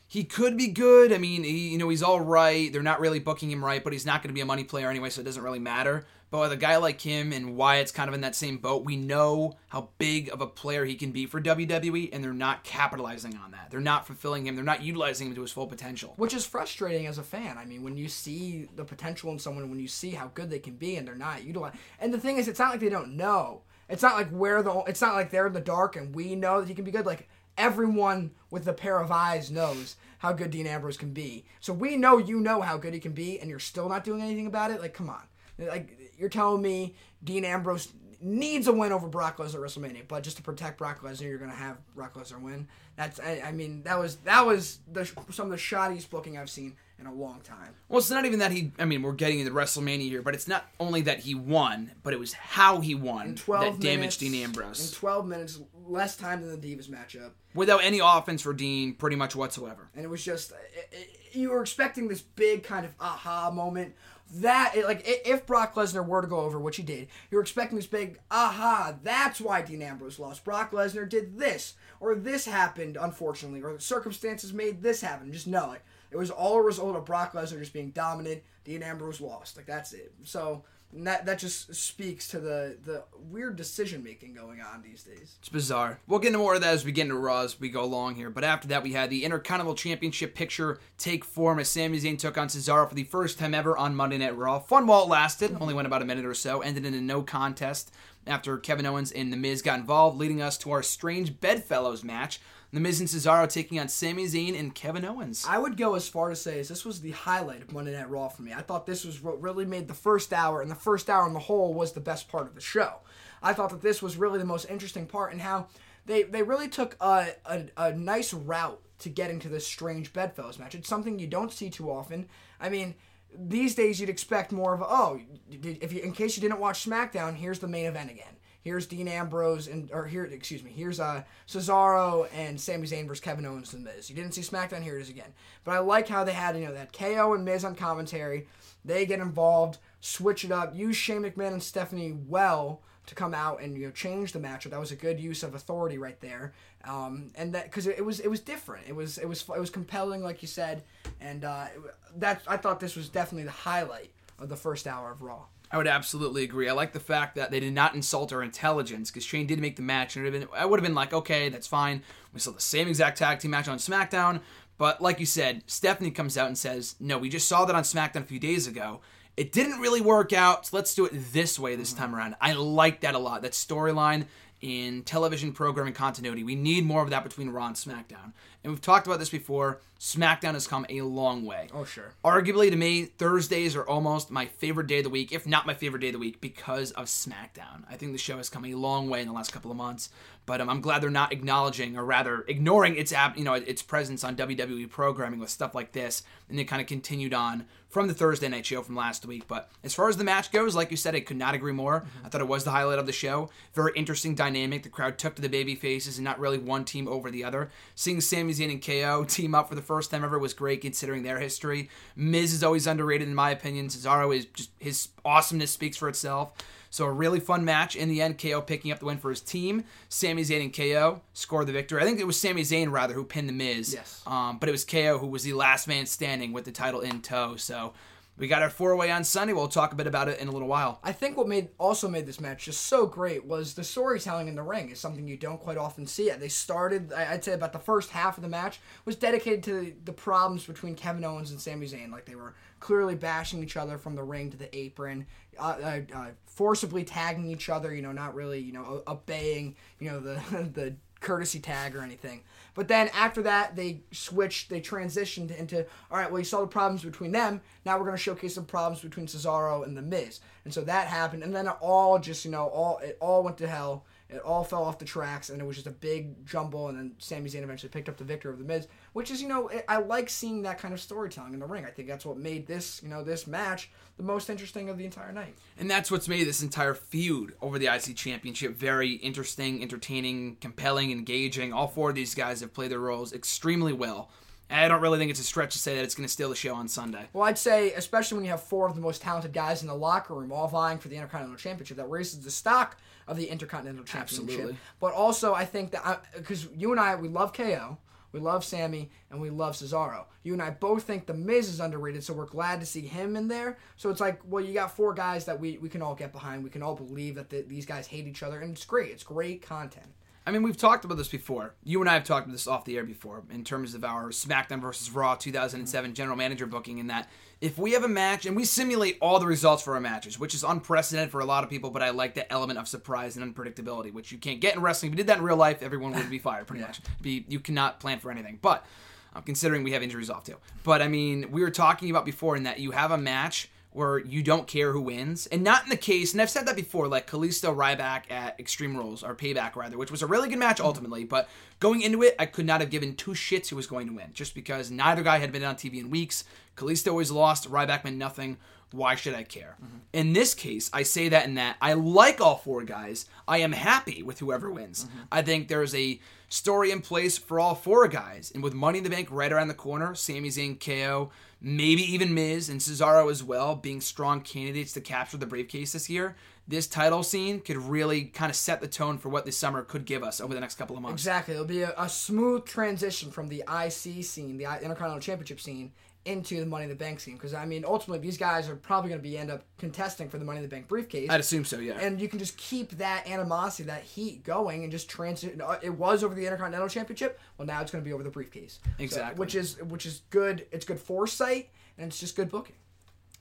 he 0.07 0.25
could 0.25 0.57
be 0.57 0.69
good. 0.69 1.13
I 1.13 1.19
mean, 1.19 1.45
he, 1.45 1.69
you 1.69 1.77
know, 1.77 1.91
he's 1.91 2.03
all 2.03 2.21
right. 2.21 2.73
They're 2.73 2.83
not 2.83 2.99
really 2.99 3.19
booking 3.19 3.51
him 3.51 3.63
right, 3.63 3.85
but 3.85 3.93
he's 3.93 4.07
not 4.07 4.23
going 4.23 4.31
to 4.31 4.35
be 4.35 4.41
a 4.41 4.47
money 4.47 4.65
player 4.65 4.89
anyway, 4.89 5.11
so 5.11 5.21
it 5.21 5.25
doesn't 5.25 5.43
really 5.43 5.59
matter. 5.59 6.07
But 6.31 6.41
with 6.41 6.53
a 6.53 6.57
guy 6.57 6.77
like 6.77 7.01
him 7.01 7.33
and 7.33 7.57
Wyatt's 7.57 7.93
kind 7.93 8.09
of 8.09 8.15
in 8.15 8.21
that 8.21 8.35
same 8.35 8.59
boat, 8.59 8.85
we 8.85 8.97
know 8.97 9.57
how 9.69 9.89
big 9.99 10.31
of 10.31 10.41
a 10.41 10.47
player 10.47 10.85
he 10.85 10.95
can 10.95 11.11
be 11.11 11.27
for 11.27 11.41
WWE, 11.41 12.11
and 12.13 12.23
they're 12.23 12.33
not 12.33 12.65
capitalizing 12.65 13.37
on 13.37 13.53
that. 13.53 13.71
They're 13.71 13.81
not 13.81 14.07
fulfilling 14.07 14.47
him. 14.47 14.55
They're 14.55 14.65
not 14.65 14.83
utilizing 14.83 15.29
him 15.29 15.35
to 15.35 15.43
his 15.43 15.53
full 15.53 15.67
potential. 15.67 16.15
Which 16.17 16.35
is 16.35 16.45
frustrating 16.45 17.07
as 17.07 17.19
a 17.19 17.23
fan. 17.23 17.57
I 17.57 17.65
mean, 17.65 17.83
when 17.83 17.97
you 17.97 18.09
see 18.09 18.69
the 18.77 18.85
potential 18.85 19.33
in 19.33 19.39
someone, 19.39 19.71
when 19.71 19.81
you 19.81 19.89
see 19.89 20.11
how 20.11 20.31
good 20.35 20.51
they 20.51 20.59
can 20.59 20.75
be, 20.75 20.97
and 20.97 21.07
they're 21.07 21.15
not 21.15 21.45
utilizing. 21.45 21.79
And 22.01 22.13
the 22.13 22.21
thing 22.21 22.37
is, 22.37 22.49
it's 22.49 22.59
not 22.59 22.71
like 22.71 22.81
they 22.81 22.89
don't 22.89 23.17
know. 23.17 23.63
It's 23.89 24.03
not 24.03 24.17
like 24.17 24.31
we're 24.31 24.63
the. 24.63 24.83
It's 24.87 25.01
not 25.01 25.15
like 25.15 25.31
they're 25.31 25.47
in 25.47 25.53
the 25.55 25.61
dark 25.61 25.97
and 25.97 26.15
we 26.15 26.35
know 26.35 26.61
that 26.61 26.69
he 26.69 26.75
can 26.75 26.85
be 26.85 26.91
good. 26.91 27.07
Like 27.07 27.29
everyone 27.57 28.33
with 28.51 28.69
a 28.69 28.73
pair 28.73 29.01
of 29.01 29.11
eyes 29.11 29.51
knows 29.51 29.97
how 30.19 30.33
good 30.33 30.51
Dean 30.51 30.67
Ambrose 30.67 30.97
can 30.97 31.13
be. 31.13 31.45
So 31.61 31.73
we 31.73 31.97
know 31.97 32.19
you 32.19 32.41
know 32.41 32.61
how 32.61 32.77
good 32.77 32.95
he 32.95 33.01
can 33.01 33.13
be, 33.13 33.41
and 33.41 33.49
you're 33.49 33.59
still 33.59 33.89
not 33.89 34.05
doing 34.05 34.21
anything 34.21 34.47
about 34.47 34.71
it. 34.71 34.81
Like, 34.81 34.95
come 34.95 35.09
on. 35.09 35.23
Like 35.59 35.98
you're 36.19 36.29
telling 36.29 36.63
me 36.63 36.95
Dean 37.23 37.45
Ambrose 37.45 37.89
needs 38.21 38.67
a 38.67 38.73
win 38.73 38.93
over 38.93 39.07
Brock 39.09 39.37
Lesnar 39.37 39.55
at 39.55 39.61
WrestleMania, 39.61 40.03
but 40.09 40.23
just 40.23 40.37
to 40.39 40.43
protect 40.43 40.79
Brock 40.79 41.03
Lesnar, 41.03 41.23
you're 41.23 41.39
gonna 41.39 41.53
have 41.53 41.79
Brock 41.95 42.15
Lesnar 42.15 42.41
win. 42.41 42.67
That's 42.97 43.21
I, 43.21 43.43
I 43.47 43.53
mean 43.53 43.83
that 43.85 43.99
was 43.99 44.17
that 44.19 44.45
was 44.45 44.81
the, 44.91 45.05
some 45.31 45.47
of 45.47 45.51
the 45.51 45.57
shoddiest 45.57 46.11
booking 46.11 46.37
I've 46.37 46.51
seen 46.51 46.77
in 46.99 47.07
a 47.07 47.13
long 47.13 47.41
time. 47.43 47.75
Well, 47.89 47.99
it's 47.99 48.11
not 48.11 48.25
even 48.25 48.41
that 48.41 48.51
he. 48.51 48.73
I 48.79 48.85
mean, 48.85 49.03
we're 49.03 49.13
getting 49.13 49.39
into 49.39 49.53
WrestleMania 49.53 50.09
here, 50.09 50.23
but 50.23 50.35
it's 50.35 50.49
not 50.49 50.67
only 50.81 51.03
that 51.03 51.21
he 51.21 51.35
won, 51.35 51.93
but 52.03 52.13
it 52.13 52.19
was 52.19 52.33
how 52.33 52.81
he 52.81 52.95
won 52.95 53.29
In 53.29 53.35
12 53.37 53.61
that 53.61 53.67
minutes, 53.67 53.85
damaged 53.85 54.21
Dean 54.21 54.35
Ambrose. 54.43 54.93
In 54.93 54.99
12 54.99 55.27
minutes, 55.27 55.61
less 55.87 56.17
time 56.17 56.43
than 56.43 56.61
the 56.61 56.77
Divas 56.77 56.89
matchup. 56.89 57.31
Without 57.55 57.83
any 57.85 58.01
offense 58.03 58.43
for 58.43 58.53
Dean, 58.53 58.95
pretty 58.95 59.17
much 59.17 59.37
whatsoever. 59.37 59.89
And 59.95 60.05
it 60.05 60.09
was 60.09 60.25
just, 60.25 60.53
it, 60.53 60.89
it, 60.93 61.37
you 61.37 61.51
were 61.51 61.61
expecting 61.61 62.09
this 62.09 62.21
big 62.21 62.63
kind 62.63 62.85
of 62.85 62.95
aha 63.01 63.51
moment. 63.51 63.95
That, 64.31 64.75
like, 64.85 65.03
if 65.07 65.47
Brock 65.47 65.75
Lesnar 65.75 66.07
were 66.07 66.21
to 66.21 66.29
go 66.29 66.41
over, 66.41 66.59
which 66.59 66.77
he 66.77 66.83
did, 66.83 67.09
you're 67.31 67.41
expecting 67.41 67.77
this 67.77 67.87
big 67.87 68.21
aha, 68.31 68.95
that's 69.03 69.41
why 69.41 69.63
Dean 69.63 69.81
Ambrose 69.81 70.19
lost. 70.19 70.45
Brock 70.45 70.71
Lesnar 70.71 71.09
did 71.09 71.39
this, 71.39 71.75
or 71.99 72.15
this 72.15 72.45
happened, 72.45 72.99
unfortunately, 73.01 73.63
or 73.63 73.73
the 73.73 73.81
circumstances 73.81 74.53
made 74.53 74.83
this 74.83 75.01
happen. 75.01 75.33
Just 75.33 75.47
know 75.47 75.73
it. 75.73 75.81
It 76.11 76.19
was 76.19 76.31
all 76.31 76.57
a 76.57 76.63
result 76.63 76.95
of 76.95 77.07
Brock 77.07 77.33
Lesnar 77.33 77.59
just 77.59 77.73
being 77.73 77.91
dominant. 77.91 78.43
Dean 78.65 78.83
Ambrose 78.83 79.21
lost. 79.21 79.57
Like, 79.57 79.67
that's 79.67 79.95
it. 79.95 80.13
So, 80.25 80.63
that, 80.93 81.27
that 81.27 81.39
just 81.39 81.75
speaks 81.75 82.29
to 82.29 82.41
the, 82.41 82.77
the 82.85 83.05
weird 83.31 83.57
decision 83.57 84.03
making 84.03 84.35
going 84.35 84.61
on 84.61 84.83
these 84.83 85.03
days. 85.03 85.37
It's 85.39 85.49
bizarre. 85.49 86.01
We'll 86.07 86.19
get 86.19 86.29
into 86.29 86.39
more 86.39 86.55
of 86.55 86.63
that 86.63 86.73
as 86.73 86.85
we 86.85 86.93
get 86.93 87.03
into 87.03 87.17
Raw 87.17 87.43
as 87.43 87.61
we 87.61 87.69
go 87.69 87.85
along 87.85 88.15
here. 88.15 88.31
But 88.31 88.45
after 88.45 88.69
that, 88.69 88.83
we 88.83 88.93
had 88.93 89.11
the 89.11 89.25
Intercontinental 89.25 89.75
Championship 89.75 90.35
picture 90.35 90.81
take 90.97 91.25
form 91.25 91.59
as 91.59 91.69
Sami 91.69 92.01
Zayn 92.01 92.19
took 92.19 92.39
on 92.39 92.49
Cesaro 92.49 92.89
for 92.89 92.95
the 92.95 93.05
first 93.05 93.39
time 93.39 93.55
ever 93.55 93.77
on 93.77 93.95
Monday 93.95 94.19
Night 94.19 94.37
Raw. 94.37 94.59
Fun 94.61 94.87
while 94.87 95.03
it 95.03 95.09
lasted. 95.09 95.57
Only 95.61 95.75
went 95.75 95.87
about 95.87 96.03
a 96.03 96.07
minute 96.07 96.25
or 96.25 96.35
so. 96.35 96.63
Ended 96.63 96.87
in 96.87 96.95
a 96.95 97.01
no 97.01 97.23
contest 97.23 97.93
after 98.27 98.57
Kevin 98.57 98.87
Owens 98.87 99.13
and 99.13 99.33
The 99.33 99.37
Miz 99.37 99.63
got 99.63 99.79
involved, 99.79 100.19
leading 100.19 100.41
us 100.41 100.57
to 100.59 100.71
our 100.71 100.83
strange 100.83 101.41
bedfellows 101.41 102.03
match. 102.05 102.41
The 102.71 102.81
Miz 102.81 103.01
and 103.01 103.09
Cesaro 103.09 103.49
taking 103.49 103.81
on 103.81 103.89
Sami 103.89 104.27
Zayn 104.27 104.59
and 104.59 104.75
Kevin 104.75 105.05
Owens. 105.05 105.47
I 105.49 105.57
would 105.57 105.79
go 105.79 105.95
as 105.95 106.07
far 106.07 106.29
to 106.29 106.37
say 106.37 106.61
as 106.61 106.69
this 106.69 106.85
was 106.85 107.01
the 107.01 107.13
highlight 107.13 107.63
of 107.63 107.73
Monday 107.73 107.93
Night 107.93 108.11
Raw 108.11 108.29
for 108.29 108.43
me. 108.43 108.53
I 108.53 108.61
thought 108.61 108.85
this 108.85 109.07
was 109.07 109.23
what 109.23 109.41
really 109.41 109.65
made 109.65 109.89
the 109.89 109.95
first 109.95 110.35
hour, 110.35 110.61
and 110.61 110.71
the 110.71 110.75
first 110.75 111.09
hour 111.09 111.23
on 111.23 111.33
the 111.33 111.39
whole 111.39 111.73
was 111.73 111.93
the 111.93 112.01
best 112.01 112.29
part 112.29 112.47
of 112.47 112.55
the 112.55 112.61
show. 112.61 112.97
I 113.43 113.55
thought 113.55 113.71
that 113.71 113.81
this 113.81 114.03
was 114.03 114.19
really 114.19 114.39
the 114.39 114.45
most 114.45 114.69
interesting 114.69 115.07
part, 115.07 115.33
and 115.33 115.41
how 115.41 115.69
they 116.05 116.25
they 116.25 116.43
really 116.43 116.69
took 116.69 116.95
a, 117.01 117.29
a, 117.47 117.65
a 117.79 117.93
nice 117.95 118.35
route 118.35 118.83
to 118.99 119.09
getting 119.09 119.39
to 119.41 119.49
this 119.49 119.67
strange 119.67 120.13
bedfellows 120.13 120.59
match. 120.59 120.75
It's 120.75 120.89
something 120.89 121.19
you 121.19 121.27
don't 121.27 121.53
see 121.53 121.71
too 121.71 121.91
often. 121.91 122.29
I 122.61 122.69
mean, 122.69 122.97
these 123.35 123.75
days 123.75 123.99
you'd 123.99 124.11
expect 124.11 124.53
more 124.53 124.75
of 124.75 124.83
a, 124.83 124.87
oh, 124.87 125.21
if 125.51 125.93
you 125.93 126.03
in 126.03 126.13
case 126.13 126.37
you 126.37 126.43
didn't 126.43 126.61
watch 126.61 126.85
SmackDown, 126.85 127.37
here's 127.37 127.61
the 127.61 127.69
main 127.69 127.87
event 127.87 128.11
again. 128.11 128.37
Here's 128.69 128.87
Dean 128.87 129.09
Ambrose 129.09 129.67
and 129.67 129.91
or 129.93 130.07
here 130.07 130.25
excuse 130.25 130.63
me, 130.63 130.71
here's 130.71 131.01
uh 131.01 131.23
Cesaro 131.47 132.29
and 132.35 132.61
Sami 132.61 132.87
Zayn 132.87 133.09
versus 133.09 133.25
Kevin 133.25 133.47
Owens 133.47 133.73
and 133.73 133.83
Miz. 133.83 134.11
You 134.11 134.17
didn't 134.17 134.33
see 134.33 134.43
SmackDown, 134.43 134.83
here 134.83 134.99
it 134.99 135.01
is 135.01 135.09
again. 135.09 135.33
But 135.65 135.73
I 135.73 135.79
like 135.79 136.07
how 136.07 136.23
they 136.23 136.33
had, 136.33 136.55
you 136.55 136.67
know, 136.67 136.75
that 136.75 136.93
KO 136.93 137.33
and 137.33 137.47
Miz 137.47 137.65
on 137.65 137.75
commentary. 137.75 138.47
They 138.85 139.07
get 139.07 139.21
involved, 139.21 139.79
switch 140.03 140.45
it 140.45 140.53
up, 140.53 140.77
use 140.77 140.97
Shane 140.97 141.23
McMahon 141.23 141.53
and 141.53 141.63
Stephanie 141.63 142.13
well 142.13 142.83
to 143.07 143.15
come 143.15 143.33
out 143.33 143.63
and 143.63 143.75
you 143.75 143.87
know 143.87 143.91
change 143.91 144.33
the 144.33 144.39
matchup. 144.39 144.71
That 144.71 144.81
was 144.81 144.93
a 144.93 144.97
good 144.97 145.19
use 145.19 145.43
of 145.43 145.55
authority 145.55 145.97
right 145.97 146.21
there. 146.21 146.53
Um, 146.85 147.31
and 147.37 147.55
that 147.55 147.65
because 147.65 147.87
it, 147.87 147.97
it 147.97 148.05
was 148.05 148.21
it 148.21 148.29
was 148.29 148.41
different. 148.41 148.87
It 148.87 148.95
was 148.95 149.17
it 149.17 149.27
was 149.27 149.49
it 149.49 149.59
was 149.59 149.71
compelling, 149.71 150.23
like 150.23 150.43
you 150.43 150.49
said, 150.49 150.85
and 151.21 151.45
uh, 151.45 151.69
that 152.17 152.43
I 152.47 152.59
thought 152.59 152.81
this 152.81 152.97
was 152.97 153.09
definitely 153.09 153.45
the 153.45 153.51
highlight 153.51 154.13
of 154.39 154.51
the 154.51 154.57
first 154.57 154.87
hour 154.87 155.11
of 155.11 155.23
Raw. 155.23 155.47
I 155.71 155.77
would 155.77 155.87
absolutely 155.87 156.45
agree. 156.45 156.69
I 156.69 156.73
like 156.73 156.93
the 156.93 157.01
fact 157.01 157.35
that 157.35 157.51
they 157.51 157.61
did 157.61 157.75
not 157.75 157.95
insult 157.95 158.33
our 158.33 158.43
intelligence 158.43 159.11
because 159.11 159.25
Shane 159.25 159.47
did 159.47 159.61
make 159.61 159.77
the 159.77 159.83
match, 159.83 160.17
and 160.17 160.25
it 160.25 160.31
would 160.31 160.41
have 160.41 160.51
been, 160.51 160.59
I 160.59 160.65
would 160.65 160.81
have 160.81 160.85
been 160.85 160.95
like, 160.95 161.13
okay, 161.13 161.49
that's 161.49 161.67
fine. 161.67 162.03
We 162.33 162.41
saw 162.41 162.53
the 162.53 162.61
same 162.61 162.89
exact 162.89 163.19
tag 163.19 163.41
team 163.41 163.51
match 163.51 163.69
on 163.69 163.79
SmackDown, 163.79 164.41
but 164.79 165.03
like 165.03 165.21
you 165.21 165.27
said, 165.27 165.63
Stephanie 165.67 166.11
comes 166.11 166.39
out 166.39 166.47
and 166.47 166.57
says, 166.57 166.95
no, 167.01 167.19
we 167.19 167.29
just 167.29 167.49
saw 167.49 167.65
that 167.65 167.77
on 167.77 167.83
SmackDown 167.83 168.23
a 168.23 168.27
few 168.27 168.41
days 168.41 168.67
ago. 168.67 169.01
It 169.37 169.53
didn't 169.53 169.81
really 169.81 170.01
work 170.01 170.33
out, 170.33 170.67
so 170.67 170.77
let's 170.77 170.95
do 170.95 171.05
it 171.05 171.13
this 171.33 171.59
way 171.59 171.77
this 171.77 171.93
mm-hmm. 171.93 172.03
time 172.03 172.15
around. 172.15 172.37
I 172.41 172.55
like 172.55 173.01
that 173.01 173.15
a 173.15 173.19
lot. 173.19 173.43
That 173.43 173.53
storyline 173.53 174.27
in 174.61 175.03
television 175.03 175.53
programming 175.53 175.95
continuity. 175.95 176.43
We 176.43 176.57
need 176.57 176.85
more 176.85 177.03
of 177.03 177.11
that 177.11 177.23
between 177.23 177.51
Raw 177.51 177.67
and 177.67 177.77
SmackDown. 177.77 178.33
And 178.65 178.73
we've 178.73 178.83
talked 178.83 179.07
about 179.07 179.19
this 179.19 179.31
before. 179.31 179.81
SmackDown 180.01 180.55
has 180.55 180.67
come 180.69 180.87
a 180.89 181.03
long 181.03 181.45
way. 181.45 181.69
Oh 181.75 181.85
sure. 181.85 182.15
Arguably, 182.25 182.71
to 182.71 182.77
me, 182.77 183.05
Thursdays 183.05 183.75
are 183.75 183.87
almost 183.87 184.31
my 184.31 184.47
favorite 184.47 184.87
day 184.87 184.99
of 184.99 185.05
the 185.05 185.11
week, 185.11 185.33
if 185.33 185.47
not 185.47 185.67
my 185.67 185.75
favorite 185.75 186.01
day 186.01 186.09
of 186.09 186.13
the 186.13 186.19
week, 186.21 186.41
because 186.41 186.93
of 186.93 187.07
SmackDown. 187.07 187.83
I 187.91 187.97
think 187.97 188.13
the 188.13 188.19
show 188.19 188.37
has 188.37 188.49
come 188.49 188.65
a 188.65 188.75
long 188.75 189.11
way 189.11 189.21
in 189.21 189.27
the 189.27 189.33
last 189.33 189.53
couple 189.53 189.73
of 189.73 189.77
months, 189.77 190.11
but 190.47 190.61
um, 190.61 190.71
I'm 190.71 190.81
glad 190.81 191.03
they're 191.03 191.11
not 191.11 191.33
acknowledging, 191.33 191.97
or 191.97 192.05
rather, 192.05 192.45
ignoring 192.47 192.97
its 192.97 193.13
ab- 193.13 193.37
you 193.37 193.45
know 193.45 193.55
its 193.55 193.83
presence 193.83 194.23
on 194.23 194.37
WWE 194.37 194.89
programming 194.89 195.41
with 195.41 195.51
stuff 195.51 195.75
like 195.75 195.93
this, 195.93 196.23
and 196.49 196.57
they 196.57 196.65
kind 196.65 196.81
of 196.81 196.87
continued 196.87 197.35
on 197.35 197.67
from 197.89 198.07
the 198.07 198.15
Thursday 198.15 198.49
night 198.49 198.67
show 198.67 198.83
from 198.83 198.95
last 198.95 199.27
week. 199.27 199.49
But 199.49 199.71
as 199.83 199.95
far 199.95 200.09
as 200.09 200.17
the 200.17 200.25
match 200.25 200.53
goes, 200.53 200.77
like 200.77 200.91
you 200.91 200.97
said, 200.97 201.15
I 201.15 201.21
could 201.21 201.39
not 201.39 201.55
agree 201.55 201.73
more. 201.73 202.07
I 202.25 202.29
thought 202.29 202.41
it 202.41 202.49
was 202.49 202.65
the 202.65 202.71
highlight 202.71 202.99
of 202.99 203.07
the 203.07 203.13
show. 203.13 203.51
Very 203.75 203.93
interesting 203.97 204.35
dynamic. 204.35 204.83
The 204.83 204.91
crowd 204.91 205.19
took 205.19 205.35
to 205.37 205.43
the 205.43 205.49
baby 205.49 205.75
faces 205.75 206.19
and 206.19 206.25
not 206.25 206.39
really 206.39 206.59
one 206.59 206.85
team 206.85 207.09
over 207.09 207.31
the 207.31 207.45
other. 207.45 207.71
Seeing 207.95 208.21
Sami 208.21 208.48
Zayn 208.53 208.71
and 208.71 208.83
KO 208.85 209.25
team 209.25 209.55
up 209.55 209.69
for 209.69 209.75
the 209.75 209.83
first 209.83 210.11
time 210.11 210.25
ever 210.25 210.39
was 210.39 210.55
great 210.55 210.81
considering 210.81 211.23
their 211.23 211.39
history. 211.39 211.89
Miz 212.17 212.53
is 212.53 212.65
always 212.65 212.87
underrated 212.87 213.29
in 213.29 213.35
my 213.35 213.51
opinion. 213.51 213.89
Cesaro 213.89 214.35
is 214.35 214.47
just 214.47 214.71
his 214.79 215.09
awesomeness 215.25 215.71
speaks 215.71 215.97
for 215.97 216.09
itself. 216.09 216.53
So 216.91 217.05
a 217.05 217.13
really 217.13 217.41
fun 217.41 217.65
match. 217.65 217.97
In 217.97 218.09
the 218.09 218.23
end, 218.23 218.39
KO 218.39 218.61
picking 218.63 218.91
up 218.91 218.99
the 218.99 219.05
win 219.05 219.19
for 219.19 219.31
his 219.31 219.41
team. 219.41 219.85
Sami 220.09 220.43
Zayn 220.43 220.63
and 220.63 220.75
KO 220.75 221.21
scored 221.35 221.67
the 221.67 221.73
victory. 221.73 222.01
I 222.01 222.05
think 222.05 222.19
it 222.19 222.27
was 222.27 222.41
Sami 222.41 222.63
Zayn 222.63 222.91
rather 222.91 223.15
who 223.15 223.25
pinned 223.25 223.49
the 223.49 223.53
Miz. 223.53 223.93
Yes. 223.93 224.23
Um, 224.27 224.59
but 224.59 224.69
it 224.69 224.73
was 224.73 224.85
KO 224.85 225.19
who 225.19 225.27
was 225.27 225.43
the 225.43 225.53
last 225.53 225.87
man 225.87 226.07
standing 226.07 226.53
with 226.53 226.65
the 226.65 226.73
title 226.73 227.01
in 227.01 227.21
tow. 227.21 227.57
So 227.57 227.93
we 228.39 228.47
got 228.47 228.63
our 228.63 228.71
four 228.71 228.95
way 228.97 229.11
on 229.11 229.25
Sunday. 229.25 229.53
We'll 229.53 229.69
talk 229.69 229.93
a 229.93 229.97
bit 229.97 230.07
about 230.07 230.29
it 230.29 230.39
in 230.39 230.49
a 230.49 230.53
little 230.53 230.69
while. 230.69 231.01
I 231.03 231.13
think 231.13 231.37
what 231.37 231.49
made 231.49 231.69
also 231.79 232.09
made 232.09 232.27
this 232.27 232.41
match 232.41 232.67
just 232.67 232.87
so 232.87 233.07
great 233.07 233.45
was 233.45 233.75
the 233.75 233.83
storytelling 233.83 234.47
in 234.47 234.55
the 234.55 234.63
ring 234.63 234.91
is 234.91 235.01
something 235.01 235.27
you 235.27 235.37
don't 235.37 235.61
quite 235.61 235.77
often 235.77 236.07
see. 236.07 236.31
They 236.31 236.49
started, 236.49 237.13
I'd 237.13 237.45
say, 237.45 237.53
about 237.53 237.73
the 237.73 237.79
first 237.79 238.11
half 238.11 238.39
of 238.39 238.43
the 238.43 238.49
match 238.49 238.81
was 239.05 239.17
dedicated 239.17 239.65
to 239.65 239.93
the 240.05 240.13
problems 240.13 240.67
between 240.67 240.95
Kevin 240.95 241.25
Owens 241.25 241.51
and 241.51 241.61
Sami 241.61 241.87
Zayn. 241.87 242.13
Like 242.13 242.27
they 242.27 242.37
were 242.37 242.55
clearly 242.79 243.17
bashing 243.17 243.63
each 243.63 243.77
other 243.77 243.99
from 243.99 244.15
the 244.15 244.23
ring 244.23 244.51
to 244.51 244.57
the 244.57 244.75
apron, 244.77 245.27
uh, 245.59 245.77
uh, 245.83 246.01
uh, 246.15 246.27
forcibly 246.47 247.05
tagging 247.05 247.51
each 247.51 247.69
other. 247.69 247.93
You 247.93 248.03
know, 248.03 248.13
not 248.13 248.35
really, 248.35 248.61
you 248.61 248.73
know, 248.73 249.03
obeying, 249.09 249.75
you 249.99 250.11
know, 250.11 250.21
the 250.21 250.41
the 250.73 250.95
courtesy 251.21 251.59
tag 251.59 251.97
or 251.97 252.03
anything. 252.03 252.43
But 252.79 252.87
then 252.87 253.11
after 253.13 253.43
that, 253.43 253.75
they 253.75 254.03
switched, 254.13 254.71
they 254.71 254.81
transitioned 254.81 255.51
into, 255.59 255.85
all 256.13 256.17
right, 256.17 256.31
well, 256.31 256.39
you 256.39 256.45
saw 256.45 256.61
the 256.61 256.69
problems 256.69 257.03
between 257.03 257.33
them. 257.33 257.61
Now 257.85 257.99
we're 257.99 258.05
going 258.05 258.17
to 258.17 258.23
showcase 258.23 258.55
some 258.55 258.67
problems 258.67 259.03
between 259.03 259.27
Cesaro 259.27 259.85
and 259.85 259.97
The 259.97 260.03
Miz. 260.03 260.39
And 260.65 260.73
so 260.73 260.83
that 260.83 261.09
happened. 261.09 261.43
And 261.43 261.53
then 261.53 261.67
it 261.67 261.75
all 261.81 262.21
just, 262.21 262.45
you 262.45 262.53
know, 262.53 262.69
all 262.69 262.99
it 262.99 263.19
all 263.21 263.43
went 263.43 263.59
to 263.59 263.67
hell. 263.67 264.05
It 264.31 264.41
all 264.41 264.63
fell 264.63 264.85
off 264.85 264.99
the 264.99 265.07
tracks, 265.07 265.49
and 265.49 265.59
it 265.59 265.65
was 265.65 265.77
just 265.77 265.87
a 265.87 265.91
big 265.91 266.47
jumble. 266.47 266.89
And 266.89 266.99
then 266.99 267.13
Sami 267.19 267.49
Zayn 267.49 267.63
eventually 267.63 267.89
picked 267.89 268.11
up 268.11 268.19
the 268.19 268.25
victor 268.25 268.51
of 268.51 268.59
The 268.59 268.65
Miz, 268.65 268.87
which 269.15 269.31
is, 269.31 269.41
you 269.41 269.49
know, 269.49 269.71
I- 269.71 269.85
I 269.89 269.97
like 269.99 270.29
seeing 270.29 270.63
that 270.63 270.79
kind 270.79 270.93
of 270.93 271.01
storytelling 271.01 271.55
in 271.55 271.61
the 271.61 271.67
ring. 271.67 271.87
I 271.87 271.91
think 271.91 272.09
that's 272.09 272.27
what 272.27 272.37
made 272.37 272.67
this, 272.67 273.03
you 273.03 273.09
know, 273.09 273.25
this 273.25 273.47
match 273.47 273.91
the 274.19 274.23
most 274.23 274.51
interesting 274.51 274.91
of 274.91 274.99
the 274.99 275.07
entire 275.07 275.33
night. 275.33 275.55
And 275.79 275.91
that's 275.91 276.11
what's 276.11 276.29
made 276.29 276.45
this 276.47 276.63
entire 276.63 276.93
feud 276.93 277.55
over 277.63 277.79
the 277.79 277.87
IC 277.89 278.15
Championship 278.15 278.77
very 278.77 279.13
interesting, 279.13 279.81
entertaining, 279.83 280.57
compelling, 280.61 281.11
engaging. 281.11 281.73
All 281.73 281.89
four 281.89 282.11
of 282.11 282.15
these 282.17 282.35
guys 282.35 282.61
have 282.61 282.75
played 282.75 282.91
their 282.91 282.99
roles 282.99 283.33
extremely 283.33 283.95
well. 283.95 284.29
I 284.71 284.87
don't 284.89 285.01
really 285.01 285.19
think 285.19 285.31
it's 285.31 285.41
a 285.41 285.45
stretch 285.45 285.73
to 285.73 285.79
say 285.79 285.97
that 285.97 286.05
it's 286.05 286.15
going 286.15 286.27
to 286.27 286.33
steal 286.33 286.51
the 286.51 286.55
show 286.55 286.75
on 286.75 286.89
Sunday. 286.89 287.27
Well, 287.33 287.45
I'd 287.45 287.57
say, 287.57 287.95
especially 287.95 288.37
when 288.37 288.45
you 288.45 288.51
have 288.51 288.63
four 288.63 288.87
of 288.87 288.95
the 288.95 289.01
most 289.01 289.23
talented 289.23 289.55
guys 289.55 289.81
in 289.81 289.89
the 289.89 289.95
locker 289.95 290.35
room 290.35 290.53
all 290.53 290.69
vying 290.69 290.99
for 290.99 291.09
the 291.09 291.17
Intercontinental 291.17 291.57
Championship, 291.59 291.97
that 291.97 292.11
raises 292.11 292.41
the 292.41 292.51
stock 292.51 292.99
of 293.29 293.37
the 293.37 293.47
Intercontinental 293.47 294.05
Championship. 294.05 294.49
Absolutely. 294.49 294.77
But 294.99 295.13
also, 295.13 295.55
I 295.55 295.65
think 295.65 295.93
that 295.93 296.03
uh, 296.05 296.17
because 296.37 296.67
you 296.75 296.91
and 296.91 297.01
I, 297.01 297.15
we 297.15 297.29
love 297.29 297.53
KO. 297.53 297.99
We 298.31 298.41
love 298.41 298.63
Sami 298.63 299.11
and 299.31 299.41
we 299.41 299.49
love 299.49 299.75
Cesaro. 299.75 300.27
You 300.43 300.53
and 300.53 300.61
I 300.61 300.71
both 300.71 301.05
think 301.05 301.27
The 301.27 301.33
Miz 301.33 301.69
is 301.69 301.81
underrated, 301.81 302.23
so 302.23 302.35
we're 302.35 302.45
glad 302.45 302.81
to 302.81 302.87
see 302.87 303.01
him 303.01 303.37
in 303.37 303.49
there. 303.49 303.79
So 303.97 304.11
it's 304.11 304.21
like, 304.21 304.41
well, 304.45 304.63
you 304.63 304.75
got 304.75 304.95
four 304.95 305.15
guys 305.15 305.47
that 305.47 305.59
we, 305.59 305.79
we 305.79 305.89
can 305.89 306.03
all 306.03 306.15
get 306.15 306.33
behind. 306.33 306.63
We 306.63 306.69
can 306.69 306.83
all 306.83 306.95
believe 306.95 307.37
that 307.37 307.49
the, 307.49 307.63
these 307.63 307.87
guys 307.87 308.07
hate 308.07 308.27
each 308.27 308.43
other, 308.43 308.61
and 308.61 308.73
it's 308.73 308.85
great. 308.85 309.13
It's 309.13 309.25
great 309.25 309.63
content. 309.63 310.09
I 310.47 310.51
mean, 310.51 310.63
we've 310.63 310.77
talked 310.77 311.05
about 311.05 311.19
this 311.19 311.29
before. 311.29 311.75
You 311.85 312.01
and 312.01 312.09
I 312.09 312.15
have 312.15 312.25
talked 312.25 312.47
about 312.47 312.55
this 312.55 312.67
off 312.67 312.87
the 312.87 312.97
air 312.97 313.05
before 313.05 313.43
in 313.51 313.65
terms 313.65 313.95
of 313.95 314.03
our 314.05 314.31
SmackDown 314.31 314.81
versus 314.81 315.11
Raw 315.11 315.35
2007 315.35 316.15
general 316.15 316.37
manager 316.37 316.67
booking, 316.67 317.01
and 317.01 317.11
that 317.11 317.29
if 317.61 317.77
we 317.77 317.93
have 317.93 318.05
a 318.05 318.09
match 318.09 318.47
and 318.47 318.55
we 318.55 318.65
simulate 318.65 319.19
all 319.21 319.41
the 319.41 319.47
results 319.47 319.83
for 319.83 319.95
our 319.95 320.01
matches, 320.01 320.39
which 320.39 320.55
is 320.55 320.63
unprecedented 320.63 321.31
for 321.31 321.41
a 321.41 321.45
lot 321.45 321.65
of 321.65 321.71
people, 321.71 321.91
but 321.91 322.03
I 322.03 322.11
like 322.11 322.35
that 322.35 322.53
element 322.53 322.79
of 322.79 322.87
surprise 322.87 323.37
and 323.37 323.55
unpredictability, 323.55 324.13
which 324.13 324.31
you 324.31 324.39
can't 324.39 324.61
get 324.61 324.77
in 324.77 324.83
wrestling. 324.83 325.11
If 325.11 325.15
we 325.15 325.17
did 325.17 325.27
that 325.27 325.39
in 325.39 325.45
real 325.45 325.57
life, 325.57 325.83
everyone 325.83 326.13
would 326.13 326.31
be 326.31 326.39
fired 326.39 326.67
pretty 326.67 326.83
much. 326.87 327.01
Be 327.21 327.45
you 327.49 327.59
cannot 327.59 327.99
plan 328.01 328.21
for 328.21 328.31
anything. 328.31 328.59
But 328.63 328.87
I'm 329.35 329.43
considering 329.43 329.83
we 329.83 329.93
have 329.93 330.03
injuries 330.03 330.31
off 330.31 330.45
too. 330.45 330.57
But 330.85 331.03
I 331.03 331.09
mean, 331.09 331.51
we 331.51 331.63
were 331.63 331.71
talking 331.71 332.11
about 332.11 332.25
before 332.25 332.57
in 332.57 332.63
that 332.63 332.79
you 332.79 332.93
have 332.93 333.11
a 333.11 333.19
match 333.19 333.69
where 333.93 334.19
you 334.19 334.43
don't 334.43 334.67
care 334.67 334.93
who 334.93 335.01
wins, 335.01 335.47
and 335.47 335.63
not 335.63 335.85
in 335.85 335.89
the 335.89 335.97
case. 335.97 336.33
And 336.33 336.43
I've 336.43 336.51
said 336.51 336.67
that 336.67 336.77
before, 336.77 337.09
like 337.09 337.29
Kalisto 337.29 337.75
Ryback 337.75 338.31
at 338.31 338.59
Extreme 338.61 338.97
Rules 338.97 339.23
or 339.23 339.35
Payback 339.35 339.77
rather, 339.77 339.97
which 339.97 340.11
was 340.11 340.23
a 340.23 340.27
really 340.27 340.49
good 340.49 340.59
match 340.59 340.81
ultimately. 340.81 341.25
But 341.25 341.49
going 341.81 342.03
into 342.03 342.23
it, 342.23 342.37
I 342.39 342.47
could 342.47 342.67
not 342.67 342.81
have 342.81 342.91
given 342.91 343.15
two 343.15 343.33
shits 343.33 343.69
who 343.69 343.77
was 343.77 343.87
going 343.87 344.07
to 344.09 344.15
win, 344.15 344.31
just 344.33 344.55
because 344.55 344.91
neither 344.91 345.23
guy 345.23 345.39
had 345.39 345.53
been 345.53 345.65
on 345.65 345.77
TV 345.77 345.99
in 345.99 346.11
weeks. 346.11 346.45
Kalisto 346.77 347.09
always 347.09 347.31
lost. 347.31 347.71
Ryback 347.71 348.05
meant 348.05 348.17
nothing. 348.17 348.59
Why 348.91 349.17
should 349.17 349.35
I 349.35 349.43
care? 349.43 349.77
Mm-hmm. 349.83 349.97
In 350.15 350.33
this 350.33 350.55
case, 350.55 350.89
I 350.93 351.03
say 351.03 351.29
that 351.29 351.45
in 351.45 351.55
that 351.55 351.77
I 351.81 351.93
like 351.93 352.41
all 352.41 352.57
four 352.57 352.85
guys. 352.85 353.27
I 353.47 353.59
am 353.59 353.73
happy 353.73 354.23
with 354.23 354.39
whoever 354.39 354.71
wins. 354.71 355.05
Mm-hmm. 355.05 355.19
I 355.31 355.43
think 355.43 355.69
there's 355.69 355.95
a 355.95 356.21
story 356.49 356.91
in 356.91 357.01
place 357.01 357.37
for 357.37 357.61
all 357.61 357.75
four 357.75 358.09
guys. 358.09 358.51
And 358.55 358.63
with 358.63 358.75
Money 358.75 358.99
in 358.99 359.05
the 359.05 359.11
Bank 359.11 359.29
right 359.31 359.53
around 359.53 359.69
the 359.69 359.75
corner, 359.75 360.15
Sami 360.15 360.49
Zayn, 360.49 360.81
KO, 360.81 361.31
maybe 361.61 362.03
even 362.03 362.35
Miz 362.35 362.69
and 362.69 362.81
Cesaro 362.81 363.31
as 363.31 363.43
well, 363.43 363.75
being 363.75 364.01
strong 364.01 364.41
candidates 364.41 364.93
to 364.93 365.01
capture 365.01 365.37
the 365.37 365.47
briefcase 365.47 365.93
this 365.93 366.09
year, 366.09 366.37
this 366.69 366.87
title 366.87 367.23
scene 367.23 367.61
could 367.61 367.79
really 367.79 368.25
kind 368.25 368.51
of 368.51 368.57
set 368.57 368.81
the 368.81 368.89
tone 368.89 369.17
for 369.17 369.31
what 369.31 369.47
this 369.47 369.57
summer 369.57 369.83
could 369.83 370.05
give 370.05 370.23
us 370.23 370.41
over 370.41 370.53
the 370.53 370.61
next 370.61 370.77
couple 370.77 370.97
of 370.97 371.03
months. 371.03 371.23
Exactly. 371.23 371.55
It'll 371.55 371.67
be 371.67 371.83
a, 371.83 371.95
a 371.97 372.09
smooth 372.09 372.67
transition 372.67 373.31
from 373.31 373.49
the 373.49 373.65
IC 373.69 374.25
scene, 374.25 374.59
the 374.59 374.65
Intercontinental 374.65 375.21
Championship 375.21 375.61
scene, 375.61 375.93
into 376.25 376.61
the 376.61 376.67
Money 376.67 376.85
in 376.85 376.91
the 376.91 376.97
Bank 376.97 377.21
scheme 377.21 377.35
Because 377.37 377.55
I 377.55 377.65
mean, 377.65 377.85
ultimately, 377.87 378.19
these 378.19 378.37
guys 378.37 378.69
are 378.69 378.77
probably 378.77 379.09
going 379.11 379.21
to 379.21 379.23
be 379.27 379.39
end 379.39 379.51
up 379.51 379.63
contesting 379.79 380.29
for 380.29 380.39
the 380.39 380.45
Money 380.45 380.59
in 380.59 380.63
the 380.63 380.69
Bank 380.69 380.89
briefcase. 380.89 381.31
I'd 381.31 381.41
assume 381.41 381.65
so, 381.65 381.79
yeah. 381.79 381.99
And 381.99 382.21
you 382.21 382.29
can 382.29 382.39
just 382.39 382.57
keep 382.57 382.91
that 382.99 383.27
animosity, 383.27 383.85
that 383.85 384.03
heat 384.03 384.45
going, 384.45 384.83
and 384.83 384.93
just 384.93 385.09
transit. 385.09 385.61
It 385.83 385.95
was 385.95 386.23
over 386.23 386.35
the 386.35 386.45
Intercontinental 386.45 386.89
Championship. 386.89 387.41
Well, 387.57 387.67
now 387.67 387.81
it's 387.81 387.91
going 387.91 388.03
to 388.05 388.09
be 388.09 388.13
over 388.13 388.23
the 388.23 388.31
briefcase. 388.31 388.81
So- 388.85 388.91
Exactly. 388.99 389.39
which 389.39 389.55
is 389.55 389.81
which 389.83 390.05
is 390.07 390.23
good. 390.31 390.67
It's 390.73 390.85
good 390.85 391.01
foresight, 391.01 391.71
and 391.97 392.09
it's 392.09 392.21
just 392.21 392.37
good 392.37 392.51
booking. 392.51 392.77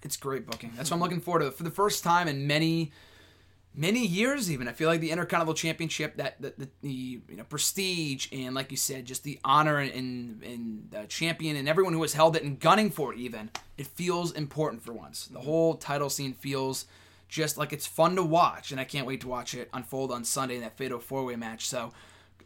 It's 0.03 0.15
great 0.15 0.45
booking. 0.45 0.71
That's 0.77 0.91
what 0.91 0.97
I'm 0.97 1.01
looking 1.01 1.19
forward 1.21 1.39
to. 1.43 1.51
For 1.51 1.63
the 1.63 1.71
first 1.71 2.03
time 2.03 2.27
in 2.27 2.45
many, 2.47 2.91
many 3.77 4.05
years, 4.05 4.51
even 4.51 4.67
I 4.67 4.73
feel 4.73 4.89
like 4.89 4.99
the 4.99 5.11
Intercontinental 5.11 5.53
Championship, 5.53 6.17
that 6.17 6.41
the, 6.41 6.53
the, 6.57 6.69
the 6.81 6.89
you 7.29 7.37
know 7.37 7.43
prestige 7.43 8.27
and 8.33 8.55
like 8.55 8.71
you 8.71 8.77
said, 8.77 9.05
just 9.05 9.23
the 9.23 9.39
honor 9.45 9.77
and 9.77 10.43
and, 10.43 10.87
the 10.89 11.05
champion 11.07 11.55
and 11.55 11.69
everyone 11.69 11.93
who 11.93 12.01
has 12.01 12.13
held 12.13 12.35
it 12.35 12.43
and 12.43 12.59
gunning 12.59 12.89
for 12.89 13.13
it, 13.13 13.19
even 13.19 13.51
it 13.77 13.87
feels 13.87 14.31
important 14.31 14.83
for 14.83 14.91
once. 14.91 15.27
The 15.27 15.39
whole 15.39 15.75
title 15.75 16.09
scene 16.09 16.33
feels 16.33 16.85
just 17.29 17.57
like 17.57 17.71
it's 17.71 17.85
fun 17.87 18.15
to 18.15 18.23
watch, 18.23 18.71
and 18.71 18.81
I 18.81 18.83
can't 18.83 19.05
wait 19.05 19.21
to 19.21 19.27
watch 19.27 19.53
it 19.53 19.69
unfold 19.73 20.11
on 20.11 20.23
Sunday 20.23 20.55
in 20.55 20.61
that 20.61 20.77
Fatal 20.77 20.99
Four 20.99 21.23
Way 21.23 21.35
match. 21.35 21.67
So. 21.67 21.93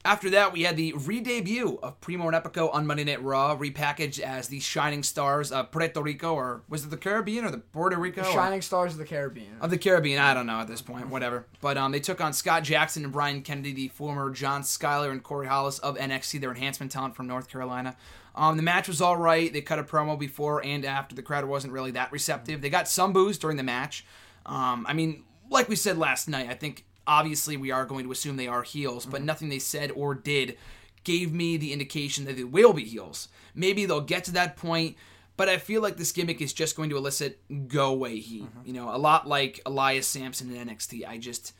After 0.03 0.31
that, 0.31 0.51
we 0.51 0.63
had 0.63 0.77
the 0.77 0.93
re-debut 0.93 1.77
of 1.83 2.01
Primo 2.01 2.27
and 2.27 2.35
Epico 2.35 2.73
on 2.73 2.87
Monday 2.87 3.03
Night 3.03 3.21
Raw, 3.21 3.55
repackaged 3.55 4.19
as 4.19 4.47
the 4.47 4.59
Shining 4.59 5.03
Stars 5.03 5.51
of 5.51 5.69
Puerto 5.71 6.01
Rico, 6.01 6.33
or 6.33 6.63
was 6.67 6.83
it 6.85 6.89
the 6.89 6.97
Caribbean 6.97 7.45
or 7.45 7.51
the 7.51 7.59
Puerto 7.59 7.97
Rico? 7.97 8.21
or- 8.21 8.33
Shining 8.33 8.63
Stars 8.63 8.93
of 8.93 8.97
the 8.97 9.05
Caribbean. 9.05 9.57
of 9.61 9.69
the 9.69 9.77
Caribbean. 9.77 10.19
I 10.19 10.33
don't 10.33 10.47
know 10.47 10.59
at 10.59 10.67
this 10.67 10.81
point, 10.81 11.09
whatever. 11.09 11.45
But 11.61 11.77
um, 11.77 11.91
they 11.91 11.99
took 11.99 12.19
on 12.19 12.33
Scott 12.33 12.63
Jackson 12.63 13.03
and 13.03 13.13
Brian 13.13 13.43
Kennedy, 13.43 13.73
the 13.73 13.87
former 13.89 14.31
John 14.31 14.63
Schuyler 14.63 15.11
and 15.11 15.21
Corey 15.21 15.45
Hollis 15.47 15.77
of 15.79 15.97
NXT, 15.97 16.41
their 16.41 16.49
enhancement 16.49 16.91
talent 16.91 17.15
from 17.15 17.27
North 17.27 17.47
Carolina. 17.47 17.95
Um, 18.35 18.57
the 18.57 18.63
match 18.63 18.87
was 18.87 19.01
all 19.01 19.17
right. 19.17 19.53
They 19.53 19.61
cut 19.61 19.77
a 19.77 19.83
promo 19.83 20.17
before 20.17 20.65
and 20.65 20.83
after. 20.83 21.13
The 21.13 21.21
crowd 21.21 21.45
wasn't 21.45 21.73
really 21.73 21.91
that 21.91 22.11
receptive. 22.11 22.61
They 22.61 22.69
got 22.71 22.87
some 22.87 23.13
boos 23.13 23.37
during 23.37 23.57
the 23.57 23.63
match. 23.63 24.03
Um, 24.47 24.85
I 24.89 24.93
mean, 24.93 25.25
like 25.49 25.69
we 25.69 25.75
said 25.75 25.97
last 25.97 26.27
night, 26.27 26.49
I 26.49 26.55
think 26.55 26.85
obviously 27.07 27.57
we 27.57 27.71
are 27.71 27.85
going 27.85 28.05
to 28.05 28.11
assume 28.11 28.37
they 28.37 28.47
are 28.47 28.63
heels, 28.63 29.05
but 29.05 29.17
mm-hmm. 29.17 29.25
nothing 29.25 29.49
they 29.49 29.59
said 29.59 29.91
or 29.91 30.15
did 30.15 30.57
gave 31.03 31.33
me 31.33 31.57
the 31.57 31.73
indication 31.73 32.25
that 32.25 32.37
they 32.37 32.43
will 32.43 32.73
be 32.73 32.85
heels. 32.85 33.27
Maybe 33.55 33.85
they'll 33.85 34.01
get 34.01 34.23
to 34.25 34.31
that 34.33 34.55
point, 34.55 34.95
but 35.37 35.49
I 35.49 35.57
feel 35.57 35.81
like 35.81 35.97
this 35.97 36.11
gimmick 36.11 36.41
is 36.41 36.53
just 36.53 36.75
going 36.75 36.89
to 36.91 36.97
elicit 36.97 37.39
go 37.67 37.87
away 37.87 38.19
heat. 38.19 38.43
Mm-hmm. 38.43 38.67
You 38.67 38.73
know, 38.73 38.95
a 38.95 38.97
lot 38.97 39.27
like 39.27 39.59
Elias 39.65 40.07
Samson 40.07 40.53
in 40.55 40.67
NXT. 40.67 41.07
I 41.07 41.17
just. 41.17 41.53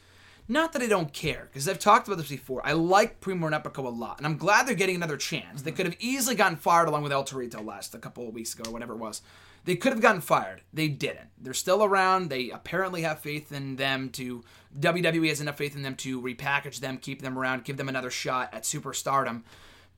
Not 0.47 0.73
that 0.73 0.81
I 0.81 0.87
don't 0.87 1.13
care, 1.13 1.47
because 1.49 1.69
I've 1.69 1.79
talked 1.79 2.07
about 2.07 2.17
this 2.17 2.27
before. 2.27 2.61
I 2.65 2.73
like 2.73 3.21
Primo 3.21 3.47
and 3.47 3.55
Epico 3.55 3.85
a 3.85 3.89
lot, 3.89 4.17
and 4.17 4.25
I'm 4.25 4.35
glad 4.35 4.67
they're 4.67 4.75
getting 4.75 4.95
another 4.97 5.15
chance. 5.15 5.61
They 5.61 5.69
mm-hmm. 5.69 5.77
could 5.77 5.85
have 5.85 5.95
easily 5.99 6.35
gotten 6.35 6.57
fired 6.57 6.89
along 6.89 7.03
with 7.03 7.13
El 7.13 7.23
Torito 7.23 7.63
last 7.63 7.95
a 7.95 7.99
couple 7.99 8.27
of 8.27 8.33
weeks 8.33 8.53
ago, 8.53 8.69
or 8.69 8.73
whatever 8.73 8.93
it 8.93 8.97
was. 8.97 9.21
They 9.63 9.77
could 9.77 9.93
have 9.93 10.01
gotten 10.01 10.19
fired. 10.19 10.61
They 10.73 10.89
didn't. 10.89 11.29
They're 11.37 11.53
still 11.53 11.83
around. 11.83 12.29
They 12.29 12.49
apparently 12.49 13.03
have 13.03 13.19
faith 13.19 13.51
in 13.51 13.77
them 13.77 14.09
to. 14.09 14.43
WWE 14.79 15.27
has 15.29 15.41
enough 15.41 15.57
faith 15.57 15.75
in 15.75 15.81
them 15.81 15.95
to 15.95 16.21
repackage 16.21 16.79
them, 16.79 16.97
keep 16.97 17.21
them 17.21 17.37
around, 17.37 17.63
give 17.63 17.77
them 17.77 17.89
another 17.89 18.09
shot 18.09 18.49
at 18.53 18.63
superstardom. 18.63 19.43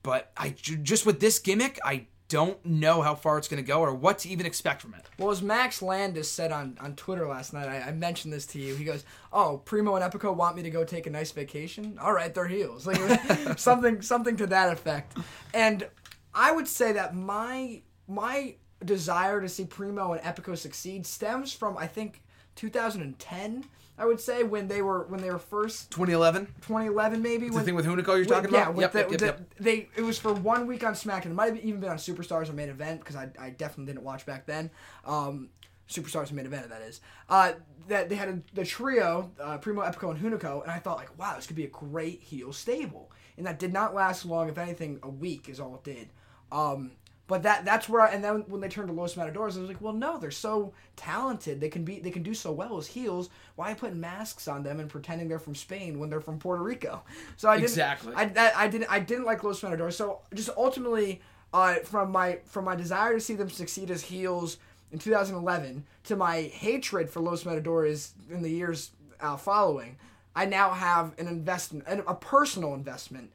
But 0.02 0.32
I 0.36 0.50
just 0.50 1.06
with 1.06 1.20
this 1.20 1.38
gimmick, 1.38 1.78
I 1.84 2.06
don't 2.28 2.64
know 2.64 3.02
how 3.02 3.14
far 3.14 3.38
it's 3.38 3.48
going 3.48 3.62
to 3.62 3.66
go 3.66 3.80
or 3.80 3.94
what 3.94 4.18
to 4.20 4.28
even 4.28 4.46
expect 4.46 4.82
from 4.82 4.94
it. 4.94 5.08
Well, 5.18 5.30
as 5.30 5.42
Max 5.42 5.82
Landis 5.82 6.30
said 6.30 6.52
on, 6.52 6.76
on 6.80 6.96
Twitter 6.96 7.26
last 7.28 7.52
night, 7.52 7.68
I, 7.68 7.88
I 7.88 7.92
mentioned 7.92 8.32
this 8.32 8.46
to 8.46 8.58
you. 8.58 8.74
He 8.74 8.84
goes, 8.84 9.04
"Oh, 9.32 9.62
Primo 9.64 9.94
and 9.96 10.04
Epico 10.04 10.34
want 10.34 10.56
me 10.56 10.62
to 10.62 10.70
go 10.70 10.84
take 10.84 11.06
a 11.06 11.10
nice 11.10 11.30
vacation. 11.30 11.98
All 12.00 12.12
right, 12.12 12.34
they're 12.34 12.48
heels, 12.48 12.86
like 12.86 12.98
something 13.58 14.02
something 14.02 14.36
to 14.36 14.46
that 14.48 14.72
effect." 14.72 15.16
And 15.52 15.88
I 16.34 16.50
would 16.52 16.68
say 16.68 16.92
that 16.92 17.14
my 17.14 17.82
my 18.08 18.56
desire 18.84 19.40
to 19.40 19.48
see 19.48 19.64
Primo 19.64 20.12
and 20.12 20.22
Epico 20.22 20.56
succeed 20.56 21.06
stems 21.06 21.52
from 21.52 21.76
I 21.76 21.86
think 21.86 22.22
2010. 22.56 23.64
I 23.96 24.06
would 24.06 24.20
say 24.20 24.42
when 24.42 24.66
they 24.68 24.82
were 24.82 25.04
when 25.04 25.20
they 25.20 25.30
were 25.30 25.38
first 25.38 25.90
2011, 25.92 26.46
2011 26.62 27.22
maybe. 27.22 27.48
the 27.48 27.54
when, 27.54 27.64
thing 27.64 27.74
with 27.76 27.86
Hunico 27.86 28.06
you're 28.08 28.18
with- 28.20 28.28
talking 28.28 28.52
yeah, 28.52 28.62
about. 28.62 28.74
with 28.74 28.82
Yep, 28.82 28.92
the, 28.92 28.98
yep, 28.98 29.10
yep, 29.10 29.18
the- 29.20 29.26
yep. 29.26 29.54
they 29.60 29.88
it 29.96 30.02
was 30.02 30.18
for 30.18 30.32
one 30.32 30.66
week 30.66 30.82
on 30.84 30.94
SmackDown. 30.94 31.26
It 31.26 31.34
might 31.34 31.54
have 31.54 31.64
even 31.64 31.80
been 31.80 31.90
on 31.90 31.96
Superstars 31.98 32.48
or 32.48 32.54
Main 32.54 32.68
Event 32.70 33.00
because 33.00 33.14
I, 33.16 33.28
I 33.38 33.50
definitely 33.50 33.92
didn't 33.92 34.04
watch 34.04 34.26
back 34.26 34.46
then. 34.46 34.70
Um, 35.04 35.48
Superstars 35.88 36.32
Main 36.32 36.46
Event 36.46 36.68
that 36.70 36.82
is. 36.82 37.00
Uh, 37.28 37.52
that 37.88 38.08
they 38.08 38.14
had 38.14 38.28
a, 38.28 38.40
the 38.54 38.64
trio 38.64 39.30
uh, 39.38 39.58
Primo, 39.58 39.82
Epico, 39.82 40.10
and 40.10 40.18
Hunico, 40.18 40.62
and 40.62 40.70
I 40.72 40.78
thought 40.78 40.96
like, 40.96 41.16
wow, 41.18 41.36
this 41.36 41.46
could 41.46 41.56
be 41.56 41.64
a 41.64 41.68
great 41.68 42.20
heel 42.22 42.52
stable. 42.52 43.12
And 43.36 43.46
that 43.46 43.58
did 43.58 43.72
not 43.72 43.94
last 43.94 44.24
long. 44.24 44.48
If 44.48 44.56
anything, 44.58 44.98
a 45.02 45.08
week 45.10 45.48
is 45.48 45.60
all 45.60 45.74
it 45.74 45.84
did. 45.84 46.08
Um, 46.50 46.92
but 47.26 47.42
that 47.44 47.64
that's 47.64 47.88
where 47.88 48.02
I, 48.02 48.08
and 48.10 48.22
then 48.22 48.44
when 48.48 48.60
they 48.60 48.68
turned 48.68 48.88
to 48.88 48.94
Los 48.94 49.16
Matadors, 49.16 49.56
I 49.56 49.60
was 49.60 49.68
like, 49.68 49.80
well, 49.80 49.94
no, 49.94 50.18
they're 50.18 50.30
so 50.30 50.74
talented. 50.96 51.60
They 51.60 51.70
can 51.70 51.84
be 51.84 51.98
they 51.98 52.10
can 52.10 52.22
do 52.22 52.34
so 52.34 52.52
well 52.52 52.76
as 52.76 52.86
heels. 52.86 53.30
Why 53.56 53.72
putting 53.74 54.00
masks 54.00 54.46
on 54.46 54.62
them 54.62 54.78
and 54.78 54.90
pretending 54.90 55.28
they're 55.28 55.38
from 55.38 55.54
Spain 55.54 55.98
when 55.98 56.10
they're 56.10 56.20
from 56.20 56.38
Puerto 56.38 56.62
Rico? 56.62 57.02
So 57.36 57.48
I 57.48 57.56
didn't 57.56 57.70
Exactly. 57.70 58.14
I, 58.14 58.26
that, 58.26 58.56
I 58.56 58.68
didn't 58.68 58.90
I 58.90 58.98
didn't 59.00 59.24
like 59.24 59.42
Los 59.42 59.62
Matadors. 59.62 59.96
So 59.96 60.20
just 60.34 60.50
ultimately, 60.56 61.20
uh, 61.52 61.76
from 61.76 62.12
my 62.12 62.40
from 62.44 62.66
my 62.66 62.76
desire 62.76 63.14
to 63.14 63.20
see 63.20 63.34
them 63.34 63.48
succeed 63.48 63.90
as 63.90 64.02
heels 64.02 64.58
in 64.92 64.98
2011 64.98 65.84
to 66.04 66.16
my 66.16 66.42
hatred 66.42 67.10
for 67.10 67.20
Los 67.20 67.44
Matadores 67.44 68.12
in 68.30 68.42
the 68.42 68.50
years 68.50 68.90
uh, 69.20 69.36
following, 69.36 69.96
I 70.36 70.44
now 70.44 70.70
have 70.70 71.14
an 71.18 71.26
investment, 71.26 71.84
a 72.06 72.14
personal 72.14 72.74
investment, 72.74 73.30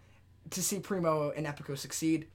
to 0.51 0.61
see 0.61 0.79
Primo 0.79 1.31
and 1.31 1.45
Epico 1.47 1.77
succeed. 1.77 2.27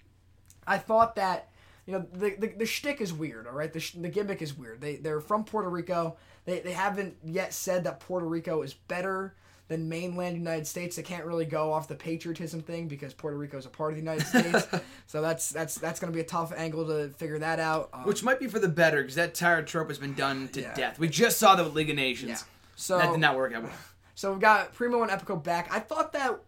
I 0.66 0.78
thought 0.78 1.16
that 1.16 1.48
you 1.86 1.92
know 1.94 2.06
the 2.12 2.34
the, 2.38 2.46
the 2.48 2.66
shtick 2.66 3.00
is 3.00 3.12
weird. 3.12 3.46
All 3.46 3.52
right, 3.54 3.72
the, 3.72 3.80
sh- 3.80 3.92
the 3.92 4.08
gimmick 4.08 4.40
is 4.42 4.56
weird. 4.56 4.80
They 4.80 4.96
they're 4.96 5.20
from 5.20 5.44
Puerto 5.44 5.68
Rico. 5.68 6.16
They 6.44 6.60
they 6.60 6.72
haven't 6.72 7.16
yet 7.24 7.52
said 7.52 7.84
that 7.84 8.00
Puerto 8.00 8.26
Rico 8.26 8.62
is 8.62 8.74
better 8.74 9.34
than 9.68 9.88
mainland 9.88 10.36
United 10.36 10.66
States. 10.66 10.94
They 10.96 11.02
can't 11.02 11.24
really 11.24 11.46
go 11.46 11.72
off 11.72 11.88
the 11.88 11.94
patriotism 11.94 12.60
thing 12.60 12.86
because 12.86 13.14
Puerto 13.14 13.36
Rico 13.38 13.56
is 13.56 13.64
a 13.64 13.70
part 13.70 13.92
of 13.92 13.96
the 13.96 14.02
United 14.02 14.26
States. 14.26 14.66
so 15.06 15.22
that's 15.22 15.48
that's 15.50 15.76
that's 15.76 16.00
going 16.00 16.12
to 16.12 16.16
be 16.16 16.20
a 16.20 16.26
tough 16.26 16.52
angle 16.56 16.86
to 16.86 17.08
figure 17.14 17.38
that 17.38 17.60
out. 17.60 17.88
Um, 17.94 18.04
Which 18.04 18.22
might 18.22 18.38
be 18.40 18.46
for 18.46 18.58
the 18.58 18.68
better 18.68 19.00
because 19.00 19.14
that 19.16 19.34
tired 19.34 19.66
trope 19.66 19.88
has 19.88 19.98
been 19.98 20.14
done 20.14 20.48
to 20.48 20.60
Yeah. 20.60 20.74
death. 20.74 20.98
We 20.98 21.08
just 21.08 21.38
saw 21.38 21.56
with 21.62 21.74
League 21.74 21.88
of 21.90 21.96
Nations. 21.96 22.28
Yeah. 22.30 22.38
So 22.76 22.98
that 22.98 23.10
did 23.12 23.20
not 23.20 23.36
work 23.36 23.52
out 23.54 23.62
well. 23.62 23.72
So 24.16 24.30
we've 24.30 24.40
got 24.40 24.72
Primo 24.74 25.02
and 25.02 25.10
Epico 25.10 25.42
back. 25.42 25.68
I 25.72 25.80
thought 25.80 26.12
that, 26.12 26.38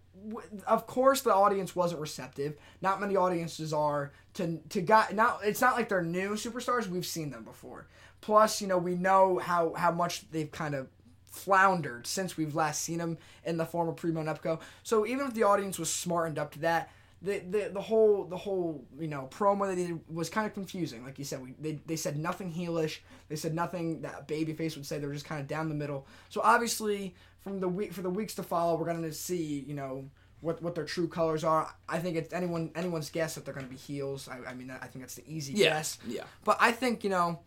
of 0.66 0.87
course, 0.87 1.20
the 1.22 1.35
audience 1.35 1.76
wasn't 1.76 2.00
receptive. 2.00 2.57
Not 2.81 3.00
many 3.00 3.16
audiences 3.16 3.72
are 3.72 4.12
to 4.35 4.59
to 4.70 4.81
got. 4.81 5.14
Now 5.14 5.38
it's 5.42 5.61
not 5.61 5.74
like 5.76 5.88
they're 5.88 6.02
new 6.02 6.31
superstars. 6.35 6.88
We've 6.88 7.07
seen 7.07 7.31
them 7.31 7.44
before. 7.44 7.87
Plus, 8.20 8.61
you 8.61 8.66
know, 8.66 8.79
we 8.79 8.94
know 8.94 9.38
how 9.38 9.74
how 9.74 9.92
much 9.92 10.31
they've 10.31 10.50
kind 10.50 10.74
of 10.74 10.88
floundered 11.31 12.07
since 12.07 12.37
we've 12.37 12.55
last 12.55 12.83
seen 12.83 12.98
them 12.98 13.18
in 13.44 13.57
the 13.57 13.66
form 13.66 13.88
of 13.88 13.96
Primo 13.96 14.20
and. 14.20 14.59
So 14.83 15.07
even 15.07 15.26
if 15.26 15.35
the 15.35 15.42
audience 15.44 15.79
was 15.79 15.92
smartened 15.92 16.38
up 16.38 16.52
to 16.52 16.59
that. 16.61 16.90
the, 17.22 17.38
the 17.38 17.70
the 17.72 17.81
whole 17.81 18.24
the 18.24 18.37
whole 18.37 18.85
you 18.98 19.09
know 19.09 19.29
promo 19.31 19.66
they 19.66 19.74
did 19.87 20.00
was 20.09 20.29
kind 20.29 20.46
of 20.46 20.55
confusing. 20.55 21.05
Like 21.05 21.18
you 21.18 21.24
said, 21.24 21.42
we 21.42 21.55
they, 21.59 21.81
they 21.87 21.96
said 21.96 22.16
nothing 22.18 22.52
heelish. 22.52 22.98
They 23.29 23.37
said 23.37 23.55
nothing 23.55 24.02
that 24.02 24.29
babyface 24.29 24.76
would 24.76 24.87
say. 24.87 24.98
They 24.98 25.07
were 25.07 25.14
just 25.14 25.24
kind 25.24 25.40
of 25.40 25.48
down 25.48 25.68
the 25.68 25.74
middle. 25.74 26.07
So 26.29 26.40
obviously, 26.44 27.14
from 27.46 27.61
the 27.61 27.68
week 27.68 27.92
for 27.92 28.02
the 28.02 28.11
weeks 28.11 28.35
to 28.35 28.42
follow, 28.42 28.76
we're 28.76 28.87
gonna 28.87 29.12
see 29.12 29.64
you 29.68 29.74
know 29.74 30.11
what 30.40 30.61
what 30.62 30.74
their 30.74 30.85
true 30.85 31.06
colors 31.06 31.44
are. 31.44 31.72
I 31.88 31.98
think 32.00 32.16
it's 32.16 32.32
anyone 32.32 32.72
anyone's 32.74 33.09
guess 33.09 33.37
that 33.37 33.44
they're 33.44 33.54
gonna 33.54 33.68
be 33.68 33.76
heels. 33.76 34.28
I, 34.28 34.50
I 34.50 34.54
mean, 34.54 34.68
I 34.70 34.87
think 34.88 35.04
that's 35.04 35.14
the 35.14 35.22
easy 35.28 35.52
Yeah, 35.52 35.68
guess. 35.70 35.98
yeah. 36.09 36.24
But 36.44 36.56
I 36.61 36.72
think 36.72 37.04
you 37.04 37.11
know, 37.11 37.38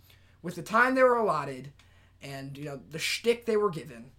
with 0.41 0.55
the 0.55 0.62
time 0.62 0.95
they 0.95 1.03
were 1.03 1.17
allotted, 1.17 1.73
and 2.21 2.57
you 2.57 2.63
know 2.63 2.79
the 2.89 2.97
shtick 2.99 3.45
they 3.45 3.57
were 3.57 3.69
given, 3.69 4.12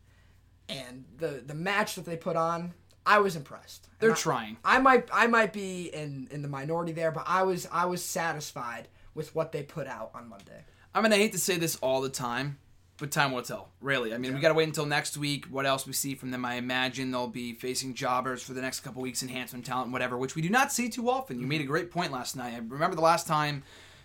and 0.68 1.06
the 1.16 1.42
the 1.46 1.54
match 1.54 1.94
that 1.94 2.04
they 2.04 2.16
put 2.18 2.36
on, 2.36 2.74
I 3.06 3.20
was 3.20 3.34
impressed. 3.34 3.88
They're 4.00 4.12
I- 4.12 4.16
trying. 4.16 4.56
I 4.62 4.78
might 4.80 5.08
I 5.10 5.28
might 5.28 5.54
be 5.54 5.86
in 5.94 6.28
in 6.30 6.42
the 6.42 6.48
minority 6.48 6.92
there, 6.92 7.10
but 7.10 7.24
I 7.26 7.42
was 7.42 7.66
I 7.72 7.86
was 7.86 8.04
satisfied 8.04 8.88
with 9.14 9.34
what 9.34 9.50
they 9.52 9.62
put 9.62 9.86
out 9.86 10.10
on 10.14 10.28
Monday. 10.28 10.64
I 10.94 11.00
mean, 11.00 11.12
I 11.12 11.16
hate 11.16 11.32
to 11.32 11.38
say 11.38 11.56
this 11.56 11.76
all 11.76 12.00
the 12.02 12.08
time, 12.10 12.58
but 13.00 13.10
time 13.10 13.32
will 13.32 13.42
tell. 13.42 13.70
Really, 13.80 14.14
I 14.14 14.18
mean, 14.18 14.34
we 14.34 14.40
got 14.40 14.48
to 14.48 14.54
wait 14.54 14.68
until 14.68 14.86
next 14.86 15.16
week. 15.16 15.46
What 15.46 15.66
else 15.66 15.86
we 15.86 15.92
see 15.92 16.14
from 16.14 16.30
them? 16.30 16.44
I 16.44 16.54
imagine 16.54 17.10
they'll 17.10 17.26
be 17.26 17.54
facing 17.54 17.94
jobbers 17.94 18.42
for 18.42 18.52
the 18.52 18.60
next 18.60 18.80
couple 18.80 19.02
weeks, 19.02 19.22
enhancement 19.22 19.64
talent, 19.64 19.90
whatever, 19.90 20.16
which 20.16 20.36
we 20.36 20.42
do 20.42 20.50
not 20.50 20.70
see 20.70 20.88
too 20.88 21.10
often. 21.10 21.40
You 21.40 21.46
made 21.46 21.56
a 21.56 21.64
mm-hmm. 21.64 21.72
great 21.72 21.90
point 21.90 22.12
last 22.12 22.36
night. 22.36 22.54
I 22.54 22.58
remember 22.58 22.94
the 22.94 23.02
last 23.02 23.26
time, 23.26 23.64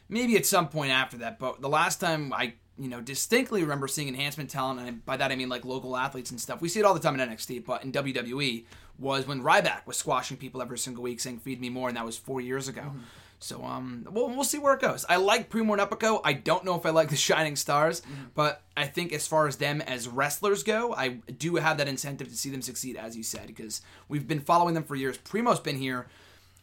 maybe 0.09 0.35
at 0.37 0.45
some 0.45 0.69
point 0.69 0.91
after 0.91 1.17
that, 1.17 1.37
but 1.37 1.61
the 1.61 1.69
last 1.69 1.99
time 1.99 2.33
I, 2.33 2.53
you 2.77 2.89
know, 2.89 3.01
distinctly 3.01 3.61
remember 3.61 3.87
seeing 3.87 4.07
enhancement 4.07 4.49
talent, 4.49 4.79
and 4.79 5.05
by 5.05 5.17
that 5.17 5.31
I 5.31 5.35
mean 5.35 5.49
like 5.49 5.65
local 5.65 5.95
athletes 5.97 6.31
and 6.31 6.39
stuff. 6.39 6.61
We 6.61 6.69
see 6.69 6.79
it 6.79 6.85
all 6.85 6.93
the 6.93 6.99
time 6.99 7.19
in 7.19 7.29
NXT, 7.29 7.65
but 7.65 7.83
in 7.83 7.91
WWE 7.91 8.65
was 8.97 9.27
when 9.27 9.43
Ryback 9.43 9.85
was 9.85 9.97
squashing 9.97 10.37
people 10.37 10.61
every 10.61 10.77
single 10.77 11.03
week, 11.03 11.19
saying 11.19 11.39
"Feed 11.39 11.59
me 11.59 11.69
more," 11.69 11.89
and 11.89 11.97
that 11.97 12.05
was 12.05 12.17
four 12.17 12.39
years 12.39 12.67
ago. 12.67 12.81
Mm-hmm. 12.81 12.99
So 13.39 13.63
um, 13.63 14.07
we'll, 14.09 14.29
we'll 14.29 14.43
see 14.43 14.57
where 14.57 14.73
it 14.73 14.81
goes. 14.81 15.05
I 15.07 15.17
like 15.17 15.49
Primo 15.49 15.73
and 15.73 15.81
Epico. 15.81 16.21
I 16.23 16.33
don't 16.33 16.63
know 16.65 16.75
if 16.75 16.85
I 16.85 16.89
like 16.89 17.09
the 17.09 17.15
Shining 17.15 17.55
Stars, 17.55 18.01
but 18.33 18.61
I 18.75 18.85
think 18.85 19.13
as 19.13 19.27
far 19.27 19.47
as 19.47 19.57
them 19.57 19.81
as 19.81 20.07
wrestlers 20.07 20.63
go, 20.63 20.93
I 20.93 21.09
do 21.37 21.55
have 21.57 21.77
that 21.77 21.87
incentive 21.87 22.29
to 22.29 22.37
see 22.37 22.49
them 22.49 22.61
succeed, 22.61 22.95
as 22.95 23.15
you 23.15 23.23
said, 23.23 23.47
because 23.47 23.81
we've 24.07 24.27
been 24.27 24.39
following 24.39 24.73
them 24.73 24.83
for 24.83 24.95
years. 24.95 25.17
Primo's 25.17 25.59
been 25.59 25.77
here 25.77 26.07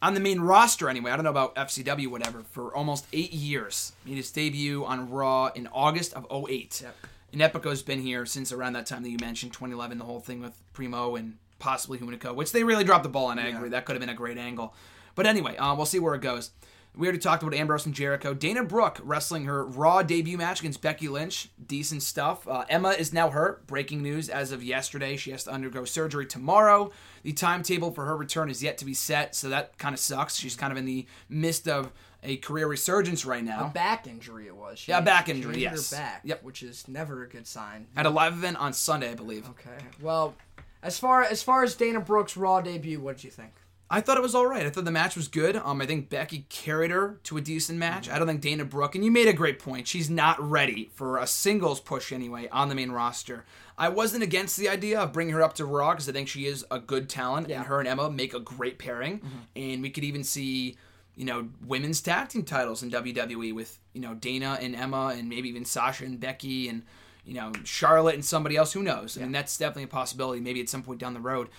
on 0.01 0.13
the 0.13 0.19
main 0.19 0.41
roster 0.41 0.89
anyway. 0.89 1.11
I 1.11 1.15
don't 1.15 1.23
know 1.23 1.29
about 1.29 1.55
FCW, 1.55 2.07
whatever, 2.07 2.43
for 2.51 2.75
almost 2.75 3.07
eight 3.13 3.31
years. 3.31 3.93
Made 4.05 4.17
his 4.17 4.31
debut 4.31 4.83
on 4.83 5.09
Raw 5.09 5.47
in 5.55 5.67
August 5.67 6.13
of 6.13 6.27
08. 6.29 6.81
Yep. 6.83 6.95
And 7.31 7.41
Epico's 7.41 7.81
been 7.81 8.01
here 8.01 8.25
since 8.25 8.51
around 8.51 8.73
that 8.73 8.85
time 8.85 9.01
that 9.03 9.09
you 9.09 9.17
mentioned, 9.19 9.53
2011, 9.53 9.97
the 9.97 10.05
whole 10.05 10.19
thing 10.19 10.41
with 10.41 10.53
Primo 10.73 11.15
and 11.15 11.37
possibly 11.57 11.97
Hunico, 11.97 12.35
which 12.35 12.51
they 12.51 12.63
really 12.63 12.83
dropped 12.83 13.03
the 13.03 13.09
ball 13.09 13.27
on. 13.27 13.39
I 13.39 13.47
agree. 13.47 13.69
That 13.69 13.85
could 13.85 13.93
have 13.93 14.01
been 14.01 14.09
a 14.09 14.13
great 14.13 14.37
angle. 14.37 14.75
But 15.15 15.25
anyway, 15.27 15.55
uh, 15.57 15.75
we'll 15.75 15.85
see 15.85 15.99
where 15.99 16.15
it 16.15 16.21
goes. 16.21 16.51
We 16.95 17.07
already 17.07 17.17
talked 17.17 17.41
about 17.41 17.55
Ambrose 17.55 17.87
and 17.87 17.95
Jericho. 17.95 18.35
Dana 18.35 18.63
Brooke 18.63 18.99
wrestling 19.03 19.45
her 19.45 19.65
Raw 19.65 20.03
debut 20.03 20.37
match 20.37 20.59
against 20.59 20.79
Becky 20.83 21.07
Lynch. 21.07 21.49
Decent 21.65 22.03
stuff. 22.03 22.47
Uh, 22.47 22.65
Emma 22.69 22.89
is 22.89 23.11
now 23.11 23.31
hurt. 23.31 23.65
Breaking 23.65 24.03
news 24.03 24.29
as 24.29 24.51
of 24.51 24.63
yesterday. 24.63 25.17
She 25.17 25.31
has 25.31 25.43
to 25.45 25.51
undergo 25.51 25.85
surgery 25.85 26.27
tomorrow. 26.27 26.91
The 27.23 27.33
timetable 27.33 27.89
for 27.91 28.05
her 28.05 28.15
return 28.15 28.51
is 28.51 28.61
yet 28.61 28.77
to 28.77 28.85
be 28.85 28.93
set, 28.93 29.33
so 29.33 29.49
that 29.49 29.75
kind 29.79 29.93
of 29.93 29.99
sucks. 29.99 30.35
She's 30.35 30.55
kind 30.55 30.71
of 30.71 30.77
in 30.77 30.85
the 30.85 31.07
midst 31.29 31.67
of 31.67 31.91
a 32.21 32.37
career 32.37 32.67
resurgence 32.67 33.25
right 33.25 33.43
now. 33.43 33.65
A 33.65 33.69
back 33.69 34.05
injury 34.05 34.45
it 34.45 34.55
was. 34.55 34.77
She, 34.77 34.91
Yeah, 34.91 35.01
back 35.01 35.29
injury, 35.29 35.61
yes. 35.61 35.89
Her 35.89 35.97
back, 35.97 36.21
Yep. 36.25 36.43
which 36.43 36.61
is 36.61 36.87
never 36.87 37.23
a 37.23 37.27
good 37.27 37.47
sign. 37.47 37.87
At 37.97 38.05
a 38.05 38.11
live 38.11 38.33
event 38.33 38.57
on 38.57 38.71
Sunday, 38.71 39.09
I 39.11 39.15
believe. 39.15 39.49
Okay. 39.49 39.83
Well, 39.99 40.35
as 40.83 40.99
far 40.99 41.23
as 41.23 41.41
far 41.41 41.63
as 41.63 41.73
Dana 41.73 41.99
Brooke's 42.01 42.37
Raw 42.37 42.61
debut, 42.61 42.99
what 42.99 43.15
did 43.15 43.23
you 43.23 43.31
think? 43.31 43.51
I 43.93 44.01
thought 44.01 44.17
it 44.17 44.23
was 44.23 44.33
all 44.33 44.47
right. 44.47 44.65
I 44.65 44.71
thought 44.71 44.85
the 44.85 44.91
match 44.91 45.15
was 45.15 45.27
good. 45.27 45.55
Um, 45.55 45.79
I 45.79 45.85
think 45.85 46.09
Becky 46.09 46.47
carried 46.49 46.89
her 46.89 47.19
to 47.25 47.37
a 47.37 47.41
decent 47.41 47.77
match. 47.77 48.09
I 48.09 48.17
don't 48.17 48.27
think 48.27 48.41
Dana 48.41 48.65
Brooke, 48.65 48.95
and 48.95 49.05
you 49.05 49.11
made 49.11 49.27
a 49.27 49.33
great 49.33 49.59
point. 49.59 49.87
She's 49.87 50.09
not 50.09 50.41
ready 50.41 50.89
for 50.95 51.19
a 51.19 51.27
singles 51.27 51.79
push 51.79 52.11
anyway 52.11 52.49
on 52.51 52.69
the 52.69 52.75
main 52.75 52.91
roster. 52.91 53.45
I 53.77 53.89
wasn't 53.89 54.23
against 54.23 54.57
the 54.57 54.67
idea 54.67 54.99
of 54.99 55.13
bringing 55.13 55.35
her 55.35 55.43
up 55.43 55.53
to 55.55 55.65
Raw 55.65 55.91
because 55.91 56.09
I 56.09 56.11
think 56.11 56.27
she 56.27 56.47
is 56.47 56.65
a 56.71 56.79
good 56.79 57.07
talent, 57.07 57.51
and 57.51 57.67
her 57.67 57.77
and 57.77 57.87
Emma 57.87 58.09
make 58.09 58.33
a 58.33 58.39
great 58.39 58.79
pairing. 58.79 59.21
And 59.55 59.83
we 59.83 59.91
could 59.91 60.03
even 60.03 60.23
see, 60.23 60.75
you 61.15 61.25
know, 61.25 61.49
women's 61.63 62.01
tag 62.01 62.29
team 62.29 62.45
titles 62.45 62.81
in 62.81 62.89
WWE 62.89 63.53
with 63.53 63.77
you 63.93 64.01
know 64.01 64.15
Dana 64.15 64.57
and 64.59 64.75
Emma, 64.75 65.13
and 65.15 65.29
maybe 65.29 65.49
even 65.49 65.65
Sasha 65.65 66.03
and 66.03 66.19
Becky, 66.19 66.67
and 66.67 66.81
you 67.25 67.35
know 67.35 67.51
Charlotte 67.63 68.15
and 68.15 68.25
somebody 68.25 68.57
else. 68.57 68.73
Who 68.73 68.81
knows? 68.81 69.19
I 69.19 69.21
mean, 69.21 69.33
that's 69.33 69.55
definitely 69.55 69.83
a 69.83 69.87
possibility. 69.87 70.41
Maybe 70.41 70.61
at 70.61 70.69
some 70.69 70.81
point 70.81 70.99
down 70.99 71.13
the 71.13 71.19
road. 71.19 71.49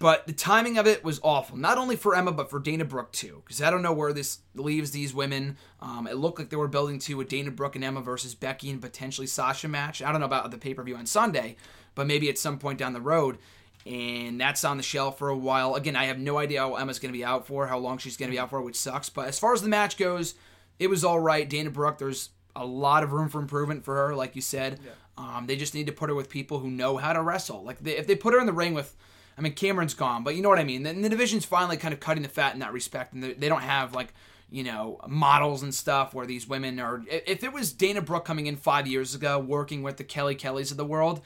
But 0.00 0.26
the 0.26 0.32
timing 0.32 0.76
of 0.76 0.86
it 0.86 1.04
was 1.04 1.20
awful, 1.22 1.56
not 1.56 1.78
only 1.78 1.94
for 1.96 2.16
Emma 2.16 2.32
but 2.32 2.50
for 2.50 2.58
Dana 2.58 2.84
Brooke 2.84 3.12
too. 3.12 3.42
Because 3.44 3.62
I 3.62 3.70
don't 3.70 3.82
know 3.82 3.92
where 3.92 4.12
this 4.12 4.38
leaves 4.54 4.90
these 4.90 5.14
women. 5.14 5.56
Um, 5.80 6.06
it 6.06 6.16
looked 6.16 6.38
like 6.38 6.50
they 6.50 6.56
were 6.56 6.68
building 6.68 6.98
to 7.00 7.20
a 7.20 7.24
Dana 7.24 7.50
Brooke 7.50 7.76
and 7.76 7.84
Emma 7.84 8.00
versus 8.00 8.34
Becky 8.34 8.70
and 8.70 8.82
potentially 8.82 9.26
Sasha 9.26 9.68
match. 9.68 10.02
I 10.02 10.10
don't 10.10 10.20
know 10.20 10.26
about 10.26 10.50
the 10.50 10.58
pay 10.58 10.74
per 10.74 10.82
view 10.82 10.96
on 10.96 11.06
Sunday, 11.06 11.56
but 11.94 12.06
maybe 12.06 12.28
at 12.28 12.38
some 12.38 12.58
point 12.58 12.78
down 12.78 12.92
the 12.92 13.00
road. 13.00 13.38
And 13.86 14.40
that's 14.40 14.64
on 14.64 14.78
the 14.78 14.82
shelf 14.82 15.18
for 15.18 15.28
a 15.28 15.36
while. 15.36 15.74
Again, 15.74 15.94
I 15.94 16.06
have 16.06 16.18
no 16.18 16.38
idea 16.38 16.60
how 16.60 16.74
Emma's 16.74 16.98
going 16.98 17.12
to 17.12 17.18
be 17.18 17.24
out 17.24 17.46
for, 17.46 17.66
how 17.66 17.78
long 17.78 17.98
she's 17.98 18.16
going 18.16 18.30
to 18.30 18.34
be 18.34 18.38
out 18.38 18.50
for, 18.50 18.62
which 18.62 18.76
sucks. 18.76 19.10
But 19.10 19.28
as 19.28 19.38
far 19.38 19.52
as 19.52 19.60
the 19.60 19.68
match 19.68 19.98
goes, 19.98 20.34
it 20.78 20.88
was 20.88 21.04
all 21.04 21.20
right. 21.20 21.48
Dana 21.48 21.70
Brooke, 21.70 21.98
there's 21.98 22.30
a 22.56 22.64
lot 22.64 23.02
of 23.02 23.12
room 23.12 23.28
for 23.28 23.40
improvement 23.40 23.84
for 23.84 23.94
her, 23.94 24.14
like 24.14 24.34
you 24.34 24.42
said. 24.42 24.80
Um, 25.18 25.44
they 25.46 25.56
just 25.56 25.74
need 25.74 25.86
to 25.86 25.92
put 25.92 26.08
her 26.08 26.14
with 26.14 26.30
people 26.30 26.58
who 26.58 26.70
know 26.70 26.96
how 26.96 27.12
to 27.12 27.22
wrestle. 27.22 27.62
Like 27.62 27.78
they, 27.80 27.96
if 27.96 28.06
they 28.06 28.16
put 28.16 28.32
her 28.32 28.40
in 28.40 28.46
the 28.46 28.52
ring 28.52 28.74
with, 28.74 28.96
I 29.36 29.40
mean, 29.40 29.54
Cameron's 29.54 29.94
gone, 29.94 30.22
but 30.22 30.36
you 30.36 30.42
know 30.42 30.48
what 30.48 30.58
I 30.58 30.64
mean. 30.64 30.86
And 30.86 31.04
the 31.04 31.08
division's 31.08 31.44
finally 31.44 31.76
kind 31.76 31.92
of 31.92 32.00
cutting 32.00 32.22
the 32.22 32.28
fat 32.28 32.54
in 32.54 32.60
that 32.60 32.72
respect, 32.72 33.12
and 33.12 33.22
they, 33.22 33.48
don't 33.48 33.62
have 33.62 33.94
like 33.94 34.12
you 34.50 34.62
know 34.62 35.00
models 35.08 35.62
and 35.62 35.74
stuff 35.74 36.14
where 36.14 36.26
these 36.26 36.48
women 36.48 36.78
are. 36.78 37.02
If 37.08 37.42
it 37.42 37.52
was 37.52 37.72
Dana 37.72 38.00
Brooke 38.00 38.24
coming 38.24 38.46
in 38.46 38.56
five 38.56 38.86
years 38.86 39.14
ago, 39.14 39.38
working 39.38 39.82
with 39.82 39.96
the 39.96 40.04
Kelly 40.04 40.34
Kellys 40.34 40.70
of 40.70 40.76
the 40.76 40.84
world, 40.84 41.20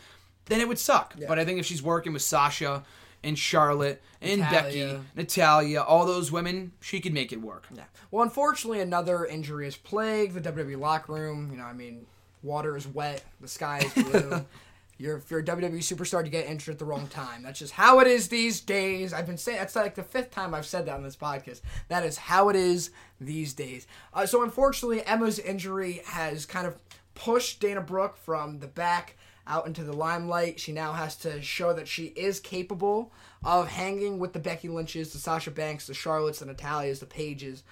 then 0.47 0.61
it 0.61 0.68
would 0.68 0.79
suck. 0.79 1.14
But 1.27 1.38
I 1.38 1.44
think 1.44 1.59
if 1.59 1.66
she's 1.66 1.83
working 1.83 2.12
with 2.12 2.23
Sasha 2.23 2.85
and 3.23 3.38
Charlotte 3.38 4.03
and 4.21 4.40
Becky, 4.40 4.81
Natalya. 4.81 5.01
Natalya, 5.16 5.83
all 5.83 6.07
those 6.07 6.33
women, 6.33 6.73
she 6.81 7.01
could 7.01 7.12
make 7.12 7.33
it 7.33 7.40
work. 7.40 7.66
Yeah. 7.75 7.85
Well, 8.11 8.23
unfortunately, 8.23 8.81
another 8.81 9.27
injury 9.27 9.64
has 9.66 9.77
plagued 9.77 10.35
the 10.35 10.53
WWE 10.53 10.79
locker 10.79 11.12
room. 11.12 11.51
You 11.51 11.59
know, 11.59 11.64
I 11.64 11.73
mean, 11.73 12.07
water 12.42 12.77
is 12.77 12.87
wet, 12.87 13.23
the 13.40 13.49
sky 13.49 13.81
is 13.81 14.05
blue. 14.05 14.44
you're, 14.98 15.18
if 15.18 15.30
you're 15.30 15.40
a 15.40 15.44
WWE 15.44 15.78
superstar, 15.78 16.24
you 16.24 16.30
get 16.30 16.46
injured 16.46 16.74
at 16.74 16.78
the 16.78 16.84
wrong 16.84 17.06
time. 17.06 17.44
That's 17.44 17.61
just 17.61 17.72
how 17.72 18.00
it 18.00 18.08
is 18.08 18.28
these 18.28 18.61
days. 18.61 19.12
I've 19.12 19.26
been 19.26 19.38
saying 19.38 19.58
that's 19.58 19.76
like 19.76 19.94
the 19.94 20.02
fifth 20.02 20.32
time 20.32 20.54
I've 20.54 20.66
said 20.66 20.87
that 20.87 20.96
on 20.96 21.04
this 21.04 21.16
podcast. 21.16 21.61
That 21.87 22.04
is 22.04 22.18
how 22.18 22.48
it 22.48 22.56
is 22.56 22.90
these 23.20 23.54
days. 23.54 23.87
Uh, 24.12 24.26
so, 24.26 24.42
unfortunately, 24.42 25.06
Emma's 25.06 25.38
injury 25.38 26.02
has 26.06 26.44
kind 26.46 26.66
of 26.66 26.76
pushed 27.14 27.61
Dana 27.61 27.80
Brooke 27.80 28.16
from 28.16 28.58
the 28.58 28.66
back 28.66 29.16
out 29.46 29.66
into 29.66 29.84
the 29.84 29.92
limelight. 29.92 30.61
She 30.61 30.72
now 30.72 30.92
has 30.92 31.16
to 31.16 31.40
show 31.40 31.72
that 31.72 31.88
she 31.88 32.06
is 32.06 32.40
capable 32.40 33.12
of 33.44 33.68
hanging 33.68 34.18
with 34.18 34.32
the 34.32 34.38
Becky 34.38 34.68
Lynches, 34.68 35.12
the 35.12 35.18
Sasha 35.18 35.50
Banks, 35.50 35.87
the 35.87 35.94
Charlottes, 35.94 36.40
the 36.40 36.46
Natalyas, 36.46 36.98
the 36.98 37.06
Paiges. 37.06 37.62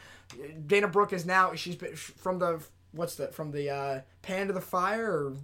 Dana 0.67 0.89
Brooke 0.89 1.13
is 1.13 1.27
now 1.27 1.55
she's 1.55 1.77
been 1.77 1.95
from 1.95 2.39
the 2.39 2.61
what's 2.93 3.17
that 3.17 3.35
from 3.35 3.53
the 3.53 3.71
uh, 3.71 4.01
pan 4.23 4.47
to 4.47 4.53
the 4.53 4.61
fire 4.61 5.11
or 5.11 5.37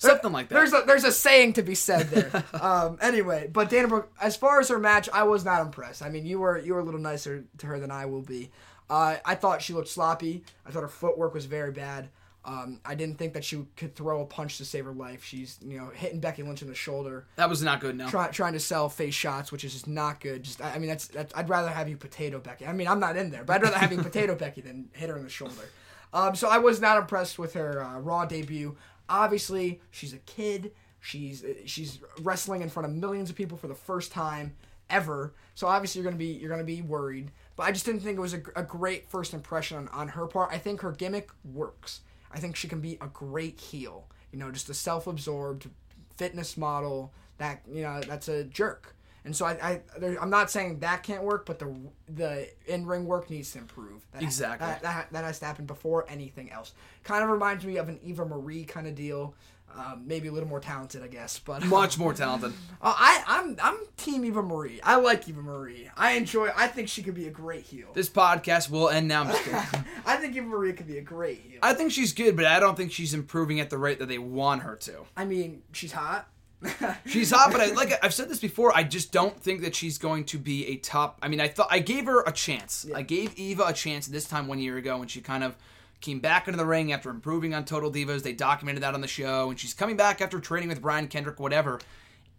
Something 0.00 0.32
like 0.32 0.48
that. 0.48 0.54
there's 0.54 0.72
a 0.72 0.82
there's 0.86 1.04
a 1.04 1.12
saying 1.12 1.54
to 1.54 1.62
be 1.62 1.74
said 1.74 2.08
there. 2.08 2.44
um, 2.60 2.98
anyway, 3.02 3.50
but 3.52 3.68
Dana 3.68 3.86
Brooke, 3.86 4.10
as 4.20 4.34
far 4.36 4.58
as 4.58 4.68
her 4.68 4.78
match, 4.78 5.08
I 5.12 5.24
was 5.24 5.44
not 5.44 5.60
impressed. 5.60 6.02
I 6.02 6.08
mean, 6.08 6.24
you 6.24 6.40
were 6.40 6.58
you 6.58 6.74
were 6.74 6.80
a 6.80 6.84
little 6.84 7.00
nicer 7.00 7.44
to 7.58 7.66
her 7.66 7.78
than 7.78 7.90
I 7.90 8.06
will 8.06 8.22
be. 8.22 8.50
Uh, 8.88 9.16
I 9.24 9.34
thought 9.34 9.62
she 9.62 9.72
looked 9.72 9.88
sloppy. 9.88 10.42
I 10.66 10.70
thought 10.70 10.82
her 10.82 10.88
footwork 10.88 11.34
was 11.34 11.44
very 11.44 11.70
bad. 11.70 12.08
Um, 12.42 12.80
I 12.86 12.94
didn't 12.94 13.18
think 13.18 13.34
that 13.34 13.44
she 13.44 13.66
could 13.76 13.94
throw 13.94 14.22
a 14.22 14.24
punch 14.24 14.56
to 14.58 14.64
save 14.64 14.86
her 14.86 14.92
life. 14.92 15.22
She's 15.22 15.58
you 15.62 15.78
know 15.78 15.90
hitting 15.94 16.20
Becky 16.20 16.42
Lynch 16.42 16.62
in 16.62 16.68
the 16.68 16.74
shoulder, 16.74 17.26
that 17.36 17.50
was 17.50 17.62
not 17.62 17.80
good. 17.80 17.94
No. 17.96 18.08
try, 18.08 18.28
trying 18.28 18.54
to 18.54 18.60
sell 18.60 18.88
face 18.88 19.14
shots, 19.14 19.52
which 19.52 19.64
is 19.64 19.74
just 19.74 19.86
not 19.86 20.20
good. 20.20 20.42
Just 20.42 20.62
I 20.62 20.72
I 20.74 20.78
mean 20.78 20.88
that's, 20.88 21.08
that's 21.08 21.34
I'd 21.36 21.50
rather 21.50 21.68
have 21.68 21.90
you 21.90 21.98
potato 21.98 22.38
Becky. 22.38 22.66
I 22.66 22.72
mean 22.72 22.88
I'm 22.88 23.00
not 23.00 23.18
in 23.18 23.30
there, 23.30 23.44
but 23.44 23.56
I'd 23.56 23.62
rather 23.62 23.78
have 23.78 23.92
you 23.92 23.98
potato 24.02 24.34
Becky 24.34 24.62
than 24.62 24.88
hit 24.94 25.10
her 25.10 25.18
in 25.18 25.24
the 25.24 25.28
shoulder. 25.28 25.68
Um, 26.12 26.34
so 26.34 26.48
I 26.48 26.58
was 26.58 26.80
not 26.80 26.98
impressed 26.98 27.38
with 27.38 27.54
her 27.54 27.82
uh, 27.82 27.98
Raw 28.00 28.24
debut. 28.24 28.76
Obviously, 29.08 29.80
she's 29.90 30.12
a 30.12 30.18
kid. 30.18 30.72
She's 31.00 31.44
she's 31.64 31.98
wrestling 32.20 32.62
in 32.62 32.68
front 32.68 32.88
of 32.88 32.94
millions 32.94 33.30
of 33.30 33.36
people 33.36 33.56
for 33.56 33.68
the 33.68 33.74
first 33.74 34.12
time 34.12 34.54
ever. 34.90 35.32
So 35.54 35.66
obviously 35.66 36.00
you're 36.00 36.10
gonna 36.10 36.18
be 36.18 36.32
you're 36.32 36.50
gonna 36.50 36.64
be 36.64 36.82
worried. 36.82 37.30
But 37.56 37.64
I 37.64 37.72
just 37.72 37.86
didn't 37.86 38.00
think 38.00 38.18
it 38.18 38.20
was 38.20 38.34
a, 38.34 38.42
a 38.56 38.62
great 38.62 39.08
first 39.08 39.32
impression 39.32 39.78
on, 39.78 39.88
on 39.88 40.08
her 40.08 40.26
part. 40.26 40.50
I 40.52 40.58
think 40.58 40.80
her 40.80 40.92
gimmick 40.92 41.30
works. 41.44 42.00
I 42.32 42.38
think 42.38 42.56
she 42.56 42.68
can 42.68 42.80
be 42.80 42.98
a 43.00 43.06
great 43.06 43.58
heel. 43.58 44.06
You 44.32 44.38
know, 44.38 44.50
just 44.50 44.68
a 44.68 44.74
self-absorbed 44.74 45.68
fitness 46.16 46.56
model 46.56 47.12
that 47.38 47.62
you 47.72 47.82
know 47.82 48.00
that's 48.06 48.28
a 48.28 48.44
jerk. 48.44 48.94
And 49.24 49.34
so 49.36 49.44
I, 49.44 49.80
I 50.00 50.16
I'm 50.20 50.30
not 50.30 50.50
saying 50.50 50.80
that 50.80 51.02
can't 51.02 51.22
work, 51.22 51.46
but 51.46 51.58
the 51.58 51.74
the 52.08 52.48
in 52.66 52.86
ring 52.86 53.04
work 53.06 53.30
needs 53.30 53.52
to 53.52 53.58
improve. 53.58 54.06
That, 54.12 54.22
Exactly. 54.22 54.66
That, 54.66 54.82
that, 54.82 55.12
that 55.12 55.24
has 55.24 55.38
to 55.40 55.44
happen 55.46 55.66
before 55.66 56.06
anything 56.08 56.50
else. 56.50 56.72
Kind 57.04 57.22
of 57.22 57.30
reminds 57.30 57.64
me 57.64 57.76
of 57.76 57.88
an 57.88 57.98
Eva 58.02 58.24
Marie 58.24 58.64
kind 58.64 58.86
of 58.86 58.94
deal. 58.94 59.34
Um, 59.76 60.02
maybe 60.04 60.26
a 60.26 60.32
little 60.32 60.48
more 60.48 60.58
talented, 60.58 61.00
I 61.02 61.06
guess, 61.06 61.38
but 61.38 61.64
Much 61.66 61.96
more 61.96 62.12
talented. 62.12 62.52
Uh, 62.82 62.92
I 62.96 63.22
I'm 63.26 63.56
I'm 63.62 63.78
Team 63.96 64.24
Eva 64.24 64.42
Marie. 64.42 64.80
I 64.82 64.96
like 64.96 65.28
Eva 65.28 65.42
Marie. 65.42 65.88
I 65.96 66.12
enjoy. 66.12 66.50
I 66.56 66.66
think 66.66 66.88
she 66.88 67.02
could 67.04 67.14
be 67.14 67.28
a 67.28 67.30
great 67.30 67.64
heel. 67.64 67.88
This 67.94 68.08
podcast 68.08 68.68
will 68.68 68.88
end 68.88 69.06
now. 69.06 69.22
I 70.04 70.16
think 70.16 70.34
Eva 70.34 70.46
Marie 70.46 70.72
could 70.72 70.88
be 70.88 70.98
a 70.98 71.02
great 71.02 71.42
heel. 71.42 71.60
I 71.62 71.74
think 71.74 71.92
she's 71.92 72.12
good, 72.12 72.34
but 72.34 72.46
I 72.46 72.58
don't 72.58 72.76
think 72.76 72.90
she's 72.90 73.14
improving 73.14 73.60
at 73.60 73.70
the 73.70 73.78
rate 73.78 74.00
that 74.00 74.08
they 74.08 74.18
want 74.18 74.62
her 74.62 74.74
to. 74.76 75.04
I 75.16 75.24
mean, 75.24 75.62
she's 75.72 75.92
hot. 75.92 76.28
She's 77.06 77.30
hot, 77.30 77.52
but 77.52 77.60
I, 77.60 77.72
like 77.72 77.92
I've 78.04 78.12
said 78.12 78.28
this 78.28 78.38
before, 78.38 78.76
I 78.76 78.82
just 78.82 79.12
don't 79.12 79.38
think 79.38 79.62
that 79.62 79.74
she's 79.74 79.98
going 79.98 80.24
to 80.24 80.38
be 80.38 80.66
a 80.68 80.76
top. 80.76 81.18
I 81.22 81.28
mean, 81.28 81.40
I 81.40 81.48
thought 81.48 81.68
I 81.70 81.78
gave 81.78 82.06
her 82.06 82.22
a 82.22 82.32
chance. 82.32 82.86
I 82.94 83.02
gave 83.02 83.38
Eva 83.38 83.64
a 83.68 83.72
chance 83.72 84.06
this 84.06 84.26
time 84.26 84.46
one 84.46 84.58
year 84.58 84.76
ago 84.76 84.98
when 84.98 85.08
she 85.08 85.20
kind 85.20 85.42
of 85.42 85.56
came 86.00 86.20
back 86.20 86.48
into 86.48 86.58
the 86.58 86.66
ring 86.66 86.92
after 86.92 87.10
improving 87.10 87.54
on 87.54 87.64
Total 87.64 87.90
Divas. 87.90 88.22
They 88.22 88.32
documented 88.32 88.82
that 88.82 88.94
on 88.94 89.00
the 89.00 89.08
show, 89.08 89.50
and 89.50 89.58
she's 89.58 89.74
coming 89.74 89.96
back 89.96 90.20
after 90.20 90.38
training 90.38 90.68
with 90.68 90.82
Brian 90.82 91.08
Kendrick, 91.08 91.40
whatever. 91.40 91.80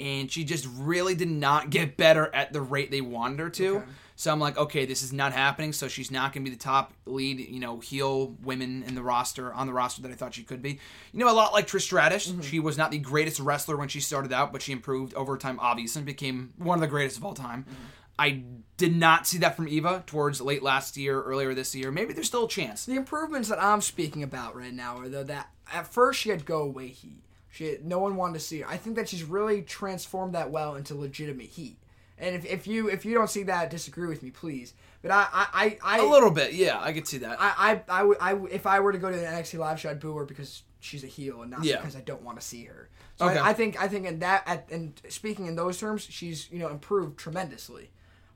And 0.02 0.32
she 0.32 0.43
just 0.43 0.68
really 0.78 1.16
did 1.16 1.30
not 1.30 1.70
get 1.70 1.95
better 1.95 2.34
at 2.34 2.52
the 2.52 2.62
rate 2.62 2.89
they 2.89 3.02
wanted 3.02 3.39
her 3.39 3.49
to. 3.52 3.84
So 4.22 4.32
I'm 4.32 4.39
like, 4.39 4.56
okay, 4.56 4.86
this 4.86 5.02
is 5.02 5.12
not 5.12 5.34
happening. 5.34 5.74
So 5.74 5.88
she's 5.88 6.12
not 6.12 6.32
going 6.32 6.45
to 6.45 6.52
be 6.52 6.56
the 6.56 6.62
top 6.62 6.93
lead, 7.08 7.39
you 7.39 7.60
know, 7.60 7.80
heel 7.80 8.36
women 8.43 8.84
in 8.84 8.93
the 8.93 9.02
roster 9.02 9.52
on 9.52 9.66
the 9.66 9.74
roster 9.74 10.04
that 10.04 10.12
I 10.12 10.14
thought 10.16 10.36
she 10.36 10.43
could 10.43 10.62
be. 10.62 10.80
You 11.12 11.20
know, 11.20 11.32
a 11.32 11.34
lot 11.34 11.54
like 11.54 11.66
Trish 11.66 11.82
Stratus. 11.82 12.28
Mm-hmm. 12.28 12.41
She 12.41 12.60
was 12.60 12.78
not 12.78 12.91
the 12.91 12.99
greatest 12.99 13.39
wrestler 13.39 13.78
when 13.78 13.88
she 13.88 13.99
started 13.99 14.32
out, 14.32 14.52
but 14.52 14.62
she 14.62 14.74
improved 14.74 15.16
over 15.16 15.38
time, 15.38 15.60
obviously, 15.60 16.02
and 16.02 16.06
became 16.06 16.54
one 16.58 16.78
of 16.78 16.82
the 16.82 16.88
greatest 16.88 17.18
of 17.18 17.26
all 17.26 17.34
time. 17.34 17.64
Mm-hmm. 17.64 17.84
I 18.20 18.43
did 18.78 18.95
not 18.95 19.26
see 19.26 19.39
that 19.39 19.56
from 19.56 19.68
Eva 19.68 20.04
towards 20.06 20.39
late 20.39 20.62
last 20.62 20.97
year, 20.97 21.20
earlier 21.24 21.56
this 21.56 21.74
year. 21.74 21.89
Maybe 21.89 22.14
there's 22.14 22.28
still 22.28 22.45
a 22.45 22.49
chance. 22.49 22.86
The 22.86 22.95
improvements 22.95 23.49
that 23.49 23.62
I'm 23.62 23.82
speaking 23.82 24.22
about 24.22 24.56
right 24.56 24.74
now 24.74 24.97
are 24.97 25.10
though 25.10 25.24
that 25.24 25.49
at 25.74 25.88
first 25.88 26.20
she 26.20 26.30
had 26.30 26.45
go 26.45 26.62
away 26.62 26.89
heat. 26.89 27.24
She 27.52 27.78
no 27.84 27.99
one 27.99 28.16
wanted 28.16 28.36
to 28.36 28.39
see 28.39 28.62
her. 28.62 28.70
I 28.70 28.78
think 28.78 28.95
that 28.95 29.10
she's 29.10 29.24
really 29.24 29.62
transformed 29.62 30.34
that 30.36 30.49
well 30.52 30.76
into 30.76 30.95
legitimate 30.95 31.47
heat. 31.47 31.78
And 32.18 32.36
if, 32.36 32.45
if 32.45 32.68
you 32.68 32.88
if 32.89 33.04
you 33.06 33.14
don't 33.14 33.30
see 33.30 33.43
that, 33.43 33.70
disagree 33.70 34.08
with 34.08 34.24
me, 34.24 34.32
please. 34.32 34.74
But 35.02 35.12
I 35.12 35.28
I 35.32 35.47
I, 35.54 35.78
I 35.84 35.99
A 35.99 36.06
little 36.06 36.32
bit, 36.32 36.54
yeah, 36.54 36.80
I 36.80 36.93
could 36.93 37.08
see 37.08 37.18
that. 37.20 37.38
I, 37.39 37.82
I, 37.89 37.99
I, 37.99 38.04
would- 38.04 38.18
I 38.22 38.36
if 38.52 38.66
I 38.66 38.80
were 38.80 38.91
to 38.91 38.97
go 38.97 39.12
to 39.12 39.18
the 39.18 39.24
NXT 39.24 39.58
live 39.60 39.80
show, 39.80 39.89
I'd 39.89 39.99
boo 39.99 40.16
her 40.16 40.26
because 40.26 40.64
she's 40.80 41.04
a 41.04 41.08
heel 41.08 41.41
and 41.41 41.52
not 41.52 41.64
Yeah. 41.64 41.78
because 41.78 41.95
I 41.95 42.02
don't 42.02 42.22
want 42.22 42.39
to 42.39 42.45
see 42.45 42.64
her. 42.66 42.89
So 43.18 43.28
Okay. 43.28 43.38
I, 43.39 43.49
I 43.49 43.54
think 43.54 43.82
I 43.82 43.88
think 43.88 44.06
in 44.06 44.20
that 44.20 44.43
at, 44.47 44.70
and 44.72 44.99
speaking 45.10 45.47
in 45.47 45.56
those 45.56 45.78
terms, 45.80 46.04
she's 46.10 46.49
you 46.52 46.60
know 46.60 46.70
improved 46.70 47.18
tremendously. 47.18 47.89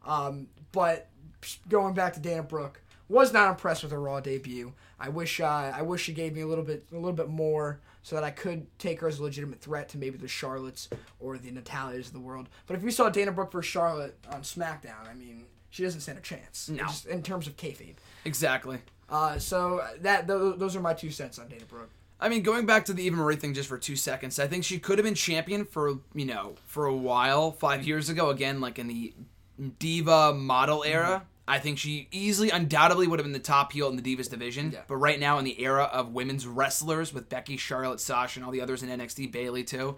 Um, 0.05 0.47
but 0.71 1.09
going 1.69 1.93
back 1.93 2.13
to 2.13 2.19
Dana 2.19 2.43
Brooke, 2.43 2.81
was 3.07 3.31
not 3.31 3.49
impressed 3.51 3.83
with 3.83 3.91
her 3.91 4.01
Raw 4.01 4.19
debut. 4.19 4.73
I 4.99 5.09
wish 5.09 5.39
uh, 5.39 5.45
I 5.75 5.83
wish 5.83 6.01
she 6.03 6.13
gave 6.13 6.33
me 6.33 6.41
a 6.41 6.47
little 6.47 6.63
bit 6.63 6.85
a 6.91 6.95
little 6.95 7.13
bit 7.13 7.29
more 7.29 7.79
so 8.05 8.15
that 8.15 8.23
I 8.23 8.29
could 8.29 8.67
take 8.77 9.01
her 9.01 9.07
as 9.07 9.17
a 9.17 9.23
legitimate 9.23 9.59
threat 9.59 9.89
to 9.89 9.97
maybe 9.97 10.15
the 10.15 10.27
Charlottes 10.27 10.89
or 11.19 11.39
the 11.39 11.49
Natalyas 11.49 12.05
of 12.05 12.13
the 12.13 12.19
world. 12.19 12.49
But 12.67 12.77
if 12.77 12.83
you 12.83 12.91
saw 12.91 13.09
Dana 13.09 13.31
Brooke 13.31 13.51
versus 13.51 13.71
Charlotte 13.71 14.15
on 14.31 14.43
SmackDown, 14.43 15.09
I 15.09 15.15
mean, 15.15 15.45
she 15.71 15.81
doesn't 15.81 16.01
stand 16.01 16.19
a 16.19 16.21
chance. 16.21 16.69
No. 16.69 16.83
Just 16.83 17.07
in 17.07 17.23
terms 17.23 17.47
of 17.47 17.57
kayfabe. 17.57 17.95
exactly. 18.23 18.77
Uh, 19.09 19.39
so 19.39 19.83
that 20.01 20.27
th- 20.27 20.53
those 20.57 20.75
are 20.75 20.81
my 20.81 20.93
two 20.93 21.09
cents 21.09 21.39
on 21.39 21.47
Dana 21.47 21.65
Brooke. 21.67 21.89
I 22.19 22.29
mean, 22.29 22.43
going 22.43 22.67
back 22.67 22.85
to 22.85 22.93
the 22.93 23.01
Eva 23.03 23.15
Marie 23.15 23.37
thing 23.37 23.55
just 23.55 23.67
for 23.67 23.79
two 23.79 23.95
seconds, 23.95 24.37
I 24.37 24.45
think 24.45 24.65
she 24.65 24.77
could 24.77 24.99
have 24.99 25.05
been 25.05 25.15
champion 25.15 25.65
for 25.65 25.97
you 26.13 26.25
know 26.25 26.57
for 26.67 26.85
a 26.85 26.95
while 26.95 27.53
five 27.53 27.87
years 27.87 28.09
ago. 28.09 28.29
Again, 28.29 28.61
like 28.61 28.77
in 28.77 28.87
the 28.87 29.15
diva 29.79 30.31
model 30.31 30.83
era, 30.83 31.25
I 31.47 31.59
think 31.59 31.77
she 31.77 32.07
easily, 32.11 32.49
undoubtedly, 32.49 33.07
would 33.07 33.19
have 33.19 33.25
been 33.25 33.33
the 33.33 33.39
top 33.39 33.71
heel 33.71 33.87
in 33.87 33.95
the 33.95 34.01
divas 34.01 34.29
division. 34.29 34.71
Yeah. 34.71 34.81
But 34.87 34.95
right 34.95 35.19
now, 35.19 35.37
in 35.37 35.45
the 35.45 35.61
era 35.61 35.83
of 35.83 36.13
women's 36.13 36.47
wrestlers 36.47 37.13
with 37.13 37.29
Becky, 37.29 37.55
Charlotte, 37.55 37.99
Sasha, 37.99 38.39
and 38.39 38.45
all 38.45 38.51
the 38.51 38.61
others 38.61 38.81
in 38.81 38.89
NXT, 38.89 39.31
Bayley 39.31 39.63
too, 39.63 39.97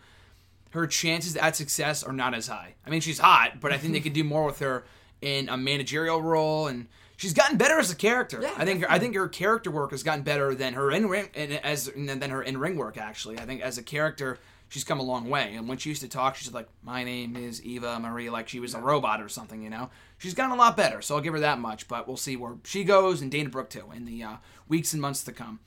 her 0.71 0.85
chances 0.87 1.37
at 1.37 1.55
success 1.55 2.03
are 2.03 2.11
not 2.11 2.33
as 2.33 2.47
high. 2.47 2.75
I 2.85 2.89
mean, 2.89 2.99
she's 2.99 3.19
hot, 3.19 3.61
but 3.61 3.71
I 3.71 3.77
think 3.77 3.93
they 3.93 4.01
could 4.01 4.13
do 4.13 4.25
more 4.25 4.45
with 4.45 4.59
her 4.59 4.83
in 5.21 5.47
a 5.47 5.55
managerial 5.55 6.21
role, 6.21 6.67
and 6.67 6.87
she's 7.15 7.33
gotten 7.33 7.57
better 7.57 7.79
as 7.79 7.89
a 7.89 7.95
character. 7.95 8.41
Yeah, 8.41 8.53
I 8.57 8.65
think 8.65 8.83
I 8.89 8.99
think 8.99 9.15
her 9.15 9.29
character 9.29 9.71
work 9.71 9.91
has 9.91 10.03
gotten 10.03 10.23
better 10.23 10.53
than 10.53 10.73
her 10.73 10.91
in 10.91 11.07
ring 11.07 11.29
as 11.63 11.89
than 11.95 12.29
her 12.29 12.43
in 12.43 12.57
ring 12.57 12.75
work. 12.75 12.97
Actually, 12.97 13.39
I 13.39 13.45
think 13.45 13.61
as 13.61 13.77
a 13.77 13.83
character. 13.83 14.37
She's 14.69 14.83
come 14.83 14.99
a 14.99 15.03
long 15.03 15.29
way, 15.29 15.55
and 15.55 15.69
when 15.69 15.77
she 15.77 15.87
used 15.87 16.01
to 16.01 16.09
talk, 16.09 16.35
she's 16.35 16.53
like, 16.53 16.67
"My 16.83 17.05
name 17.05 17.37
is 17.37 17.63
Eva 17.63 18.01
Marie," 18.01 18.29
like 18.29 18.49
she 18.49 18.59
was 18.59 18.73
a 18.73 18.81
robot 18.81 19.21
or 19.21 19.29
something, 19.29 19.63
you 19.63 19.69
know. 19.69 19.89
She's 20.17 20.33
gotten 20.33 20.51
a 20.51 20.55
lot 20.55 20.75
better, 20.75 21.01
so 21.01 21.15
I'll 21.15 21.21
give 21.21 21.33
her 21.33 21.39
that 21.41 21.59
much. 21.59 21.87
But 21.87 22.07
we'll 22.07 22.17
see 22.17 22.35
where 22.35 22.55
she 22.63 22.83
goes, 22.83 23.21
and 23.21 23.31
Dana 23.31 23.49
Brooke 23.49 23.69
too, 23.69 23.91
in 23.95 24.05
the 24.05 24.23
uh, 24.23 24.35
weeks 24.67 24.93
and 24.93 25.01
months 25.01 25.23
to 25.25 25.31
come. 25.31 25.59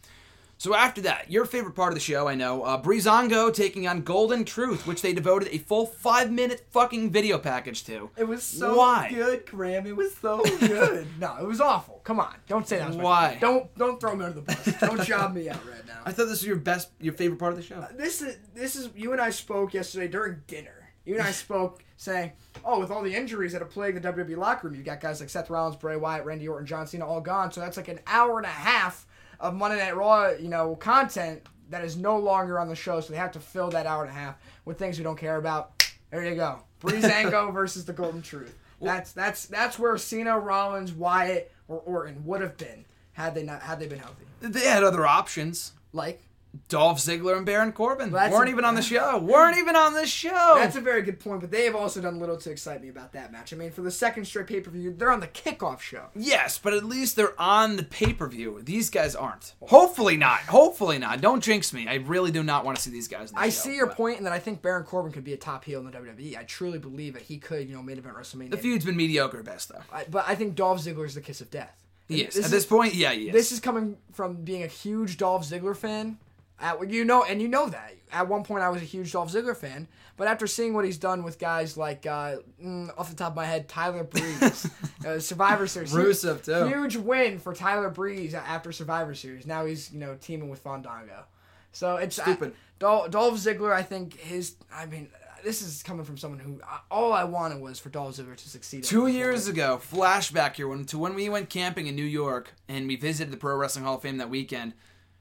So 0.60 0.74
after 0.74 1.00
that, 1.00 1.30
your 1.30 1.46
favorite 1.46 1.74
part 1.74 1.88
of 1.88 1.94
the 1.94 2.02
show, 2.02 2.28
I 2.28 2.34
know, 2.34 2.64
uh, 2.64 2.82
Breezango 2.82 3.50
taking 3.50 3.88
on 3.88 4.02
Golden 4.02 4.44
Truth, 4.44 4.86
which 4.86 5.00
they 5.00 5.14
devoted 5.14 5.48
a 5.52 5.56
full 5.56 5.86
five 5.86 6.30
minute 6.30 6.66
fucking 6.68 7.10
video 7.10 7.38
package 7.38 7.82
to. 7.84 8.10
It 8.14 8.24
was 8.28 8.42
so 8.42 8.76
Why? 8.76 9.08
good, 9.08 9.46
Graham. 9.46 9.86
It 9.86 9.96
was 9.96 10.14
so 10.16 10.42
good. 10.58 11.06
no, 11.18 11.34
it 11.40 11.46
was 11.46 11.62
awful. 11.62 12.02
Come 12.04 12.20
on, 12.20 12.34
don't 12.46 12.68
say 12.68 12.76
that. 12.76 12.94
Why? 12.94 13.38
Don't 13.40 13.74
don't 13.78 13.98
throw 13.98 14.14
me 14.14 14.26
under 14.26 14.40
the 14.40 14.42
bus. 14.42 14.80
Don't 14.80 15.02
job 15.06 15.32
me 15.32 15.48
out 15.48 15.66
right 15.66 15.86
now. 15.86 16.02
I 16.04 16.12
thought 16.12 16.24
this 16.24 16.40
was 16.40 16.46
your 16.46 16.56
best, 16.56 16.90
your 17.00 17.14
favorite 17.14 17.38
part 17.38 17.52
of 17.52 17.56
the 17.56 17.64
show. 17.64 17.82
This 17.96 18.20
is 18.20 18.36
this 18.52 18.76
is 18.76 18.90
you 18.94 19.12
and 19.12 19.20
I 19.22 19.30
spoke 19.30 19.72
yesterday 19.72 20.08
during 20.08 20.42
dinner. 20.46 20.92
You 21.06 21.14
and 21.14 21.22
I 21.22 21.30
spoke 21.46 21.82
saying, 22.00 22.32
"Oh, 22.64 22.80
with 22.80 22.90
all 22.90 23.02
the 23.02 23.14
injuries 23.14 23.52
that 23.52 23.60
have 23.60 23.70
plagued 23.70 24.00
the 24.00 24.12
WWE 24.12 24.38
locker 24.38 24.66
room, 24.66 24.74
you've 24.74 24.86
got 24.86 25.00
guys 25.00 25.20
like 25.20 25.28
Seth 25.28 25.50
Rollins, 25.50 25.76
Bray 25.76 25.96
Wyatt, 25.96 26.24
Randy 26.24 26.48
Orton, 26.48 26.66
John 26.66 26.86
Cena 26.86 27.06
all 27.06 27.20
gone. 27.20 27.52
So 27.52 27.60
that's 27.60 27.76
like 27.76 27.88
an 27.88 28.00
hour 28.06 28.38
and 28.38 28.46
a 28.46 28.50
half 28.50 29.06
of 29.38 29.54
Monday 29.54 29.76
Night 29.76 29.94
Raw, 29.94 30.30
you 30.30 30.48
know, 30.48 30.76
content 30.76 31.42
that 31.68 31.84
is 31.84 31.98
no 31.98 32.18
longer 32.18 32.58
on 32.58 32.68
the 32.68 32.74
show. 32.74 33.00
So 33.00 33.12
they 33.12 33.18
have 33.18 33.32
to 33.32 33.40
fill 33.40 33.68
that 33.70 33.84
hour 33.84 34.02
and 34.02 34.10
a 34.10 34.14
half 34.14 34.36
with 34.64 34.78
things 34.78 34.96
we 34.96 35.04
don't 35.04 35.18
care 35.18 35.36
about. 35.36 35.84
There 36.10 36.24
you 36.24 36.36
go, 36.36 36.62
Breezango 36.80 37.52
versus 37.52 37.84
the 37.84 37.92
Golden 37.92 38.22
Truth. 38.22 38.56
That's 38.80 39.12
that's 39.12 39.44
that's 39.44 39.78
where 39.78 39.98
Cena, 39.98 40.38
Rollins, 40.38 40.92
Wyatt, 40.94 41.52
or 41.68 41.80
Orton 41.80 42.24
would 42.24 42.40
have 42.40 42.56
been 42.56 42.86
had 43.12 43.34
they 43.34 43.42
not 43.42 43.60
had 43.60 43.78
they 43.78 43.86
been 43.86 43.98
healthy. 43.98 44.24
They 44.40 44.66
had 44.66 44.82
other 44.82 45.06
options. 45.06 45.72
Like 45.92 46.22
Dolph 46.68 46.98
Ziggler 46.98 47.36
and 47.36 47.46
Baron 47.46 47.72
Corbin 47.72 48.10
Well, 48.10 48.30
weren't 48.30 48.48
a- 48.48 48.52
even 48.52 48.64
on 48.64 48.74
the 48.74 48.82
show. 48.94 49.18
weren't 49.18 49.58
even 49.58 49.76
on 49.76 49.94
the 49.94 50.06
show. 50.06 50.54
That's 50.56 50.76
a 50.76 50.80
very 50.80 51.02
good 51.02 51.20
point, 51.20 51.40
but 51.40 51.50
they 51.50 51.64
have 51.64 51.76
also 51.76 52.00
done 52.00 52.18
little 52.18 52.36
to 52.38 52.50
excite 52.50 52.82
me 52.82 52.88
about 52.88 53.12
that 53.12 53.30
match. 53.32 53.52
I 53.52 53.56
mean, 53.56 53.70
for 53.70 53.82
the 53.82 53.90
second 53.90 54.24
straight 54.24 54.46
pay 54.46 54.60
per 54.60 54.70
view, 54.70 54.92
they're 54.96 55.10
on 55.12 55.20
the 55.20 55.28
kickoff 55.28 55.80
show. 55.80 56.06
yes, 56.14 56.58
but 56.58 56.72
at 56.74 56.84
least 56.84 57.14
they're 57.16 57.40
on 57.40 57.76
the 57.76 57.82
pay 57.84 58.12
per 58.12 58.26
view. 58.26 58.60
These 58.62 58.90
guys 58.90 59.14
aren't. 59.14 59.54
Hopefully 59.62 60.16
not. 60.16 60.40
Hopefully 60.40 60.98
not. 60.98 61.20
Don't 61.20 61.42
jinx 61.42 61.72
me. 61.72 61.86
I 61.88 61.94
really 61.96 62.30
do 62.30 62.42
not 62.42 62.64
want 62.64 62.76
to 62.76 62.82
see 62.82 62.90
these 62.90 63.08
guys. 63.08 63.30
In 63.30 63.36
the 63.36 63.42
I 63.42 63.46
show, 63.50 63.60
see 63.60 63.76
your 63.76 63.86
but 63.86 63.96
point, 63.96 64.16
and 64.18 64.26
that 64.26 64.32
I 64.32 64.38
think 64.38 64.62
Baron 64.62 64.84
Corbin 64.84 65.12
could 65.12 65.24
be 65.24 65.32
a 65.32 65.36
top 65.36 65.64
heel 65.64 65.80
in 65.80 65.86
the 65.86 65.92
WWE. 65.92 66.36
I 66.36 66.42
truly 66.44 66.78
believe 66.78 67.14
that 67.14 67.22
he 67.22 67.38
could, 67.38 67.68
you 67.68 67.74
know, 67.76 67.82
main 67.82 67.98
event 67.98 68.16
WrestleMania. 68.16 68.50
The 68.50 68.56
feud's 68.56 68.84
been 68.84 68.96
mediocre 68.96 69.38
at 69.38 69.44
best, 69.44 69.68
though. 69.68 69.82
I- 69.92 70.04
but 70.10 70.24
I 70.26 70.34
think 70.34 70.54
Dolph 70.56 70.80
Ziggler 70.84 71.06
is 71.06 71.14
the 71.14 71.20
kiss 71.20 71.40
of 71.40 71.50
death. 71.50 71.76
Yes. 72.08 72.34
This 72.34 72.46
At 72.46 72.50
this 72.50 72.66
point, 72.66 72.94
yeah, 72.94 73.12
yes. 73.12 73.32
This 73.32 73.52
is 73.52 73.60
coming 73.60 73.96
from 74.12 74.42
being 74.42 74.64
a 74.64 74.66
huge 74.66 75.16
Dolph 75.16 75.48
Ziggler 75.48 75.76
fan. 75.76 76.18
At, 76.60 76.90
you 76.90 77.04
know, 77.04 77.24
and 77.24 77.40
you 77.40 77.48
know 77.48 77.68
that. 77.68 77.94
At 78.12 78.26
one 78.28 78.42
point, 78.42 78.62
I 78.64 78.68
was 78.70 78.82
a 78.82 78.84
huge 78.84 79.12
Dolph 79.12 79.32
Ziggler 79.32 79.56
fan, 79.56 79.86
but 80.16 80.26
after 80.26 80.48
seeing 80.48 80.74
what 80.74 80.84
he's 80.84 80.98
done 80.98 81.22
with 81.22 81.38
guys 81.38 81.76
like, 81.76 82.06
uh, 82.06 82.38
mm, 82.62 82.90
off 82.98 83.08
the 83.08 83.14
top 83.14 83.32
of 83.32 83.36
my 83.36 83.44
head, 83.46 83.68
Tyler 83.68 84.02
Breeze, 84.02 84.68
uh, 85.06 85.20
Survivor 85.20 85.68
Series, 85.68 85.92
Rusev, 85.92 86.42
too. 86.44 86.66
huge 86.66 86.96
win 86.96 87.38
for 87.38 87.54
Tyler 87.54 87.88
Breeze 87.88 88.34
after 88.34 88.72
Survivor 88.72 89.14
Series. 89.14 89.46
Now 89.46 89.64
he's 89.64 89.92
you 89.92 90.00
know 90.00 90.16
teaming 90.20 90.48
with 90.50 90.58
Fandango, 90.58 91.24
so 91.70 91.96
it's 91.96 92.20
Stupid. 92.20 92.50
I, 92.52 92.56
Dol- 92.80 93.08
Dolph 93.08 93.34
Ziggler. 93.34 93.72
I 93.72 93.82
think 93.84 94.18
his. 94.18 94.56
I 94.74 94.86
mean, 94.86 95.08
this 95.44 95.62
is 95.62 95.82
coming 95.84 96.04
from 96.04 96.16
someone 96.18 96.40
who 96.40 96.60
uh, 96.68 96.78
all 96.90 97.12
I 97.12 97.22
wanted 97.24 97.60
was 97.60 97.78
for 97.78 97.90
Dolph 97.90 98.16
Ziggler 98.16 98.36
to 98.36 98.48
succeed. 98.48 98.82
Two 98.82 99.06
years 99.06 99.46
ago, 99.46 99.80
flashback 99.92 100.56
here 100.56 100.66
when 100.66 100.84
to 100.86 100.98
when 100.98 101.14
we 101.14 101.28
went 101.28 101.48
camping 101.48 101.86
in 101.86 101.94
New 101.94 102.02
York 102.04 102.54
and 102.68 102.88
we 102.88 102.96
visited 102.96 103.32
the 103.32 103.36
Pro 103.36 103.54
Wrestling 103.56 103.84
Hall 103.84 103.94
of 103.96 104.02
Fame 104.02 104.16
that 104.18 104.30
weekend. 104.30 104.74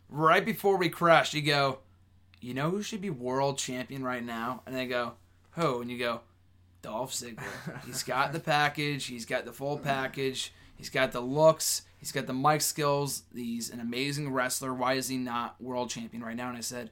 Right 0.10 0.44
before 0.44 0.78
we 0.78 0.90
crashed, 0.90 1.34
you 1.34 1.42
go, 1.42 1.80
"You 2.42 2.54
know 2.54 2.70
who 2.70 2.82
should 2.82 3.02
be 3.02 3.10
world 3.10 3.58
champion 3.58 4.04
right 4.04 4.24
now?" 4.24 4.64
And 4.66 4.76
I 4.76 4.86
go, 4.86 5.14
"Who?" 5.52 5.82
And 5.82 5.92
you 5.92 5.98
go, 6.00 6.22
"Dolph 6.82 7.14
Ziggler. 7.14 7.86
He's 7.86 8.04
got 8.04 8.34
the 8.34 8.40
package. 8.56 9.06
He's 9.06 9.26
got 9.26 9.46
the 9.46 9.54
full 9.54 9.78
package. 9.78 10.54
He's 10.76 10.90
got 10.90 11.12
the 11.12 11.22
looks. 11.22 11.84
He's 11.98 12.12
got 12.12 12.28
the 12.28 12.34
mic 12.34 12.62
skills. 12.62 13.24
He's 13.36 13.70
an 13.70 13.80
amazing 13.80 14.32
wrestler. 14.32 14.74
Why 14.74 14.94
is 14.94 15.10
he 15.10 15.18
not 15.18 15.62
world 15.62 15.90
champion 15.90 16.24
right 16.24 16.36
now?" 16.36 16.50
And 16.50 16.58
I 16.58 16.62
said, 16.62 16.92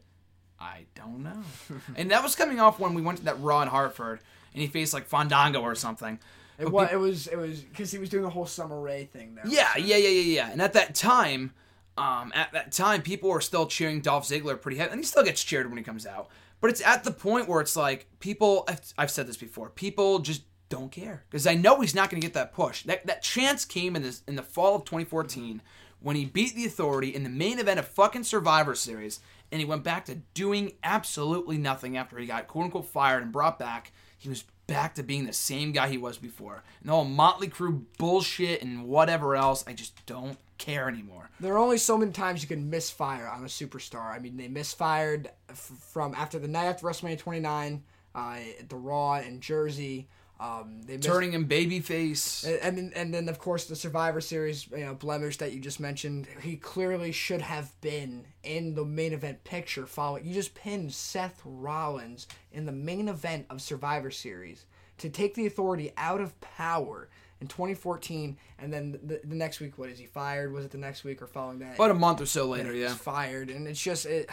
I 0.60 0.86
don't 0.96 1.24
know. 1.24 1.44
and 1.96 2.12
that 2.12 2.24
was 2.24 2.36
coming 2.36 2.60
off 2.60 2.80
when 2.80 2.94
we 2.94 3.02
went 3.02 3.20
to 3.20 3.26
that 3.26 3.40
Raw 3.40 3.62
in 3.62 3.68
Hartford, 3.68 4.20
and 4.54 4.62
he 4.62 4.68
faced 4.68 4.94
like 4.94 5.08
Fandango 5.08 5.62
or 5.62 5.76
something. 5.76 6.20
It 6.60 6.72
was, 6.72 6.90
it 6.92 7.00
was 7.00 7.28
it 7.28 7.38
was 7.38 7.60
because 7.62 7.92
he 7.92 8.00
was 8.00 8.10
doing 8.10 8.24
the 8.24 8.30
whole 8.32 8.48
Summer 8.48 8.80
Rae 8.80 9.06
thing 9.06 9.36
there. 9.36 9.46
yeah, 9.48 9.78
yeah, 9.78 9.98
yeah, 9.98 10.10
yeah, 10.10 10.22
yeah. 10.22 10.52
And 10.52 10.62
at 10.62 10.74
that 10.74 10.96
time, 10.96 11.54
um, 11.98 12.32
at 12.36 12.52
that 12.54 12.72
time, 12.72 13.02
people 13.02 13.30
were 13.30 13.42
still 13.42 13.66
cheering 13.66 14.02
Dolph 14.02 14.28
Ziggler 14.28 14.60
pretty 14.62 14.78
heavy, 14.78 14.92
and 14.92 15.00
he 15.00 15.06
still 15.06 15.24
gets 15.24 15.44
cheered 15.44 15.68
when 15.68 15.78
he 15.78 15.84
comes 15.84 16.06
out. 16.06 16.30
But 16.62 16.70
it's 16.72 16.82
at 16.82 17.04
the 17.04 17.12
point 17.12 17.48
where 17.48 17.62
it's 17.62 17.76
like 17.76 18.08
people. 18.20 18.66
I've, 18.68 18.82
I've 18.98 19.12
said 19.12 19.28
this 19.28 19.38
before. 19.38 19.70
People 19.70 20.20
just 20.20 20.44
don't 20.70 20.92
care 20.92 21.24
because 21.30 21.48
I 21.48 21.56
know 21.56 21.80
he's 21.82 21.96
not 21.96 22.10
going 22.10 22.22
to 22.22 22.26
get 22.26 22.34
that 22.34 22.54
push. 22.54 22.84
That 22.84 23.06
that 23.08 23.22
chance 23.22 23.66
came 23.66 23.96
in 23.96 24.02
this 24.02 24.22
in 24.28 24.36
the 24.36 24.44
fall 24.44 24.76
of 24.76 24.86
2014 24.86 25.62
when 26.00 26.16
he 26.16 26.26
beat 26.26 26.56
the 26.56 26.66
Authority 26.66 27.14
in 27.14 27.24
the 27.24 27.30
main 27.30 27.60
event 27.60 27.80
of 27.80 27.88
fucking 27.88 28.24
Survivor 28.24 28.76
Series, 28.76 29.20
and 29.52 29.60
he 29.60 29.66
went 29.66 29.84
back 29.84 30.06
to 30.06 30.16
doing 30.34 30.74
absolutely 30.84 31.58
nothing 31.58 31.98
after 31.98 32.18
he 32.18 32.26
got 32.26 32.48
quote 32.48 32.66
unquote 32.66 32.88
fired 32.88 33.24
and 33.24 33.32
brought 33.32 33.60
back. 33.60 33.92
He 34.18 34.30
was 34.30 34.44
back 34.66 34.96
to 34.96 35.04
being 35.04 35.26
the 35.26 35.34
same 35.34 35.72
guy 35.72 35.88
he 35.88 35.98
was 35.98 36.18
before. 36.18 36.64
And 36.82 36.90
whole 36.90 37.06
Motley 37.06 37.48
Crue 37.48 37.84
bullshit 37.98 38.62
and 38.62 38.86
whatever 38.86 39.36
else, 39.36 39.64
I 39.66 39.74
just 39.74 40.06
don't 40.06 40.38
care 40.58 40.88
anymore. 40.88 41.30
There 41.40 41.54
are 41.54 41.58
only 41.58 41.78
so 41.78 41.98
many 41.98 42.12
times 42.12 42.42
you 42.42 42.48
can 42.48 42.70
misfire 42.70 43.28
on 43.28 43.42
a 43.44 43.48
superstar. 43.48 44.12
I 44.14 44.20
mean, 44.20 44.38
they 44.38 44.48
misfired 44.48 45.30
f- 45.50 45.72
from 45.92 46.14
after 46.16 46.40
the 46.40 46.48
night 46.48 46.66
after 46.66 46.86
WrestleMania 46.88 47.20
29, 47.20 47.84
uh, 48.16 48.38
at 48.60 48.70
the 48.70 48.76
Raw 48.76 49.16
in 49.20 49.40
Jersey. 49.42 50.08
Um, 50.40 50.82
they 50.84 50.98
Turning 50.98 51.32
him 51.32 51.48
babyface. 51.48 52.46
and 52.62 52.78
then, 52.78 52.92
and 52.96 53.12
then 53.14 53.28
of 53.28 53.40
course 53.40 53.66
the 53.66 53.76
Survivor 53.76 54.22
Series 54.22 54.68
you 54.70 54.86
know, 54.86 54.94
blemish 54.94 55.38
that 55.38 55.52
you 55.52 55.60
just 55.60 55.80
mentioned. 55.80 56.28
He 56.42 56.58
clearly 56.58 57.12
should 57.12 57.42
have 57.42 57.80
been 57.82 58.26
in 58.44 58.76
the 58.76 58.86
main 58.86 59.14
event 59.14 59.44
picture. 59.44 59.88
Following 59.88 60.26
you 60.26 60.34
just 60.36 60.54
pinned 60.54 60.94
Seth 60.94 61.42
Rollins 61.44 62.28
in 62.52 62.66
the 62.66 62.72
main 62.72 63.08
event 63.08 63.48
of 63.50 63.62
Survivor 63.62 64.12
Series 64.12 64.66
to 65.00 65.10
take 65.10 65.34
the 65.34 65.48
authority 65.48 65.92
out 65.98 66.22
of 66.22 66.40
power 66.40 67.10
in 67.40 67.48
2014, 67.48 68.38
and 68.60 68.74
then 68.74 69.00
the, 69.04 69.22
the 69.24 69.36
next 69.36 69.60
week, 69.60 69.78
what 69.78 69.90
is 69.90 70.00
he 70.00 70.06
fired? 70.06 70.52
Was 70.52 70.66
it 70.66 70.72
the 70.72 70.78
next 70.78 71.04
week 71.04 71.22
or 71.22 71.28
following 71.28 71.60
that? 71.60 71.76
About 71.76 71.92
a 71.92 71.96
month 71.96 72.22
or 72.22 72.26
so 72.26 72.46
later, 72.46 72.72
he's 72.74 72.82
yeah. 72.82 72.94
fired, 72.96 73.50
and 73.50 73.68
it's 73.68 73.82
just 73.82 74.06
it, 74.06 74.30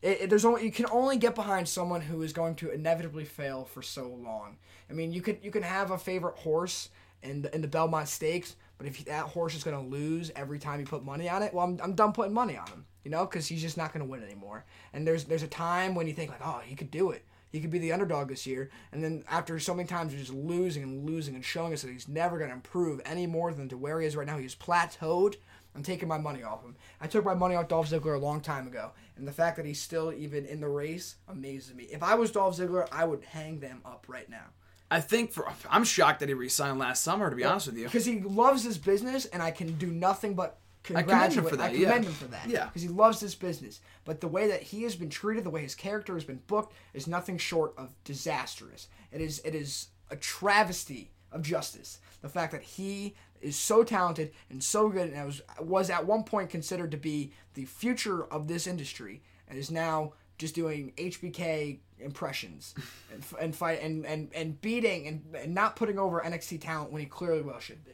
it, 0.00 0.22
it- 0.22 0.30
There's 0.30 0.44
only 0.44 0.64
you 0.64 0.72
can 0.72 0.86
only 0.90 1.16
get 1.16 1.34
behind 1.34 1.68
someone 1.68 2.00
who 2.00 2.22
is 2.22 2.32
going 2.32 2.54
to 2.56 2.70
inevitably 2.70 3.24
fail 3.24 3.64
for 3.64 3.82
so 3.82 4.08
long. 4.08 4.56
I 4.90 4.94
mean, 4.94 5.12
you 5.12 5.22
could 5.22 5.38
you 5.42 5.50
can 5.50 5.62
have 5.62 5.90
a 5.90 5.98
favorite 5.98 6.36
horse 6.38 6.88
in 7.22 7.42
the, 7.42 7.54
in 7.54 7.60
the 7.62 7.68
Belmont 7.68 8.08
Stakes, 8.08 8.56
but 8.78 8.86
if 8.86 9.04
that 9.04 9.26
horse 9.26 9.54
is 9.54 9.62
going 9.62 9.76
to 9.76 9.88
lose 9.88 10.30
every 10.34 10.58
time 10.58 10.80
you 10.80 10.86
put 10.86 11.04
money 11.04 11.28
on 11.28 11.42
it, 11.42 11.54
well, 11.54 11.64
I'm, 11.66 11.78
I'm 11.82 11.94
done 11.94 12.12
putting 12.12 12.34
money 12.34 12.56
on 12.56 12.66
him. 12.66 12.86
You 13.04 13.10
know, 13.10 13.26
because 13.26 13.48
he's 13.48 13.60
just 13.60 13.76
not 13.76 13.92
going 13.92 14.04
to 14.04 14.08
win 14.10 14.22
anymore. 14.22 14.64
And 14.92 15.04
there's 15.06 15.24
there's 15.24 15.42
a 15.42 15.48
time 15.48 15.94
when 15.96 16.06
you 16.06 16.12
think 16.14 16.30
like, 16.30 16.40
oh, 16.44 16.60
he 16.64 16.76
could 16.76 16.90
do 16.90 17.10
it. 17.10 17.24
He 17.52 17.60
could 17.60 17.70
be 17.70 17.78
the 17.78 17.92
underdog 17.92 18.28
this 18.28 18.46
year, 18.46 18.70
and 18.90 19.04
then 19.04 19.24
after 19.30 19.60
so 19.60 19.74
many 19.74 19.86
times 19.86 20.12
of 20.12 20.18
just 20.18 20.32
losing 20.32 20.82
and 20.82 21.06
losing 21.06 21.34
and 21.34 21.44
showing 21.44 21.72
us 21.72 21.82
that 21.82 21.92
he's 21.92 22.08
never 22.08 22.38
going 22.38 22.50
to 22.50 22.56
improve 22.56 23.00
any 23.04 23.26
more 23.26 23.52
than 23.52 23.68
to 23.68 23.76
where 23.76 24.00
he 24.00 24.06
is 24.06 24.16
right 24.16 24.26
now, 24.26 24.38
he's 24.38 24.54
plateaued. 24.54 25.36
I'm 25.74 25.82
taking 25.82 26.08
my 26.08 26.18
money 26.18 26.42
off 26.42 26.62
him. 26.62 26.76
I 27.00 27.06
took 27.06 27.24
my 27.24 27.34
money 27.34 27.54
off 27.54 27.68
Dolph 27.68 27.90
Ziggler 27.90 28.16
a 28.16 28.18
long 28.18 28.40
time 28.40 28.66
ago, 28.66 28.92
and 29.16 29.28
the 29.28 29.32
fact 29.32 29.56
that 29.56 29.66
he's 29.66 29.80
still 29.80 30.12
even 30.12 30.46
in 30.46 30.60
the 30.60 30.68
race 30.68 31.16
amazes 31.28 31.74
me. 31.74 31.84
If 31.84 32.02
I 32.02 32.14
was 32.14 32.30
Dolph 32.30 32.56
Ziggler, 32.56 32.88
I 32.90 33.04
would 33.04 33.22
hang 33.24 33.60
them 33.60 33.82
up 33.84 34.06
right 34.08 34.28
now 34.28 34.48
I 34.92 35.00
think 35.00 35.32
for 35.32 35.50
I'm 35.70 35.84
shocked 35.84 36.20
that 36.20 36.28
he 36.28 36.34
resigned 36.34 36.78
last 36.78 37.02
summer. 37.02 37.30
To 37.30 37.34
be 37.34 37.44
honest 37.44 37.68
with 37.68 37.78
you, 37.78 37.86
because 37.86 38.04
he 38.04 38.20
loves 38.20 38.62
his 38.62 38.76
business, 38.76 39.24
and 39.24 39.42
I 39.42 39.50
can 39.50 39.78
do 39.78 39.86
nothing 39.86 40.34
but 40.34 40.58
commend 40.82 41.32
him 41.32 41.44
for 41.44 41.56
that, 41.56 41.70
I 41.70 41.74
yeah. 41.74 41.88
commend 41.88 42.06
him 42.06 42.12
for 42.12 42.26
that. 42.26 42.48
Yeah. 42.48 42.66
because 42.66 42.82
he 42.82 42.88
loves 42.88 43.20
this 43.20 43.34
business. 43.34 43.80
But 44.04 44.20
the 44.20 44.28
way 44.28 44.48
that 44.48 44.62
he 44.62 44.82
has 44.82 44.96
been 44.96 45.10
treated, 45.10 45.44
the 45.44 45.50
way 45.50 45.62
his 45.62 45.74
character 45.74 46.14
has 46.14 46.24
been 46.24 46.42
booked, 46.46 46.74
is 46.94 47.06
nothing 47.06 47.38
short 47.38 47.74
of 47.76 47.94
disastrous. 48.04 48.88
It 49.10 49.20
is 49.20 49.40
it 49.44 49.54
is 49.54 49.88
a 50.10 50.16
travesty 50.16 51.12
of 51.30 51.42
justice. 51.42 51.98
The 52.20 52.28
fact 52.28 52.52
that 52.52 52.62
he 52.62 53.14
is 53.40 53.56
so 53.56 53.82
talented 53.82 54.32
and 54.50 54.62
so 54.62 54.88
good, 54.88 55.12
and 55.12 55.26
was 55.26 55.42
was 55.60 55.90
at 55.90 56.06
one 56.06 56.24
point 56.24 56.50
considered 56.50 56.90
to 56.92 56.96
be 56.96 57.32
the 57.54 57.64
future 57.64 58.24
of 58.24 58.48
this 58.48 58.66
industry, 58.66 59.22
and 59.48 59.58
is 59.58 59.70
now 59.70 60.14
just 60.38 60.54
doing 60.54 60.92
HBK 60.96 61.78
impressions 62.00 62.74
and, 63.12 63.24
and 63.40 63.56
fight 63.56 63.80
and, 63.80 64.04
and, 64.04 64.28
and 64.34 64.60
beating 64.60 65.06
and, 65.06 65.22
and 65.36 65.54
not 65.54 65.76
putting 65.76 65.98
over 65.98 66.20
NXT 66.20 66.60
talent 66.60 66.90
when 66.90 67.00
he 67.00 67.06
clearly 67.06 67.42
well 67.42 67.60
should 67.60 67.84
be. 67.84 67.92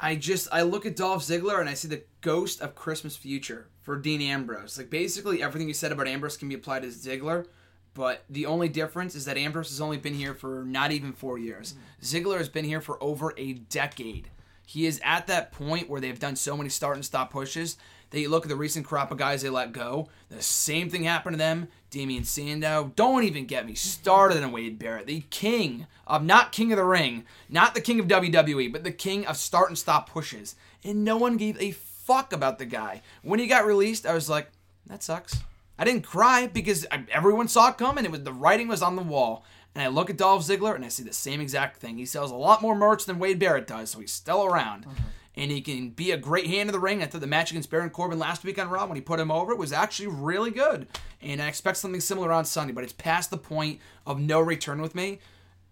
I 0.00 0.14
just 0.14 0.48
I 0.52 0.62
look 0.62 0.86
at 0.86 0.96
Dolph 0.96 1.22
Ziggler 1.22 1.60
and 1.60 1.68
I 1.68 1.74
see 1.74 1.88
the 1.88 2.04
ghost 2.20 2.60
of 2.60 2.74
Christmas 2.74 3.16
future 3.16 3.68
for 3.82 3.96
Dean 3.96 4.22
Ambrose. 4.22 4.78
Like 4.78 4.90
basically 4.90 5.42
everything 5.42 5.68
you 5.68 5.74
said 5.74 5.92
about 5.92 6.08
Ambrose 6.08 6.36
can 6.36 6.48
be 6.48 6.54
applied 6.54 6.82
to 6.82 6.88
Ziggler, 6.88 7.46
but 7.94 8.24
the 8.30 8.46
only 8.46 8.68
difference 8.68 9.14
is 9.14 9.24
that 9.24 9.36
Ambrose 9.36 9.70
has 9.70 9.80
only 9.80 9.96
been 9.96 10.14
here 10.14 10.34
for 10.34 10.64
not 10.64 10.92
even 10.92 11.12
four 11.12 11.38
years. 11.38 11.74
Ziggler 12.00 12.38
has 12.38 12.48
been 12.48 12.64
here 12.64 12.80
for 12.80 13.02
over 13.02 13.34
a 13.36 13.54
decade. 13.54 14.30
He 14.66 14.86
is 14.86 15.00
at 15.02 15.26
that 15.26 15.50
point 15.50 15.88
where 15.88 16.00
they've 16.00 16.18
done 16.18 16.36
so 16.36 16.56
many 16.56 16.68
start 16.68 16.96
and 16.96 17.04
stop 17.04 17.32
pushes 17.32 17.76
that 18.10 18.20
you 18.20 18.28
look 18.28 18.44
at 18.44 18.48
the 18.48 18.56
recent 18.56 18.86
crop 18.86 19.10
of 19.10 19.18
guys 19.18 19.42
they 19.42 19.50
let 19.50 19.72
go. 19.72 20.08
The 20.30 20.42
same 20.42 20.88
thing 20.90 21.04
happened 21.04 21.34
to 21.34 21.38
them. 21.38 21.68
Damien 21.90 22.24
Sandow. 22.24 22.92
Don't 22.96 23.24
even 23.24 23.46
get 23.46 23.66
me 23.66 23.74
started 23.74 24.42
on 24.42 24.52
Wade 24.52 24.78
Barrett, 24.78 25.06
the 25.06 25.22
king 25.30 25.86
of 26.06 26.24
not 26.24 26.52
king 26.52 26.72
of 26.72 26.78
the 26.78 26.84
ring, 26.84 27.24
not 27.48 27.74
the 27.74 27.80
king 27.80 28.00
of 28.00 28.06
WWE, 28.06 28.72
but 28.72 28.84
the 28.84 28.92
king 28.92 29.26
of 29.26 29.36
start 29.36 29.68
and 29.68 29.78
stop 29.78 30.08
pushes. 30.08 30.54
And 30.84 31.04
no 31.04 31.16
one 31.16 31.36
gave 31.36 31.60
a 31.60 31.72
fuck 31.72 32.32
about 32.32 32.58
the 32.58 32.66
guy. 32.66 33.02
When 33.22 33.40
he 33.40 33.46
got 33.46 33.66
released, 33.66 34.06
I 34.06 34.14
was 34.14 34.28
like, 34.28 34.50
that 34.86 35.02
sucks. 35.02 35.36
I 35.78 35.84
didn't 35.84 36.02
cry 36.02 36.46
because 36.46 36.86
everyone 37.10 37.48
saw 37.48 37.68
it 37.70 37.78
coming. 37.78 38.04
It 38.04 38.10
was 38.10 38.22
the 38.22 38.32
writing 38.32 38.68
was 38.68 38.82
on 38.82 38.96
the 38.96 39.02
wall. 39.02 39.44
And 39.74 39.84
I 39.84 39.88
look 39.88 40.10
at 40.10 40.16
Dolph 40.16 40.42
Ziggler 40.44 40.74
and 40.74 40.84
I 40.84 40.88
see 40.88 41.04
the 41.04 41.12
same 41.12 41.40
exact 41.40 41.76
thing. 41.76 41.98
He 41.98 42.06
sells 42.06 42.30
a 42.30 42.36
lot 42.36 42.62
more 42.62 42.74
merch 42.74 43.04
than 43.04 43.18
Wade 43.18 43.38
Barrett 43.38 43.66
does, 43.66 43.90
so 43.90 44.00
he's 44.00 44.12
still 44.12 44.44
around. 44.44 44.86
Mm-hmm. 44.86 45.02
And 45.38 45.50
he 45.50 45.60
can 45.60 45.90
be 45.90 46.10
a 46.10 46.16
great 46.16 46.46
hand 46.46 46.68
in 46.68 46.72
the 46.72 46.80
ring. 46.80 47.02
I 47.02 47.06
thought 47.06 47.20
the 47.20 47.26
match 47.26 47.52
against 47.52 47.70
Baron 47.70 47.90
Corbin 47.90 48.18
last 48.18 48.44
week 48.44 48.58
on 48.58 48.68
Raw 48.68 48.86
when 48.86 48.96
he 48.96 49.00
put 49.00 49.20
him 49.20 49.30
over 49.30 49.54
was 49.54 49.72
actually 49.72 50.08
really 50.08 50.50
good. 50.50 50.88
And 51.22 51.40
I 51.40 51.46
expect 51.46 51.76
something 51.76 52.00
similar 52.00 52.32
on 52.32 52.44
Sunday, 52.44 52.72
but 52.72 52.82
it's 52.82 52.92
past 52.92 53.30
the 53.30 53.38
point 53.38 53.78
of 54.04 54.18
no 54.18 54.40
return 54.40 54.82
with 54.82 54.94
me 54.94 55.20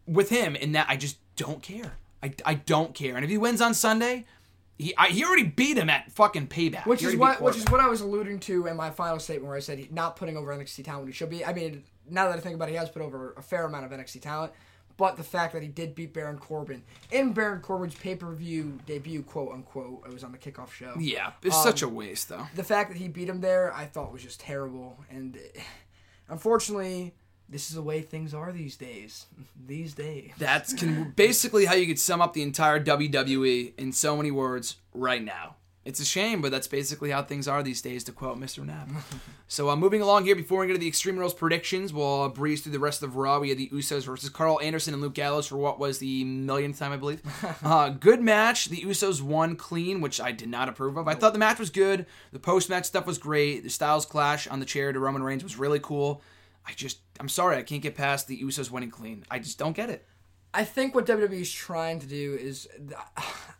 with 0.06 0.30
him 0.30 0.56
in 0.56 0.72
that 0.72 0.86
I 0.88 0.96
just 0.96 1.18
don't 1.36 1.62
care. 1.62 1.96
I, 2.22 2.32
I 2.44 2.54
don't 2.54 2.94
care. 2.94 3.16
And 3.16 3.24
if 3.24 3.30
he 3.30 3.38
wins 3.38 3.60
on 3.60 3.74
Sunday, 3.74 4.24
he 4.78 4.94
I, 4.96 5.08
he 5.08 5.24
already 5.24 5.44
beat 5.44 5.76
him 5.76 5.90
at 5.90 6.10
fucking 6.12 6.48
payback. 6.48 6.86
Which 6.86 7.02
is 7.02 7.16
what 7.16 7.40
which 7.40 7.56
is 7.56 7.64
what 7.66 7.80
I 7.80 7.88
was 7.88 8.00
alluding 8.00 8.40
to 8.40 8.66
in 8.66 8.76
my 8.76 8.90
final 8.90 9.18
statement 9.18 9.48
where 9.48 9.56
I 9.56 9.60
said 9.60 9.78
he, 9.78 9.88
not 9.90 10.16
putting 10.16 10.36
over 10.36 10.54
NXT 10.54 10.84
talent 10.84 11.02
when 11.02 11.08
he 11.08 11.14
should 11.14 11.30
be. 11.30 11.44
I 11.44 11.52
mean, 11.52 11.84
now 12.08 12.28
that 12.28 12.36
I 12.36 12.40
think 12.40 12.54
about 12.54 12.68
it, 12.68 12.72
he 12.72 12.78
has 12.78 12.90
put 12.90 13.02
over 13.02 13.34
a 13.36 13.42
fair 13.42 13.64
amount 13.64 13.84
of 13.84 13.90
NXT 13.90 14.22
talent. 14.22 14.52
But 14.98 15.16
the 15.16 15.22
fact 15.22 15.52
that 15.52 15.62
he 15.62 15.68
did 15.68 15.94
beat 15.94 16.14
Baron 16.14 16.38
Corbin 16.38 16.82
in 17.10 17.32
Baron 17.32 17.60
Corbin's 17.60 17.94
pay 17.94 18.14
per 18.16 18.32
view 18.32 18.78
debut, 18.86 19.22
quote 19.22 19.52
unquote, 19.52 20.04
it 20.06 20.12
was 20.12 20.24
on 20.24 20.32
the 20.32 20.38
kickoff 20.38 20.72
show. 20.72 20.94
Yeah, 20.98 21.32
it's 21.42 21.56
Um, 21.56 21.62
such 21.62 21.82
a 21.82 21.88
waste 21.88 22.28
though. 22.30 22.46
The 22.54 22.64
fact 22.64 22.90
that 22.90 22.98
he 22.98 23.08
beat 23.08 23.28
him 23.28 23.40
there, 23.40 23.74
I 23.74 23.84
thought 23.84 24.12
was 24.12 24.22
just 24.22 24.40
terrible. 24.40 24.98
And 25.10 25.38
unfortunately, 26.28 27.14
this 27.48 27.68
is 27.68 27.76
the 27.76 27.82
way 27.82 28.00
things 28.02 28.34
are 28.34 28.52
these 28.52 28.76
days. 28.76 29.26
These 29.66 29.94
days. 29.94 30.32
That's 30.38 30.72
can, 30.78 31.12
basically 31.16 31.64
how 31.64 31.74
you 31.74 31.86
could 31.86 31.98
sum 31.98 32.20
up 32.20 32.32
the 32.32 32.42
entire 32.42 32.82
WWE 32.82 33.72
in 33.78 33.92
so 33.92 34.16
many 34.16 34.30
words 34.30 34.76
right 34.94 35.22
now. 35.22 35.55
It's 35.86 36.00
a 36.00 36.04
shame, 36.04 36.42
but 36.42 36.50
that's 36.50 36.66
basically 36.66 37.10
how 37.10 37.22
things 37.22 37.46
are 37.46 37.62
these 37.62 37.80
days, 37.80 38.02
to 38.04 38.12
quote 38.12 38.38
Mr. 38.40 38.64
Knapp. 38.64 38.88
so, 39.48 39.70
uh, 39.70 39.76
moving 39.76 40.02
along 40.02 40.24
here, 40.24 40.34
before 40.34 40.60
we 40.60 40.66
get 40.66 40.72
to 40.72 40.78
the 40.78 40.88
Extreme 40.88 41.16
Rules 41.16 41.32
predictions, 41.32 41.92
we'll 41.92 42.22
uh, 42.22 42.28
breeze 42.28 42.60
through 42.60 42.72
the 42.72 42.80
rest 42.80 43.02
of 43.04 43.12
the 43.12 43.18
Raw. 43.18 43.38
We 43.38 43.50
had 43.50 43.58
the 43.58 43.68
Usos 43.68 44.04
versus 44.04 44.28
Karl 44.28 44.60
Anderson 44.60 44.94
and 44.94 45.02
Luke 45.02 45.14
Gallows 45.14 45.46
for 45.46 45.56
what 45.56 45.78
was 45.78 45.98
the 45.98 46.24
millionth 46.24 46.78
time, 46.78 46.92
I 46.92 46.96
believe. 46.96 47.22
uh, 47.62 47.90
good 47.90 48.20
match. 48.20 48.66
The 48.66 48.82
Usos 48.82 49.22
won 49.22 49.54
clean, 49.54 50.00
which 50.00 50.20
I 50.20 50.32
did 50.32 50.48
not 50.48 50.68
approve 50.68 50.96
of. 50.96 51.06
I 51.06 51.14
thought 51.14 51.32
the 51.32 51.38
match 51.38 51.60
was 51.60 51.70
good. 51.70 52.06
The 52.32 52.40
post 52.40 52.68
match 52.68 52.86
stuff 52.86 53.06
was 53.06 53.18
great. 53.18 53.62
The 53.62 53.70
Styles 53.70 54.04
clash 54.04 54.48
on 54.48 54.58
the 54.58 54.66
chair 54.66 54.92
to 54.92 54.98
Roman 54.98 55.22
Reigns 55.22 55.44
was 55.44 55.56
really 55.56 55.80
cool. 55.80 56.20
I 56.66 56.72
just, 56.72 56.98
I'm 57.20 57.28
sorry, 57.28 57.56
I 57.58 57.62
can't 57.62 57.82
get 57.82 57.94
past 57.94 58.26
the 58.26 58.42
Usos 58.42 58.72
winning 58.72 58.90
clean. 58.90 59.24
I 59.30 59.38
just 59.38 59.56
don't 59.56 59.76
get 59.76 59.88
it. 59.88 60.04
I 60.52 60.64
think 60.64 60.94
what 60.94 61.06
WWE 61.06 61.40
is 61.40 61.52
trying 61.52 62.00
to 62.00 62.06
do 62.06 62.34
is, 62.34 62.66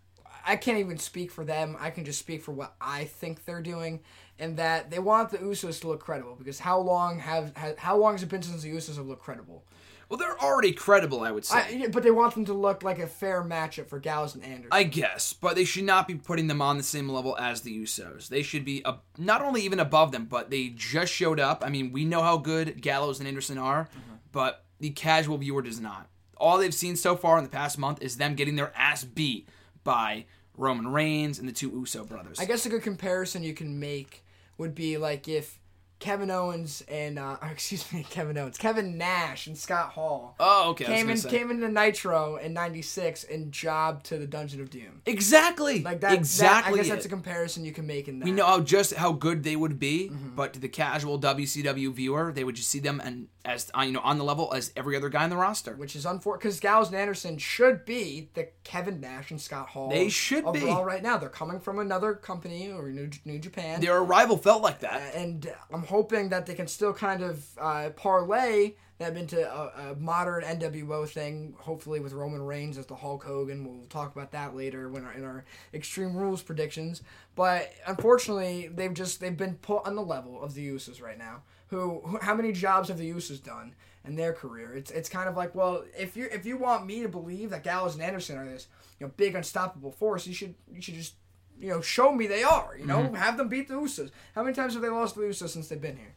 I 0.46 0.56
can't 0.56 0.78
even 0.78 0.98
speak 0.98 1.30
for 1.30 1.44
them. 1.44 1.76
I 1.78 1.90
can 1.90 2.04
just 2.04 2.18
speak 2.18 2.42
for 2.42 2.52
what 2.52 2.74
I 2.80 3.04
think 3.04 3.44
they're 3.44 3.60
doing, 3.60 4.00
and 4.38 4.56
that 4.58 4.90
they 4.90 5.00
want 5.00 5.30
the 5.30 5.38
Usos 5.38 5.80
to 5.80 5.88
look 5.88 6.00
credible. 6.00 6.36
Because 6.36 6.60
how 6.60 6.78
long 6.78 7.18
have, 7.18 7.54
have 7.56 7.78
how 7.78 7.96
long 7.96 8.14
has 8.14 8.22
it 8.22 8.28
been 8.28 8.42
since 8.42 8.62
the 8.62 8.72
Usos 8.72 8.96
have 8.96 9.06
looked 9.06 9.22
credible? 9.22 9.64
Well, 10.08 10.18
they're 10.18 10.40
already 10.40 10.70
credible, 10.70 11.22
I 11.22 11.32
would 11.32 11.44
say. 11.44 11.82
I, 11.82 11.88
but 11.88 12.04
they 12.04 12.12
want 12.12 12.34
them 12.34 12.44
to 12.44 12.52
look 12.52 12.84
like 12.84 13.00
a 13.00 13.08
fair 13.08 13.42
matchup 13.42 13.88
for 13.88 13.98
Gallows 13.98 14.36
and 14.36 14.44
Anderson. 14.44 14.68
I 14.70 14.84
guess, 14.84 15.32
but 15.32 15.56
they 15.56 15.64
should 15.64 15.82
not 15.82 16.06
be 16.06 16.14
putting 16.14 16.46
them 16.46 16.62
on 16.62 16.76
the 16.76 16.84
same 16.84 17.08
level 17.08 17.36
as 17.38 17.62
the 17.62 17.76
Usos. 17.76 18.28
They 18.28 18.42
should 18.42 18.64
be 18.64 18.84
uh, 18.84 18.94
not 19.18 19.42
only 19.42 19.62
even 19.62 19.80
above 19.80 20.12
them, 20.12 20.26
but 20.26 20.48
they 20.50 20.68
just 20.68 21.12
showed 21.12 21.40
up. 21.40 21.64
I 21.66 21.70
mean, 21.70 21.90
we 21.90 22.04
know 22.04 22.22
how 22.22 22.36
good 22.36 22.80
Gallows 22.80 23.18
and 23.18 23.26
Anderson 23.26 23.58
are, 23.58 23.88
but 24.30 24.64
the 24.78 24.90
casual 24.90 25.38
viewer 25.38 25.62
does 25.62 25.80
not. 25.80 26.08
All 26.36 26.58
they've 26.58 26.72
seen 26.72 26.94
so 26.94 27.16
far 27.16 27.38
in 27.38 27.44
the 27.44 27.50
past 27.50 27.76
month 27.76 28.00
is 28.00 28.16
them 28.16 28.36
getting 28.36 28.54
their 28.54 28.72
ass 28.76 29.02
beat 29.02 29.48
by 29.82 30.26
Roman 30.56 30.88
Reigns 30.88 31.38
and 31.38 31.48
the 31.48 31.52
two 31.52 31.70
Uso 31.70 32.04
brothers. 32.04 32.38
I 32.38 32.44
guess 32.44 32.66
a 32.66 32.68
good 32.68 32.82
comparison 32.82 33.42
you 33.42 33.54
can 33.54 33.78
make 33.78 34.24
would 34.58 34.74
be 34.74 34.96
like 34.96 35.28
if 35.28 35.58
Kevin 35.98 36.30
Owens 36.30 36.84
and 36.88 37.18
uh, 37.18 37.36
excuse 37.50 37.90
me, 37.92 38.04
Kevin 38.08 38.36
Owens, 38.36 38.58
Kevin 38.58 38.98
Nash 38.98 39.46
and 39.46 39.56
Scott 39.56 39.90
Hall 39.92 40.36
Oh, 40.38 40.70
okay. 40.70 40.84
Came 40.84 41.08
in 41.10 41.16
say. 41.16 41.30
came 41.30 41.50
into 41.50 41.68
Nitro 41.68 42.36
in 42.36 42.52
'96 42.52 43.24
and 43.24 43.50
jobbed 43.50 44.06
to 44.06 44.18
the 44.18 44.26
Dungeon 44.26 44.60
of 44.60 44.68
Doom. 44.70 45.00
exactly. 45.06 45.82
Like 45.82 46.00
that. 46.00 46.12
Exactly. 46.12 46.72
That, 46.72 46.74
I 46.74 46.76
guess 46.82 46.86
it. 46.86 46.90
that's 46.90 47.06
a 47.06 47.08
comparison 47.08 47.64
you 47.64 47.72
can 47.72 47.86
make 47.86 48.08
in 48.08 48.18
that. 48.18 48.24
we 48.26 48.32
know 48.32 48.44
how 48.46 48.60
just 48.60 48.94
how 48.94 49.12
good 49.12 49.42
they 49.42 49.56
would 49.56 49.78
be, 49.78 50.08
Mm-hmm. 50.10 50.36
but 50.36 50.52
to 50.52 50.60
the 50.60 50.68
casual 50.68 51.18
WCW 51.18 51.92
viewer, 51.92 52.32
they 52.32 52.44
would 52.44 52.54
just 52.56 52.68
see 52.70 52.78
them 52.78 53.00
and 53.04 53.28
as 53.44 53.70
uh, 53.78 53.82
you 53.82 53.92
know 53.92 54.00
on 54.00 54.18
the 54.18 54.24
level 54.24 54.52
as 54.54 54.72
every 54.76 54.96
other 54.96 55.08
guy 55.08 55.24
in 55.24 55.30
the 55.30 55.36
roster. 55.36 55.74
which 55.76 55.94
is 55.96 56.04
unfortunate 56.04 56.40
because 56.42 56.60
Gallows 56.60 56.88
and 56.88 56.96
Anderson 56.96 57.38
should 57.38 57.84
be 57.84 58.28
the 58.34 58.48
Kevin 58.64 59.00
Nash 59.00 59.30
and 59.30 59.40
Scott 59.40 59.68
Hall. 59.68 59.88
They 59.88 60.08
should 60.08 60.52
be. 60.52 60.64
Raw 60.64 60.82
right 60.82 61.02
now. 61.02 61.16
They're 61.16 61.28
coming 61.28 61.60
from 61.60 61.78
another 61.78 62.14
company 62.14 62.70
or 62.70 62.88
New, 62.90 63.08
New 63.24 63.38
Japan. 63.38 63.80
Their 63.80 63.98
arrival 63.98 64.36
felt 64.36 64.62
like 64.62 64.80
that. 64.80 65.14
and 65.14 65.50
I'm 65.72 65.84
hoping 65.96 66.28
that 66.28 66.44
they 66.44 66.52
can 66.52 66.66
still 66.66 66.92
kind 66.92 67.22
of 67.22 67.42
uh, 67.58 67.88
parlay 67.96 68.74
that 68.98 69.16
into 69.16 69.40
a, 69.50 69.92
a 69.92 69.94
modern 69.96 70.44
NWO 70.44 71.08
thing, 71.08 71.54
hopefully 71.58 72.00
with 72.00 72.12
Roman 72.12 72.42
Reigns 72.42 72.76
as 72.76 72.84
the 72.84 72.96
Hulk 72.96 73.24
Hogan. 73.24 73.64
We'll 73.64 73.86
talk 73.86 74.14
about 74.14 74.30
that 74.32 74.54
later 74.54 74.90
when 74.90 75.06
our, 75.06 75.12
in 75.14 75.24
our 75.24 75.46
Extreme 75.72 76.14
Rules 76.14 76.42
predictions. 76.42 77.00
But 77.34 77.72
unfortunately, 77.86 78.68
they've 78.68 78.92
just 78.92 79.20
they've 79.20 79.34
been 79.34 79.54
put 79.54 79.86
on 79.86 79.96
the 79.96 80.02
level 80.02 80.42
of 80.42 80.52
the 80.52 80.68
Usos 80.68 81.00
right 81.00 81.16
now. 81.16 81.44
Who, 81.68 82.02
who 82.04 82.18
how 82.18 82.34
many 82.34 82.52
jobs 82.52 82.88
have 82.88 82.98
the 82.98 83.10
Usos 83.10 83.42
done 83.42 83.74
in 84.04 84.16
their 84.16 84.34
career? 84.34 84.74
It's 84.74 84.90
it's 84.90 85.08
kind 85.08 85.30
of 85.30 85.34
like 85.34 85.54
well, 85.54 85.82
if 85.98 86.14
you 86.14 86.28
if 86.30 86.44
you 86.44 86.58
want 86.58 86.84
me 86.84 87.00
to 87.00 87.08
believe 87.08 87.48
that 87.50 87.64
Gallows 87.64 87.94
and 87.94 88.02
Anderson 88.02 88.36
are 88.36 88.44
this 88.44 88.68
you 89.00 89.06
know 89.06 89.12
big 89.16 89.34
unstoppable 89.34 89.92
force, 89.92 90.26
you 90.26 90.34
should 90.34 90.54
you 90.70 90.82
should 90.82 90.94
just 90.94 91.14
you 91.60 91.68
know 91.68 91.80
show 91.80 92.12
me 92.12 92.26
they 92.26 92.42
are. 92.42 92.76
You 92.78 92.86
know, 92.86 93.12
have 93.12 93.36
them 93.36 93.48
beat 93.48 93.68
the 93.68 93.74
Usos. 93.74 94.10
How 94.34 94.42
many 94.42 94.54
times 94.54 94.74
have 94.74 94.82
they 94.82 94.88
lost 94.88 95.14
to 95.14 95.20
the 95.20 95.26
Usos 95.26 95.50
since 95.50 95.68
they've 95.68 95.80
been 95.80 95.96
here? 95.96 96.14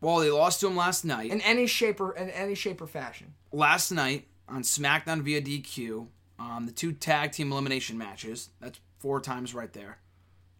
Well, 0.00 0.18
they 0.18 0.30
lost 0.32 0.58
to 0.60 0.66
him 0.66 0.74
last 0.74 1.04
night. 1.04 1.30
In 1.30 1.40
any 1.42 1.68
shape 1.68 2.00
or 2.00 2.10
in 2.16 2.28
any 2.30 2.56
shape 2.56 2.80
or 2.80 2.88
fashion. 2.88 3.34
last 3.52 3.92
night 3.92 4.26
on 4.48 4.62
SmackDown 4.62 5.20
via 5.22 5.40
DQ, 5.40 6.08
um, 6.40 6.66
the 6.66 6.72
two 6.72 6.90
tag 6.90 7.30
team 7.30 7.52
elimination 7.52 7.96
matches. 7.96 8.48
That's 8.60 8.80
four 8.98 9.20
times 9.20 9.54
right 9.54 9.72
there. 9.72 9.98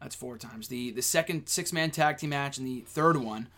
That's 0.00 0.14
four 0.14 0.38
times. 0.38 0.68
The 0.68 0.92
the 0.92 1.02
second 1.02 1.48
six 1.48 1.72
man 1.72 1.90
tag 1.90 2.18
team 2.18 2.30
match 2.30 2.56
and 2.56 2.66
the 2.66 2.82
third 2.86 3.16
one 3.16 3.48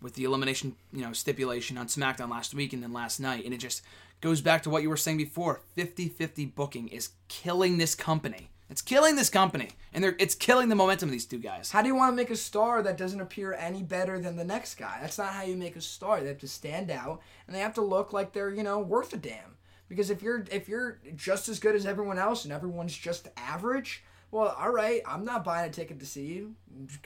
with 0.00 0.14
the 0.14 0.24
elimination, 0.24 0.76
you 0.92 1.02
know, 1.02 1.12
stipulation 1.12 1.76
on 1.78 1.88
SmackDown 1.88 2.30
last 2.30 2.54
week 2.54 2.72
and 2.72 2.82
then 2.82 2.92
last 2.92 3.20
night. 3.20 3.44
And 3.44 3.52
it 3.54 3.58
just 3.58 3.82
goes 4.20 4.40
back 4.40 4.62
to 4.62 4.70
what 4.70 4.82
you 4.82 4.90
were 4.90 4.96
saying 4.96 5.16
before. 5.16 5.62
50-50 5.76 6.54
booking 6.54 6.88
is 6.88 7.10
killing 7.28 7.78
this 7.78 7.94
company. 7.94 8.50
It's 8.74 8.82
killing 8.82 9.14
this 9.14 9.30
company. 9.30 9.68
And 9.92 10.02
they're 10.02 10.16
it's 10.18 10.34
killing 10.34 10.68
the 10.68 10.74
momentum 10.74 11.08
of 11.08 11.12
these 11.12 11.26
two 11.26 11.38
guys. 11.38 11.70
How 11.70 11.80
do 11.80 11.86
you 11.86 11.94
want 11.94 12.10
to 12.10 12.16
make 12.16 12.30
a 12.30 12.34
star 12.34 12.82
that 12.82 12.98
doesn't 12.98 13.20
appear 13.20 13.54
any 13.54 13.84
better 13.84 14.18
than 14.18 14.34
the 14.34 14.42
next 14.42 14.74
guy? 14.74 14.98
That's 15.00 15.16
not 15.16 15.32
how 15.32 15.44
you 15.44 15.56
make 15.56 15.76
a 15.76 15.80
star. 15.80 16.20
They 16.20 16.26
have 16.26 16.38
to 16.38 16.48
stand 16.48 16.90
out 16.90 17.20
and 17.46 17.54
they 17.54 17.60
have 17.60 17.74
to 17.74 17.82
look 17.82 18.12
like 18.12 18.32
they're, 18.32 18.50
you 18.50 18.64
know, 18.64 18.80
worth 18.80 19.12
a 19.12 19.16
damn. 19.16 19.58
Because 19.88 20.10
if 20.10 20.22
you're 20.22 20.44
if 20.50 20.68
you're 20.68 20.98
just 21.14 21.48
as 21.48 21.60
good 21.60 21.76
as 21.76 21.86
everyone 21.86 22.18
else 22.18 22.42
and 22.42 22.52
everyone's 22.52 22.98
just 22.98 23.28
average, 23.36 24.02
well, 24.32 24.56
all 24.58 24.72
right, 24.72 25.02
I'm 25.06 25.24
not 25.24 25.44
buying 25.44 25.70
a 25.70 25.72
ticket 25.72 26.00
to 26.00 26.06
see 26.06 26.26
you. 26.26 26.56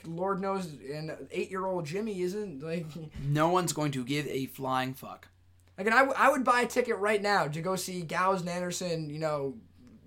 Lord 0.03 0.41
knows, 0.41 0.73
an 0.91 1.27
eight-year-old 1.29 1.85
Jimmy 1.85 2.19
isn't 2.21 2.63
like. 2.63 2.87
No 3.23 3.49
one's 3.49 3.73
going 3.73 3.91
to 3.91 4.03
give 4.03 4.25
a 4.25 4.47
flying 4.47 4.95
fuck. 4.95 5.27
Like, 5.77 5.85
and 5.85 5.95
I, 5.95 5.99
w- 5.99 6.17
I 6.17 6.31
would 6.31 6.43
buy 6.43 6.61
a 6.61 6.67
ticket 6.67 6.97
right 6.97 7.21
now 7.21 7.47
to 7.47 7.61
go 7.61 7.75
see 7.75 8.01
Gallows 8.01 8.41
and 8.41 8.49
Anderson, 8.49 9.11
you 9.11 9.19
know, 9.19 9.53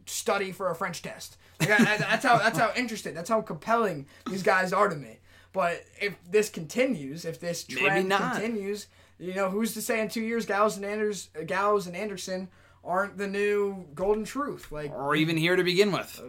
study 0.07 0.53
for 0.53 0.71
a 0.71 0.75
French 0.75 1.03
test. 1.03 1.37
Like, 1.61 1.71
I, 1.71 1.97
that's 1.97 2.25
how 2.25 2.39
that's 2.39 2.59
how 2.59 2.73
interesting, 2.77 3.15
that's 3.15 3.29
how 3.29 3.41
compelling 3.41 4.07
these 4.29 4.43
guys 4.43 4.73
are 4.73 4.89
to 4.89 4.97
me. 4.97 5.19
But 5.53 5.85
if 6.01 6.15
this 6.31 6.49
continues, 6.49 7.25
if 7.25 7.39
this 7.39 7.65
trend 7.65 8.09
not. 8.09 8.35
continues, 8.35 8.87
you 9.19 9.35
know, 9.35 9.51
who's 9.51 9.75
to 9.75 9.83
say 9.83 10.01
in 10.01 10.09
two 10.09 10.23
years 10.23 10.47
Gallows 10.47 10.77
and 10.77 10.85
Anders, 10.85 11.29
Gallows 11.47 11.87
and 11.87 11.95
Anderson 11.95 12.49
aren't 12.85 13.17
the 13.17 13.27
new 13.27 13.85
golden 13.95 14.25
truth? 14.25 14.73
Like, 14.73 14.91
or 14.93 15.15
even 15.15 15.37
here 15.37 15.55
to 15.57 15.63
begin 15.63 15.93
with. 15.93 16.21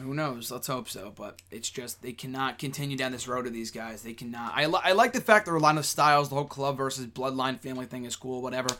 Who 0.00 0.14
knows? 0.14 0.50
Let's 0.50 0.66
hope 0.66 0.88
so. 0.88 1.12
But 1.14 1.42
it's 1.50 1.68
just 1.68 2.02
they 2.02 2.12
cannot 2.12 2.58
continue 2.58 2.96
down 2.96 3.12
this 3.12 3.28
road 3.28 3.46
of 3.46 3.52
these 3.52 3.70
guys. 3.70 4.02
They 4.02 4.14
cannot. 4.14 4.52
I, 4.54 4.66
li- 4.66 4.80
I 4.82 4.92
like 4.92 5.12
the 5.12 5.20
fact 5.20 5.46
that 5.46 5.52
Orlando 5.52 5.82
Styles, 5.82 6.28
the 6.28 6.36
whole 6.36 6.44
club 6.44 6.78
versus 6.78 7.06
bloodline 7.06 7.60
family 7.60 7.86
thing 7.86 8.04
is 8.04 8.16
cool, 8.16 8.40
whatever. 8.40 8.70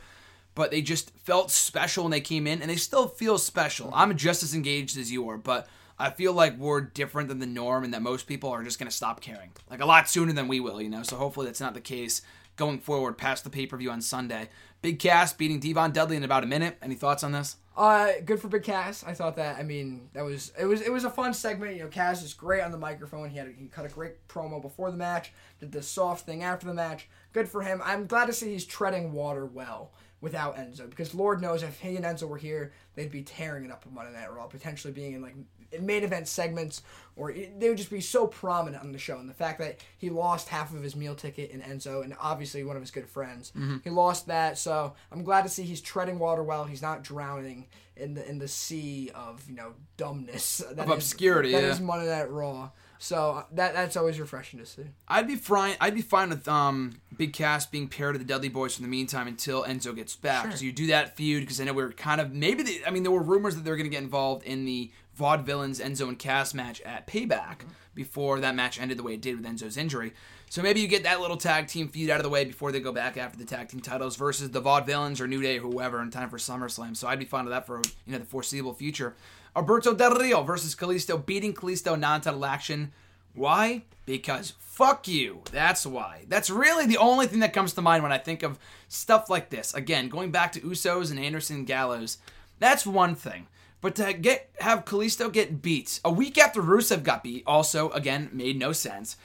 But 0.55 0.71
they 0.71 0.83
just 0.83 1.11
felt 1.19 1.51
special 1.51 2.05
when 2.05 2.11
they 2.11 2.21
came 2.21 2.47
in, 2.47 2.61
and 2.61 2.71
they 2.71 2.77
still 2.77 3.09
feel 3.09 3.39
special. 3.39 3.91
I'm 3.95 4.17
just 4.17 4.43
as 4.43 4.55
engaged 4.55 4.99
as 4.99 5.11
you 5.11 5.29
are, 5.29 5.39
but 5.39 5.67
I 5.99 6.11
feel 6.11 6.33
like 6.33 6.59
we're 6.59 6.81
different 6.81 7.29
than 7.29 7.39
the 7.39 7.47
norm, 7.47 7.85
and 7.85 7.95
that 7.95 8.03
most 8.03 8.27
people 8.27 8.51
are 8.51 8.63
just 8.63 8.79
gonna 8.79 8.91
stop 8.91 9.21
caring, 9.21 9.53
like 9.71 9.81
a 9.81 9.87
lot 9.87 10.09
sooner 10.09 10.33
than 10.33 10.49
we 10.49 10.61
will, 10.61 10.81
you 10.81 10.91
know. 10.91 11.03
So 11.03 11.17
hopefully 11.17 11.47
that's 11.47 11.61
not 11.61 11.75
the 11.75 11.81
case 11.81 12.23
going 12.57 12.79
forward 12.79 13.17
past 13.17 13.45
the 13.45 13.51
pay 13.51 13.67
per 13.67 13.77
view 13.77 13.91
on 13.91 14.01
Sunday. 14.01 14.49
Big 14.83 14.99
Cass 14.99 15.33
beating 15.33 15.61
D-Von 15.61 15.93
Dudley 15.93 16.17
in 16.17 16.25
about 16.25 16.43
a 16.43 16.47
minute. 16.47 16.77
Any 16.83 16.97
thoughts 16.97 17.23
on 17.23 17.31
this? 17.31 17.57
Uh, 17.77 18.13
good 18.25 18.41
for 18.41 18.49
Big 18.49 18.65
Cass. 18.65 19.05
I 19.05 19.15
thought 19.15 19.37
that. 19.37 19.57
I 19.57 19.63
mean, 19.63 20.09
that 20.13 20.25
was 20.25 20.53
it 20.59 20.67
was 20.67 20.83
it 20.83 20.93
was 20.93 21.05
a 21.05 21.11
fun 21.11 21.33
segment. 21.33 21.77
You 21.77 21.85
know, 21.85 21.89
Cass 21.89 22.23
is 22.23 22.35
great 22.35 22.63
on 22.63 22.71
the 22.71 22.79
microphone. 22.79 23.31
He 23.31 23.39
had 23.39 23.47
a, 23.47 23.53
he 23.53 23.67
cut 23.67 23.87
a 23.87 23.89
great 23.89 24.29
promo 24.29 24.61
before 24.61 24.91
the 24.91 24.97
match. 24.97 25.33
Did 25.61 25.73
the 25.73 25.83
soft 25.83 26.27
thing 26.27 26.43
after 26.43 26.67
the 26.67 26.75
match. 26.75 27.09
Good 27.33 27.49
for 27.49 27.63
him. 27.63 27.81
I'm 27.83 28.07
glad 28.07 28.27
to 28.27 28.33
see 28.33 28.53
he's 28.53 28.67
treading 28.67 29.13
water 29.13 29.47
well 29.47 29.93
without 30.23 30.57
Enzo 30.57 30.89
because 30.89 31.15
Lord 31.15 31.43
knows 31.43 31.63
if 31.63 31.79
he 31.81 31.97
and 31.97 32.05
Enzo 32.07 32.27
were 32.29 32.39
here, 32.39 32.73
they'd 32.95 33.11
be 33.11 33.23
tearing 33.23 33.65
it 33.67 33.71
up 33.71 33.85
on 33.87 33.93
Monday 33.93 34.13
Night 34.19 34.33
Raw, 34.33 34.47
potentially 34.47 34.93
being 34.95 35.13
in 35.13 35.21
like 35.21 35.35
main 35.81 36.05
event 36.05 36.29
segments, 36.29 36.83
or 37.17 37.31
it- 37.31 37.59
they 37.59 37.69
would 37.69 37.79
just 37.79 37.91
be 37.91 38.01
so 38.01 38.27
prominent 38.27 38.83
on 38.85 38.93
the 38.93 38.99
show. 38.99 39.19
And 39.19 39.29
the 39.29 39.35
fact 39.35 39.59
that 39.59 39.81
he 39.99 40.11
lost 40.11 40.49
half 40.49 40.73
of 40.75 40.83
his 40.83 40.95
meal 40.95 41.15
ticket 41.15 41.51
in 41.51 41.61
Enzo, 41.63 42.05
and 42.05 42.15
obviously 42.21 42.63
one 42.63 42.77
of 42.77 42.83
his 42.83 42.91
good 42.91 43.09
friends, 43.09 43.51
mm-hmm. 43.57 43.79
he 43.83 43.91
lost 43.91 44.27
that. 44.29 44.59
So 44.59 44.95
I'm 45.11 45.25
glad 45.25 45.43
to 45.43 45.49
see 45.49 45.63
he's 45.65 45.81
treading 45.81 46.19
water 46.19 46.43
well. 46.43 46.65
He's 46.65 46.83
not 46.83 47.03
drowning 47.03 47.67
in 47.97 48.15
the 48.15 48.27
in 48.29 48.39
the 48.39 48.49
sea 48.49 49.11
of 49.15 49.43
you 49.49 49.55
know 49.57 49.75
dumbness 49.97 50.59
that 50.71 50.79
Of 50.79 50.89
is- 50.89 50.95
obscurity, 50.95 51.53
That 51.53 51.63
yeah. 51.63 51.71
is 51.71 51.81
Monday 51.81 52.07
Night 52.09 52.31
Raw. 52.31 52.71
So 53.03 53.45
that 53.51 53.75
that's 53.75 53.97
always 53.97 54.21
refreshing 54.21 54.61
to 54.61 54.65
see. 54.65 54.85
I'd 55.09 55.27
be 55.27 55.35
fine. 55.35 55.75
I'd 55.81 55.97
be 55.97 56.03
fine 56.03 56.29
with 56.29 56.47
um 56.47 57.01
Big 57.17 57.33
Cass 57.33 57.67
being 57.67 57.89
paired 57.89 58.15
to 58.15 58.19
the 58.21 58.25
Dudley 58.25 58.49
Boyz 58.49 58.77
for 58.77 58.83
the 58.83 58.89
meantime 58.89 59.27
until 59.27 59.65
Enzo 59.65 59.95
gets 59.95 60.15
back. 60.15 60.57
So 60.57 60.65
you 60.65 60.71
do 60.71 60.87
that 60.87 61.17
feud 61.17 61.41
because 61.41 61.61
I 61.61 61.65
know 61.65 61.73
we 61.73 61.83
are 61.83 61.91
kind 61.91 62.21
of 62.21 62.33
maybe. 62.33 62.63
The, 62.63 62.83
I 62.87 62.91
mean, 62.91 63.03
there 63.03 63.11
were 63.11 63.23
rumors 63.23 63.57
that 63.57 63.65
they 63.65 63.71
were 63.71 63.77
going 63.77 63.91
to 63.91 63.95
get 63.95 64.05
involved 64.05 64.45
in 64.45 64.67
the 64.67 64.93
Vaudevillains 65.19 65.85
Enzo 65.85 66.07
and 66.07 66.17
Cass 66.17 66.55
match 66.55 66.81
at 66.83 67.09
Payback 67.09 67.63
before 67.93 68.39
that 68.39 68.55
match 68.55 68.81
ended 68.81 68.99
the 68.99 69.03
way 69.03 69.15
it 69.15 69.21
did 69.21 69.37
with 69.37 69.45
Enzo's 69.45 69.77
injury. 69.77 70.13
So 70.49 70.63
maybe 70.63 70.81
you 70.81 70.87
get 70.87 71.03
that 71.03 71.21
little 71.21 71.37
tag 71.37 71.67
team 71.67 71.89
feud 71.89 72.09
out 72.09 72.19
of 72.19 72.23
the 72.23 72.29
way 72.29 72.45
before 72.45 72.71
they 72.71 72.79
go 72.79 72.93
back 72.93 73.17
after 73.17 73.37
the 73.37 73.45
tag 73.45 73.69
team 73.69 73.81
titles 73.81 74.15
versus 74.15 74.51
the 74.51 74.63
Vaudevillains 74.63 75.21
or 75.21 75.27
New 75.27 75.43
Day 75.43 75.59
or 75.59 75.63
whoever 75.63 76.01
in 76.01 76.13
time 76.13 76.31
for 76.31 76.39
SummerSlam. 76.39 76.97
So 76.97 77.09
I'd 77.09 77.19
be 77.19 77.25
fine 77.25 77.47
with 77.47 77.53
that 77.53 77.67
for 77.67 77.83
you 78.07 78.13
know 78.13 78.19
the 78.19 78.25
foreseeable 78.25 78.75
future. 78.75 79.17
Alberto 79.55 79.95
Del 79.95 80.15
Rio 80.15 80.43
versus 80.43 80.75
Kalisto, 80.75 81.25
beating 81.25 81.53
Kalisto 81.53 81.99
non-title 81.99 82.45
action. 82.45 82.93
Why? 83.35 83.83
Because 84.07 84.55
fuck 84.59 85.07
you. 85.07 85.43
That's 85.51 85.85
why. 85.87 86.25
That's 86.29 86.51
really 86.51 86.87
the 86.87 86.97
only 86.99 87.27
thing 87.27 87.41
that 87.41 87.53
comes 87.53 87.75
to 87.75 87.83
mind 87.83 88.03
when 88.03 88.13
I 88.13 88.19
think 88.19 88.43
of 88.43 88.59
stuff 88.89 89.29
like 89.29 89.51
this. 89.51 89.75
Again, 89.75 90.09
going 90.09 90.31
back 90.31 90.53
to 90.53 90.61
Usos 90.61 91.11
and 91.11 91.21
Anderson 91.21 91.57
and 91.57 91.67
Gallows, 91.67 92.19
that's 92.59 92.87
one 92.87 93.15
thing. 93.15 93.47
But 93.83 93.97
to 93.97 94.13
get 94.13 94.51
have 94.61 94.85
Kalisto 94.85 95.31
get 95.31 95.61
beat 95.61 96.01
a 96.05 96.11
week 96.11 96.39
after 96.39 96.63
Rusev 96.63 97.03
got 97.03 97.25
beat, 97.25 97.43
also 97.47 97.91
again 97.91 98.31
made 98.33 98.59
no 98.59 98.73
sense. 98.73 99.17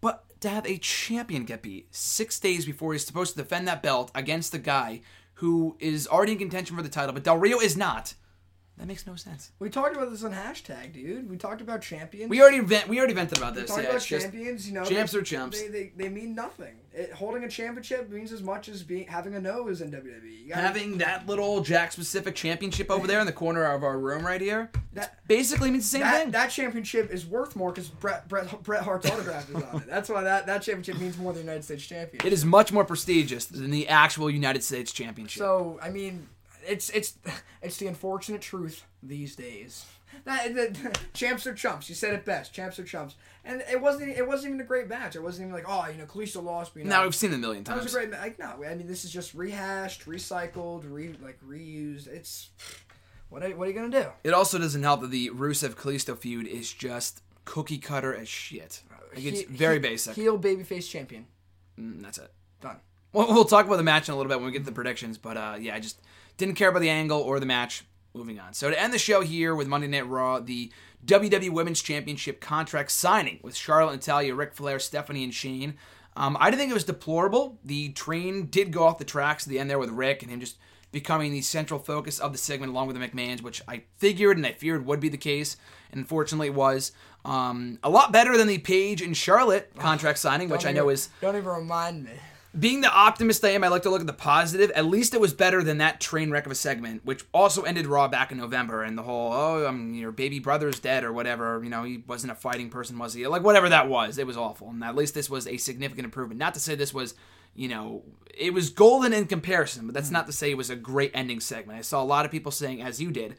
But 0.00 0.24
to 0.40 0.50
have 0.50 0.66
a 0.66 0.78
champion 0.78 1.44
get 1.44 1.62
beat 1.62 1.92
six 1.94 2.38
days 2.38 2.66
before 2.66 2.92
he's 2.92 3.06
supposed 3.06 3.34
to 3.34 3.42
defend 3.42 3.66
that 3.66 3.82
belt 3.82 4.10
against 4.14 4.52
the 4.52 4.58
guy 4.58 5.00
who 5.34 5.76
is 5.80 6.06
already 6.06 6.32
in 6.32 6.38
contention 6.38 6.76
for 6.76 6.82
the 6.82 6.88
title, 6.88 7.12
but 7.12 7.24
Del 7.24 7.38
Rio 7.38 7.58
is 7.58 7.76
not. 7.76 8.14
That 8.76 8.88
makes 8.88 9.06
no 9.06 9.14
sense. 9.14 9.52
We 9.60 9.70
talked 9.70 9.94
about 9.96 10.10
this 10.10 10.24
on 10.24 10.32
hashtag, 10.32 10.92
dude. 10.92 11.30
We 11.30 11.36
talked 11.36 11.60
about 11.60 11.80
champions. 11.80 12.28
We 12.28 12.42
already 12.42 12.58
vent, 12.58 12.88
we 12.88 12.98
already 12.98 13.14
vented 13.14 13.38
about 13.38 13.54
this. 13.54 13.62
We 13.64 13.68
talked 13.68 13.82
Yeah, 13.82 13.88
about 13.90 13.96
it's 13.98 14.06
just 14.06 14.22
champions. 14.24 14.66
You 14.66 14.74
know, 14.74 14.84
champs 14.84 15.12
they, 15.12 15.18
are 15.18 15.22
champs. 15.22 15.60
They, 15.60 15.68
they, 15.68 15.92
they 15.96 16.08
mean 16.08 16.34
nothing. 16.34 16.74
It, 16.92 17.12
holding 17.12 17.44
a 17.44 17.48
championship 17.48 18.10
means 18.10 18.32
as 18.32 18.42
much 18.42 18.68
as 18.68 18.82
being 18.82 19.06
having 19.06 19.34
a 19.36 19.40
nose 19.40 19.80
in 19.80 19.92
WWE. 19.92 20.48
Gotta- 20.48 20.60
having 20.60 20.98
that 20.98 21.26
little 21.28 21.60
Jack 21.60 21.92
specific 21.92 22.34
championship 22.34 22.90
over 22.90 23.06
there 23.06 23.20
in 23.20 23.26
the 23.26 23.32
corner 23.32 23.64
of 23.64 23.84
our 23.84 23.96
room 23.96 24.26
right 24.26 24.40
here 24.40 24.70
That- 24.94 25.18
basically 25.28 25.70
means 25.70 25.84
the 25.84 25.98
same 25.98 26.00
that, 26.02 26.22
thing. 26.22 26.30
that 26.32 26.48
championship 26.48 27.12
is 27.12 27.24
worth 27.24 27.54
more 27.54 27.70
because 27.70 27.88
Bret, 27.88 28.28
Bret, 28.28 28.60
Bret 28.64 28.82
Hart's 28.82 29.08
autograph 29.08 29.48
is 29.50 29.62
on 29.62 29.82
it. 29.82 29.86
That's 29.86 30.08
why 30.08 30.22
that, 30.24 30.46
that 30.46 30.62
championship 30.62 30.98
means 31.00 31.16
more 31.16 31.32
than 31.32 31.42
the 31.42 31.52
United 31.52 31.62
States 31.64 31.86
champion. 31.86 32.26
it 32.26 32.32
is 32.32 32.44
much 32.44 32.72
more 32.72 32.84
prestigious 32.84 33.44
than 33.46 33.70
the 33.70 33.88
actual 33.88 34.28
United 34.30 34.64
States 34.64 34.92
Championship. 34.92 35.38
So 35.38 35.78
I 35.80 35.90
mean, 35.90 36.28
it's 36.66 36.90
it's 36.90 37.18
it's 37.62 37.76
the 37.78 37.86
unfortunate 37.86 38.40
truth 38.40 38.84
these 39.02 39.36
days. 39.36 39.84
That, 40.24 40.54
that- 40.54 40.98
champs 41.14 41.46
are 41.46 41.54
chumps. 41.54 41.88
You 41.88 41.94
said 41.96 42.14
it 42.14 42.24
best. 42.24 42.52
Champs 42.54 42.78
are 42.78 42.84
chumps. 42.84 43.16
And 43.44 43.62
it 43.70 43.80
wasn't 43.80 44.10
it 44.16 44.26
wasn't 44.26 44.50
even 44.54 44.60
a 44.60 44.64
great 44.68 44.88
match. 44.88 45.16
It 45.16 45.22
wasn't 45.22 45.48
even 45.48 45.54
like 45.54 45.66
oh 45.68 45.88
you 45.90 45.98
know 45.98 46.06
Kalisto 46.06 46.42
lost. 46.42 46.72
But, 46.74 46.80
you 46.80 46.84
know, 46.88 46.96
now 46.96 47.02
we've 47.04 47.14
seen 47.14 47.32
it 47.32 47.36
a 47.36 47.38
million 47.38 47.64
times. 47.64 47.78
That 47.78 47.84
was 47.84 47.94
a 47.94 47.98
great 47.98 48.10
ma- 48.10 48.18
like 48.18 48.38
no. 48.38 48.64
I 48.64 48.74
mean 48.74 48.86
this 48.86 49.04
is 49.04 49.10
just 49.10 49.34
rehashed, 49.34 50.06
recycled, 50.06 50.82
re 50.86 51.14
like 51.22 51.38
reused. 51.46 52.06
It's 52.06 52.50
what 53.28 53.42
are, 53.42 53.50
what 53.56 53.66
are 53.66 53.70
you 53.70 53.76
gonna 53.76 53.90
do? 53.90 54.06
It 54.22 54.32
also 54.34 54.58
doesn't 54.58 54.82
help 54.82 55.00
that 55.00 55.10
the 55.10 55.30
Rusev 55.30 55.74
Kalisto 55.74 56.16
feud 56.16 56.46
is 56.46 56.72
just 56.72 57.22
cookie 57.44 57.78
cutter 57.78 58.14
as 58.14 58.28
shit. 58.28 58.82
Like 59.14 59.24
it's 59.24 59.40
He- 59.40 59.46
very 59.46 59.74
he- 59.74 59.80
basic. 59.80 60.14
Heel 60.14 60.38
babyface 60.38 60.88
champion. 60.88 61.26
Mm, 61.78 62.00
that's 62.02 62.18
it. 62.18 62.32
Done. 62.60 62.76
Well, 63.12 63.28
we'll 63.28 63.44
talk 63.44 63.66
about 63.66 63.76
the 63.76 63.82
match 63.82 64.08
in 64.08 64.14
a 64.14 64.16
little 64.16 64.28
bit 64.30 64.38
when 64.38 64.46
we 64.46 64.52
get 64.52 64.60
to 64.60 64.64
the 64.64 64.72
predictions, 64.72 65.18
but 65.18 65.36
uh, 65.36 65.56
yeah, 65.60 65.74
I 65.74 65.80
just 65.80 66.00
didn't 66.36 66.54
care 66.54 66.68
about 66.68 66.80
the 66.80 66.90
angle 66.90 67.20
or 67.20 67.40
the 67.40 67.46
match. 67.46 67.84
Moving 68.14 68.38
on. 68.38 68.54
So 68.54 68.70
to 68.70 68.80
end 68.80 68.92
the 68.92 68.98
show 68.98 69.22
here 69.22 69.54
with 69.54 69.66
Monday 69.66 69.88
Night 69.88 70.08
Raw, 70.08 70.38
the 70.38 70.72
WWE 71.04 71.50
Women's 71.50 71.82
Championship 71.82 72.40
contract 72.40 72.92
signing 72.92 73.40
with 73.42 73.56
Charlotte, 73.56 73.94
Natalya, 73.94 74.34
Ric 74.34 74.54
Flair, 74.54 74.78
Stephanie, 74.78 75.24
and 75.24 75.34
Shane. 75.34 75.74
Um, 76.16 76.36
I 76.38 76.48
didn't 76.48 76.60
think 76.60 76.70
it 76.70 76.74
was 76.74 76.84
deplorable. 76.84 77.58
The 77.64 77.90
train 77.90 78.46
did 78.46 78.72
go 78.72 78.84
off 78.84 78.98
the 78.98 79.04
tracks 79.04 79.44
at 79.44 79.50
the 79.50 79.58
end 79.58 79.68
there 79.68 79.80
with 79.80 79.90
Ric 79.90 80.22
and 80.22 80.30
him 80.30 80.38
just 80.38 80.58
becoming 80.92 81.32
the 81.32 81.40
central 81.40 81.80
focus 81.80 82.20
of 82.20 82.30
the 82.30 82.38
segment 82.38 82.70
along 82.70 82.86
with 82.86 82.96
the 82.96 83.06
McMahons, 83.06 83.42
which 83.42 83.60
I 83.66 83.82
figured 83.96 84.36
and 84.36 84.46
I 84.46 84.52
feared 84.52 84.86
would 84.86 85.00
be 85.00 85.08
the 85.08 85.16
case, 85.16 85.56
and 85.90 85.98
unfortunately 85.98 86.46
it 86.46 86.54
was. 86.54 86.92
Um, 87.24 87.80
a 87.82 87.90
lot 87.90 88.12
better 88.12 88.36
than 88.38 88.46
the 88.46 88.58
Paige 88.58 89.02
and 89.02 89.16
Charlotte 89.16 89.72
contract 89.76 90.18
signing, 90.18 90.48
which 90.48 90.62
Don't 90.62 90.70
I 90.70 90.72
know 90.72 90.90
is 90.90 91.08
Don't 91.20 91.34
even 91.34 91.48
remind 91.48 92.04
me. 92.04 92.12
Being 92.58 92.80
the 92.80 92.90
optimist 92.90 93.44
I 93.44 93.50
am, 93.50 93.64
I 93.64 93.68
like 93.68 93.82
to 93.82 93.90
look 93.90 94.00
at 94.00 94.06
the 94.06 94.12
positive. 94.12 94.70
At 94.72 94.86
least 94.86 95.14
it 95.14 95.20
was 95.20 95.32
better 95.32 95.62
than 95.62 95.78
that 95.78 96.00
train 96.00 96.30
wreck 96.30 96.46
of 96.46 96.52
a 96.52 96.54
segment, 96.54 97.04
which 97.04 97.24
also 97.32 97.62
ended 97.62 97.86
Raw 97.86 98.08
back 98.08 98.30
in 98.30 98.38
November. 98.38 98.82
And 98.82 98.96
the 98.96 99.02
whole, 99.02 99.32
oh, 99.32 99.66
um, 99.66 99.94
your 99.94 100.12
baby 100.12 100.38
brother's 100.38 100.78
dead 100.78 101.04
or 101.04 101.12
whatever. 101.12 101.60
You 101.62 101.70
know, 101.70 101.82
he 101.82 102.02
wasn't 102.06 102.32
a 102.32 102.36
fighting 102.36 102.70
person, 102.70 102.98
was 102.98 103.14
he? 103.14 103.26
Like 103.26 103.42
whatever 103.42 103.68
that 103.68 103.88
was, 103.88 104.18
it 104.18 104.26
was 104.26 104.36
awful. 104.36 104.70
And 104.70 104.84
at 104.84 104.94
least 104.96 105.14
this 105.14 105.28
was 105.28 105.46
a 105.46 105.56
significant 105.56 106.04
improvement. 106.04 106.38
Not 106.38 106.54
to 106.54 106.60
say 106.60 106.74
this 106.74 106.94
was, 106.94 107.14
you 107.54 107.68
know, 107.68 108.02
it 108.36 108.52
was 108.52 108.70
golden 108.70 109.12
in 109.12 109.26
comparison, 109.26 109.86
but 109.86 109.94
that's 109.94 110.10
not 110.10 110.26
to 110.26 110.32
say 110.32 110.50
it 110.50 110.56
was 110.56 110.70
a 110.70 110.76
great 110.76 111.10
ending 111.14 111.40
segment. 111.40 111.78
I 111.78 111.82
saw 111.82 112.02
a 112.02 112.04
lot 112.04 112.24
of 112.24 112.30
people 112.30 112.52
saying, 112.52 112.82
as 112.82 113.00
you 113.00 113.10
did, 113.10 113.36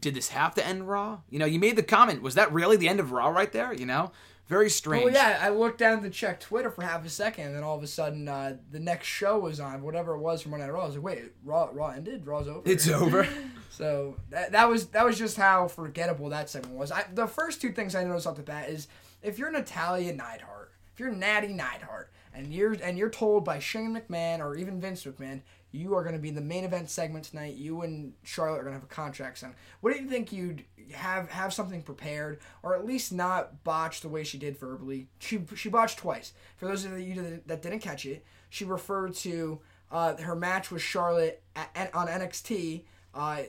did 0.00 0.14
this 0.14 0.28
have 0.28 0.54
to 0.54 0.66
end 0.66 0.88
Raw? 0.88 1.20
You 1.28 1.38
know, 1.38 1.46
you 1.46 1.58
made 1.58 1.76
the 1.76 1.82
comment, 1.82 2.22
was 2.22 2.34
that 2.34 2.52
really 2.52 2.76
the 2.76 2.88
end 2.88 3.00
of 3.00 3.12
Raw 3.12 3.28
right 3.28 3.52
there? 3.52 3.72
You 3.72 3.86
know, 3.86 4.12
very 4.46 4.68
strange. 4.68 5.04
Well, 5.04 5.14
yeah, 5.14 5.38
I 5.40 5.48
looked 5.50 5.78
down 5.78 6.02
to 6.02 6.10
check 6.10 6.40
Twitter 6.40 6.70
for 6.70 6.82
half 6.82 7.06
a 7.06 7.08
second, 7.08 7.46
and 7.46 7.56
then 7.56 7.62
all 7.62 7.76
of 7.76 7.82
a 7.82 7.86
sudden, 7.86 8.28
uh, 8.28 8.56
the 8.70 8.80
next 8.80 9.06
show 9.06 9.38
was 9.38 9.60
on, 9.60 9.82
whatever 9.82 10.14
it 10.14 10.18
was 10.18 10.42
from 10.42 10.50
Monday 10.50 10.66
Night 10.66 10.72
Raw. 10.72 10.82
I 10.82 10.86
was 10.86 10.94
like, 10.96 11.04
wait, 11.04 11.22
Raw, 11.44 11.70
Raw 11.72 11.88
ended, 11.90 12.26
Raw's 12.26 12.48
over. 12.48 12.62
It's 12.68 12.88
over. 12.88 13.26
So 13.72 14.16
that, 14.28 14.52
that 14.52 14.68
was 14.68 14.88
that 14.88 15.02
was 15.02 15.18
just 15.18 15.38
how 15.38 15.66
forgettable 15.66 16.28
that 16.28 16.50
segment 16.50 16.76
was. 16.76 16.92
I, 16.92 17.06
the 17.14 17.26
first 17.26 17.62
two 17.62 17.72
things 17.72 17.94
I 17.94 18.04
noticed 18.04 18.26
off 18.26 18.36
the 18.36 18.42
bat 18.42 18.68
is 18.68 18.86
if 19.22 19.38
you're 19.38 19.50
Natalya 19.50 20.12
Neidhart, 20.12 20.72
if 20.92 21.00
you're 21.00 21.10
Natty 21.10 21.48
Neidhart, 21.48 22.12
and 22.34 22.52
you're 22.52 22.74
and 22.74 22.98
you're 22.98 23.10
told 23.10 23.44
by 23.44 23.58
Shane 23.58 23.96
McMahon 23.96 24.40
or 24.40 24.56
even 24.56 24.78
Vince 24.78 25.04
McMahon, 25.04 25.40
you 25.70 25.94
are 25.94 26.02
going 26.02 26.14
to 26.14 26.20
be 26.20 26.28
in 26.28 26.34
the 26.34 26.42
main 26.42 26.64
event 26.64 26.90
segment 26.90 27.24
tonight. 27.24 27.54
You 27.54 27.80
and 27.80 28.12
Charlotte 28.22 28.58
are 28.58 28.64
going 28.64 28.74
to 28.74 28.80
have 28.80 28.84
a 28.84 28.94
contract 28.94 29.38
signed. 29.38 29.54
What 29.80 29.94
do 29.94 30.02
you 30.02 30.08
think 30.08 30.32
you'd 30.32 30.64
have 30.94 31.30
have 31.30 31.52
something 31.54 31.82
prepared, 31.82 32.40
or 32.62 32.74
at 32.74 32.84
least 32.84 33.12
not 33.12 33.62
botch 33.64 34.00
the 34.00 34.08
way 34.08 34.24
she 34.24 34.38
did 34.38 34.58
verbally? 34.58 35.08
She 35.18 35.40
she 35.54 35.68
botched 35.68 35.98
twice. 35.98 36.32
For 36.56 36.66
those 36.66 36.84
of 36.84 36.98
you 37.00 37.14
that- 37.22 37.48
that 37.48 37.62
didn't 37.62 37.80
catch 37.80 38.04
it, 38.06 38.24
she 38.50 38.64
referred 38.64 39.14
to 39.16 39.60
uh, 39.90 40.16
her 40.16 40.34
match 40.34 40.70
with 40.70 40.82
Charlotte 40.82 41.42
at, 41.54 41.94
on 41.94 42.08
NXT. 42.08 42.82
Uh, 43.14 43.42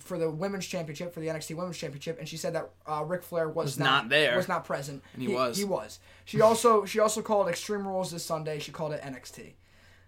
for 0.00 0.16
the 0.16 0.30
women's 0.30 0.64
championship, 0.66 1.12
for 1.12 1.18
the 1.18 1.26
NXT 1.26 1.56
Women's 1.56 1.76
Championship, 1.76 2.20
and 2.20 2.28
she 2.28 2.36
said 2.36 2.54
that 2.54 2.70
uh, 2.86 3.02
Ric 3.04 3.24
Flair 3.24 3.48
was, 3.48 3.64
Was 3.66 3.78
not 3.80 4.08
there. 4.08 4.36
was 4.36 4.46
not 4.46 4.64
present, 4.64 5.02
And 5.14 5.22
he 5.22 5.34
was. 5.34 5.58
He 5.58 5.64
was. 5.64 5.98
She 6.24 6.40
also 6.40 6.84
she 6.84 7.00
also 7.00 7.20
called 7.20 7.48
Extreme 7.48 7.84
Rules 7.88 8.12
this 8.12 8.24
Sunday. 8.24 8.60
She 8.60 8.70
called 8.70 8.92
it 8.92 9.02
NXT. 9.02 9.54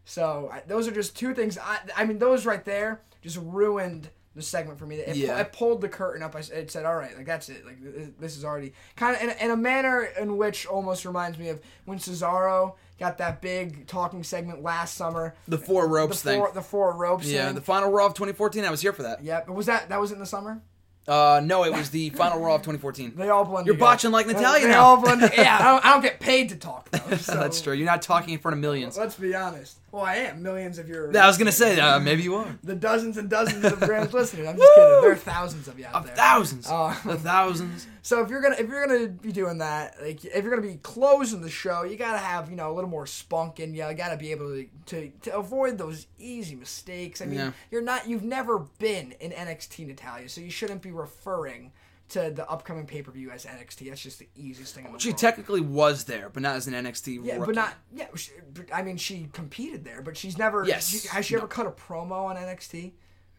So 0.05 0.49
I, 0.53 0.63
those 0.67 0.87
are 0.87 0.93
just 0.93 1.17
two 1.17 1.35
things. 1.35 1.59
I 1.59 1.79
I 1.97 2.05
mean 2.05 2.19
those 2.21 2.47
right 2.47 2.65
there 2.65 3.01
just 3.23 3.39
ruined 3.43 4.11
the 4.37 4.43
segment 4.43 4.79
for 4.79 4.87
me. 4.87 4.97
It, 4.97 5.17
Yeah. 5.17 5.39
it 5.39 5.53
pulled 5.53 5.81
the 5.81 5.89
curtain 5.89 6.23
up. 6.23 6.37
I 6.37 6.41
it 6.41 6.71
said, 6.71 6.85
"All 6.87 6.95
right, 6.97 7.17
like 7.17 7.27
that's 7.27 7.49
it. 7.49 7.65
Like 7.67 7.79
this 8.21 8.37
is 8.37 8.45
already 8.45 8.73
kind 8.97 9.17
of 9.17 9.23
in, 9.23 9.31
a- 9.31 9.45
in 9.45 9.51
a 9.51 9.57
manner 9.57 10.05
in 10.19 10.37
which 10.37 10.67
almost 10.67 11.05
reminds 11.05 11.39
me 11.39 11.49
of 11.49 11.61
when 11.85 11.99
Cesaro 11.99 12.75
got 12.99 13.19
that 13.19 13.41
big 13.41 13.87
talking 13.87 14.23
segment 14.23 14.63
last 14.63 14.95
summer. 14.95 15.35
The 15.49 15.59
four 15.59 15.89
ropes 15.89 16.23
the 16.23 16.31
thing. 16.31 16.41
four, 16.41 16.53
The 16.53 16.63
four 16.63 16.93
ropes. 16.97 17.27
Yeah, 17.27 17.47
thing. 17.47 17.55
the 17.57 17.61
final 17.61 17.91
Raw 17.91 18.07
of 18.07 18.15
2014. 18.15 18.65
I 18.65 18.71
was 18.71 18.81
here 18.81 18.93
for 18.93 19.03
that. 19.03 19.25
Yep. 19.25 19.49
Was 19.49 19.67
that 19.67 19.89
that 19.89 20.01
was 20.01 20.13
in 20.13 20.19
the 20.21 20.27
summer? 20.27 20.63
Uh, 21.09 21.41
no, 21.43 21.65
it 21.65 21.73
was 21.73 21.91
the 21.91 22.11
final 22.11 22.39
Raw 22.39 22.55
of 22.57 22.61
2014. 22.61 23.15
They 23.17 23.31
all 23.31 23.45
blend. 23.45 23.67
You're 23.67 23.75
together. 23.75 23.91
botching 23.91 24.11
like 24.13 24.27
Natalya 24.29 24.63
they 24.67 24.69
now. 24.71 24.85
all 24.85 25.01
blend. 25.01 25.23
Yeah, 25.37 25.59
I 25.59 25.65
don't, 25.65 25.85
I 25.87 25.93
don't 25.95 26.03
get 26.03 26.21
paid 26.21 26.51
to 26.51 26.57
talk 26.57 26.89
though. 26.93 27.17
So. 27.17 27.35
That's 27.35 27.61
true. 27.61 27.73
You're 27.73 27.87
not 27.87 28.03
talking 28.03 28.35
in 28.35 28.39
front 28.39 28.53
of 28.53 28.61
millions. 28.61 28.97
Let's 28.97 29.17
be 29.17 29.35
honest. 29.35 29.79
Well, 29.93 30.05
I 30.05 30.15
am. 30.17 30.43
Millions 30.43 30.79
of 30.79 30.89
your. 30.89 31.17
I 31.17 31.27
was 31.27 31.37
gonna 31.37 31.51
say, 31.51 31.81
uh, 31.81 31.99
maybe 31.99 32.23
you 32.23 32.37
are. 32.37 32.59
the 32.63 32.75
dozens 32.77 33.17
and 33.17 33.29
dozens 33.29 33.65
of 33.65 33.81
brands 33.81 34.13
listening. 34.13 34.47
I'm 34.47 34.57
just 34.57 34.73
kidding. 34.75 35.01
There 35.03 35.11
are 35.13 35.17
thousands 35.17 35.67
of 35.69 35.79
you 35.79 35.87
out 35.87 35.95
Of 35.95 36.07
there. 36.07 36.15
thousands, 36.15 36.69
Uh, 36.69 36.95
the 37.05 37.17
thousands. 37.19 37.87
So 38.03 38.23
if 38.23 38.31
you're 38.31 38.41
gonna 38.41 38.57
if 38.59 38.69
you're 38.69 38.87
gonna 38.87 39.09
be 39.09 39.33
doing 39.33 39.59
that, 39.59 39.97
like 40.01 40.25
if 40.25 40.45
you're 40.45 40.55
gonna 40.55 40.67
be 40.67 40.79
closing 40.83 41.41
the 41.43 41.51
show, 41.51 41.83
you 41.83 41.97
gotta 41.97 42.19
have 42.19 42.49
you 42.51 42.57
know 42.57 42.71
a 42.71 42.75
little 42.75 42.89
more 42.91 43.07
spunk 43.07 43.59
in 43.61 43.75
you. 43.75 43.87
You 43.87 43.95
gotta 43.95 44.17
be 44.17 44.31
able 44.31 44.47
to 44.55 44.67
to, 44.87 45.11
to 45.23 45.37
avoid 45.37 45.77
those 45.79 46.07
easy 46.19 46.55
mistakes. 46.55 47.21
I 47.21 47.27
mean, 47.27 47.39
Yeah. 47.39 47.53
you're 47.71 47.83
not 47.83 48.09
you've 48.09 48.23
never 48.25 48.61
been 48.79 49.13
in 49.21 49.33
NXT 49.33 49.87
Natalya, 49.89 50.29
so 50.29 50.41
you 50.41 50.51
shouldn't 50.51 50.83
be 50.83 50.93
referring 50.93 51.73
to 52.11 52.31
the 52.31 52.49
upcoming 52.49 52.87
pay 52.87 53.03
per 53.03 53.11
view 53.11 53.31
as 53.31 53.45
NXT. 53.47 53.89
That's 53.89 54.01
just 54.01 54.19
the 54.19 54.29
easiest 54.37 54.75
thing 54.75 54.87
in 54.87 54.93
the 54.93 54.99
She 54.99 55.09
world. 55.11 55.19
technically 55.19 55.61
was 55.61 56.05
there, 56.05 56.29
but 56.29 56.43
not 56.43 56.57
as 56.57 56.67
an 56.67 56.75
NXT. 56.75 57.21
Yeah, 57.25 57.35
rookie. 57.35 57.47
but 57.47 57.55
not 57.55 57.75
yeah. 57.93 58.07
She, 58.17 58.33
I 58.73 58.83
mean, 58.83 58.97
she 58.97 59.29
competed 59.33 59.85
there, 59.85 60.03
but 60.03 60.17
she's 60.17 60.37
never. 60.39 60.65
Yes. 60.67 60.89
she- 60.89 61.09
has 61.09 61.27
she 61.27 61.35
No. 61.35 61.41
ever 61.41 61.49
cut 61.49 61.67
a 61.67 61.71
promo 61.71 62.25
on 62.27 62.37
NXT? 62.37 62.93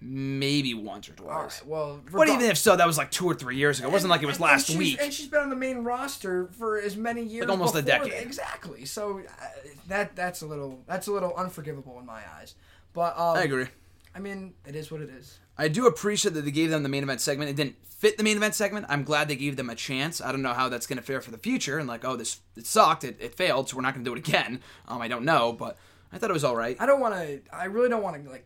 maybe 0.03 0.73
once 0.73 1.07
or 1.07 1.13
twice. 1.13 1.29
right. 1.61 1.67
Well, 1.67 2.01
But 2.11 2.27
even 2.27 2.41
if 2.41 2.57
so, 2.57 2.75
that 2.75 2.87
was 2.87 2.97
like 2.97 3.11
two 3.11 3.27
or 3.27 3.35
three 3.35 3.55
years 3.57 3.77
ago. 3.77 3.87
It 3.87 3.91
wasn't 3.91 4.09
like 4.09 4.23
it 4.23 4.25
was 4.25 4.37
And- 4.37 4.43
last 4.45 4.69
and 4.69 4.79
week. 4.79 4.97
And 4.99 5.13
she's 5.13 5.27
been 5.27 5.41
on 5.41 5.51
the 5.51 5.55
main 5.55 5.83
roster 5.83 6.47
for 6.57 6.79
as 6.79 6.97
many 6.97 7.21
years, 7.21 7.47
almost 7.47 7.75
a 7.75 7.83
decade. 7.83 8.11
that. 8.13 8.23
Exactly. 8.23 8.85
So 8.85 9.19
uh, 9.19 9.45
that 9.89 10.15
that's 10.15 10.41
a 10.41 10.47
little 10.47 10.81
that's 10.87 11.05
a 11.05 11.11
little 11.11 11.35
unforgivable 11.35 11.99
in 11.99 12.07
my 12.07 12.21
eyes. 12.39 12.55
But 12.93 13.15
um, 13.15 13.37
I 13.37 13.43
agree. 13.43 13.67
I 14.15 14.19
mean, 14.19 14.53
it 14.67 14.75
is 14.75 14.91
what 14.91 15.01
it 15.01 15.09
is. 15.09 15.39
I 15.57 15.67
do 15.67 15.87
appreciate 15.87 16.33
that 16.33 16.41
they 16.41 16.51
gave 16.51 16.69
them 16.69 16.83
the 16.83 16.89
main 16.89 17.03
event 17.03 17.21
segment. 17.21 17.49
It 17.49 17.55
didn't 17.55 17.75
fit 17.87 18.17
the 18.17 18.23
main 18.23 18.37
event 18.37 18.55
segment. 18.55 18.85
I'm 18.89 19.03
glad 19.03 19.27
they 19.27 19.35
gave 19.35 19.55
them 19.55 19.69
a 19.69 19.75
chance. 19.75 20.19
I 20.21 20.31
don't 20.31 20.41
know 20.41 20.53
how 20.53 20.69
that's 20.69 20.87
going 20.87 20.97
to 20.97 21.03
fare 21.03 21.21
for 21.21 21.31
the 21.31 21.37
future. 21.37 21.77
And 21.77 21.87
like, 21.87 22.03
oh, 22.03 22.15
this 22.15 22.39
it 22.55 22.65
sucked. 22.65 23.03
It, 23.03 23.17
it 23.19 23.35
failed, 23.35 23.69
so 23.69 23.75
we're 23.77 23.83
not 23.83 23.93
going 23.93 24.03
to 24.03 24.09
do 24.09 24.15
it 24.15 24.19
again. 24.27 24.61
Um, 24.87 25.01
I 25.01 25.07
don't 25.07 25.23
know, 25.23 25.53
but 25.53 25.77
I 26.11 26.17
thought 26.17 26.29
it 26.29 26.33
was 26.33 26.43
all 26.43 26.55
right. 26.55 26.75
I 26.79 26.85
don't 26.85 26.99
want 26.99 27.15
to. 27.15 27.41
I 27.53 27.65
really 27.65 27.89
don't 27.89 28.03
want 28.03 28.23
to 28.23 28.29
like 28.29 28.45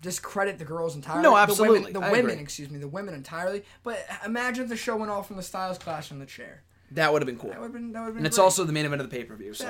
discredit 0.00 0.58
the 0.58 0.64
girls 0.64 0.94
entirely. 0.94 1.22
No, 1.22 1.30
The 1.32 1.36
absolutely. 1.38 1.78
women, 1.80 1.92
the 1.94 2.00
I 2.00 2.10
women 2.12 2.30
agree. 2.32 2.42
excuse 2.42 2.70
me, 2.70 2.78
the 2.78 2.88
women 2.88 3.14
entirely. 3.14 3.64
But 3.82 4.04
imagine 4.24 4.64
if 4.64 4.70
the 4.70 4.76
show 4.76 4.96
went 4.96 5.10
off 5.10 5.26
from 5.26 5.36
the 5.36 5.42
Styles 5.42 5.78
Clash 5.78 6.10
in 6.10 6.18
the 6.18 6.26
chair. 6.26 6.62
That 6.92 7.12
would 7.12 7.20
have 7.22 7.26
been 7.26 7.38
cool. 7.38 7.50
That 7.50 7.58
would 7.60 7.66
have 7.66 7.72
been. 7.72 7.92
That 7.92 8.00
would 8.00 8.04
have 8.06 8.14
been. 8.14 8.18
And 8.18 8.26
it's 8.26 8.38
also 8.38 8.64
the 8.64 8.72
main 8.72 8.86
event 8.86 9.00
of 9.02 9.10
the 9.10 9.16
pay 9.16 9.24
per 9.24 9.34
view. 9.34 9.54
So. 9.54 9.66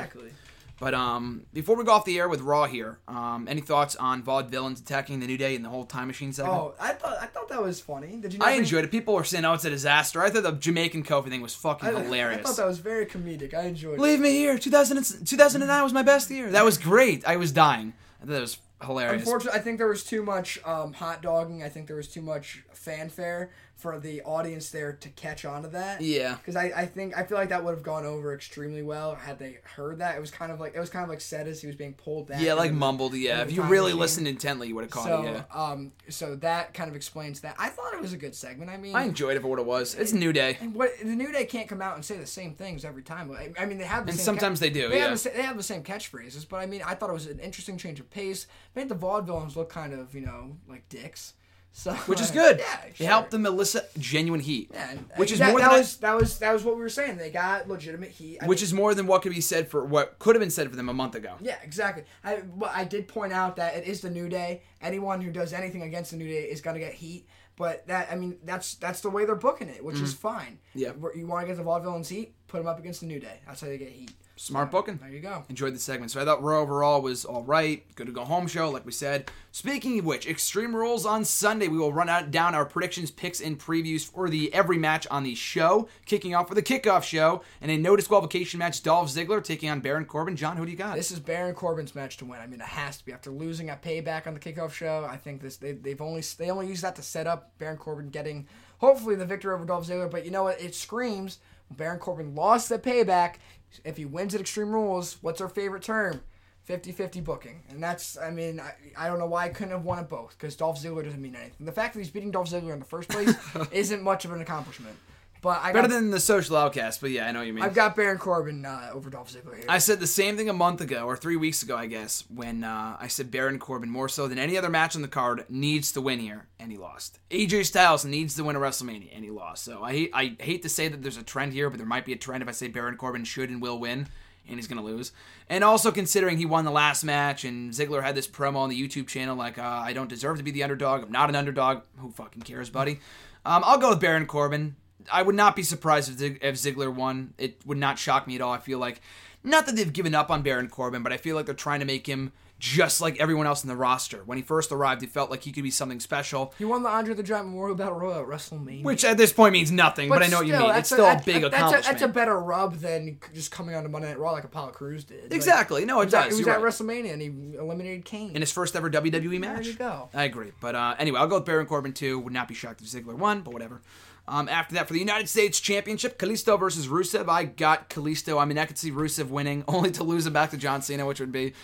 But 0.78 0.92
um, 0.92 1.46
before 1.54 1.76
we 1.76 1.84
go 1.84 1.92
off 1.92 2.04
the 2.04 2.18
air 2.18 2.28
with 2.28 2.42
Raw 2.42 2.66
here, 2.66 2.98
um, 3.08 3.46
any 3.48 3.62
thoughts 3.62 3.96
on 3.96 4.22
Vaudevillains 4.22 4.80
attacking 4.80 5.20
the 5.20 5.26
New 5.26 5.38
Day 5.38 5.56
and 5.56 5.64
the 5.64 5.70
whole 5.70 5.84
Time 5.84 6.06
Machine 6.06 6.34
segment? 6.34 6.54
Oh, 6.54 6.74
I 6.78 6.92
thought 6.92 7.16
I 7.20 7.26
thought 7.26 7.48
that 7.48 7.62
was 7.62 7.80
funny. 7.80 8.16
Did 8.16 8.34
you? 8.34 8.40
I 8.42 8.52
enjoyed 8.52 8.84
it. 8.84 8.90
People 8.90 9.14
were 9.14 9.24
saying, 9.24 9.44
"Oh, 9.46 9.54
it's 9.54 9.64
a 9.64 9.70
disaster." 9.70 10.22
I 10.22 10.28
thought 10.28 10.42
the 10.42 10.52
Jamaican 10.52 11.04
Kofi 11.04 11.30
thing 11.30 11.40
was 11.40 11.54
fucking 11.54 11.88
I, 11.88 12.02
hilarious. 12.02 12.40
I 12.40 12.42
thought 12.42 12.56
that 12.58 12.66
was 12.66 12.78
very 12.78 13.06
comedic. 13.06 13.54
I 13.54 13.62
enjoyed 13.62 13.94
it. 13.94 14.00
Leave 14.00 14.20
it. 14.20 14.22
me 14.22 14.32
here. 14.32 14.58
2000 14.58 15.26
2009 15.26 15.82
was 15.82 15.92
my 15.94 16.02
best 16.02 16.30
year. 16.30 16.50
That 16.50 16.64
was 16.64 16.76
great. 16.76 17.26
I 17.26 17.36
was 17.36 17.52
dying. 17.52 17.94
I 18.20 18.26
thought 18.26 18.32
that 18.32 18.40
was 18.42 18.58
hilarious. 18.82 19.22
Unfortunately, 19.22 19.58
I 19.58 19.62
think 19.62 19.78
there 19.78 19.88
was 19.88 20.04
too 20.04 20.22
much 20.22 20.58
um, 20.64 20.92
hot 20.92 21.22
dogging. 21.22 21.62
I 21.62 21.70
think 21.70 21.86
there 21.86 21.96
was 21.96 22.08
too 22.08 22.22
much 22.22 22.64
fanfare 22.90 23.50
for 23.74 23.98
the 23.98 24.22
audience 24.22 24.70
there 24.70 24.94
to 24.94 25.08
catch 25.10 25.44
on 25.44 25.62
to 25.62 25.68
that. 25.68 26.00
Yeah. 26.00 26.36
Because 26.36 26.56
I, 26.56 26.72
I 26.74 26.86
think 26.86 27.14
I 27.16 27.24
feel 27.24 27.36
like 27.36 27.50
that 27.50 27.62
would 27.62 27.72
have 27.74 27.82
gone 27.82 28.06
over 28.06 28.32
extremely 28.34 28.80
well 28.82 29.14
had 29.16 29.38
they 29.38 29.58
heard 29.64 29.98
that. 29.98 30.16
It 30.16 30.20
was 30.20 30.30
kind 30.30 30.50
of 30.50 30.60
like 30.60 30.74
it 30.74 30.80
was 30.80 30.88
kind 30.88 31.02
of 31.02 31.10
like 31.10 31.20
said 31.20 31.46
as 31.46 31.60
he 31.60 31.66
was 31.66 31.76
being 31.76 31.92
pulled 31.92 32.28
back. 32.28 32.40
Yeah, 32.40 32.54
like 32.54 32.70
the- 32.70 32.76
mumbled. 32.76 33.12
Yeah, 33.14 33.42
if 33.42 33.52
you 33.52 33.62
really 33.62 33.92
listened 33.92 34.26
intently, 34.28 34.68
you 34.68 34.74
would 34.76 34.84
have 34.84 34.90
caught 34.90 35.04
So 35.06 35.22
it. 35.24 35.32
Yeah, 35.32 35.42
um 35.52 35.92
so 36.08 36.36
that 36.36 36.72
kind 36.72 36.88
of 36.88 36.96
explains 36.96 37.40
that. 37.40 37.54
I 37.58 37.68
thought 37.68 37.92
it 37.92 38.00
was 38.00 38.14
a 38.14 38.16
good 38.16 38.34
segment. 38.34 38.70
I 38.70 38.78
mean, 38.78 38.94
I 38.96 39.02
enjoyed 39.04 39.36
it 39.36 39.40
for 39.42 39.48
what 39.48 39.58
it 39.58 39.66
was. 39.66 39.94
It's 39.94 40.12
a 40.12 40.16
new 40.16 40.32
day. 40.32 40.56
And 40.60 40.74
what 40.74 40.90
the 40.98 41.14
New 41.16 41.30
Day 41.32 41.44
can't 41.44 41.68
come 41.68 41.82
out 41.82 41.96
and 41.96 42.04
say 42.04 42.16
the 42.16 42.26
same 42.26 42.54
things 42.54 42.84
every 42.84 43.02
time. 43.02 43.30
I, 43.32 43.52
I 43.60 43.66
mean, 43.66 43.76
they 43.78 43.84
have 43.84 44.06
the 44.06 44.10
And 44.12 44.18
same 44.18 44.24
sometimes 44.24 44.60
they 44.60 44.70
do, 44.70 44.88
They, 44.88 44.98
yeah. 44.98 45.08
have 45.08 45.22
the, 45.22 45.28
they 45.30 45.42
have 45.42 45.56
the 45.56 45.62
same 45.62 45.82
catchphrases, 45.82 46.48
but 46.48 46.56
I 46.58 46.66
mean, 46.66 46.82
I 46.86 46.94
thought 46.94 47.10
it 47.10 47.14
was 47.14 47.26
an 47.26 47.40
interesting 47.40 47.76
change 47.76 48.00
of 48.00 48.08
pace. 48.10 48.46
Made 48.74 48.88
the 48.88 48.94
vaudevillains 48.94 49.54
look 49.56 49.68
kind 49.68 49.92
of 49.92 50.14
you 50.14 50.22
know 50.22 50.56
like 50.66 50.88
dicks. 50.88 51.34
So 51.78 51.92
Which 51.92 52.22
is 52.22 52.30
good. 52.30 52.58
Yeah, 52.58 52.84
It 52.86 52.96
sure. 52.96 53.06
helped 53.06 53.30
them 53.32 53.44
elicit 53.44 53.90
genuine 53.98 54.40
heat. 54.40 54.70
Yeah, 54.72 54.92
and- 54.92 55.04
which 55.16 55.30
is 55.30 55.40
that, 55.40 55.50
more 55.50 55.60
that 55.60 55.68
than 55.68 55.78
was 55.80 55.96
that 55.98 56.14
was 56.16 56.38
that 56.38 56.52
was 56.54 56.64
what 56.64 56.74
we 56.74 56.80
were 56.80 56.88
saying. 56.88 57.18
They 57.18 57.28
got 57.30 57.68
legitimate 57.68 58.12
heat. 58.12 58.38
I 58.40 58.46
which 58.46 58.60
mean, 58.60 58.64
is 58.64 58.72
more 58.72 58.94
than 58.94 59.06
what 59.06 59.20
could 59.20 59.32
be 59.34 59.42
said 59.42 59.68
for 59.68 59.84
what 59.84 60.18
could 60.18 60.34
have 60.34 60.40
been 60.40 60.50
said 60.50 60.70
for 60.70 60.76
them 60.76 60.88
a 60.88 60.94
month 60.94 61.14
ago. 61.16 61.34
Yeah, 61.42 61.58
exactly. 61.62 62.04
I 62.24 62.40
well, 62.56 62.72
I 62.74 62.84
did 62.84 63.08
point 63.08 63.34
out 63.34 63.56
that 63.56 63.76
it 63.76 63.84
is 63.86 64.00
the 64.00 64.08
New 64.08 64.30
Day. 64.30 64.62
Anyone 64.80 65.20
who 65.20 65.30
does 65.30 65.52
anything 65.52 65.82
against 65.82 66.12
the 66.12 66.16
New 66.16 66.26
Day 66.28 66.44
is 66.44 66.62
gonna 66.62 66.78
get 66.78 66.94
heat. 66.94 67.26
But 67.56 67.86
that 67.88 68.08
I 68.10 68.16
mean 68.16 68.38
that's 68.42 68.76
that's 68.76 69.02
the 69.02 69.10
way 69.10 69.26
they're 69.26 69.34
booking 69.36 69.68
it, 69.68 69.84
which 69.84 70.00
is 70.00 70.14
fine. 70.14 70.58
Mm-hmm. 70.70 70.78
Yeah. 70.78 70.90
Where 70.92 71.14
You 71.14 71.26
want 71.26 71.42
to 71.42 71.46
get 71.46 71.58
the 71.58 71.62
vaudevillains 71.62 72.08
heat, 72.08 72.32
put 72.48 72.56
them 72.58 72.68
up 72.68 72.78
against 72.78 73.00
the 73.00 73.06
New 73.06 73.20
Day. 73.20 73.40
That's 73.46 73.60
how 73.60 73.66
they 73.66 73.76
get 73.76 73.90
heat. 73.90 74.12
Smart 74.38 74.70
booking. 74.70 74.98
There 74.98 75.08
you 75.08 75.20
go. 75.20 75.44
Enjoyed 75.48 75.74
the 75.74 75.78
segment. 75.78 76.12
So 76.12 76.20
I 76.20 76.26
thought 76.26 76.42
Raw 76.42 76.60
overall 76.60 77.00
was 77.00 77.24
all 77.24 77.42
right. 77.42 77.82
Good 77.94 78.06
to 78.06 78.12
go 78.12 78.22
home 78.22 78.46
show, 78.46 78.68
like 78.68 78.84
we 78.84 78.92
said. 78.92 79.30
Speaking 79.50 79.98
of 79.98 80.04
which, 80.04 80.26
Extreme 80.26 80.76
Rules 80.76 81.06
on 81.06 81.24
Sunday. 81.24 81.68
We 81.68 81.78
will 81.78 81.92
run 81.92 82.10
out 82.10 82.30
down 82.30 82.54
our 82.54 82.66
predictions, 82.66 83.10
picks, 83.10 83.40
and 83.40 83.58
previews 83.58 84.06
for 84.06 84.28
the 84.28 84.52
every 84.52 84.76
match 84.76 85.06
on 85.10 85.22
the 85.22 85.34
show. 85.34 85.88
Kicking 86.04 86.34
off 86.34 86.50
with 86.50 86.56
the 86.56 86.62
kickoff 86.62 87.02
show 87.02 87.42
and 87.62 87.70
a 87.70 87.78
no 87.78 87.96
disqualification 87.96 88.58
match. 88.58 88.82
Dolph 88.82 89.08
Ziggler 89.08 89.42
taking 89.42 89.70
on 89.70 89.80
Baron 89.80 90.04
Corbin. 90.04 90.36
John, 90.36 90.58
who 90.58 90.66
do 90.66 90.70
you 90.70 90.76
got? 90.76 90.96
This 90.96 91.10
is 91.10 91.18
Baron 91.18 91.54
Corbin's 91.54 91.94
match 91.94 92.18
to 92.18 92.26
win. 92.26 92.38
I 92.38 92.46
mean, 92.46 92.60
it 92.60 92.66
has 92.66 92.98
to 92.98 93.06
be 93.06 93.14
after 93.14 93.30
losing 93.30 93.70
at 93.70 93.82
Payback 93.82 94.26
on 94.26 94.34
the 94.34 94.40
kickoff 94.40 94.72
show. 94.72 95.06
I 95.08 95.16
think 95.16 95.40
this 95.40 95.56
they, 95.56 95.72
they've 95.72 96.00
only 96.02 96.22
they 96.36 96.50
only 96.50 96.68
use 96.68 96.82
that 96.82 96.94
to 96.96 97.02
set 97.02 97.26
up 97.26 97.52
Baron 97.58 97.78
Corbin 97.78 98.10
getting 98.10 98.46
hopefully 98.78 99.14
the 99.14 99.24
victory 99.24 99.54
over 99.54 99.64
Dolph 99.64 99.88
Ziggler. 99.88 100.10
But 100.10 100.26
you 100.26 100.30
know 100.30 100.42
what? 100.42 100.60
It 100.60 100.74
screams 100.74 101.38
Baron 101.70 101.98
Corbin 101.98 102.34
lost 102.34 102.70
at 102.70 102.82
Payback. 102.82 103.36
If 103.84 103.96
he 103.96 104.04
wins 104.04 104.34
at 104.34 104.40
Extreme 104.40 104.72
Rules, 104.72 105.18
what's 105.20 105.40
our 105.40 105.48
favorite 105.48 105.82
term? 105.82 106.22
50-50 106.68 107.22
booking, 107.22 107.62
and 107.68 107.80
that's 107.80 108.18
I 108.18 108.30
mean 108.30 108.58
I, 108.58 108.74
I 108.96 109.06
don't 109.06 109.20
know 109.20 109.26
why 109.26 109.44
I 109.44 109.50
couldn't 109.50 109.70
have 109.70 109.84
won 109.84 110.00
it 110.00 110.08
both 110.08 110.36
because 110.36 110.56
Dolph 110.56 110.82
Ziggler 110.82 111.04
doesn't 111.04 111.22
mean 111.22 111.36
anything. 111.36 111.64
The 111.64 111.70
fact 111.70 111.94
that 111.94 112.00
he's 112.00 112.10
beating 112.10 112.32
Dolph 112.32 112.50
Ziggler 112.50 112.72
in 112.72 112.80
the 112.80 112.84
first 112.84 113.08
place 113.08 113.32
isn't 113.70 114.02
much 114.02 114.24
of 114.24 114.32
an 114.32 114.40
accomplishment. 114.40 114.96
But 115.42 115.60
I 115.62 115.72
Better 115.72 115.88
got, 115.88 115.94
than 115.94 116.10
the 116.10 116.20
social 116.20 116.56
outcast, 116.56 117.00
but 117.00 117.10
yeah, 117.10 117.26
I 117.26 117.32
know 117.32 117.40
what 117.40 117.46
you 117.46 117.52
mean. 117.52 117.64
I've 117.64 117.74
got 117.74 117.94
Baron 117.94 118.18
Corbin 118.18 118.64
uh, 118.64 118.90
over 118.92 119.10
Dolph 119.10 119.32
Ziggler 119.32 119.56
here. 119.56 119.66
I 119.68 119.78
said 119.78 120.00
the 120.00 120.06
same 120.06 120.36
thing 120.36 120.48
a 120.48 120.54
month 120.54 120.80
ago 120.80 121.04
or 121.04 121.16
three 121.16 121.36
weeks 121.36 121.62
ago, 121.62 121.76
I 121.76 121.86
guess, 121.86 122.24
when 122.34 122.64
uh, 122.64 122.96
I 122.98 123.08
said 123.08 123.30
Baron 123.30 123.58
Corbin 123.58 123.90
more 123.90 124.08
so 124.08 124.28
than 124.28 124.38
any 124.38 124.56
other 124.56 124.70
match 124.70 124.96
on 124.96 125.02
the 125.02 125.08
card 125.08 125.44
needs 125.48 125.92
to 125.92 126.00
win 126.00 126.18
here, 126.18 126.46
and 126.58 126.72
he 126.72 126.78
lost. 126.78 127.18
AJ 127.30 127.66
Styles 127.66 128.04
needs 128.04 128.34
to 128.36 128.44
win 128.44 128.56
a 128.56 128.60
WrestleMania, 128.60 129.10
and 129.14 129.24
he 129.24 129.30
lost. 129.30 129.64
So 129.64 129.82
I 129.82 129.92
hate, 129.92 130.10
I 130.14 130.36
hate 130.40 130.62
to 130.62 130.68
say 130.68 130.88
that 130.88 131.02
there's 131.02 131.16
a 131.16 131.22
trend 131.22 131.52
here, 131.52 131.70
but 131.70 131.78
there 131.78 131.86
might 131.86 132.06
be 132.06 132.12
a 132.12 132.16
trend 132.16 132.42
if 132.42 132.48
I 132.48 132.52
say 132.52 132.68
Baron 132.68 132.96
Corbin 132.96 133.24
should 133.24 133.50
and 133.50 133.60
will 133.60 133.78
win, 133.78 134.08
and 134.48 134.56
he's 134.56 134.66
gonna 134.66 134.82
lose. 134.82 135.12
And 135.48 135.62
also 135.62 135.92
considering 135.92 136.38
he 136.38 136.46
won 136.46 136.64
the 136.64 136.70
last 136.70 137.04
match, 137.04 137.44
and 137.44 137.72
Ziggler 137.72 138.02
had 138.02 138.14
this 138.14 138.26
promo 138.26 138.56
on 138.56 138.70
the 138.70 138.80
YouTube 138.80 139.06
channel 139.06 139.36
like, 139.36 139.58
uh, 139.58 139.62
"I 139.62 139.92
don't 139.92 140.08
deserve 140.08 140.38
to 140.38 140.42
be 140.42 140.50
the 140.50 140.62
underdog. 140.62 141.04
I'm 141.04 141.12
not 141.12 141.28
an 141.28 141.36
underdog. 141.36 141.82
Who 141.98 142.10
fucking 142.10 142.42
cares, 142.42 142.70
buddy?" 142.70 143.00
Um, 143.44 143.62
I'll 143.64 143.78
go 143.78 143.90
with 143.90 144.00
Baron 144.00 144.26
Corbin. 144.26 144.76
I 145.12 145.22
would 145.22 145.34
not 145.34 145.54
be 145.56 145.62
surprised 145.62 146.10
if, 146.10 146.18
Zig- 146.18 146.38
if 146.42 146.54
Ziggler 146.56 146.92
won. 146.92 147.34
It 147.38 147.58
would 147.66 147.78
not 147.78 147.98
shock 147.98 148.26
me 148.26 148.34
at 148.36 148.40
all. 148.40 148.52
I 148.52 148.58
feel 148.58 148.78
like, 148.78 149.00
not 149.44 149.66
that 149.66 149.76
they've 149.76 149.92
given 149.92 150.14
up 150.14 150.30
on 150.30 150.42
Baron 150.42 150.68
Corbin, 150.68 151.02
but 151.02 151.12
I 151.12 151.16
feel 151.16 151.36
like 151.36 151.46
they're 151.46 151.54
trying 151.54 151.80
to 151.80 151.86
make 151.86 152.06
him 152.06 152.32
just 152.58 153.02
like 153.02 153.20
everyone 153.20 153.46
else 153.46 153.62
in 153.62 153.68
the 153.68 153.76
roster. 153.76 154.22
When 154.24 154.38
he 154.38 154.42
first 154.42 154.72
arrived, 154.72 155.02
he 155.02 155.06
felt 155.06 155.30
like 155.30 155.42
he 155.42 155.52
could 155.52 155.62
be 155.62 155.70
something 155.70 156.00
special, 156.00 156.54
he 156.58 156.64
won 156.64 156.82
the 156.82 156.88
Andre 156.88 157.12
the 157.12 157.22
Giant 157.22 157.48
Memorial 157.48 157.76
Battle 157.76 157.98
Royal 157.98 158.20
at 158.22 158.26
WrestleMania. 158.26 158.82
which 158.82 159.04
at 159.04 159.18
this 159.18 159.30
point 159.30 159.52
means 159.52 159.70
nothing. 159.70 160.08
But, 160.08 160.22
I 160.22 160.28
know 160.28 160.38
what 160.38 160.46
you 160.46 160.54
mean. 160.54 160.70
It's 160.74 160.88
still 160.88 161.04
a, 161.04 161.08
that's- 161.08 161.24
big 161.26 161.42
that's 161.42 161.54
accomplishment. 161.54 161.86
A, 161.86 162.00
that's 162.00 162.02
a 162.02 162.08
better 162.14 162.40
rub 162.40 162.76
than 162.76 163.18
just 163.34 163.50
coming 163.50 163.74
on 163.74 163.82
to 163.82 163.90
Monday 163.90 164.08
Night 164.08 164.18
Raw 164.18 164.30
like 164.32 164.44
Apollo 164.44 164.70
Crews 164.70 165.04
did. 165.04 165.24
Like, 165.24 165.32
exactly. 165.34 165.84
No, 165.84 166.00
it 166.00 166.04
He 166.04 166.06
was, 166.06 166.14
at, 166.14 166.22
does. 166.24 166.32
he 166.32 166.36
was 166.38 166.46
You're 166.46 166.54
at 166.56 166.62
right. 166.62 166.72
WrestleMania 166.72 167.12
and 167.12 167.20
he 167.20 167.56
eliminated 167.58 168.06
Kane. 168.06 168.30
in 168.34 168.40
his 168.40 168.50
first 168.50 168.74
ever 168.74 168.88
WWE 168.90 169.38
match. 169.38 169.56
There 169.56 169.72
you 169.72 169.72
go. 169.74 170.08
I 170.14 170.24
agree. 170.24 170.52
But 170.58 170.74
uh, 170.74 170.94
anyway, 170.98 171.20
I'll 171.20 171.28
go 171.28 171.36
with 171.36 171.44
Baron 171.44 171.66
Corbin 171.66 171.92
too. 171.92 172.18
Would 172.20 172.32
not 172.32 172.48
be 172.48 172.54
shocked 172.54 172.80
if 172.80 172.86
Ziggler 172.86 173.14
won, 173.18 173.42
but 173.42 173.52
whatever. 173.52 173.82
Um, 174.28 174.48
after 174.48 174.74
that, 174.74 174.88
for 174.88 174.92
the 174.92 174.98
United 174.98 175.28
States 175.28 175.60
Championship, 175.60 176.18
Kalisto 176.18 176.58
versus 176.58 176.88
Rusev. 176.88 177.28
I 177.28 177.44
got 177.44 177.88
Kalisto. 177.88 178.40
I 178.40 178.44
mean, 178.44 178.58
I 178.58 178.66
could 178.66 178.78
see 178.78 178.90
Rusev 178.90 179.28
winning, 179.28 179.64
only 179.68 179.90
to 179.92 180.04
lose 180.04 180.26
him 180.26 180.32
back 180.32 180.50
to 180.50 180.56
John 180.56 180.82
Cena, 180.82 181.06
which 181.06 181.20
would 181.20 181.32
be 181.32 181.54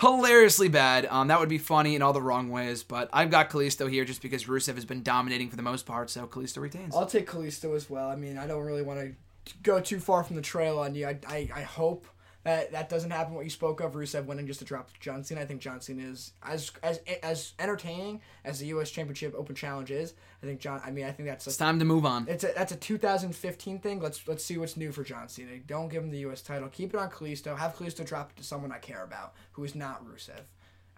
hilariously 0.00 0.68
bad. 0.68 1.06
Um, 1.06 1.28
that 1.28 1.40
would 1.40 1.48
be 1.48 1.58
funny 1.58 1.94
in 1.94 2.02
all 2.02 2.12
the 2.12 2.22
wrong 2.22 2.48
ways. 2.50 2.82
But 2.82 3.08
I've 3.12 3.30
got 3.30 3.50
Kalisto 3.50 3.90
here 3.90 4.04
just 4.04 4.22
because 4.22 4.44
Rusev 4.44 4.74
has 4.74 4.84
been 4.84 5.02
dominating 5.02 5.50
for 5.50 5.56
the 5.56 5.62
most 5.62 5.86
part, 5.86 6.10
so 6.10 6.26
Kalisto 6.26 6.60
retains. 6.60 6.94
I'll 6.94 7.06
take 7.06 7.28
Kalisto 7.28 7.74
as 7.74 7.90
well. 7.90 8.08
I 8.08 8.16
mean, 8.16 8.38
I 8.38 8.46
don't 8.46 8.64
really 8.64 8.82
want 8.82 9.00
to 9.00 9.14
go 9.62 9.80
too 9.80 9.98
far 9.98 10.22
from 10.22 10.36
the 10.36 10.42
trail 10.42 10.78
on 10.78 10.94
you. 10.94 11.06
I, 11.06 11.18
I, 11.26 11.50
I 11.54 11.62
hope 11.62 12.06
that 12.44 12.72
that 12.72 12.88
doesn't 12.88 13.10
happen. 13.10 13.34
What 13.34 13.44
you 13.44 13.50
spoke 13.50 13.80
of, 13.80 13.92
Rusev 13.92 14.24
winning 14.26 14.46
just 14.46 14.58
to 14.60 14.64
drop 14.64 14.90
John 15.00 15.22
Cena. 15.22 15.40
I 15.42 15.44
think 15.44 15.60
John 15.60 15.80
Cena 15.80 16.02
is 16.02 16.32
as 16.42 16.70
as 16.82 17.00
as 17.22 17.52
entertaining 17.58 18.20
as 18.44 18.58
the 18.58 18.66
U.S. 18.66 18.90
Championship 18.90 19.34
Open 19.36 19.54
Challenge 19.54 19.90
is. 19.90 20.14
I 20.42 20.46
think 20.46 20.60
John. 20.60 20.80
I 20.84 20.90
mean, 20.90 21.04
I 21.04 21.12
think 21.12 21.28
that's 21.28 21.46
It's 21.46 21.56
time 21.56 21.78
to 21.78 21.84
move 21.84 22.04
on. 22.04 22.26
it's 22.28 22.42
a 22.44 22.52
that's 22.56 22.72
a 22.72 22.76
2015 22.76 23.78
thing. 23.78 24.00
Let's 24.00 24.26
let's 24.26 24.44
see 24.44 24.58
what's 24.58 24.76
new 24.76 24.90
for 24.92 25.04
John 25.04 25.28
Cena. 25.28 25.58
Don't 25.66 25.88
give 25.88 26.02
him 26.02 26.10
the 26.10 26.18
U.S. 26.18 26.42
title. 26.42 26.68
Keep 26.68 26.94
it 26.94 26.98
on 27.00 27.10
Kalisto. 27.10 27.56
Have 27.56 27.76
Kalisto 27.76 28.04
drop 28.04 28.30
it 28.30 28.36
to 28.38 28.44
someone 28.44 28.72
I 28.72 28.78
care 28.78 29.04
about, 29.04 29.34
who 29.52 29.62
is 29.64 29.74
not 29.74 30.04
Rusev. 30.04 30.40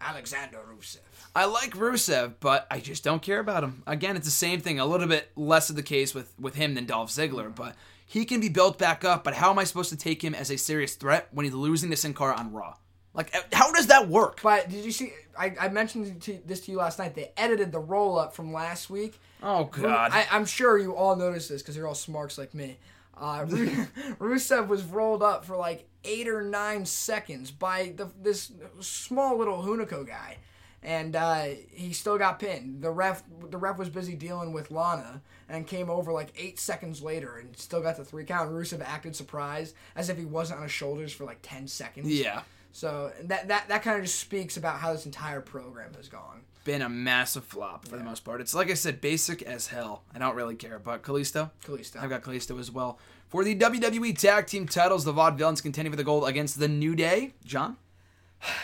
Alexander 0.00 0.58
Rusev. 0.76 0.98
I 1.36 1.44
like 1.44 1.70
Rusev, 1.76 2.34
but 2.40 2.66
I 2.70 2.80
just 2.80 3.04
don't 3.04 3.22
care 3.22 3.38
about 3.38 3.62
him. 3.64 3.82
Again, 3.86 4.16
it's 4.16 4.26
the 4.26 4.30
same 4.32 4.60
thing. 4.60 4.80
A 4.80 4.84
little 4.86 5.06
bit 5.06 5.30
less 5.36 5.70
of 5.70 5.76
the 5.76 5.82
case 5.84 6.14
with, 6.14 6.34
with 6.38 6.56
him 6.56 6.74
than 6.74 6.84
Dolph 6.84 7.10
Ziggler, 7.10 7.54
but 7.54 7.76
he 8.06 8.24
can 8.24 8.40
be 8.40 8.48
built 8.48 8.78
back 8.78 9.04
up. 9.04 9.24
But 9.24 9.34
how 9.34 9.50
am 9.50 9.58
I 9.58 9.64
supposed 9.64 9.90
to 9.90 9.96
take 9.96 10.22
him 10.22 10.34
as 10.34 10.50
a 10.50 10.56
serious 10.56 10.94
threat 10.94 11.28
when 11.32 11.44
he's 11.44 11.54
losing 11.54 11.90
to 11.90 11.96
Sin 11.96 12.14
Cara 12.14 12.34
on 12.36 12.52
Raw? 12.52 12.74
Like, 13.14 13.32
how 13.54 13.72
does 13.72 13.86
that 13.86 14.08
work? 14.08 14.40
But 14.42 14.68
did 14.68 14.84
you 14.84 14.90
see? 14.90 15.12
I, 15.38 15.54
I 15.60 15.68
mentioned 15.68 16.20
to, 16.22 16.40
this 16.44 16.60
to 16.62 16.72
you 16.72 16.78
last 16.78 16.98
night. 16.98 17.14
They 17.14 17.32
edited 17.36 17.70
the 17.70 17.78
roll 17.78 18.18
up 18.18 18.34
from 18.34 18.52
last 18.52 18.90
week. 18.90 19.20
Oh, 19.42 19.64
God. 19.64 20.10
I, 20.12 20.26
I'm 20.32 20.44
sure 20.46 20.78
you 20.78 20.96
all 20.96 21.14
noticed 21.14 21.48
this 21.48 21.62
because 21.62 21.76
you're 21.76 21.86
all 21.86 21.94
smarks 21.94 22.38
like 22.38 22.54
me. 22.54 22.76
Uh, 23.16 23.44
Rusev 24.18 24.66
was 24.66 24.82
rolled 24.82 25.22
up 25.22 25.44
for 25.44 25.56
like 25.56 25.88
eight 26.04 26.28
or 26.28 26.42
nine 26.42 26.84
seconds 26.84 27.50
by 27.50 27.92
the, 27.96 28.10
this 28.20 28.50
small 28.80 29.38
little 29.38 29.62
Hunico 29.62 30.06
guy, 30.06 30.38
and 30.84 31.16
uh, 31.16 31.46
he 31.70 31.92
still 31.92 32.18
got 32.18 32.38
pinned. 32.38 32.82
The 32.82 32.90
ref, 32.90 33.22
the 33.50 33.56
ref 33.56 33.78
was 33.78 33.88
busy 33.88 34.14
dealing 34.14 34.52
with 34.52 34.70
Lana 34.70 35.22
and 35.48 35.66
came 35.66 35.88
over 35.88 36.12
like 36.12 36.32
eight 36.36 36.60
seconds 36.60 37.02
later 37.02 37.38
and 37.38 37.56
still 37.56 37.80
got 37.80 37.96
the 37.96 38.04
three 38.04 38.24
count. 38.24 38.52
Rusev 38.52 38.82
acted 38.84 39.16
surprised 39.16 39.74
as 39.96 40.10
if 40.10 40.18
he 40.18 40.26
wasn't 40.26 40.58
on 40.58 40.64
his 40.64 40.72
shoulders 40.72 41.12
for 41.12 41.24
like 41.24 41.38
ten 41.42 41.66
seconds. 41.66 42.08
yeah. 42.08 42.42
So 42.72 43.12
that 43.22 43.48
that 43.48 43.68
that 43.68 43.82
kind 43.82 43.98
of 43.98 44.04
just 44.04 44.18
speaks 44.18 44.56
about 44.56 44.80
how 44.80 44.92
this 44.92 45.06
entire 45.06 45.40
program 45.40 45.94
has 45.94 46.08
gone. 46.08 46.42
Been 46.64 46.82
a 46.82 46.88
massive 46.88 47.44
flop 47.44 47.86
for 47.86 47.96
the 47.96 48.02
most 48.02 48.24
part. 48.24 48.40
It's 48.40 48.54
like 48.54 48.70
I 48.70 48.74
said, 48.74 49.00
basic 49.00 49.42
as 49.42 49.68
hell. 49.68 50.02
I 50.14 50.18
don't 50.18 50.34
really 50.34 50.56
care. 50.56 50.78
But 50.78 51.02
Kalisto? 51.02 51.50
Kalisto. 51.64 52.02
I've 52.02 52.10
got 52.10 52.22
Kalisto 52.22 52.58
as 52.58 52.70
well. 52.70 52.98
For 53.28 53.44
the 53.44 53.54
WWE 53.54 54.18
Tag 54.18 54.46
Team 54.46 54.66
titles, 54.66 55.04
the 55.04 55.12
Vaudevillains 55.12 55.62
contending 55.62 55.92
for 55.92 55.96
the 55.96 56.04
gold 56.04 56.26
against 56.26 56.58
the 56.58 56.68
New 56.68 56.94
Day. 56.96 57.34
John? 57.44 57.76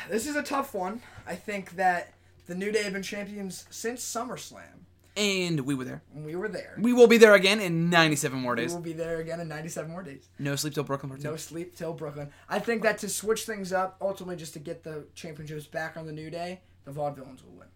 This 0.08 0.26
is 0.26 0.36
a 0.36 0.42
tough 0.42 0.74
one. 0.74 1.02
I 1.26 1.34
think 1.34 1.76
that 1.76 2.14
the 2.46 2.54
New 2.54 2.72
Day 2.72 2.82
have 2.82 2.92
been 2.92 3.02
champions 3.02 3.66
since 3.70 4.02
SummerSlam. 4.02 4.84
And 5.16 5.60
we 5.60 5.74
were 5.74 5.84
there. 5.84 6.02
We 6.14 6.36
were 6.36 6.48
there. 6.48 6.76
We 6.78 6.92
will 6.92 7.06
be 7.06 7.18
there 7.18 7.34
again 7.34 7.60
in 7.60 7.90
97 7.90 8.38
more 8.38 8.54
days. 8.54 8.70
We 8.70 8.76
will 8.76 8.82
be 8.82 8.92
there 8.92 9.18
again 9.18 9.40
in 9.40 9.48
97 9.48 9.90
more 9.90 10.02
days. 10.02 10.28
No 10.38 10.56
sleep 10.56 10.74
till 10.74 10.84
Brooklyn. 10.84 11.18
No 11.20 11.36
sleep 11.36 11.76
till 11.76 11.92
Brooklyn. 11.92 12.30
I 12.48 12.58
think 12.58 12.82
that 12.82 12.98
to 12.98 13.08
switch 13.08 13.44
things 13.44 13.72
up, 13.72 13.96
ultimately 14.00 14.36
just 14.36 14.52
to 14.54 14.58
get 14.58 14.82
the 14.84 15.06
championships 15.14 15.66
back 15.66 15.96
on 15.96 16.06
the 16.06 16.12
New 16.12 16.30
Day, 16.30 16.60
the 16.84 16.92
Vaudevillains 16.92 17.44
will 17.44 17.52
win. 17.58 17.68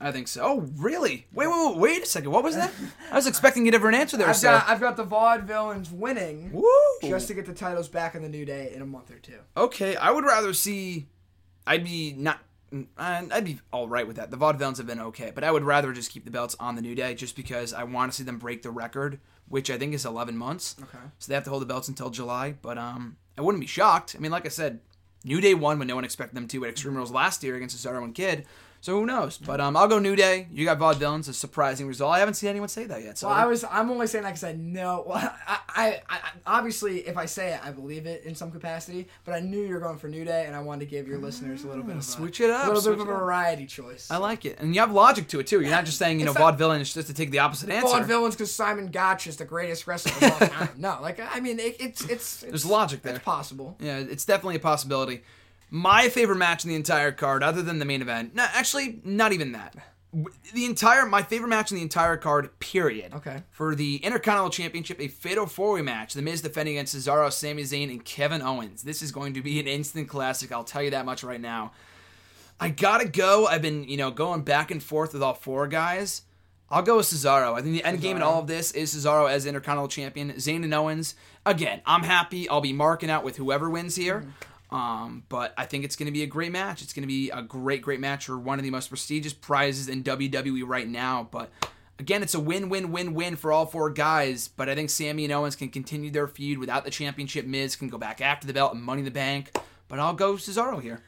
I 0.00 0.12
think 0.12 0.28
so. 0.28 0.42
Oh, 0.44 0.60
really? 0.76 1.26
Wait, 1.32 1.46
wait, 1.48 1.68
wait, 1.68 1.76
wait 1.78 2.02
a 2.02 2.06
second. 2.06 2.30
What 2.30 2.44
was 2.44 2.54
that? 2.54 2.72
I 3.10 3.14
was 3.14 3.26
expecting 3.26 3.66
a 3.66 3.70
different 3.70 3.96
answer 3.96 4.16
there, 4.16 4.28
I've 4.28 4.36
sir. 4.36 4.48
got, 4.52 4.68
I've 4.68 4.80
got 4.80 4.96
the 4.96 5.06
Vaudevillains 5.06 5.90
winning 5.90 6.52
Woo! 6.52 6.64
just 7.02 7.28
to 7.28 7.34
get 7.34 7.46
the 7.46 7.54
titles 7.54 7.88
back 7.88 8.14
in 8.14 8.22
the 8.22 8.28
New 8.28 8.44
Day 8.44 8.72
in 8.74 8.82
a 8.82 8.86
month 8.86 9.10
or 9.10 9.18
two. 9.18 9.38
Okay, 9.56 9.96
I 9.96 10.10
would 10.10 10.24
rather 10.24 10.52
see. 10.52 11.08
I'd 11.66 11.84
be 11.84 12.14
not. 12.16 12.40
uh, 12.72 13.22
I'd 13.32 13.44
be 13.44 13.58
all 13.72 13.88
right 13.88 14.06
with 14.06 14.16
that. 14.16 14.30
The 14.30 14.36
Vaudevillains 14.36 14.76
have 14.78 14.86
been 14.86 15.00
okay, 15.00 15.32
but 15.34 15.44
I 15.44 15.50
would 15.50 15.64
rather 15.64 15.92
just 15.92 16.10
keep 16.10 16.24
the 16.24 16.30
belts 16.30 16.56
on 16.60 16.76
the 16.76 16.82
New 16.82 16.94
Day 16.94 17.14
just 17.14 17.36
because 17.36 17.72
I 17.72 17.84
want 17.84 18.12
to 18.12 18.16
see 18.16 18.24
them 18.24 18.38
break 18.38 18.62
the 18.62 18.70
record, 18.70 19.18
which 19.48 19.70
I 19.70 19.78
think 19.78 19.94
is 19.94 20.04
11 20.04 20.36
months. 20.36 20.76
Okay. 20.80 21.04
So 21.18 21.28
they 21.28 21.34
have 21.34 21.44
to 21.44 21.50
hold 21.50 21.62
the 21.62 21.66
belts 21.66 21.88
until 21.88 22.10
July, 22.10 22.54
but 22.62 22.78
um, 22.78 23.16
I 23.36 23.42
wouldn't 23.42 23.60
be 23.60 23.66
shocked. 23.66 24.14
I 24.16 24.20
mean, 24.20 24.32
like 24.32 24.46
I 24.46 24.50
said, 24.50 24.80
New 25.24 25.40
Day 25.40 25.54
won 25.54 25.78
when 25.78 25.88
no 25.88 25.94
one 25.96 26.04
expected 26.04 26.36
them 26.36 26.46
to 26.48 26.64
at 26.64 26.70
Extreme 26.70 26.96
Rules 26.96 27.10
last 27.10 27.42
year 27.42 27.56
against 27.56 27.76
Cesaro 27.76 28.04
and 28.04 28.14
Kidd. 28.14 28.46
So 28.86 29.00
who 29.00 29.04
knows? 29.04 29.36
But 29.36 29.60
um, 29.60 29.76
I'll 29.76 29.88
go 29.88 29.98
New 29.98 30.14
Day. 30.14 30.46
You 30.52 30.64
got 30.64 30.78
Vaudevillains, 30.78 31.28
a 31.28 31.32
surprising 31.32 31.88
result. 31.88 32.14
I 32.14 32.20
haven't 32.20 32.34
seen 32.34 32.50
anyone 32.50 32.68
say 32.68 32.84
that 32.84 33.02
yet. 33.02 33.18
So 33.18 33.26
Well, 33.26 33.36
I 33.36 33.44
was. 33.44 33.64
I'm 33.68 33.90
only 33.90 34.06
saying 34.06 34.22
that 34.22 34.28
because 34.28 34.44
I 34.44 34.52
know. 34.52 35.02
Well, 35.08 35.16
I, 35.48 35.58
I, 35.68 36.00
I, 36.08 36.20
obviously, 36.46 37.00
if 37.00 37.16
I 37.16 37.26
say 37.26 37.54
it, 37.54 37.60
I 37.66 37.72
believe 37.72 38.06
it 38.06 38.22
in 38.22 38.36
some 38.36 38.52
capacity. 38.52 39.08
But 39.24 39.34
I 39.34 39.40
knew 39.40 39.60
you 39.60 39.74
were 39.74 39.80
going 39.80 39.98
for 39.98 40.06
New 40.06 40.24
Day, 40.24 40.46
and 40.46 40.54
I 40.54 40.60
wanted 40.60 40.84
to 40.84 40.86
give 40.86 41.08
your 41.08 41.18
listeners 41.18 41.64
a 41.64 41.66
little 41.66 41.82
bit 41.82 41.96
of 41.96 42.02
a, 42.02 42.04
switch 42.04 42.40
it 42.40 42.48
up, 42.48 42.68
a 42.68 42.72
little 42.74 42.92
bit 42.92 43.00
of 43.00 43.08
a 43.08 43.12
up. 43.12 43.18
variety 43.18 43.66
choice. 43.66 44.08
I 44.08 44.18
like 44.18 44.44
it, 44.44 44.60
and 44.60 44.72
you 44.72 44.80
have 44.80 44.92
logic 44.92 45.26
to 45.30 45.40
it 45.40 45.48
too. 45.48 45.62
You're 45.62 45.70
not 45.72 45.84
just 45.84 45.98
saying 45.98 46.20
you 46.20 46.24
know 46.24 46.30
It's 46.30 46.38
not- 46.38 46.56
Vaudevillains 46.56 46.94
just 46.94 47.08
to 47.08 47.12
take 47.12 47.32
the 47.32 47.40
opposite 47.40 47.70
answer. 47.70 47.88
Vaudevillains 47.88 48.30
because 48.34 48.54
Simon 48.54 48.92
Gotch 48.92 49.26
is 49.26 49.36
the 49.36 49.44
greatest 49.44 49.88
wrestler 49.88 50.28
of 50.28 50.40
all 50.40 50.48
time. 50.48 50.68
no, 50.76 50.98
like 51.02 51.18
I 51.18 51.40
mean, 51.40 51.58
it, 51.58 51.74
it's, 51.80 52.02
it's 52.02 52.10
it's 52.12 52.40
There's 52.42 52.64
logic 52.64 53.02
there. 53.02 53.16
It's 53.16 53.24
possible. 53.24 53.76
Yeah, 53.80 53.98
it's 53.98 54.24
definitely 54.24 54.54
a 54.54 54.60
possibility. 54.60 55.24
My 55.70 56.08
favorite 56.08 56.36
match 56.36 56.64
in 56.64 56.70
the 56.70 56.76
entire 56.76 57.12
card, 57.12 57.42
other 57.42 57.62
than 57.62 57.78
the 57.78 57.84
main 57.84 58.02
event, 58.02 58.34
no, 58.34 58.46
actually, 58.52 59.00
not 59.04 59.32
even 59.32 59.52
that. 59.52 59.74
The 60.54 60.64
entire, 60.64 61.04
my 61.04 61.22
favorite 61.22 61.48
match 61.48 61.70
in 61.70 61.76
the 61.76 61.82
entire 61.82 62.16
card, 62.16 62.58
period. 62.58 63.12
Okay. 63.12 63.42
For 63.50 63.74
the 63.74 63.96
Intercontinental 63.96 64.50
Championship, 64.50 65.00
a 65.00 65.08
fatal 65.08 65.46
four-way 65.46 65.82
match. 65.82 66.14
The 66.14 66.22
Miz 66.22 66.40
defending 66.40 66.76
against 66.76 66.96
Cesaro, 66.96 67.30
Sami 67.30 67.64
Zayn, 67.64 67.90
and 67.90 68.02
Kevin 68.04 68.40
Owens. 68.40 68.82
This 68.82 69.02
is 69.02 69.12
going 69.12 69.34
to 69.34 69.42
be 69.42 69.60
an 69.60 69.66
instant 69.66 70.08
classic. 70.08 70.52
I'll 70.52 70.64
tell 70.64 70.82
you 70.82 70.90
that 70.90 71.04
much 71.04 71.22
right 71.22 71.40
now. 71.40 71.72
I 72.58 72.70
gotta 72.70 73.06
go. 73.06 73.46
I've 73.46 73.60
been, 73.60 73.84
you 73.84 73.98
know, 73.98 74.10
going 74.10 74.42
back 74.42 74.70
and 74.70 74.82
forth 74.82 75.12
with 75.12 75.22
all 75.22 75.34
four 75.34 75.66
guys. 75.66 76.22
I'll 76.70 76.82
go 76.82 76.96
with 76.96 77.06
Cesaro. 77.06 77.52
I 77.52 77.60
think 77.60 77.74
the 77.74 77.84
end 77.84 78.00
game 78.00 78.16
in 78.16 78.22
all 78.22 78.40
of 78.40 78.46
this 78.46 78.72
is 78.72 78.94
Cesaro 78.94 79.30
as 79.30 79.44
Intercontinental 79.44 79.88
Champion. 79.88 80.32
Zayn 80.32 80.64
and 80.64 80.72
Owens. 80.72 81.14
Again, 81.44 81.82
I'm 81.84 82.02
happy. 82.02 82.48
I'll 82.48 82.62
be 82.62 82.72
marking 82.72 83.10
out 83.10 83.22
with 83.22 83.36
whoever 83.36 83.68
wins 83.68 83.96
here. 83.96 84.20
Mm-hmm. 84.20 84.30
Um, 84.70 85.22
but 85.28 85.54
I 85.56 85.64
think 85.64 85.84
it's 85.84 85.96
going 85.96 86.06
to 86.06 86.12
be 86.12 86.22
a 86.22 86.26
great 86.26 86.52
match. 86.52 86.82
It's 86.82 86.92
going 86.92 87.02
to 87.02 87.08
be 87.08 87.30
a 87.30 87.42
great, 87.42 87.82
great 87.82 88.00
match 88.00 88.26
for 88.26 88.38
one 88.38 88.58
of 88.58 88.64
the 88.64 88.70
most 88.70 88.88
prestigious 88.88 89.32
prizes 89.32 89.88
in 89.88 90.02
WWE 90.02 90.62
right 90.66 90.88
now. 90.88 91.28
But 91.30 91.50
again, 91.98 92.22
it's 92.22 92.34
a 92.34 92.40
win, 92.40 92.68
win, 92.68 92.90
win, 92.90 93.14
win 93.14 93.36
for 93.36 93.52
all 93.52 93.66
four 93.66 93.90
guys. 93.90 94.48
But 94.48 94.68
I 94.68 94.74
think 94.74 94.90
Sami 94.90 95.24
and 95.24 95.32
Owens 95.32 95.56
can 95.56 95.68
continue 95.68 96.10
their 96.10 96.26
feud 96.26 96.58
without 96.58 96.84
the 96.84 96.90
championship. 96.90 97.46
Miz 97.46 97.76
can 97.76 97.88
go 97.88 97.98
back 97.98 98.20
after 98.20 98.46
the 98.46 98.52
belt 98.52 98.74
and 98.74 98.82
Money 98.82 99.00
in 99.00 99.04
the 99.04 99.10
Bank. 99.10 99.56
But 99.88 100.00
I'll 100.00 100.14
go 100.14 100.34
Cesaro 100.34 100.82
here. 100.82 101.02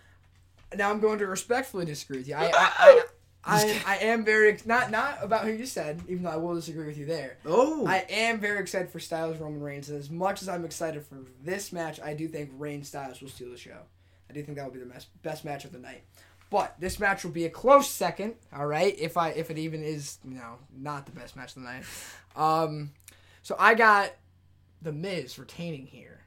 Now 0.76 0.90
I'm 0.90 1.00
going 1.00 1.18
to 1.18 1.26
respectfully 1.26 1.84
disagree 1.84 2.18
with 2.18 2.28
you. 2.28 2.34
I 2.34 2.46
I, 2.54 2.72
I, 2.78 3.02
I, 3.48 3.82
I 3.86 3.96
am 4.04 4.24
very 4.24 4.58
not 4.66 4.90
not 4.90 5.18
about 5.22 5.44
who 5.44 5.52
you 5.52 5.66
said, 5.66 6.02
even 6.08 6.24
though 6.24 6.30
I 6.30 6.36
will 6.36 6.54
disagree 6.54 6.86
with 6.86 6.98
you 6.98 7.06
there. 7.06 7.38
Oh. 7.46 7.86
I 7.86 8.04
am 8.10 8.40
very 8.40 8.60
excited 8.60 8.90
for 8.90 9.00
Styles 9.00 9.38
Roman 9.38 9.62
Reigns, 9.62 9.88
and 9.88 9.98
as 9.98 10.10
much 10.10 10.42
as 10.42 10.48
I'm 10.48 10.64
excited 10.64 11.04
for 11.06 11.16
this 11.42 11.72
match, 11.72 12.00
I 12.00 12.14
do 12.14 12.28
think 12.28 12.50
Reigns 12.54 12.88
Styles 12.88 13.20
will 13.20 13.28
steal 13.28 13.50
the 13.50 13.56
show. 13.56 13.78
I 14.28 14.34
do 14.34 14.42
think 14.42 14.58
that 14.58 14.64
will 14.64 14.72
be 14.72 14.80
the 14.80 14.86
best 14.86 15.22
best 15.22 15.44
match 15.44 15.64
of 15.64 15.72
the 15.72 15.78
night. 15.78 16.02
But 16.50 16.74
this 16.78 16.98
match 16.98 17.24
will 17.24 17.30
be 17.30 17.44
a 17.44 17.50
close 17.50 17.90
second, 17.90 18.34
all 18.54 18.66
right. 18.66 18.94
If 18.98 19.16
I 19.16 19.30
if 19.30 19.50
it 19.50 19.58
even 19.58 19.82
is, 19.82 20.18
you 20.24 20.34
know, 20.34 20.58
not 20.76 21.06
the 21.06 21.12
best 21.12 21.36
match 21.36 21.56
of 21.56 21.62
the 21.62 21.68
night. 21.68 21.84
Um, 22.36 22.90
so 23.42 23.56
I 23.58 23.74
got 23.74 24.12
the 24.82 24.92
Miz 24.92 25.38
retaining 25.38 25.86
here, 25.86 26.20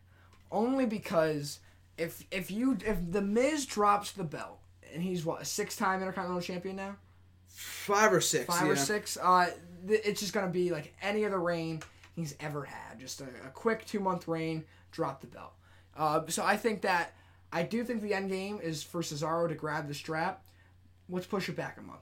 only 0.51 0.85
because 0.85 1.59
if 1.97 2.23
if 2.31 2.49
you 2.49 2.77
if 2.85 2.97
the 3.11 3.21
Miz 3.21 3.65
drops 3.65 4.11
the 4.11 4.23
belt 4.23 4.59
and 4.93 5.03
he's 5.03 5.23
what 5.23 5.41
a 5.41 5.45
six 5.45 5.75
time 5.75 5.99
Intercontinental 6.01 6.41
Champion 6.41 6.75
now 6.75 6.95
Five 7.53 8.13
or 8.13 8.21
six. 8.21 8.45
five 8.45 8.69
or 8.69 8.75
six. 8.75 9.17
Uh, 9.21 9.51
th- 9.87 10.01
it's 10.05 10.19
just 10.19 10.33
gonna 10.33 10.47
be 10.51 10.71
like 10.71 10.93
any 11.01 11.25
other 11.25 11.39
reign 11.39 11.81
he's 12.15 12.35
ever 12.39 12.63
had. 12.63 12.99
Just 12.99 13.21
a, 13.21 13.25
a 13.45 13.49
quick 13.53 13.85
two 13.85 13.99
month 13.99 14.27
reign, 14.27 14.63
drop 14.91 15.21
the 15.21 15.27
belt. 15.27 15.53
Uh, 15.95 16.21
so 16.27 16.43
I 16.43 16.57
think 16.57 16.81
that 16.81 17.13
I 17.51 17.63
do 17.63 17.83
think 17.83 18.01
the 18.01 18.13
end 18.13 18.29
game 18.29 18.59
is 18.61 18.83
for 18.83 19.01
Cesaro 19.01 19.47
to 19.49 19.55
grab 19.55 19.87
the 19.87 19.93
strap. 19.93 20.43
Let's 21.09 21.27
push 21.27 21.49
it 21.49 21.55
back 21.55 21.77
a 21.77 21.81
month. 21.81 21.99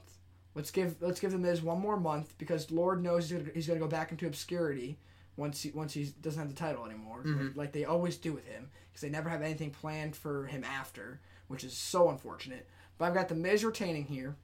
Let's 0.54 0.70
give 0.70 0.96
let's 1.00 1.20
give 1.20 1.32
the 1.32 1.38
Miz 1.38 1.62
one 1.62 1.80
more 1.80 1.98
month 1.98 2.36
because 2.38 2.70
Lord 2.70 3.02
knows 3.02 3.28
he's 3.30 3.38
gonna, 3.38 3.50
he's 3.54 3.66
gonna 3.66 3.80
go 3.80 3.88
back 3.88 4.10
into 4.12 4.26
obscurity 4.26 4.98
once 5.36 5.62
he 5.62 5.70
once 5.70 5.94
he 5.94 6.12
doesn't 6.20 6.38
have 6.38 6.48
the 6.48 6.54
title 6.56 6.84
anymore, 6.84 7.22
like 7.54 7.72
they 7.72 7.84
always 7.84 8.16
do 8.16 8.32
with 8.32 8.46
him 8.46 8.68
because 8.88 9.00
they 9.00 9.08
never 9.08 9.28
have 9.28 9.42
anything 9.42 9.70
planned 9.70 10.14
for 10.14 10.46
him 10.46 10.64
after, 10.64 11.20
which 11.48 11.64
is 11.64 11.72
so 11.72 12.10
unfortunate. 12.10 12.68
But 12.98 13.06
I've 13.06 13.14
got 13.14 13.28
the 13.28 13.34
Miz 13.34 13.64
retaining 13.64 14.04
here 14.04 14.36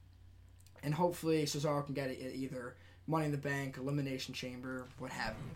and 0.82 0.94
hopefully 0.94 1.44
Cesaro 1.44 1.84
can 1.84 1.94
get 1.94 2.10
it 2.10 2.34
either 2.34 2.74
Money 3.06 3.26
in 3.26 3.32
the 3.32 3.38
Bank, 3.38 3.76
Elimination 3.78 4.34
Chamber, 4.34 4.86
what 4.98 5.12
have 5.12 5.34
you. 5.34 5.50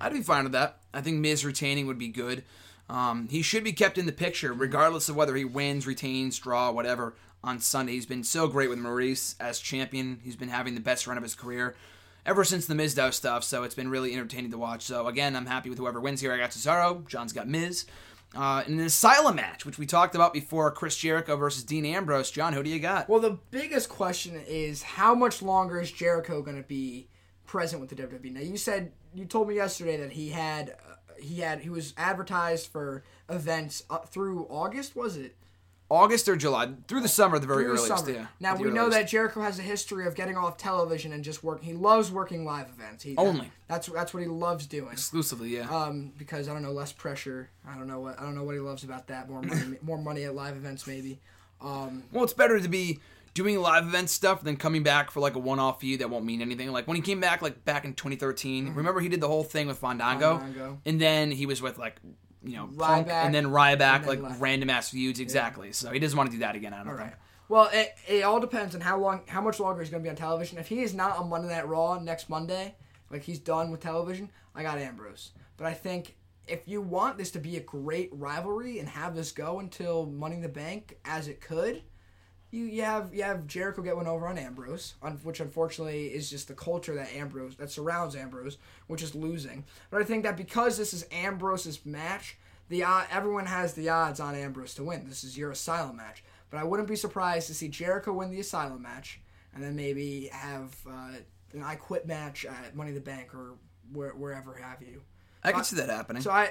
I'd 0.00 0.12
be 0.12 0.22
fine 0.22 0.44
with 0.44 0.52
that. 0.52 0.78
I 0.94 1.02
think 1.02 1.18
Miz 1.18 1.44
retaining 1.44 1.86
would 1.86 1.98
be 1.98 2.08
good. 2.08 2.42
Um, 2.88 3.28
he 3.30 3.42
should 3.42 3.64
be 3.64 3.72
kept 3.72 3.98
in 3.98 4.06
the 4.06 4.12
picture, 4.12 4.52
regardless 4.52 5.08
of 5.08 5.16
whether 5.16 5.36
he 5.36 5.44
wins, 5.44 5.86
retains, 5.86 6.38
draw, 6.38 6.70
whatever. 6.70 7.14
On 7.44 7.60
Sunday, 7.60 7.92
he's 7.92 8.06
been 8.06 8.24
so 8.24 8.48
great 8.48 8.68
with 8.68 8.78
Maryse 8.78 9.34
as 9.38 9.60
champion. 9.60 10.20
He's 10.24 10.36
been 10.36 10.48
having 10.48 10.74
the 10.74 10.80
best 10.80 11.06
run 11.06 11.16
of 11.16 11.22
his 11.22 11.34
career 11.34 11.74
ever 12.26 12.44
since 12.44 12.66
the 12.66 12.74
Miz 12.74 12.94
does 12.94 13.16
stuff. 13.16 13.44
So 13.44 13.62
it's 13.62 13.74
been 13.74 13.88
really 13.88 14.12
entertaining 14.12 14.50
to 14.50 14.58
watch. 14.58 14.82
So 14.82 15.06
again, 15.06 15.36
I'm 15.36 15.46
happy 15.46 15.70
with 15.70 15.78
whoever 15.78 16.00
wins 16.00 16.20
here. 16.20 16.32
I 16.32 16.38
got 16.38 16.50
Cesaro. 16.50 17.06
John's 17.06 17.32
got 17.32 17.48
Miz. 17.48 17.86
Uh, 18.34 18.62
in 18.66 18.74
an 18.78 18.86
asylum 18.86 19.36
match, 19.36 19.66
which 19.66 19.76
we 19.76 19.86
talked 19.86 20.14
about 20.14 20.32
before, 20.32 20.70
Chris 20.70 20.96
Jericho 20.96 21.36
versus 21.36 21.64
Dean 21.64 21.84
Ambrose. 21.84 22.30
John, 22.30 22.52
who 22.52 22.62
do 22.62 22.70
you 22.70 22.78
got? 22.78 23.08
Well, 23.08 23.20
the 23.20 23.38
biggest 23.50 23.88
question 23.88 24.40
is 24.46 24.82
how 24.82 25.16
much 25.16 25.42
longer 25.42 25.80
is 25.80 25.90
Jericho 25.90 26.40
going 26.40 26.56
to 26.56 26.62
be 26.62 27.08
present 27.46 27.80
with 27.80 27.90
the 27.90 27.96
WWE? 27.96 28.32
Now, 28.32 28.40
you 28.40 28.56
said 28.56 28.92
you 29.14 29.24
told 29.24 29.48
me 29.48 29.56
yesterday 29.56 29.96
that 29.96 30.12
he 30.12 30.28
had 30.28 30.70
uh, 30.70 30.94
he 31.18 31.40
had 31.40 31.60
he 31.60 31.70
was 31.70 31.92
advertised 31.96 32.68
for 32.68 33.02
events 33.28 33.82
up 33.90 34.08
through 34.08 34.46
August, 34.48 34.94
was 34.94 35.16
it? 35.16 35.36
August 35.90 36.28
or 36.28 36.36
July? 36.36 36.70
Through 36.88 37.00
the 37.00 37.08
summer, 37.08 37.38
the 37.38 37.46
very 37.46 37.66
earliest. 37.66 37.88
summer. 37.88 38.10
Yeah. 38.10 38.26
Now 38.38 38.56
we 38.56 38.70
know 38.70 38.88
that 38.88 39.08
Jericho 39.08 39.42
has 39.42 39.58
a 39.58 39.62
history 39.62 40.06
of 40.06 40.14
getting 40.14 40.36
off 40.36 40.56
television 40.56 41.12
and 41.12 41.22
just 41.24 41.42
working. 41.44 41.66
He 41.66 41.74
loves 41.74 42.10
working 42.12 42.44
live 42.44 42.68
events. 42.68 43.02
He, 43.04 43.16
Only. 43.16 43.50
that's 43.68 43.88
that's 43.88 44.14
what 44.14 44.22
he 44.22 44.28
loves 44.28 44.66
doing. 44.66 44.92
exclusively. 44.92 45.48
Yeah. 45.56 45.68
Um, 45.68 46.12
because 46.16 46.48
I 46.48 46.52
don't 46.52 46.62
know, 46.62 46.72
less 46.72 46.92
pressure. 46.92 47.50
I 47.68 47.76
don't 47.76 47.88
know 47.88 48.00
what 48.00 48.18
I 48.18 48.22
don't 48.22 48.34
know 48.34 48.44
what 48.44 48.54
he 48.54 48.60
loves 48.60 48.84
about 48.84 49.08
that. 49.08 49.28
More 49.28 49.42
money, 49.42 49.76
more 49.82 49.98
money 49.98 50.24
at 50.24 50.34
live 50.34 50.56
events, 50.56 50.86
maybe. 50.86 51.18
Um, 51.60 52.04
Well, 52.12 52.24
it's 52.24 52.32
better 52.32 52.58
to 52.58 52.68
be 52.68 53.00
doing 53.34 53.60
live 53.60 53.84
event 53.86 54.10
stuff 54.10 54.42
than 54.42 54.56
coming 54.56 54.82
back 54.82 55.10
for 55.10 55.20
like 55.20 55.34
a 55.34 55.38
one-off 55.38 55.80
feud 55.80 56.00
that 56.00 56.10
won't 56.10 56.24
mean 56.24 56.40
anything. 56.42 56.72
Like 56.72 56.88
when 56.88 56.96
he 56.96 57.02
came 57.02 57.20
back, 57.20 57.42
like 57.42 57.64
back 57.64 57.84
in 57.84 57.94
2013, 57.94 58.74
remember 58.74 59.00
he 59.00 59.08
did 59.08 59.20
the 59.20 59.28
whole 59.28 59.44
thing 59.44 59.66
with 59.66 59.78
Fandango, 59.78 60.34
Mm-hmm. 60.38 60.44
Fandango. 60.46 60.78
and 60.86 61.00
then 61.00 61.30
he 61.30 61.46
was 61.46 61.60
with 61.62 61.78
like 61.78 62.00
you 62.42 62.56
know 62.56 62.66
Punk, 62.78 63.08
Ryback, 63.08 63.24
and 63.24 63.34
then 63.34 63.46
Ryback, 63.46 63.96
and 63.96 64.04
then 64.04 64.08
like 64.08 64.22
left. 64.22 64.40
random 64.40 64.70
ass 64.70 64.90
feuds. 64.90 65.20
Exactly. 65.20 65.72
So 65.72 65.90
he 65.90 65.98
doesn't 65.98 66.16
want 66.16 66.30
to 66.30 66.36
do 66.36 66.40
that 66.40 66.54
again. 66.56 66.72
I 66.72 66.78
don't 66.78 66.88
all 66.88 66.96
think. 66.96 67.10
right. 67.10 67.16
Well, 67.48 67.68
it, 67.72 67.94
it 68.06 68.22
all 68.22 68.38
depends 68.38 68.76
on 68.76 68.80
how 68.80 68.96
long, 69.00 69.22
how 69.26 69.40
much 69.40 69.58
longer 69.58 69.80
he's 69.80 69.90
going 69.90 70.04
to 70.04 70.06
be 70.06 70.10
on 70.10 70.14
television. 70.14 70.56
If 70.58 70.68
he 70.68 70.82
is 70.82 70.94
not 70.94 71.18
on 71.18 71.28
Monday 71.28 71.48
Night 71.48 71.66
Raw 71.66 71.98
next 71.98 72.28
Monday, 72.28 72.76
like 73.10 73.24
he's 73.24 73.40
done 73.40 73.72
with 73.72 73.80
television, 73.80 74.30
I 74.54 74.62
got 74.62 74.78
Ambrose. 74.78 75.32
But 75.56 75.66
I 75.66 75.74
think 75.74 76.16
if 76.46 76.68
you 76.68 76.80
want 76.80 77.18
this 77.18 77.32
to 77.32 77.40
be 77.40 77.56
a 77.56 77.60
great 77.60 78.08
rivalry 78.12 78.78
and 78.78 78.88
have 78.88 79.16
this 79.16 79.32
go 79.32 79.58
until 79.58 80.06
Money 80.06 80.36
in 80.36 80.42
the 80.42 80.48
Bank, 80.48 80.98
as 81.04 81.26
it 81.26 81.40
could, 81.40 81.82
you, 82.50 82.64
you 82.64 82.82
have 82.82 83.14
you 83.14 83.22
have 83.22 83.46
Jericho 83.46 83.82
get 83.82 83.96
one 83.96 84.06
over 84.06 84.26
on 84.26 84.36
Ambrose, 84.36 84.94
on, 85.02 85.12
which 85.22 85.40
unfortunately 85.40 86.06
is 86.06 86.28
just 86.28 86.48
the 86.48 86.54
culture 86.54 86.94
that 86.94 87.14
Ambrose 87.14 87.56
that 87.56 87.70
surrounds 87.70 88.16
Ambrose, 88.16 88.58
which 88.88 89.02
is 89.02 89.14
losing. 89.14 89.64
But 89.90 90.02
I 90.02 90.04
think 90.04 90.24
that 90.24 90.36
because 90.36 90.76
this 90.76 90.92
is 90.92 91.06
Ambrose's 91.12 91.84
match, 91.86 92.36
the 92.68 92.82
odd- 92.84 93.06
everyone 93.10 93.46
has 93.46 93.74
the 93.74 93.88
odds 93.88 94.18
on 94.18 94.34
Ambrose 94.34 94.74
to 94.74 94.84
win. 94.84 95.08
This 95.08 95.22
is 95.22 95.38
your 95.38 95.52
Asylum 95.52 95.96
match, 95.96 96.24
but 96.50 96.58
I 96.58 96.64
wouldn't 96.64 96.88
be 96.88 96.96
surprised 96.96 97.46
to 97.48 97.54
see 97.54 97.68
Jericho 97.68 98.12
win 98.12 98.30
the 98.30 98.40
Asylum 98.40 98.82
match, 98.82 99.20
and 99.54 99.62
then 99.62 99.76
maybe 99.76 100.28
have 100.32 100.74
uh, 100.88 101.12
an 101.52 101.62
I 101.62 101.76
Quit 101.76 102.06
match 102.06 102.44
at 102.44 102.74
Money 102.74 102.90
in 102.90 102.94
the 102.96 103.00
Bank 103.00 103.32
or 103.32 103.54
where, 103.92 104.10
wherever 104.10 104.54
have 104.54 104.82
you. 104.82 105.02
I 105.44 105.52
can 105.52 105.64
see 105.64 105.76
that 105.76 105.88
happening. 105.88 106.22
So 106.22 106.30
I, 106.30 106.50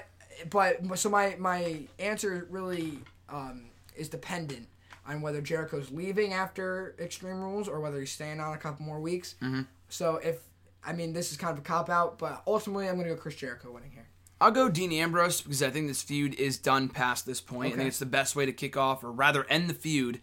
but 0.50 0.98
so 0.98 1.10
my 1.10 1.36
my 1.38 1.82
answer 2.00 2.48
really 2.50 3.00
um, 3.28 3.66
is 3.98 4.08
dependent 4.08 4.68
on 5.10 5.22
whether 5.22 5.42
Jericho's 5.42 5.92
leaving 5.92 6.34
after 6.34 6.96
Extreme 7.00 7.42
Rules 7.42 7.68
or 7.68 7.80
whether 7.80 8.00
he's 8.00 8.12
staying 8.12 8.40
on 8.40 8.54
a 8.54 8.58
couple 8.58 8.86
more 8.86 9.00
weeks. 9.00 9.36
Mm-hmm. 9.42 9.62
So 9.90 10.18
if 10.18 10.40
I 10.86 10.94
mean 10.94 11.14
this 11.14 11.32
is 11.32 11.38
kind 11.38 11.54
of 11.54 11.60
a 11.60 11.68
cop 11.68 11.90
out, 11.90 12.20
but 12.20 12.44
ultimately 12.46 12.88
I'm 12.88 12.98
gonna 12.98 13.10
go 13.10 13.16
Chris 13.16 13.36
Jericho 13.36 13.72
winning 13.72 13.92
here. 13.92 14.08
I'll 14.42 14.52
go 14.52 14.70
Dean 14.70 14.94
Ambrose 14.94 15.42
because 15.42 15.62
I 15.62 15.70
think 15.70 15.88
this 15.88 16.02
feud 16.02 16.34
is 16.36 16.58
done 16.58 16.88
past 16.88 17.26
this 17.26 17.42
point. 17.42 17.74
I 17.74 17.78
think 17.78 17.88
it's 17.90 18.00
the 18.00 18.06
best 18.06 18.36
way 18.36 18.46
to 18.46 18.54
kick 18.54 18.78
off, 18.78 19.04
or 19.04 19.12
rather 19.12 19.46
end 19.50 19.70
the 19.70 19.74
feud. 19.74 20.22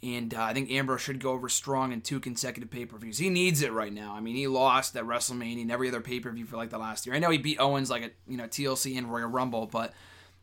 And 0.00 0.32
uh, 0.32 0.42
I 0.42 0.54
think 0.54 0.70
Ambrose 0.70 1.00
should 1.00 1.18
go 1.18 1.32
over 1.32 1.48
strong 1.48 1.90
in 1.90 2.02
two 2.02 2.20
consecutive 2.20 2.70
pay 2.70 2.86
per 2.86 2.96
views. 2.98 3.18
He 3.18 3.30
needs 3.30 3.62
it 3.62 3.72
right 3.72 3.92
now. 3.92 4.14
I 4.14 4.20
mean, 4.20 4.36
he 4.36 4.46
lost 4.46 4.94
at 4.94 5.02
WrestleMania 5.02 5.62
and 5.62 5.72
every 5.72 5.88
other 5.88 6.00
pay 6.00 6.20
per 6.20 6.30
view 6.30 6.44
for 6.44 6.56
like 6.56 6.70
the 6.70 6.78
last 6.78 7.04
year. 7.04 7.16
I 7.16 7.18
know 7.18 7.30
he 7.30 7.38
beat 7.38 7.58
Owens 7.58 7.90
like 7.90 8.04
at 8.04 8.12
you 8.28 8.36
know 8.36 8.44
TLC 8.44 8.96
and 8.96 9.12
Royal 9.12 9.26
Rumble, 9.26 9.66
but 9.66 9.92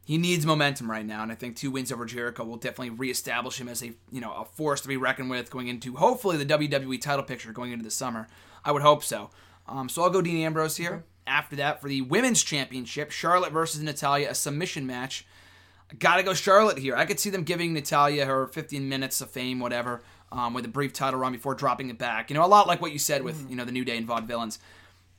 he 0.06 0.20
needs 0.20 0.46
momentum 0.46 0.90
right 0.90 1.06
now. 1.06 1.24
And 1.24 1.32
I 1.32 1.36
think 1.36 1.56
two 1.56 1.72
wins 1.72 1.92
over 1.92 2.06
Jericho 2.06 2.44
will 2.46 2.58
definitely 2.58 2.92
reestablish 2.92 3.60
him 3.60 3.68
as 3.68 3.84
a 3.84 3.88
you 4.12 4.22
know 4.22 4.32
a 4.32 4.46
force 4.46 4.80
to 4.82 4.88
be 4.88 4.98
reckoned 4.98 5.32
with 5.32 5.50
going 5.50 5.68
into 5.68 5.96
hopefully 5.96 6.38
the 6.38 6.46
WWE 6.46 7.02
title 7.02 7.24
picture 7.24 7.52
going 7.52 7.72
into 7.72 7.84
the 7.84 7.92
summer. 7.92 8.28
I 8.64 8.72
would 8.72 8.84
hope 8.84 9.04
so. 9.04 9.32
Um, 9.68 9.90
so 9.90 10.04
I'll 10.04 10.12
go 10.12 10.22
Dean 10.22 10.46
Ambrose 10.46 10.78
here. 10.78 11.04
After 11.28 11.56
that, 11.56 11.82
for 11.82 11.90
the 11.90 12.02
women's 12.02 12.44
championship, 12.44 13.10
Charlotte 13.10 13.52
versus 13.52 13.82
Natalya, 13.82 14.30
a 14.30 14.36
submission 14.36 14.86
match. 14.86 15.26
Gotta 15.98 16.22
go 16.22 16.36
Charlotte 16.36 16.78
here. 16.78 16.96
I 16.96 17.06
could 17.06 17.20
see 17.20 17.32
them 17.32 17.44
giving 17.44 17.74
Natalya 17.74 18.26
her 18.26 18.48
15 18.48 18.88
minutes 18.88 19.22
of 19.22 19.32
fame, 19.32 19.60
whatever, 19.60 20.04
um, 20.32 20.54
with 20.54 20.66
a 20.66 20.68
brief 20.68 20.94
title 20.94 21.20
run 21.20 21.32
before 21.32 21.56
dropping 21.56 21.90
it 21.90 21.98
back. 21.98 22.30
You 22.30 22.36
know, 22.36 22.46
a 22.46 22.48
lot 22.48 22.68
like 22.68 22.80
what 22.80 22.92
you 22.92 23.00
said 23.00 23.24
with 23.24 23.50
you 23.50 23.56
know 23.56 23.66
the 23.66 23.72
New 23.72 23.86
Day 23.86 23.98
and 23.98 24.08
Vaudevillains. 24.08 24.60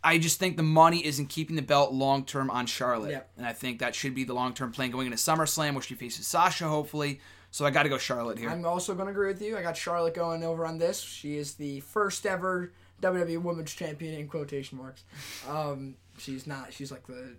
I 0.07 0.19
just 0.19 0.39
think 0.39 0.57
the 0.57 0.63
money 0.63 1.05
isn't 1.05 1.27
keeping 1.31 1.57
the 1.57 1.63
belt 1.63 1.93
long 1.93 2.25
term 2.25 2.49
on 2.49 2.67
Charlotte, 2.67 3.27
and 3.37 3.45
I 3.45 3.53
think 3.53 3.81
that 3.81 3.93
should 3.97 4.15
be 4.15 4.23
the 4.23 4.35
long 4.35 4.55
term 4.55 4.71
plan 4.71 4.93
going 4.93 5.07
into 5.07 5.19
SummerSlam, 5.19 5.73
where 5.73 5.83
she 5.83 5.95
faces 5.95 6.29
Sasha, 6.29 6.69
hopefully. 6.69 7.21
So 7.51 7.65
I 7.65 7.71
got 7.71 7.83
to 7.83 7.89
go 7.89 7.99
Charlotte 7.99 8.39
here. 8.39 8.49
I'm 8.49 8.65
also 8.65 8.95
gonna 8.95 9.11
agree 9.11 9.29
with 9.29 9.43
you. 9.43 9.57
I 9.57 9.63
got 9.63 9.77
Charlotte 9.77 10.15
going 10.15 10.45
over 10.45 10.65
on 10.65 10.79
this. 10.79 11.01
She 11.01 11.37
is 11.37 11.55
the 11.55 11.81
first 11.81 12.25
ever 12.25 12.73
WWE 13.03 13.43
Women's 13.43 13.75
Champion 13.75 14.15
in 14.15 14.29
quotation 14.29 14.79
marks. 14.79 15.03
Um, 15.49 15.97
she's 16.19 16.47
not. 16.47 16.73
She's 16.73 16.93
like 16.93 17.07
the 17.09 17.35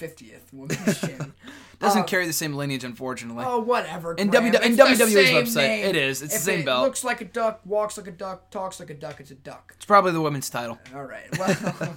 50th 0.00 0.52
Women's 0.52 1.00
Champion. 1.00 1.34
Doesn't 1.78 2.02
Uh, 2.02 2.04
carry 2.04 2.26
the 2.26 2.32
same 2.32 2.54
lineage, 2.54 2.84
unfortunately. 2.84 3.44
Oh, 3.46 3.58
whatever. 3.60 4.14
In 4.14 4.28
Graham. 4.28 4.50
W- 4.52 4.76
the 4.76 4.82
WWE's 4.82 5.14
website, 5.54 5.56
name. 5.56 5.84
it 5.86 5.96
is. 5.96 6.22
It's 6.22 6.34
the 6.34 6.40
same 6.40 6.60
it 6.60 6.64
belt. 6.66 6.84
Looks 6.84 7.04
like 7.04 7.20
a 7.20 7.24
duck, 7.24 7.60
walks 7.64 7.96
like 7.98 8.06
a 8.06 8.10
duck, 8.12 8.50
talks 8.50 8.80
like 8.80 8.90
a 8.90 8.94
duck. 8.94 9.20
It's 9.20 9.30
a 9.30 9.34
duck. 9.34 9.72
It's 9.76 9.84
probably 9.86 10.12
the 10.12 10.20
women's 10.20 10.50
title. 10.50 10.78
All 10.94 11.04
right. 11.04 11.26
Well, 11.38 11.96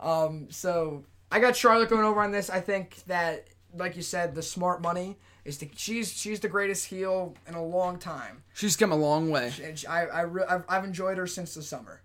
um, 0.00 0.46
so 0.50 1.04
I 1.30 1.40
got 1.40 1.56
Charlotte 1.56 1.88
going 1.90 2.04
over 2.04 2.20
on 2.22 2.30
this. 2.32 2.48
I 2.50 2.60
think 2.60 2.96
that, 3.06 3.48
like 3.76 3.96
you 3.96 4.02
said, 4.02 4.34
the 4.34 4.42
smart 4.42 4.80
money 4.82 5.18
is 5.44 5.58
the 5.58 5.70
she's 5.76 6.12
she's 6.12 6.40
the 6.40 6.48
greatest 6.48 6.86
heel 6.86 7.34
in 7.46 7.54
a 7.54 7.64
long 7.64 7.98
time, 7.98 8.42
She's 8.54 8.76
come 8.76 8.92
a 8.92 8.96
long 8.96 9.30
way. 9.30 9.52
and 9.62 9.78
she, 9.78 9.86
I 9.86 10.06
I 10.06 10.20
re, 10.22 10.42
I've, 10.48 10.64
I've 10.68 10.84
enjoyed 10.84 11.16
her 11.16 11.26
since 11.26 11.54
the 11.54 11.62
summer, 11.62 12.02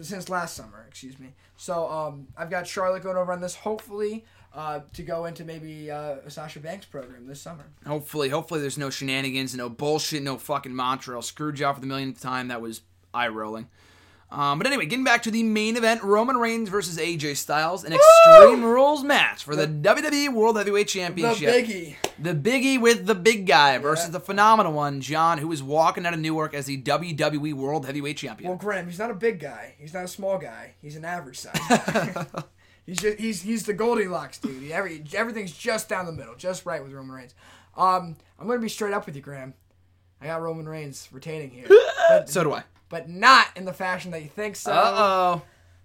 since 0.00 0.28
last 0.28 0.56
summer, 0.56 0.84
excuse 0.88 1.18
me. 1.18 1.34
So 1.56 1.88
um, 1.88 2.26
I've 2.36 2.50
got 2.50 2.66
Charlotte 2.66 3.02
going 3.04 3.16
over 3.16 3.32
on 3.32 3.40
this. 3.40 3.54
Hopefully. 3.54 4.24
Uh, 4.54 4.80
to 4.92 5.02
go 5.02 5.24
into 5.24 5.46
maybe 5.46 5.90
uh, 5.90 6.16
a 6.26 6.30
Sasha 6.30 6.60
Banks 6.60 6.84
program 6.84 7.26
this 7.26 7.40
summer. 7.40 7.64
Hopefully, 7.86 8.28
hopefully 8.28 8.60
there's 8.60 8.76
no 8.76 8.90
shenanigans, 8.90 9.54
no 9.54 9.70
bullshit, 9.70 10.22
no 10.22 10.36
fucking 10.36 10.74
Montreal. 10.74 11.22
Screwed 11.22 11.58
you 11.58 11.64
out 11.64 11.76
for 11.76 11.80
the 11.80 11.86
millionth 11.86 12.20
time. 12.20 12.48
That 12.48 12.60
was 12.60 12.82
eye 13.14 13.28
rolling. 13.28 13.68
Um, 14.32 14.58
but 14.58 14.66
anyway, 14.66 14.86
getting 14.86 15.04
back 15.04 15.22
to 15.24 15.30
the 15.30 15.42
main 15.42 15.76
event, 15.76 16.02
Roman 16.02 16.38
Reigns 16.38 16.70
versus 16.70 16.96
AJ 16.96 17.36
Styles, 17.36 17.84
an 17.84 17.92
Extreme 17.92 18.64
Rules 18.64 19.04
match 19.04 19.44
for 19.44 19.54
the, 19.54 19.66
WWE 19.66 20.32
World 20.32 20.56
Heavyweight 20.56 20.88
Championship. 20.88 21.50
The 21.54 21.62
biggie. 21.62 21.96
The 22.18 22.34
biggie 22.34 22.80
with 22.80 23.04
the 23.04 23.14
big 23.14 23.46
guy 23.46 23.76
versus 23.76 24.10
the 24.10 24.20
phenomenal 24.20 24.72
one, 24.72 25.02
John, 25.02 25.36
who 25.36 25.52
is 25.52 25.62
walking 25.62 26.06
out 26.06 26.14
of 26.14 26.20
Newark 26.20 26.54
as 26.54 26.64
the 26.64 26.80
WWE 26.80 27.52
World 27.52 27.84
Heavyweight 27.84 28.16
Champion. 28.16 28.48
Well, 28.48 28.58
Graham, 28.58 28.86
he's 28.86 28.98
not 28.98 29.10
a 29.10 29.14
big 29.14 29.38
guy. 29.38 29.74
He's 29.78 29.92
not 29.92 30.04
a 30.04 30.08
small 30.08 30.38
guy. 30.38 30.74
He's 30.80 30.96
an 30.96 31.04
average 31.04 31.38
size. 31.38 32.26
he's 32.86 32.98
just 32.98 33.18
he's 33.18 33.42
he's 33.42 33.64
the 33.64 33.72
Goldilocks 33.72 34.38
dude. 34.38 34.62
He, 34.62 34.72
every 34.72 35.04
everything's 35.14 35.52
just 35.52 35.88
down 35.88 36.06
the 36.06 36.12
middle, 36.12 36.34
just 36.36 36.66
right 36.66 36.82
with 36.82 36.92
Roman 36.92 37.14
Reigns. 37.16 37.34
Um, 37.76 38.16
I'm 38.38 38.46
gonna 38.46 38.58
be 38.60 38.68
straight 38.68 38.92
up 38.94 39.06
with 39.06 39.16
you, 39.16 39.22
Graham. 39.22 39.54
I 40.20 40.26
got 40.26 40.42
Roman 40.42 40.68
Reigns 40.68 41.08
retaining 41.10 41.50
here, 41.50 41.66
but, 42.08 42.28
so 42.28 42.44
do 42.44 42.52
I. 42.52 42.62
but 42.88 43.08
not 43.08 43.46
in 43.56 43.64
the 43.64 43.72
fashion 43.72 44.10
that 44.12 44.22
you 44.22 44.28
think 44.28 44.56
so. 44.56 44.72
Uh 44.72 44.94
oh. 44.96 45.42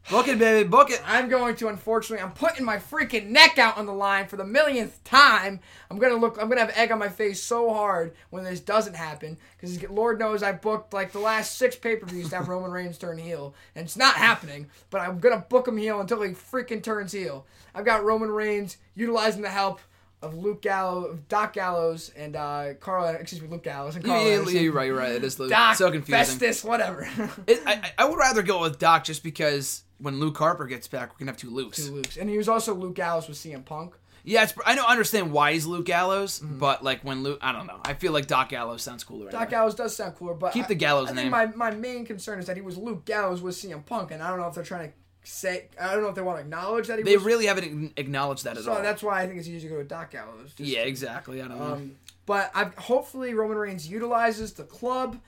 Book 0.10 0.28
it, 0.30 0.40
baby. 0.40 0.68
Book 0.68 0.90
it. 0.90 1.02
I'm 1.06 1.28
going 1.28 1.56
to 1.58 1.68
unfortunately 1.68 2.24
I'm 2.24 2.32
putting 2.32 2.64
my 2.66 2.78
freaking 2.78 3.28
neck 3.28 3.58
out 3.58 3.78
on 3.78 3.86
the 3.86 3.94
line 3.94 4.28
for 4.28 4.38
the 4.38 4.46
millionth 4.46 5.04
time. 5.04 5.60
I'm 5.92 5.98
gonna 6.00 6.16
look 6.16 6.38
I'm 6.42 6.48
gonna 6.48 6.62
have 6.62 6.72
egg 6.78 6.92
on 6.92 7.00
my 7.00 7.10
face 7.10 7.42
so 7.44 7.74
hard 7.74 8.14
when 8.30 8.44
this 8.44 8.60
doesn't 8.62 8.96
happen 8.96 9.38
because 9.60 9.82
Lord 9.90 10.18
knows 10.20 10.44
I 10.44 10.54
booked 10.54 10.94
like 10.94 11.12
the 11.12 11.20
last 11.20 11.58
six 11.58 11.76
pay 11.76 11.98
per 11.98 12.06
views 12.06 12.30
to 12.30 12.38
have 12.38 12.48
Roman 12.48 12.72
Reigns 12.72 12.98
turn 12.98 13.18
heel 13.18 13.54
and 13.76 13.86
it's 13.86 13.98
not 13.98 14.16
happening. 14.16 14.68
But 14.90 15.02
I'm 15.02 15.20
gonna 15.20 15.46
book 15.50 15.68
him 15.68 15.78
heel 15.78 16.00
until 16.00 16.22
he 16.22 16.32
freaking 16.32 16.82
turns 16.82 17.12
heel. 17.12 17.46
I've 17.76 17.86
got 17.86 18.04
Roman 18.06 18.30
Reigns 18.30 18.78
utilizing 18.96 19.42
the 19.42 19.50
help 19.50 19.82
of 20.22 20.36
Luke 20.36 20.64
Gallows, 20.64 21.20
Doc 21.30 21.54
Gallows, 21.54 22.12
and 22.16 22.36
uh, 22.36 22.74
Karl. 22.80 23.08
Excuse 23.10 23.40
me, 23.42 23.48
Luke 23.50 23.62
Gallows 23.64 23.96
and 23.96 24.04
Karl. 24.04 24.20
yeah, 24.26 24.32
Anderson. 24.32 24.56
yeah, 24.56 24.62
you're 24.62 24.74
right. 24.74 24.86
You're 24.88 24.98
right. 24.98 25.12
It 25.12 25.24
is 25.24 25.38
Luke. 25.40 25.52
Doc, 25.52 25.76
so 25.76 25.92
confusing. 25.92 26.40
Festus, 26.40 26.64
whatever. 26.64 27.08
It, 27.46 27.62
I, 27.68 27.74
I- 27.74 27.92
I 28.00 28.06
would 28.06 28.18
rather 28.18 28.42
go 28.42 28.62
with 28.62 28.80
Doc 28.80 29.04
just 29.04 29.22
because 29.22 29.84
when 30.00 30.20
Luke 30.20 30.38
Harper 30.38 30.66
gets 30.66 30.88
back, 30.88 31.12
we're 31.14 31.20
gonna 31.20 31.32
have 31.32 31.38
two 31.38 31.52
Lukes. 31.52 31.76
to 31.86 31.92
Luke's, 31.92 32.18
and 32.18 32.30
he 32.30 32.38
was 32.38 32.48
also 32.50 32.74
Luke 32.74 32.96
Gallows 32.96 33.28
with 33.28 33.38
CM 33.38 33.64
Punk. 33.66 33.96
Yeah, 34.24 34.44
it's, 34.44 34.54
I 34.66 34.76
don't 34.76 34.90
understand 34.90 35.32
why 35.32 35.54
he's 35.54 35.66
Luke 35.66 35.86
Gallows, 35.86 36.40
but 36.40 36.84
like 36.84 37.02
when 37.04 37.24
Luke, 37.24 37.40
I 37.42 37.54
don't 37.54 37.66
know. 37.66 37.80
I 37.86 37.94
feel 37.94 38.12
like 38.12 38.28
Doc 38.28 38.50
Gallows 38.50 38.82
sounds 38.82 39.04
cooler. 39.06 39.26
Doc 39.32 39.36
anyway. 39.36 39.52
Gallows 39.52 39.76
does 39.76 39.96
sound 39.96 40.16
cooler, 40.16 40.34
but 40.34 40.52
Keep 40.52 40.66
I- 40.66 40.68
the 40.68 40.76
Gallows 40.76 41.10
I 41.12 41.14
name. 41.14 41.32
my, 41.32 41.46
my 41.48 41.72
main 41.72 42.06
concern 42.06 42.38
is 42.40 42.46
that 42.48 42.58
he 42.58 42.62
was 42.62 42.78
Luke 42.78 43.06
Gallows 43.06 43.42
with 43.42 43.56
CM 43.56 43.86
Punk, 43.86 44.12
and 44.12 44.22
I 44.22 44.30
don't 44.30 44.40
know 44.40 44.48
if 44.48 44.54
they're 44.56 44.66
trying 44.66 44.90
to 44.90 44.94
say. 45.24 45.68
I 45.80 45.94
don't 45.94 46.04
know 46.04 46.10
if 46.10 46.16
they 46.16 46.22
want 46.22 46.40
to 46.40 46.42
acknowledge 46.44 46.88
that 46.88 46.98
he 46.98 47.04
They 47.06 47.16
was. 47.16 47.26
really 47.26 47.46
haven't 47.46 47.94
acknowledged 47.96 48.44
that 48.44 48.58
at 48.58 48.64
so 48.64 48.72
all. 48.72 48.78
So 48.78 48.84
that's 48.84 49.02
why 49.02 49.22
I 49.24 49.28
think 49.28 49.40
it's 49.40 49.48
easier 49.48 49.70
to 49.70 49.74
go 49.76 49.78
with 49.80 49.88
Doc 49.88 50.12
Gallows. 50.12 50.54
just- 50.56 50.70
yeah, 50.70 50.80
exactly. 50.82 51.42
I 51.42 51.48
don't 51.48 51.58
know. 51.60 51.74
Um, 51.76 51.96
but 52.26 52.52
I 52.54 52.66
hopefully 52.78 53.34
Roman 53.34 53.56
Reigns 53.58 53.88
utilizes 53.88 54.52
the 54.54 54.64
club, 54.66 55.20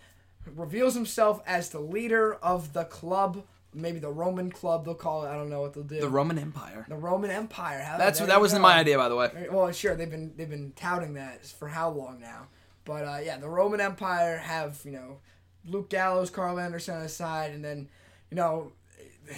reveals 0.55 0.93
himself 0.95 1.41
as 1.47 1.70
the 1.70 1.80
leader 1.80 2.34
of 2.36 2.74
the 2.74 2.84
club, 2.84 3.43
maybe 3.74 3.99
the 3.99 4.09
Roman 4.09 4.51
club 4.51 4.86
they'll 4.86 4.95
call 4.95 5.26
it. 5.26 5.30
I 5.30 5.34
don't 5.36 5.49
know 5.49 5.61
what 5.61 5.74
they'll 5.74 5.84
do. 5.84 5.99
the 5.99 6.09
Roman 6.09 6.39
Empire. 6.39 6.86
The 6.89 6.95
Roman 6.95 7.32
Empire. 7.32 7.82
How, 7.82 7.97
That's 7.97 8.20
there 8.20 8.28
that 8.28 8.39
wasn't 8.39 8.61
go. 8.61 8.67
my 8.67 8.78
idea, 8.78 8.97
by 8.97 9.09
the 9.09 9.15
way. 9.15 9.47
Well, 9.51 9.72
sure 9.72 9.95
they've 9.95 10.09
been 10.09 10.34
they've 10.36 10.49
been 10.49 10.74
touting 10.76 11.13
that 11.15 11.45
for 11.45 11.67
how 11.67 11.89
long 11.89 12.20
now? 12.20 12.47
But 12.86 13.05
uh, 13.05 13.20
yeah, 13.24 13.38
the 13.38 13.49
Roman 13.49 13.82
Empire 13.82 14.38
have 14.38 14.80
you 14.84 14.91
know 14.91 15.20
Luke 15.65 15.89
Gallows, 15.89 16.30
Karl 16.30 16.59
Anderson 16.59 16.95
on 16.95 17.03
the 17.03 17.09
side, 17.09 17.51
and 17.51 17.63
then 17.63 17.89
you 18.32 18.36
know 18.36 18.72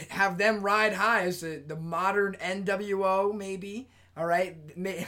have 0.09 0.37
them 0.37 0.61
ride 0.61 0.93
high 0.93 1.23
as 1.23 1.41
the, 1.41 1.61
the 1.65 1.75
modern 1.75 2.35
NWO 2.41 3.35
maybe. 3.35 3.89
All 4.17 4.25
right, 4.25 4.57
make, 4.77 5.07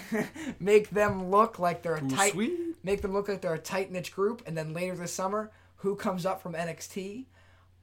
make 0.59 0.89
them 0.89 1.30
look 1.30 1.59
like 1.59 1.84
they're 1.84 1.95
a 1.95 2.07
tight, 2.07 2.32
sweet. 2.34 2.57
make 2.84 3.01
them 3.01 3.13
look 3.13 3.28
like 3.28 3.41
they're 3.41 3.53
a 3.53 3.59
tight 3.59 3.91
knit 3.91 4.11
group, 4.11 4.41
and 4.45 4.57
then 4.57 4.74
later 4.74 4.95
this 4.95 5.13
summer, 5.13 5.51
who 5.78 5.95
comes 5.95 6.26
up 6.26 6.41
from 6.41 6.53
NXT? 6.53 7.26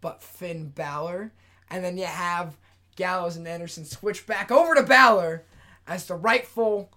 But 0.01 0.23
Finn 0.23 0.69
Balor, 0.69 1.33
and 1.71 1.85
then 1.85 1.99
you 1.99 2.07
have 2.07 2.57
Gallows 2.97 3.37
and 3.37 3.47
Anderson 3.47 3.85
switch 3.85 4.27
back 4.27 4.51
over 4.51 4.75
to 4.75 4.83
Balor 4.83 5.45
as 5.87 6.07
the 6.07 6.15
rightful 6.15 6.91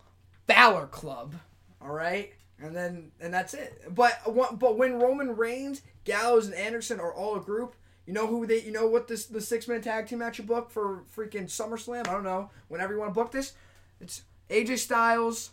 Balor 0.47 0.87
Club. 0.87 1.35
All 1.81 1.91
right, 1.93 2.33
and 2.59 2.75
then 2.75 3.11
and 3.19 3.33
that's 3.33 3.53
it. 3.53 3.81
But 3.93 4.19
but 4.59 4.77
when 4.77 4.99
Roman 4.99 5.35
Reigns, 5.35 5.81
Gallows, 6.05 6.45
and 6.45 6.55
Anderson 6.55 6.99
are 6.99 7.13
all 7.13 7.35
a 7.35 7.41
group, 7.41 7.75
you 8.05 8.13
know 8.13 8.27
who 8.27 8.45
they 8.45 8.61
you 8.61 8.71
know 8.71 8.87
what 8.87 9.07
this 9.07 9.25
the 9.25 9.41
six 9.41 9.67
man 9.67 9.81
tag 9.81 10.07
team 10.07 10.19
match 10.19 10.37
you 10.37 10.43
book 10.43 10.71
for 10.71 11.03
freaking 11.15 11.45
SummerSlam? 11.45 12.07
I 12.07 12.11
don't 12.13 12.23
know. 12.23 12.49
Whenever 12.67 12.93
you 12.93 12.99
want 12.99 13.11
to 13.11 13.19
book 13.19 13.31
this, 13.31 13.53
it's 13.99 14.23
AJ 14.49 14.79
Styles, 14.79 15.51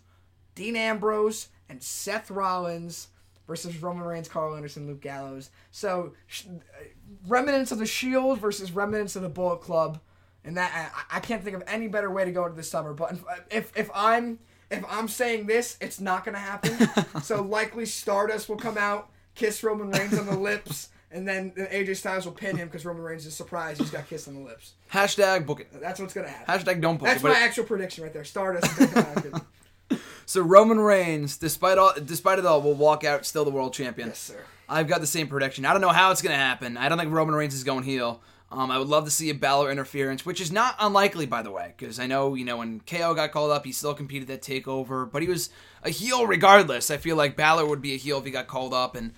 Dean 0.55 0.77
Ambrose, 0.77 1.49
and 1.69 1.83
Seth 1.83 2.31
Rollins 2.31 3.09
versus 3.51 3.83
Roman 3.83 4.05
Reigns, 4.05 4.29
Karl 4.29 4.55
Anderson, 4.55 4.87
Luke 4.87 5.01
Gallows. 5.01 5.51
So 5.73 6.13
sh- 6.29 6.45
uh, 6.47 6.85
remnants 7.27 7.73
of 7.73 7.79
the 7.79 7.87
Shield 7.87 8.39
versus 8.39 8.71
remnants 8.71 9.17
of 9.17 9.23
the 9.23 9.29
Bullet 9.29 9.61
Club, 9.61 9.99
and 10.45 10.57
that 10.57 10.93
I, 11.11 11.17
I 11.17 11.21
can't 11.21 11.43
think 11.43 11.57
of 11.57 11.65
any 11.67 11.89
better 11.89 12.09
way 12.13 12.25
to 12.25 12.31
go 12.31 12.45
into 12.45 12.57
the 12.57 12.63
summer. 12.63 12.95
But 12.95 13.19
if 13.51 13.77
if 13.77 13.91
I'm 13.93 14.39
if 14.71 14.85
I'm 14.89 15.09
saying 15.09 15.47
this, 15.47 15.77
it's 15.81 16.01
not 16.01 16.25
gonna 16.25 16.39
happen. 16.39 16.79
so 17.23 17.43
likely 17.43 17.87
Stardust 17.87 18.49
will 18.49 18.57
come 18.57 18.79
out, 18.79 19.11
kiss 19.35 19.65
Roman 19.65 19.91
Reigns 19.91 20.17
on 20.17 20.27
the 20.27 20.39
lips. 20.39 20.91
And 21.13 21.27
then 21.27 21.51
AJ 21.51 21.97
Styles 21.97 22.25
will 22.25 22.33
pin 22.33 22.57
him 22.57 22.69
because 22.69 22.85
Roman 22.87 23.03
Reigns 23.03 23.27
is 23.27 23.35
surprised 23.35 23.81
he's 23.81 23.91
got 23.91 24.09
kissed 24.09 24.29
on 24.29 24.35
the 24.35 24.43
lips. 24.43 24.75
Hashtag 24.93 25.45
book 25.45 25.59
it. 25.59 25.67
That's 25.73 25.99
what's 25.99 26.15
gonna 26.15 26.29
happen. 26.29 26.55
Hashtag 26.55 26.81
don't 26.81 26.99
book 26.99 27.09
That's 27.09 27.19
it. 27.19 27.25
But 27.25 27.33
my 27.33 27.41
actual 27.41 27.65
prediction 27.65 28.05
right 28.05 28.13
there. 28.13 28.23
Stardust. 28.23 28.71
is 29.91 29.97
gonna 29.97 29.99
come 29.99 30.07
out. 30.07 30.23
so 30.27 30.41
Roman 30.43 30.81
Reigns, 30.81 31.37
despite 31.37 31.79
all, 31.79 31.93
despite 32.05 32.39
it 32.39 32.47
all, 32.47 32.63
will 32.63 32.75
walk 32.75 33.05
out 33.05 33.27
still 33.27 33.45
the 33.45 33.51
world 33.51 33.73
champion. 33.75 34.09
yes, 34.09 34.19
sir. 34.19 34.45
I've 34.69 34.89
got 34.89 35.01
the 35.01 35.07
same 35.07 35.27
prediction. 35.27 35.65
I 35.65 35.73
don't 35.73 35.81
know 35.81 35.89
how 35.89 36.13
it's 36.13 36.23
going 36.23 36.33
to 36.33 36.39
happen. 36.39 36.77
I 36.77 36.89
don't 36.89 36.97
think 36.97 37.13
Roman 37.13 37.35
Reigns 37.35 37.55
is 37.55 37.65
going 37.65 37.83
heel. 37.83 38.23
Um, 38.53 38.71
I 38.71 38.79
would 38.79 38.89
love 38.89 39.05
to 39.05 39.11
see 39.11 39.31
a 39.31 39.35
Balor 39.35 39.71
interference, 39.71 40.27
which 40.27 40.41
is 40.41 40.51
not 40.51 40.75
unlikely, 40.81 41.27
by 41.27 41.43
the 41.43 41.53
way, 41.53 41.75
because 41.77 42.01
I 42.01 42.07
know, 42.07 42.35
you 42.35 42.45
know, 42.45 42.57
when 42.57 42.81
KO 42.81 43.15
got 43.15 43.31
called 43.31 43.53
up, 43.53 43.65
he 43.65 43.71
still 43.71 43.95
competed 43.95 44.31
at 44.31 44.43
TakeOver, 44.43 45.11
but 45.11 45.23
he 45.23 45.29
was 45.29 45.51
a 45.85 45.91
heel 45.91 46.27
regardless. 46.27 46.91
I 46.91 46.97
feel 46.97 47.15
like 47.15 47.37
Balor 47.37 47.67
would 47.67 47.81
be 47.81 47.95
a 47.95 47.97
heel 47.97 48.19
if 48.19 48.25
he 48.25 48.31
got 48.33 48.49
called 48.49 48.75
up, 48.75 48.97
and 48.97 49.13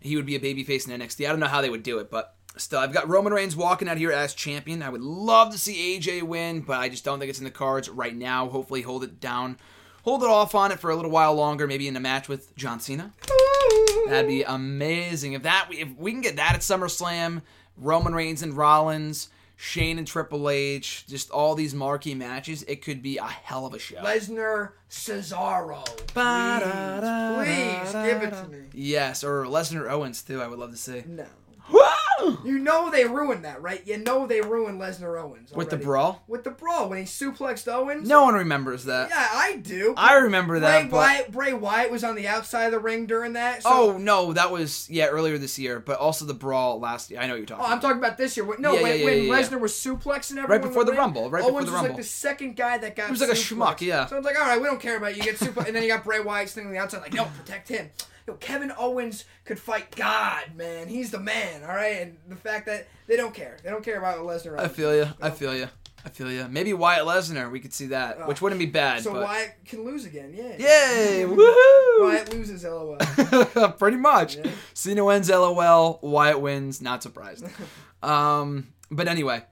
he 0.00 0.14
would 0.14 0.26
be 0.26 0.36
a 0.36 0.40
babyface 0.40 0.88
in 0.88 1.00
NXT. 1.00 1.26
I 1.26 1.30
don't 1.30 1.40
know 1.40 1.46
how 1.46 1.60
they 1.60 1.70
would 1.70 1.82
do 1.82 1.98
it, 1.98 2.10
but 2.12 2.36
still, 2.56 2.78
I've 2.78 2.92
got 2.92 3.08
Roman 3.08 3.32
Reigns 3.32 3.56
walking 3.56 3.88
out 3.88 3.96
here 3.98 4.12
as 4.12 4.34
champion. 4.34 4.82
I 4.82 4.90
would 4.90 5.02
love 5.02 5.50
to 5.52 5.58
see 5.58 5.98
AJ 5.98 6.22
win, 6.22 6.60
but 6.60 6.78
I 6.78 6.88
just 6.88 7.04
don't 7.04 7.18
think 7.18 7.30
it's 7.30 7.40
in 7.40 7.44
the 7.44 7.50
cards 7.50 7.88
right 7.88 8.14
now. 8.14 8.48
Hopefully, 8.48 8.82
hold 8.82 9.02
it 9.02 9.18
down, 9.20 9.58
hold 10.06 10.22
it 10.22 10.28
off 10.28 10.54
on 10.54 10.70
it 10.70 10.78
for 10.78 10.88
a 10.88 10.94
little 10.94 11.10
while 11.10 11.34
longer, 11.34 11.66
maybe 11.66 11.88
in 11.88 11.96
a 11.96 12.00
match 12.00 12.28
with 12.28 12.54
John 12.54 12.78
Cena. 12.78 13.12
That'd 14.06 14.28
be 14.28 14.44
amazing 14.44 15.32
if 15.32 15.42
that 15.42 15.68
if 15.72 15.88
we 15.98 16.12
can 16.12 16.20
get 16.20 16.36
that 16.36 16.54
at 16.54 16.60
SummerSlam, 16.60 17.42
Roman 17.76 18.14
Reigns 18.14 18.40
and 18.40 18.56
Rollins, 18.56 19.30
Shane 19.56 19.98
and 19.98 20.06
Triple 20.06 20.48
H, 20.48 21.04
just 21.08 21.28
all 21.30 21.56
these 21.56 21.74
marquee 21.74 22.14
matches. 22.14 22.62
It 22.68 22.82
could 22.82 23.02
be 23.02 23.18
a 23.18 23.24
hell 23.24 23.66
of 23.66 23.74
a 23.74 23.80
show. 23.80 23.96
Lesnar, 23.96 24.72
Cesaro. 24.88 25.84
Please, 26.14 27.90
please 27.90 27.92
give 27.92 28.22
it 28.22 28.30
to 28.30 28.48
me. 28.48 28.66
Yes, 28.72 29.24
or 29.24 29.44
Lesnar 29.44 29.90
Owens 29.90 30.22
too. 30.22 30.40
I 30.40 30.46
would 30.46 30.60
love 30.60 30.70
to 30.70 30.76
see. 30.76 31.02
No. 31.04 31.26
You 32.44 32.58
know 32.58 32.90
they 32.90 33.04
ruined 33.04 33.44
that, 33.44 33.60
right? 33.62 33.86
You 33.86 33.98
know 33.98 34.26
they 34.26 34.40
ruined 34.40 34.80
Lesnar 34.80 35.20
Owens 35.22 35.52
With 35.52 35.70
the 35.70 35.76
brawl? 35.76 36.22
With 36.26 36.44
the 36.44 36.50
brawl 36.50 36.88
when 36.88 36.98
he 36.98 37.04
suplexed 37.04 37.68
Owens. 37.70 38.08
No 38.08 38.22
one 38.24 38.34
remembers 38.34 38.84
that. 38.84 39.08
Yeah, 39.10 39.28
I 39.32 39.56
do. 39.56 39.94
I 39.96 40.14
remember 40.14 40.60
that. 40.60 40.88
Bray 40.88 40.98
Wyatt, 40.98 41.32
Bray 41.32 41.52
Wyatt 41.52 41.90
was 41.90 42.04
on 42.04 42.14
the 42.14 42.26
outside 42.28 42.64
of 42.66 42.72
the 42.72 42.78
ring 42.78 43.06
during 43.06 43.34
that. 43.34 43.62
So, 43.62 43.70
oh 43.94 43.98
no, 43.98 44.32
that 44.32 44.50
was 44.50 44.88
yeah 44.90 45.06
earlier 45.06 45.38
this 45.38 45.58
year, 45.58 45.80
but 45.80 45.98
also 45.98 46.24
the 46.24 46.34
brawl 46.34 46.80
last 46.80 47.10
year. 47.10 47.20
I 47.20 47.26
know 47.26 47.34
what 47.34 47.38
you're 47.38 47.46
talking. 47.46 47.64
Oh, 47.66 47.68
I'm 47.72 47.80
talking 47.80 47.98
about 47.98 48.16
this 48.16 48.36
year. 48.36 48.46
No, 48.58 48.74
Yeah, 48.74 48.82
when, 48.82 48.98
yeah, 49.00 49.10
yeah, 49.10 49.30
when. 49.30 49.42
Lesnar 49.42 49.60
was 49.60 49.72
suplexing 49.72 50.32
everyone. 50.32 50.50
Right 50.50 50.62
before 50.62 50.82
in 50.82 50.86
the 50.86 50.94
Rumble, 50.94 51.30
right 51.30 51.42
Owens 51.42 51.52
before 51.52 51.60
the 51.60 51.64
was 51.66 51.72
Rumble. 51.74 51.88
like 51.90 51.96
the 51.98 52.04
second 52.08 52.56
guy 52.56 52.78
that 52.78 52.96
got. 52.96 53.06
He 53.06 53.12
was 53.12 53.20
like 53.20 53.30
a 53.30 53.32
suplexed. 53.34 53.76
schmuck, 53.76 53.80
yeah. 53.80 54.06
So 54.06 54.16
it's 54.16 54.26
like, 54.26 54.38
all 54.38 54.46
right, 54.46 54.60
we 54.60 54.66
don't 54.66 54.80
care 54.80 54.96
about 54.96 55.10
you. 55.16 55.16
You 55.16 55.22
get 55.24 55.38
super, 55.38 55.62
and 55.66 55.74
then 55.74 55.82
you 55.82 55.88
got 55.88 56.04
Bray 56.04 56.20
Wyatt 56.20 56.48
standing 56.48 56.68
on 56.68 56.74
the 56.74 56.80
outside, 56.80 57.00
like, 57.02 57.12
no, 57.14 57.24
protect 57.24 57.68
him. 57.68 57.90
Yo, 58.26 58.34
Kevin 58.34 58.72
Owens 58.76 59.24
could 59.44 59.58
fight 59.58 59.94
God, 59.94 60.56
man. 60.56 60.88
He's 60.88 61.12
the 61.12 61.20
man, 61.20 61.62
all 61.62 61.74
right. 61.74 62.00
And 62.02 62.18
the 62.28 62.34
fact 62.36 62.66
that 62.66 62.88
they 63.06 63.16
don't 63.16 63.32
care, 63.32 63.56
they 63.62 63.70
don't 63.70 63.84
care 63.84 63.98
about 63.98 64.18
Lesnar. 64.18 64.58
I 64.58 64.66
feel 64.66 64.94
you. 64.94 65.06
I 65.20 65.30
feel 65.30 65.54
you. 65.54 65.68
I 66.04 66.08
feel 66.08 66.30
you. 66.30 66.46
Maybe 66.48 66.72
Wyatt 66.72 67.04
Lesnar. 67.04 67.50
We 67.50 67.58
could 67.58 67.72
see 67.72 67.86
that, 67.86 68.28
which 68.28 68.40
wouldn't 68.40 68.58
be 68.60 68.66
bad. 68.66 69.02
So 69.02 69.12
but... 69.12 69.24
Wyatt 69.24 69.54
can 69.64 69.84
lose 69.84 70.04
again, 70.04 70.32
yeah. 70.34 70.56
Yay! 70.56 71.24
Woohoo! 71.24 72.00
Wyatt 72.00 72.32
loses, 72.32 72.64
lol. 72.64 72.96
Pretty 73.78 73.96
much. 73.96 74.38
Cena 74.72 75.04
wins, 75.04 75.28
lol. 75.28 75.98
Wyatt 76.02 76.40
wins, 76.40 76.80
not 76.80 77.02
surprised. 77.02 77.44
um, 78.04 78.68
but 78.90 79.08
anyway, 79.08 79.42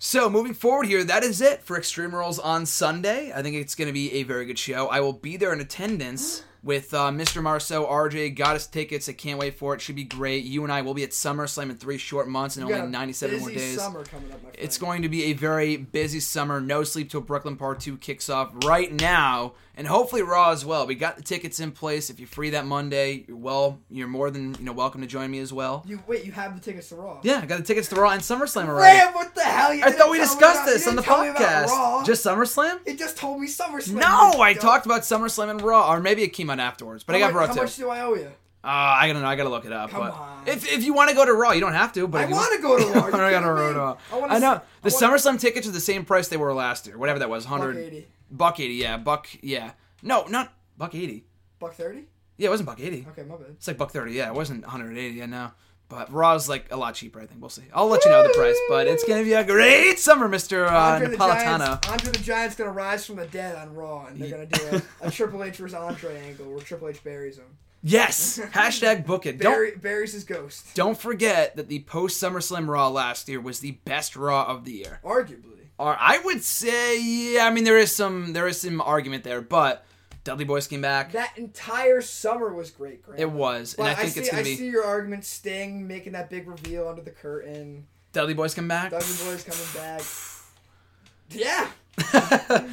so 0.00 0.28
moving 0.28 0.54
forward 0.54 0.86
here, 0.86 1.04
that 1.04 1.22
is 1.22 1.40
it 1.40 1.62
for 1.62 1.76
Extreme 1.76 2.14
Rules 2.14 2.38
on 2.38 2.66
Sunday. 2.66 3.32
I 3.32 3.42
think 3.42 3.56
it's 3.56 3.74
going 3.74 3.86
to 3.86 3.92
be 3.92 4.14
a 4.14 4.22
very 4.24 4.46
good 4.46 4.58
show. 4.58 4.88
I 4.88 5.00
will 5.00 5.12
be 5.12 5.36
there 5.36 5.52
in 5.52 5.60
attendance. 5.60 6.42
with 6.64 6.94
uh, 6.94 7.10
Mr. 7.10 7.42
Marceau, 7.42 7.84
RJ. 7.84 8.34
Got 8.34 8.56
us 8.56 8.66
tickets. 8.66 9.08
I 9.08 9.12
can't 9.12 9.38
wait 9.38 9.58
for 9.58 9.74
it. 9.74 9.80
Should 9.80 9.96
be 9.96 10.04
great. 10.04 10.44
You 10.44 10.64
and 10.64 10.72
I 10.72 10.80
will 10.80 10.94
be 10.94 11.04
at 11.04 11.10
SummerSlam 11.10 11.70
in 11.70 11.76
three 11.76 11.98
short 11.98 12.26
months 12.26 12.56
and 12.56 12.66
You 12.66 12.74
only 12.74 12.86
a 12.86 12.90
97 12.90 13.38
more 13.38 13.50
days. 13.50 13.76
Summer 13.76 14.02
coming 14.04 14.32
up. 14.32 14.40
It's 14.54 14.78
going 14.78 15.02
to 15.02 15.08
be 15.08 15.24
a 15.24 15.34
very 15.34 15.76
busy 15.76 16.20
summer. 16.20 16.60
No 16.60 16.82
Sleep 16.82 17.10
Till 17.10 17.20
Brooklyn 17.20 17.56
Part 17.56 17.80
2 17.80 17.98
kicks 17.98 18.30
off 18.30 18.52
right 18.64 18.92
now. 18.92 19.52
And 19.76 19.88
hopefully 19.88 20.22
Raw 20.22 20.52
as 20.52 20.64
well. 20.64 20.86
We 20.86 20.94
got 20.94 21.16
the 21.16 21.22
tickets 21.22 21.58
in 21.58 21.72
place. 21.72 22.08
If 22.08 22.20
you're 22.20 22.28
free 22.28 22.50
that 22.50 22.64
Monday, 22.64 23.24
you're 23.26 23.36
well, 23.36 23.80
you're 23.90 24.06
more 24.06 24.30
than 24.30 24.54
you 24.54 24.64
know 24.64 24.72
welcome 24.72 25.00
to 25.00 25.06
join 25.08 25.30
me 25.32 25.40
as 25.40 25.52
well. 25.52 25.84
You 25.86 26.00
wait. 26.06 26.24
You 26.24 26.30
have 26.32 26.54
the 26.54 26.60
tickets 26.60 26.90
to 26.90 26.94
Raw. 26.96 27.18
Yeah, 27.24 27.40
I 27.42 27.46
got 27.46 27.58
the 27.58 27.64
tickets 27.64 27.88
to 27.88 27.96
Raw 27.96 28.10
and 28.10 28.20
SummerSlam 28.22 28.68
already. 28.68 29.00
What 29.14 29.34
the 29.34 29.40
hell? 29.42 29.74
You 29.74 29.82
I 29.84 29.90
thought 29.90 30.10
we 30.10 30.18
discussed 30.18 30.62
about- 30.62 30.66
this 30.66 30.86
on 30.86 30.94
the 30.94 31.02
didn't 31.02 31.14
tell 31.14 31.22
me 31.24 31.28
about 31.30 31.68
podcast. 31.68 32.06
Just 32.06 32.24
SummerSlam? 32.24 32.78
It 32.86 32.98
just 32.98 33.16
told 33.16 33.40
me 33.40 33.48
SummerSlam. 33.48 33.94
No, 33.94 34.40
I 34.40 34.54
talked 34.54 34.86
about 34.86 35.02
SummerSlam 35.02 35.50
and 35.50 35.60
Raw, 35.60 35.90
or 35.92 35.98
maybe 36.00 36.22
it 36.22 36.28
came 36.28 36.50
out 36.50 36.60
afterwards. 36.60 37.02
But 37.02 37.16
I 37.16 37.18
got 37.18 37.32
much- 37.32 37.40
Raw 37.40 37.46
How 37.48 37.54
too. 37.54 37.60
much 37.62 37.76
do 37.76 37.90
I 37.90 38.00
owe 38.02 38.14
you? 38.14 38.30
Uh, 38.62 38.68
I 38.68 39.12
don't 39.12 39.20
know. 39.20 39.28
I 39.28 39.36
gotta 39.36 39.50
look 39.50 39.66
it 39.66 39.72
up. 39.72 39.90
Come 39.90 40.00
but 40.00 40.12
on. 40.12 40.42
If, 40.46 40.72
if 40.72 40.84
you 40.84 40.94
want 40.94 41.10
to 41.10 41.14
go 41.16 41.26
to 41.26 41.34
Raw, 41.34 41.50
you 41.52 41.60
don't 41.60 41.74
have 41.74 41.92
to. 41.94 42.08
But 42.08 42.22
I 42.22 42.28
you 42.28 42.34
wanna 42.34 42.62
go 42.62 42.78
to 42.78 42.84
Raw. 42.98 43.06
I 43.08 43.10
gotta 43.10 43.30
go 43.30 43.40
to 43.72 43.78
Raw. 43.78 43.96
I 44.26 44.38
know 44.38 44.62
the 44.82 44.88
SummerSlam 44.88 45.38
tickets 45.38 45.66
are 45.68 45.72
the 45.72 45.80
same 45.80 46.04
price 46.06 46.28
they 46.28 46.38
were 46.38 46.54
last 46.54 46.86
year. 46.86 46.96
Whatever 46.96 47.18
that 47.18 47.28
was, 47.28 47.44
hundred. 47.44 48.06
Eighty. 48.34 48.38
Buck 48.38 48.60
eighty. 48.60 48.74
Yeah, 48.74 48.96
buck. 48.98 49.28
Yeah. 49.42 49.72
No, 50.02 50.24
not 50.26 50.52
buck 50.76 50.94
eighty. 50.94 51.24
Buck 51.58 51.74
thirty. 51.74 52.04
Yeah, 52.36 52.48
it 52.48 52.50
wasn't 52.50 52.66
buck 52.66 52.80
eighty. 52.80 53.06
Okay, 53.10 53.22
my 53.22 53.36
bad. 53.36 53.46
It's 53.50 53.66
like 53.66 53.78
buck 53.78 53.90
thirty. 53.90 54.12
Yeah, 54.12 54.28
it 54.28 54.34
wasn't 54.34 54.62
180. 54.62 55.16
Yeah, 55.16 55.26
no. 55.26 55.52
But 55.88 56.12
Raw's 56.12 56.48
like 56.48 56.72
a 56.72 56.76
lot 56.76 56.94
cheaper. 56.94 57.20
I 57.20 57.26
think 57.26 57.40
we'll 57.40 57.50
see. 57.50 57.62
I'll 57.72 57.86
let 57.86 58.04
you 58.04 58.10
know 58.10 58.22
the 58.22 58.30
price. 58.30 58.58
But 58.68 58.86
it's 58.86 59.04
gonna 59.04 59.22
be 59.22 59.34
a 59.34 59.44
great 59.44 59.98
summer, 59.98 60.28
Mister 60.28 60.66
uh, 60.66 60.94
Andre 60.94 61.08
the, 61.10 61.16
Napolitano. 61.16 61.58
Giants, 61.58 61.88
Andre 61.88 62.12
the 62.12 62.18
Giant's 62.18 62.56
gonna 62.56 62.72
rise 62.72 63.06
from 63.06 63.16
the 63.16 63.26
dead 63.26 63.54
on 63.56 63.74
Raw, 63.74 64.06
and 64.06 64.18
they're 64.18 64.30
gonna 64.30 64.46
do 64.46 64.82
a, 65.02 65.06
a 65.06 65.10
Triple 65.12 65.44
H 65.44 65.56
versus 65.56 65.74
Andre 65.74 66.20
angle 66.26 66.50
where 66.50 66.60
Triple 66.60 66.88
H 66.88 67.04
buries 67.04 67.36
him. 67.36 67.44
Yes. 67.82 68.40
Hashtag 68.52 69.04
book 69.04 69.26
it. 69.26 69.38
Don't 69.38 69.80
buries 69.80 70.14
his 70.14 70.24
ghost. 70.24 70.74
don't 70.74 70.98
forget 70.98 71.54
that 71.56 71.68
the 71.68 71.80
post 71.80 72.20
SummerSlam 72.20 72.66
Raw 72.66 72.88
last 72.88 73.28
year 73.28 73.40
was 73.40 73.60
the 73.60 73.72
best 73.84 74.16
Raw 74.16 74.44
of 74.44 74.64
the 74.64 74.72
year. 74.72 75.00
Arguably. 75.04 75.53
Or 75.78 75.96
I 75.98 76.20
would 76.24 76.44
say, 76.44 77.00
yeah. 77.00 77.46
I 77.46 77.50
mean, 77.50 77.64
there 77.64 77.78
is 77.78 77.94
some 77.94 78.32
there 78.32 78.46
is 78.46 78.60
some 78.60 78.80
argument 78.80 79.24
there, 79.24 79.40
but 79.40 79.84
Dudley 80.22 80.44
Boyz 80.44 80.68
came 80.68 80.80
back. 80.80 81.12
That 81.12 81.36
entire 81.36 82.00
summer 82.00 82.52
was 82.54 82.70
great, 82.70 83.02
Graham. 83.02 83.20
It 83.20 83.30
was, 83.30 83.74
and 83.74 83.84
But 83.84 83.90
I 83.90 83.94
think 83.94 84.12
see, 84.12 84.20
it's 84.20 84.30
gonna 84.30 84.40
I 84.40 84.44
be 84.44 84.56
see 84.56 84.68
your 84.68 84.84
argument. 84.84 85.24
Sting 85.24 85.86
making 85.86 86.12
that 86.12 86.30
big 86.30 86.48
reveal 86.48 86.88
under 86.88 87.02
the 87.02 87.10
curtain. 87.10 87.86
Dudley 88.12 88.34
Boyz 88.34 88.54
come 88.54 88.68
back. 88.68 88.90
Dudley 88.90 89.06
Boyz 89.06 89.44
coming 89.44 89.74
back. 89.74 90.02
Yeah. 91.30 91.68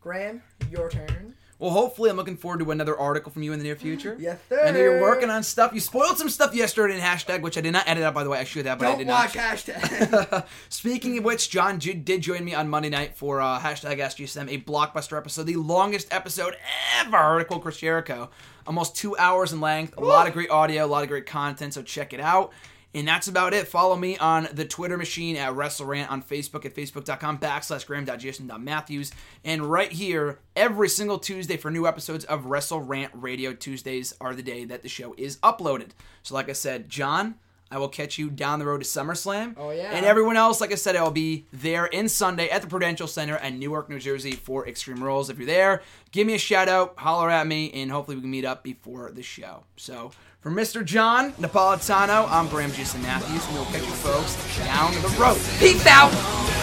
Graham. 0.00 0.42
Your 0.70 0.88
turn. 0.90 1.34
Well, 1.58 1.70
hopefully, 1.70 2.10
I'm 2.10 2.16
looking 2.16 2.36
forward 2.36 2.58
to 2.60 2.70
another 2.72 2.98
article 2.98 3.30
from 3.30 3.42
you 3.42 3.52
in 3.52 3.58
the 3.58 3.64
near 3.64 3.76
future. 3.76 4.16
Yes, 4.20 4.38
I 4.50 4.70
know 4.70 4.80
you're 4.80 5.00
working 5.00 5.30
on 5.30 5.42
stuff. 5.42 5.72
You 5.72 5.80
spoiled 5.80 6.18
some 6.18 6.28
stuff 6.28 6.54
yesterday 6.54 6.94
in 6.94 7.00
hashtag, 7.00 7.42
which 7.42 7.56
I 7.56 7.60
did 7.60 7.72
not 7.72 7.86
edit 7.86 8.02
out, 8.02 8.12
by 8.14 8.24
the 8.24 8.30
way. 8.30 8.38
I 8.38 8.44
should 8.44 8.66
have, 8.66 8.78
but 8.78 8.86
I 8.86 8.90
Don't 8.90 8.98
did 8.98 9.06
watch 9.08 9.36
not. 9.36 9.44
hashtag. 9.56 10.46
Speaking 10.68 11.18
of 11.18 11.24
which, 11.24 11.50
John 11.50 11.78
did 11.78 12.20
join 12.22 12.44
me 12.44 12.54
on 12.54 12.68
Monday 12.68 12.88
night 12.88 13.16
for 13.16 13.40
uh, 13.40 13.60
hashtag 13.60 13.98
SGSM, 13.98 14.50
a 14.50 14.58
blockbuster 14.62 15.16
episode, 15.16 15.44
the 15.44 15.56
longest 15.56 16.12
episode 16.12 16.56
ever. 17.00 17.44
Quote 17.44 17.62
Chris 17.62 17.76
Jericho, 17.76 18.30
almost 18.66 18.96
two 18.96 19.16
hours 19.16 19.52
in 19.52 19.60
length. 19.60 19.94
A 19.96 20.00
lot 20.00 20.26
of 20.26 20.32
great 20.32 20.50
audio, 20.50 20.84
a 20.84 20.88
lot 20.88 21.02
of 21.02 21.08
great 21.08 21.26
content. 21.26 21.74
So 21.74 21.82
check 21.82 22.12
it 22.12 22.20
out. 22.20 22.52
And 22.94 23.08
that's 23.08 23.26
about 23.26 23.54
it. 23.54 23.66
Follow 23.66 23.96
me 23.96 24.16
on 24.18 24.48
the 24.52 24.64
Twitter 24.64 24.96
machine 24.96 25.36
at 25.36 25.52
WrestleRant 25.52 26.10
on 26.10 26.22
Facebook 26.22 26.64
at 26.64 26.74
facebook.com 26.74 27.38
backslash 27.38 27.86
graham.jason.matthews. 27.86 29.12
And 29.44 29.70
right 29.70 29.90
here, 29.90 30.38
every 30.54 30.88
single 30.88 31.18
Tuesday 31.18 31.56
for 31.56 31.70
new 31.70 31.86
episodes 31.88 32.24
of 32.24 32.46
Wrestle 32.46 32.80
Rant 32.80 33.10
Radio. 33.14 33.52
Tuesdays 33.52 34.14
are 34.20 34.34
the 34.34 34.42
day 34.42 34.64
that 34.64 34.82
the 34.82 34.88
show 34.88 35.14
is 35.18 35.38
uploaded. 35.38 35.90
So, 36.22 36.34
like 36.34 36.48
I 36.48 36.52
said, 36.52 36.88
John, 36.88 37.34
I 37.70 37.78
will 37.78 37.88
catch 37.88 38.18
you 38.18 38.30
down 38.30 38.60
the 38.60 38.66
road 38.66 38.82
to 38.82 38.86
SummerSlam. 38.86 39.54
Oh, 39.56 39.70
yeah. 39.70 39.90
And 39.92 40.06
everyone 40.06 40.36
else, 40.36 40.60
like 40.60 40.70
I 40.70 40.76
said, 40.76 40.94
I'll 40.94 41.10
be 41.10 41.46
there 41.52 41.86
in 41.86 42.08
Sunday 42.08 42.48
at 42.48 42.62
the 42.62 42.68
Prudential 42.68 43.08
Center 43.08 43.36
in 43.36 43.58
Newark, 43.58 43.88
New 43.88 43.98
Jersey 43.98 44.32
for 44.32 44.68
Extreme 44.68 45.02
Rules. 45.02 45.30
If 45.30 45.38
you're 45.38 45.46
there, 45.46 45.82
give 46.12 46.26
me 46.26 46.34
a 46.34 46.38
shout 46.38 46.68
out, 46.68 46.94
holler 46.98 47.30
at 47.30 47.48
me, 47.48 47.72
and 47.72 47.90
hopefully 47.90 48.16
we 48.16 48.20
can 48.20 48.30
meet 48.30 48.44
up 48.44 48.62
before 48.62 49.10
the 49.10 49.22
show. 49.22 49.64
So, 49.76 50.12
for 50.44 50.50
Mr. 50.50 50.84
John 50.84 51.32
Napolitano, 51.40 52.28
I'm 52.30 52.48
Graham 52.48 52.70
Jason 52.70 53.00
Matthews, 53.00 53.46
and 53.46 53.54
we'll 53.54 53.64
catch 53.64 53.80
you 53.80 53.94
folks 53.94 54.36
down 54.58 54.92
the 55.00 55.08
road. 55.18 55.40
Peace 55.58 55.86
out! 55.86 56.53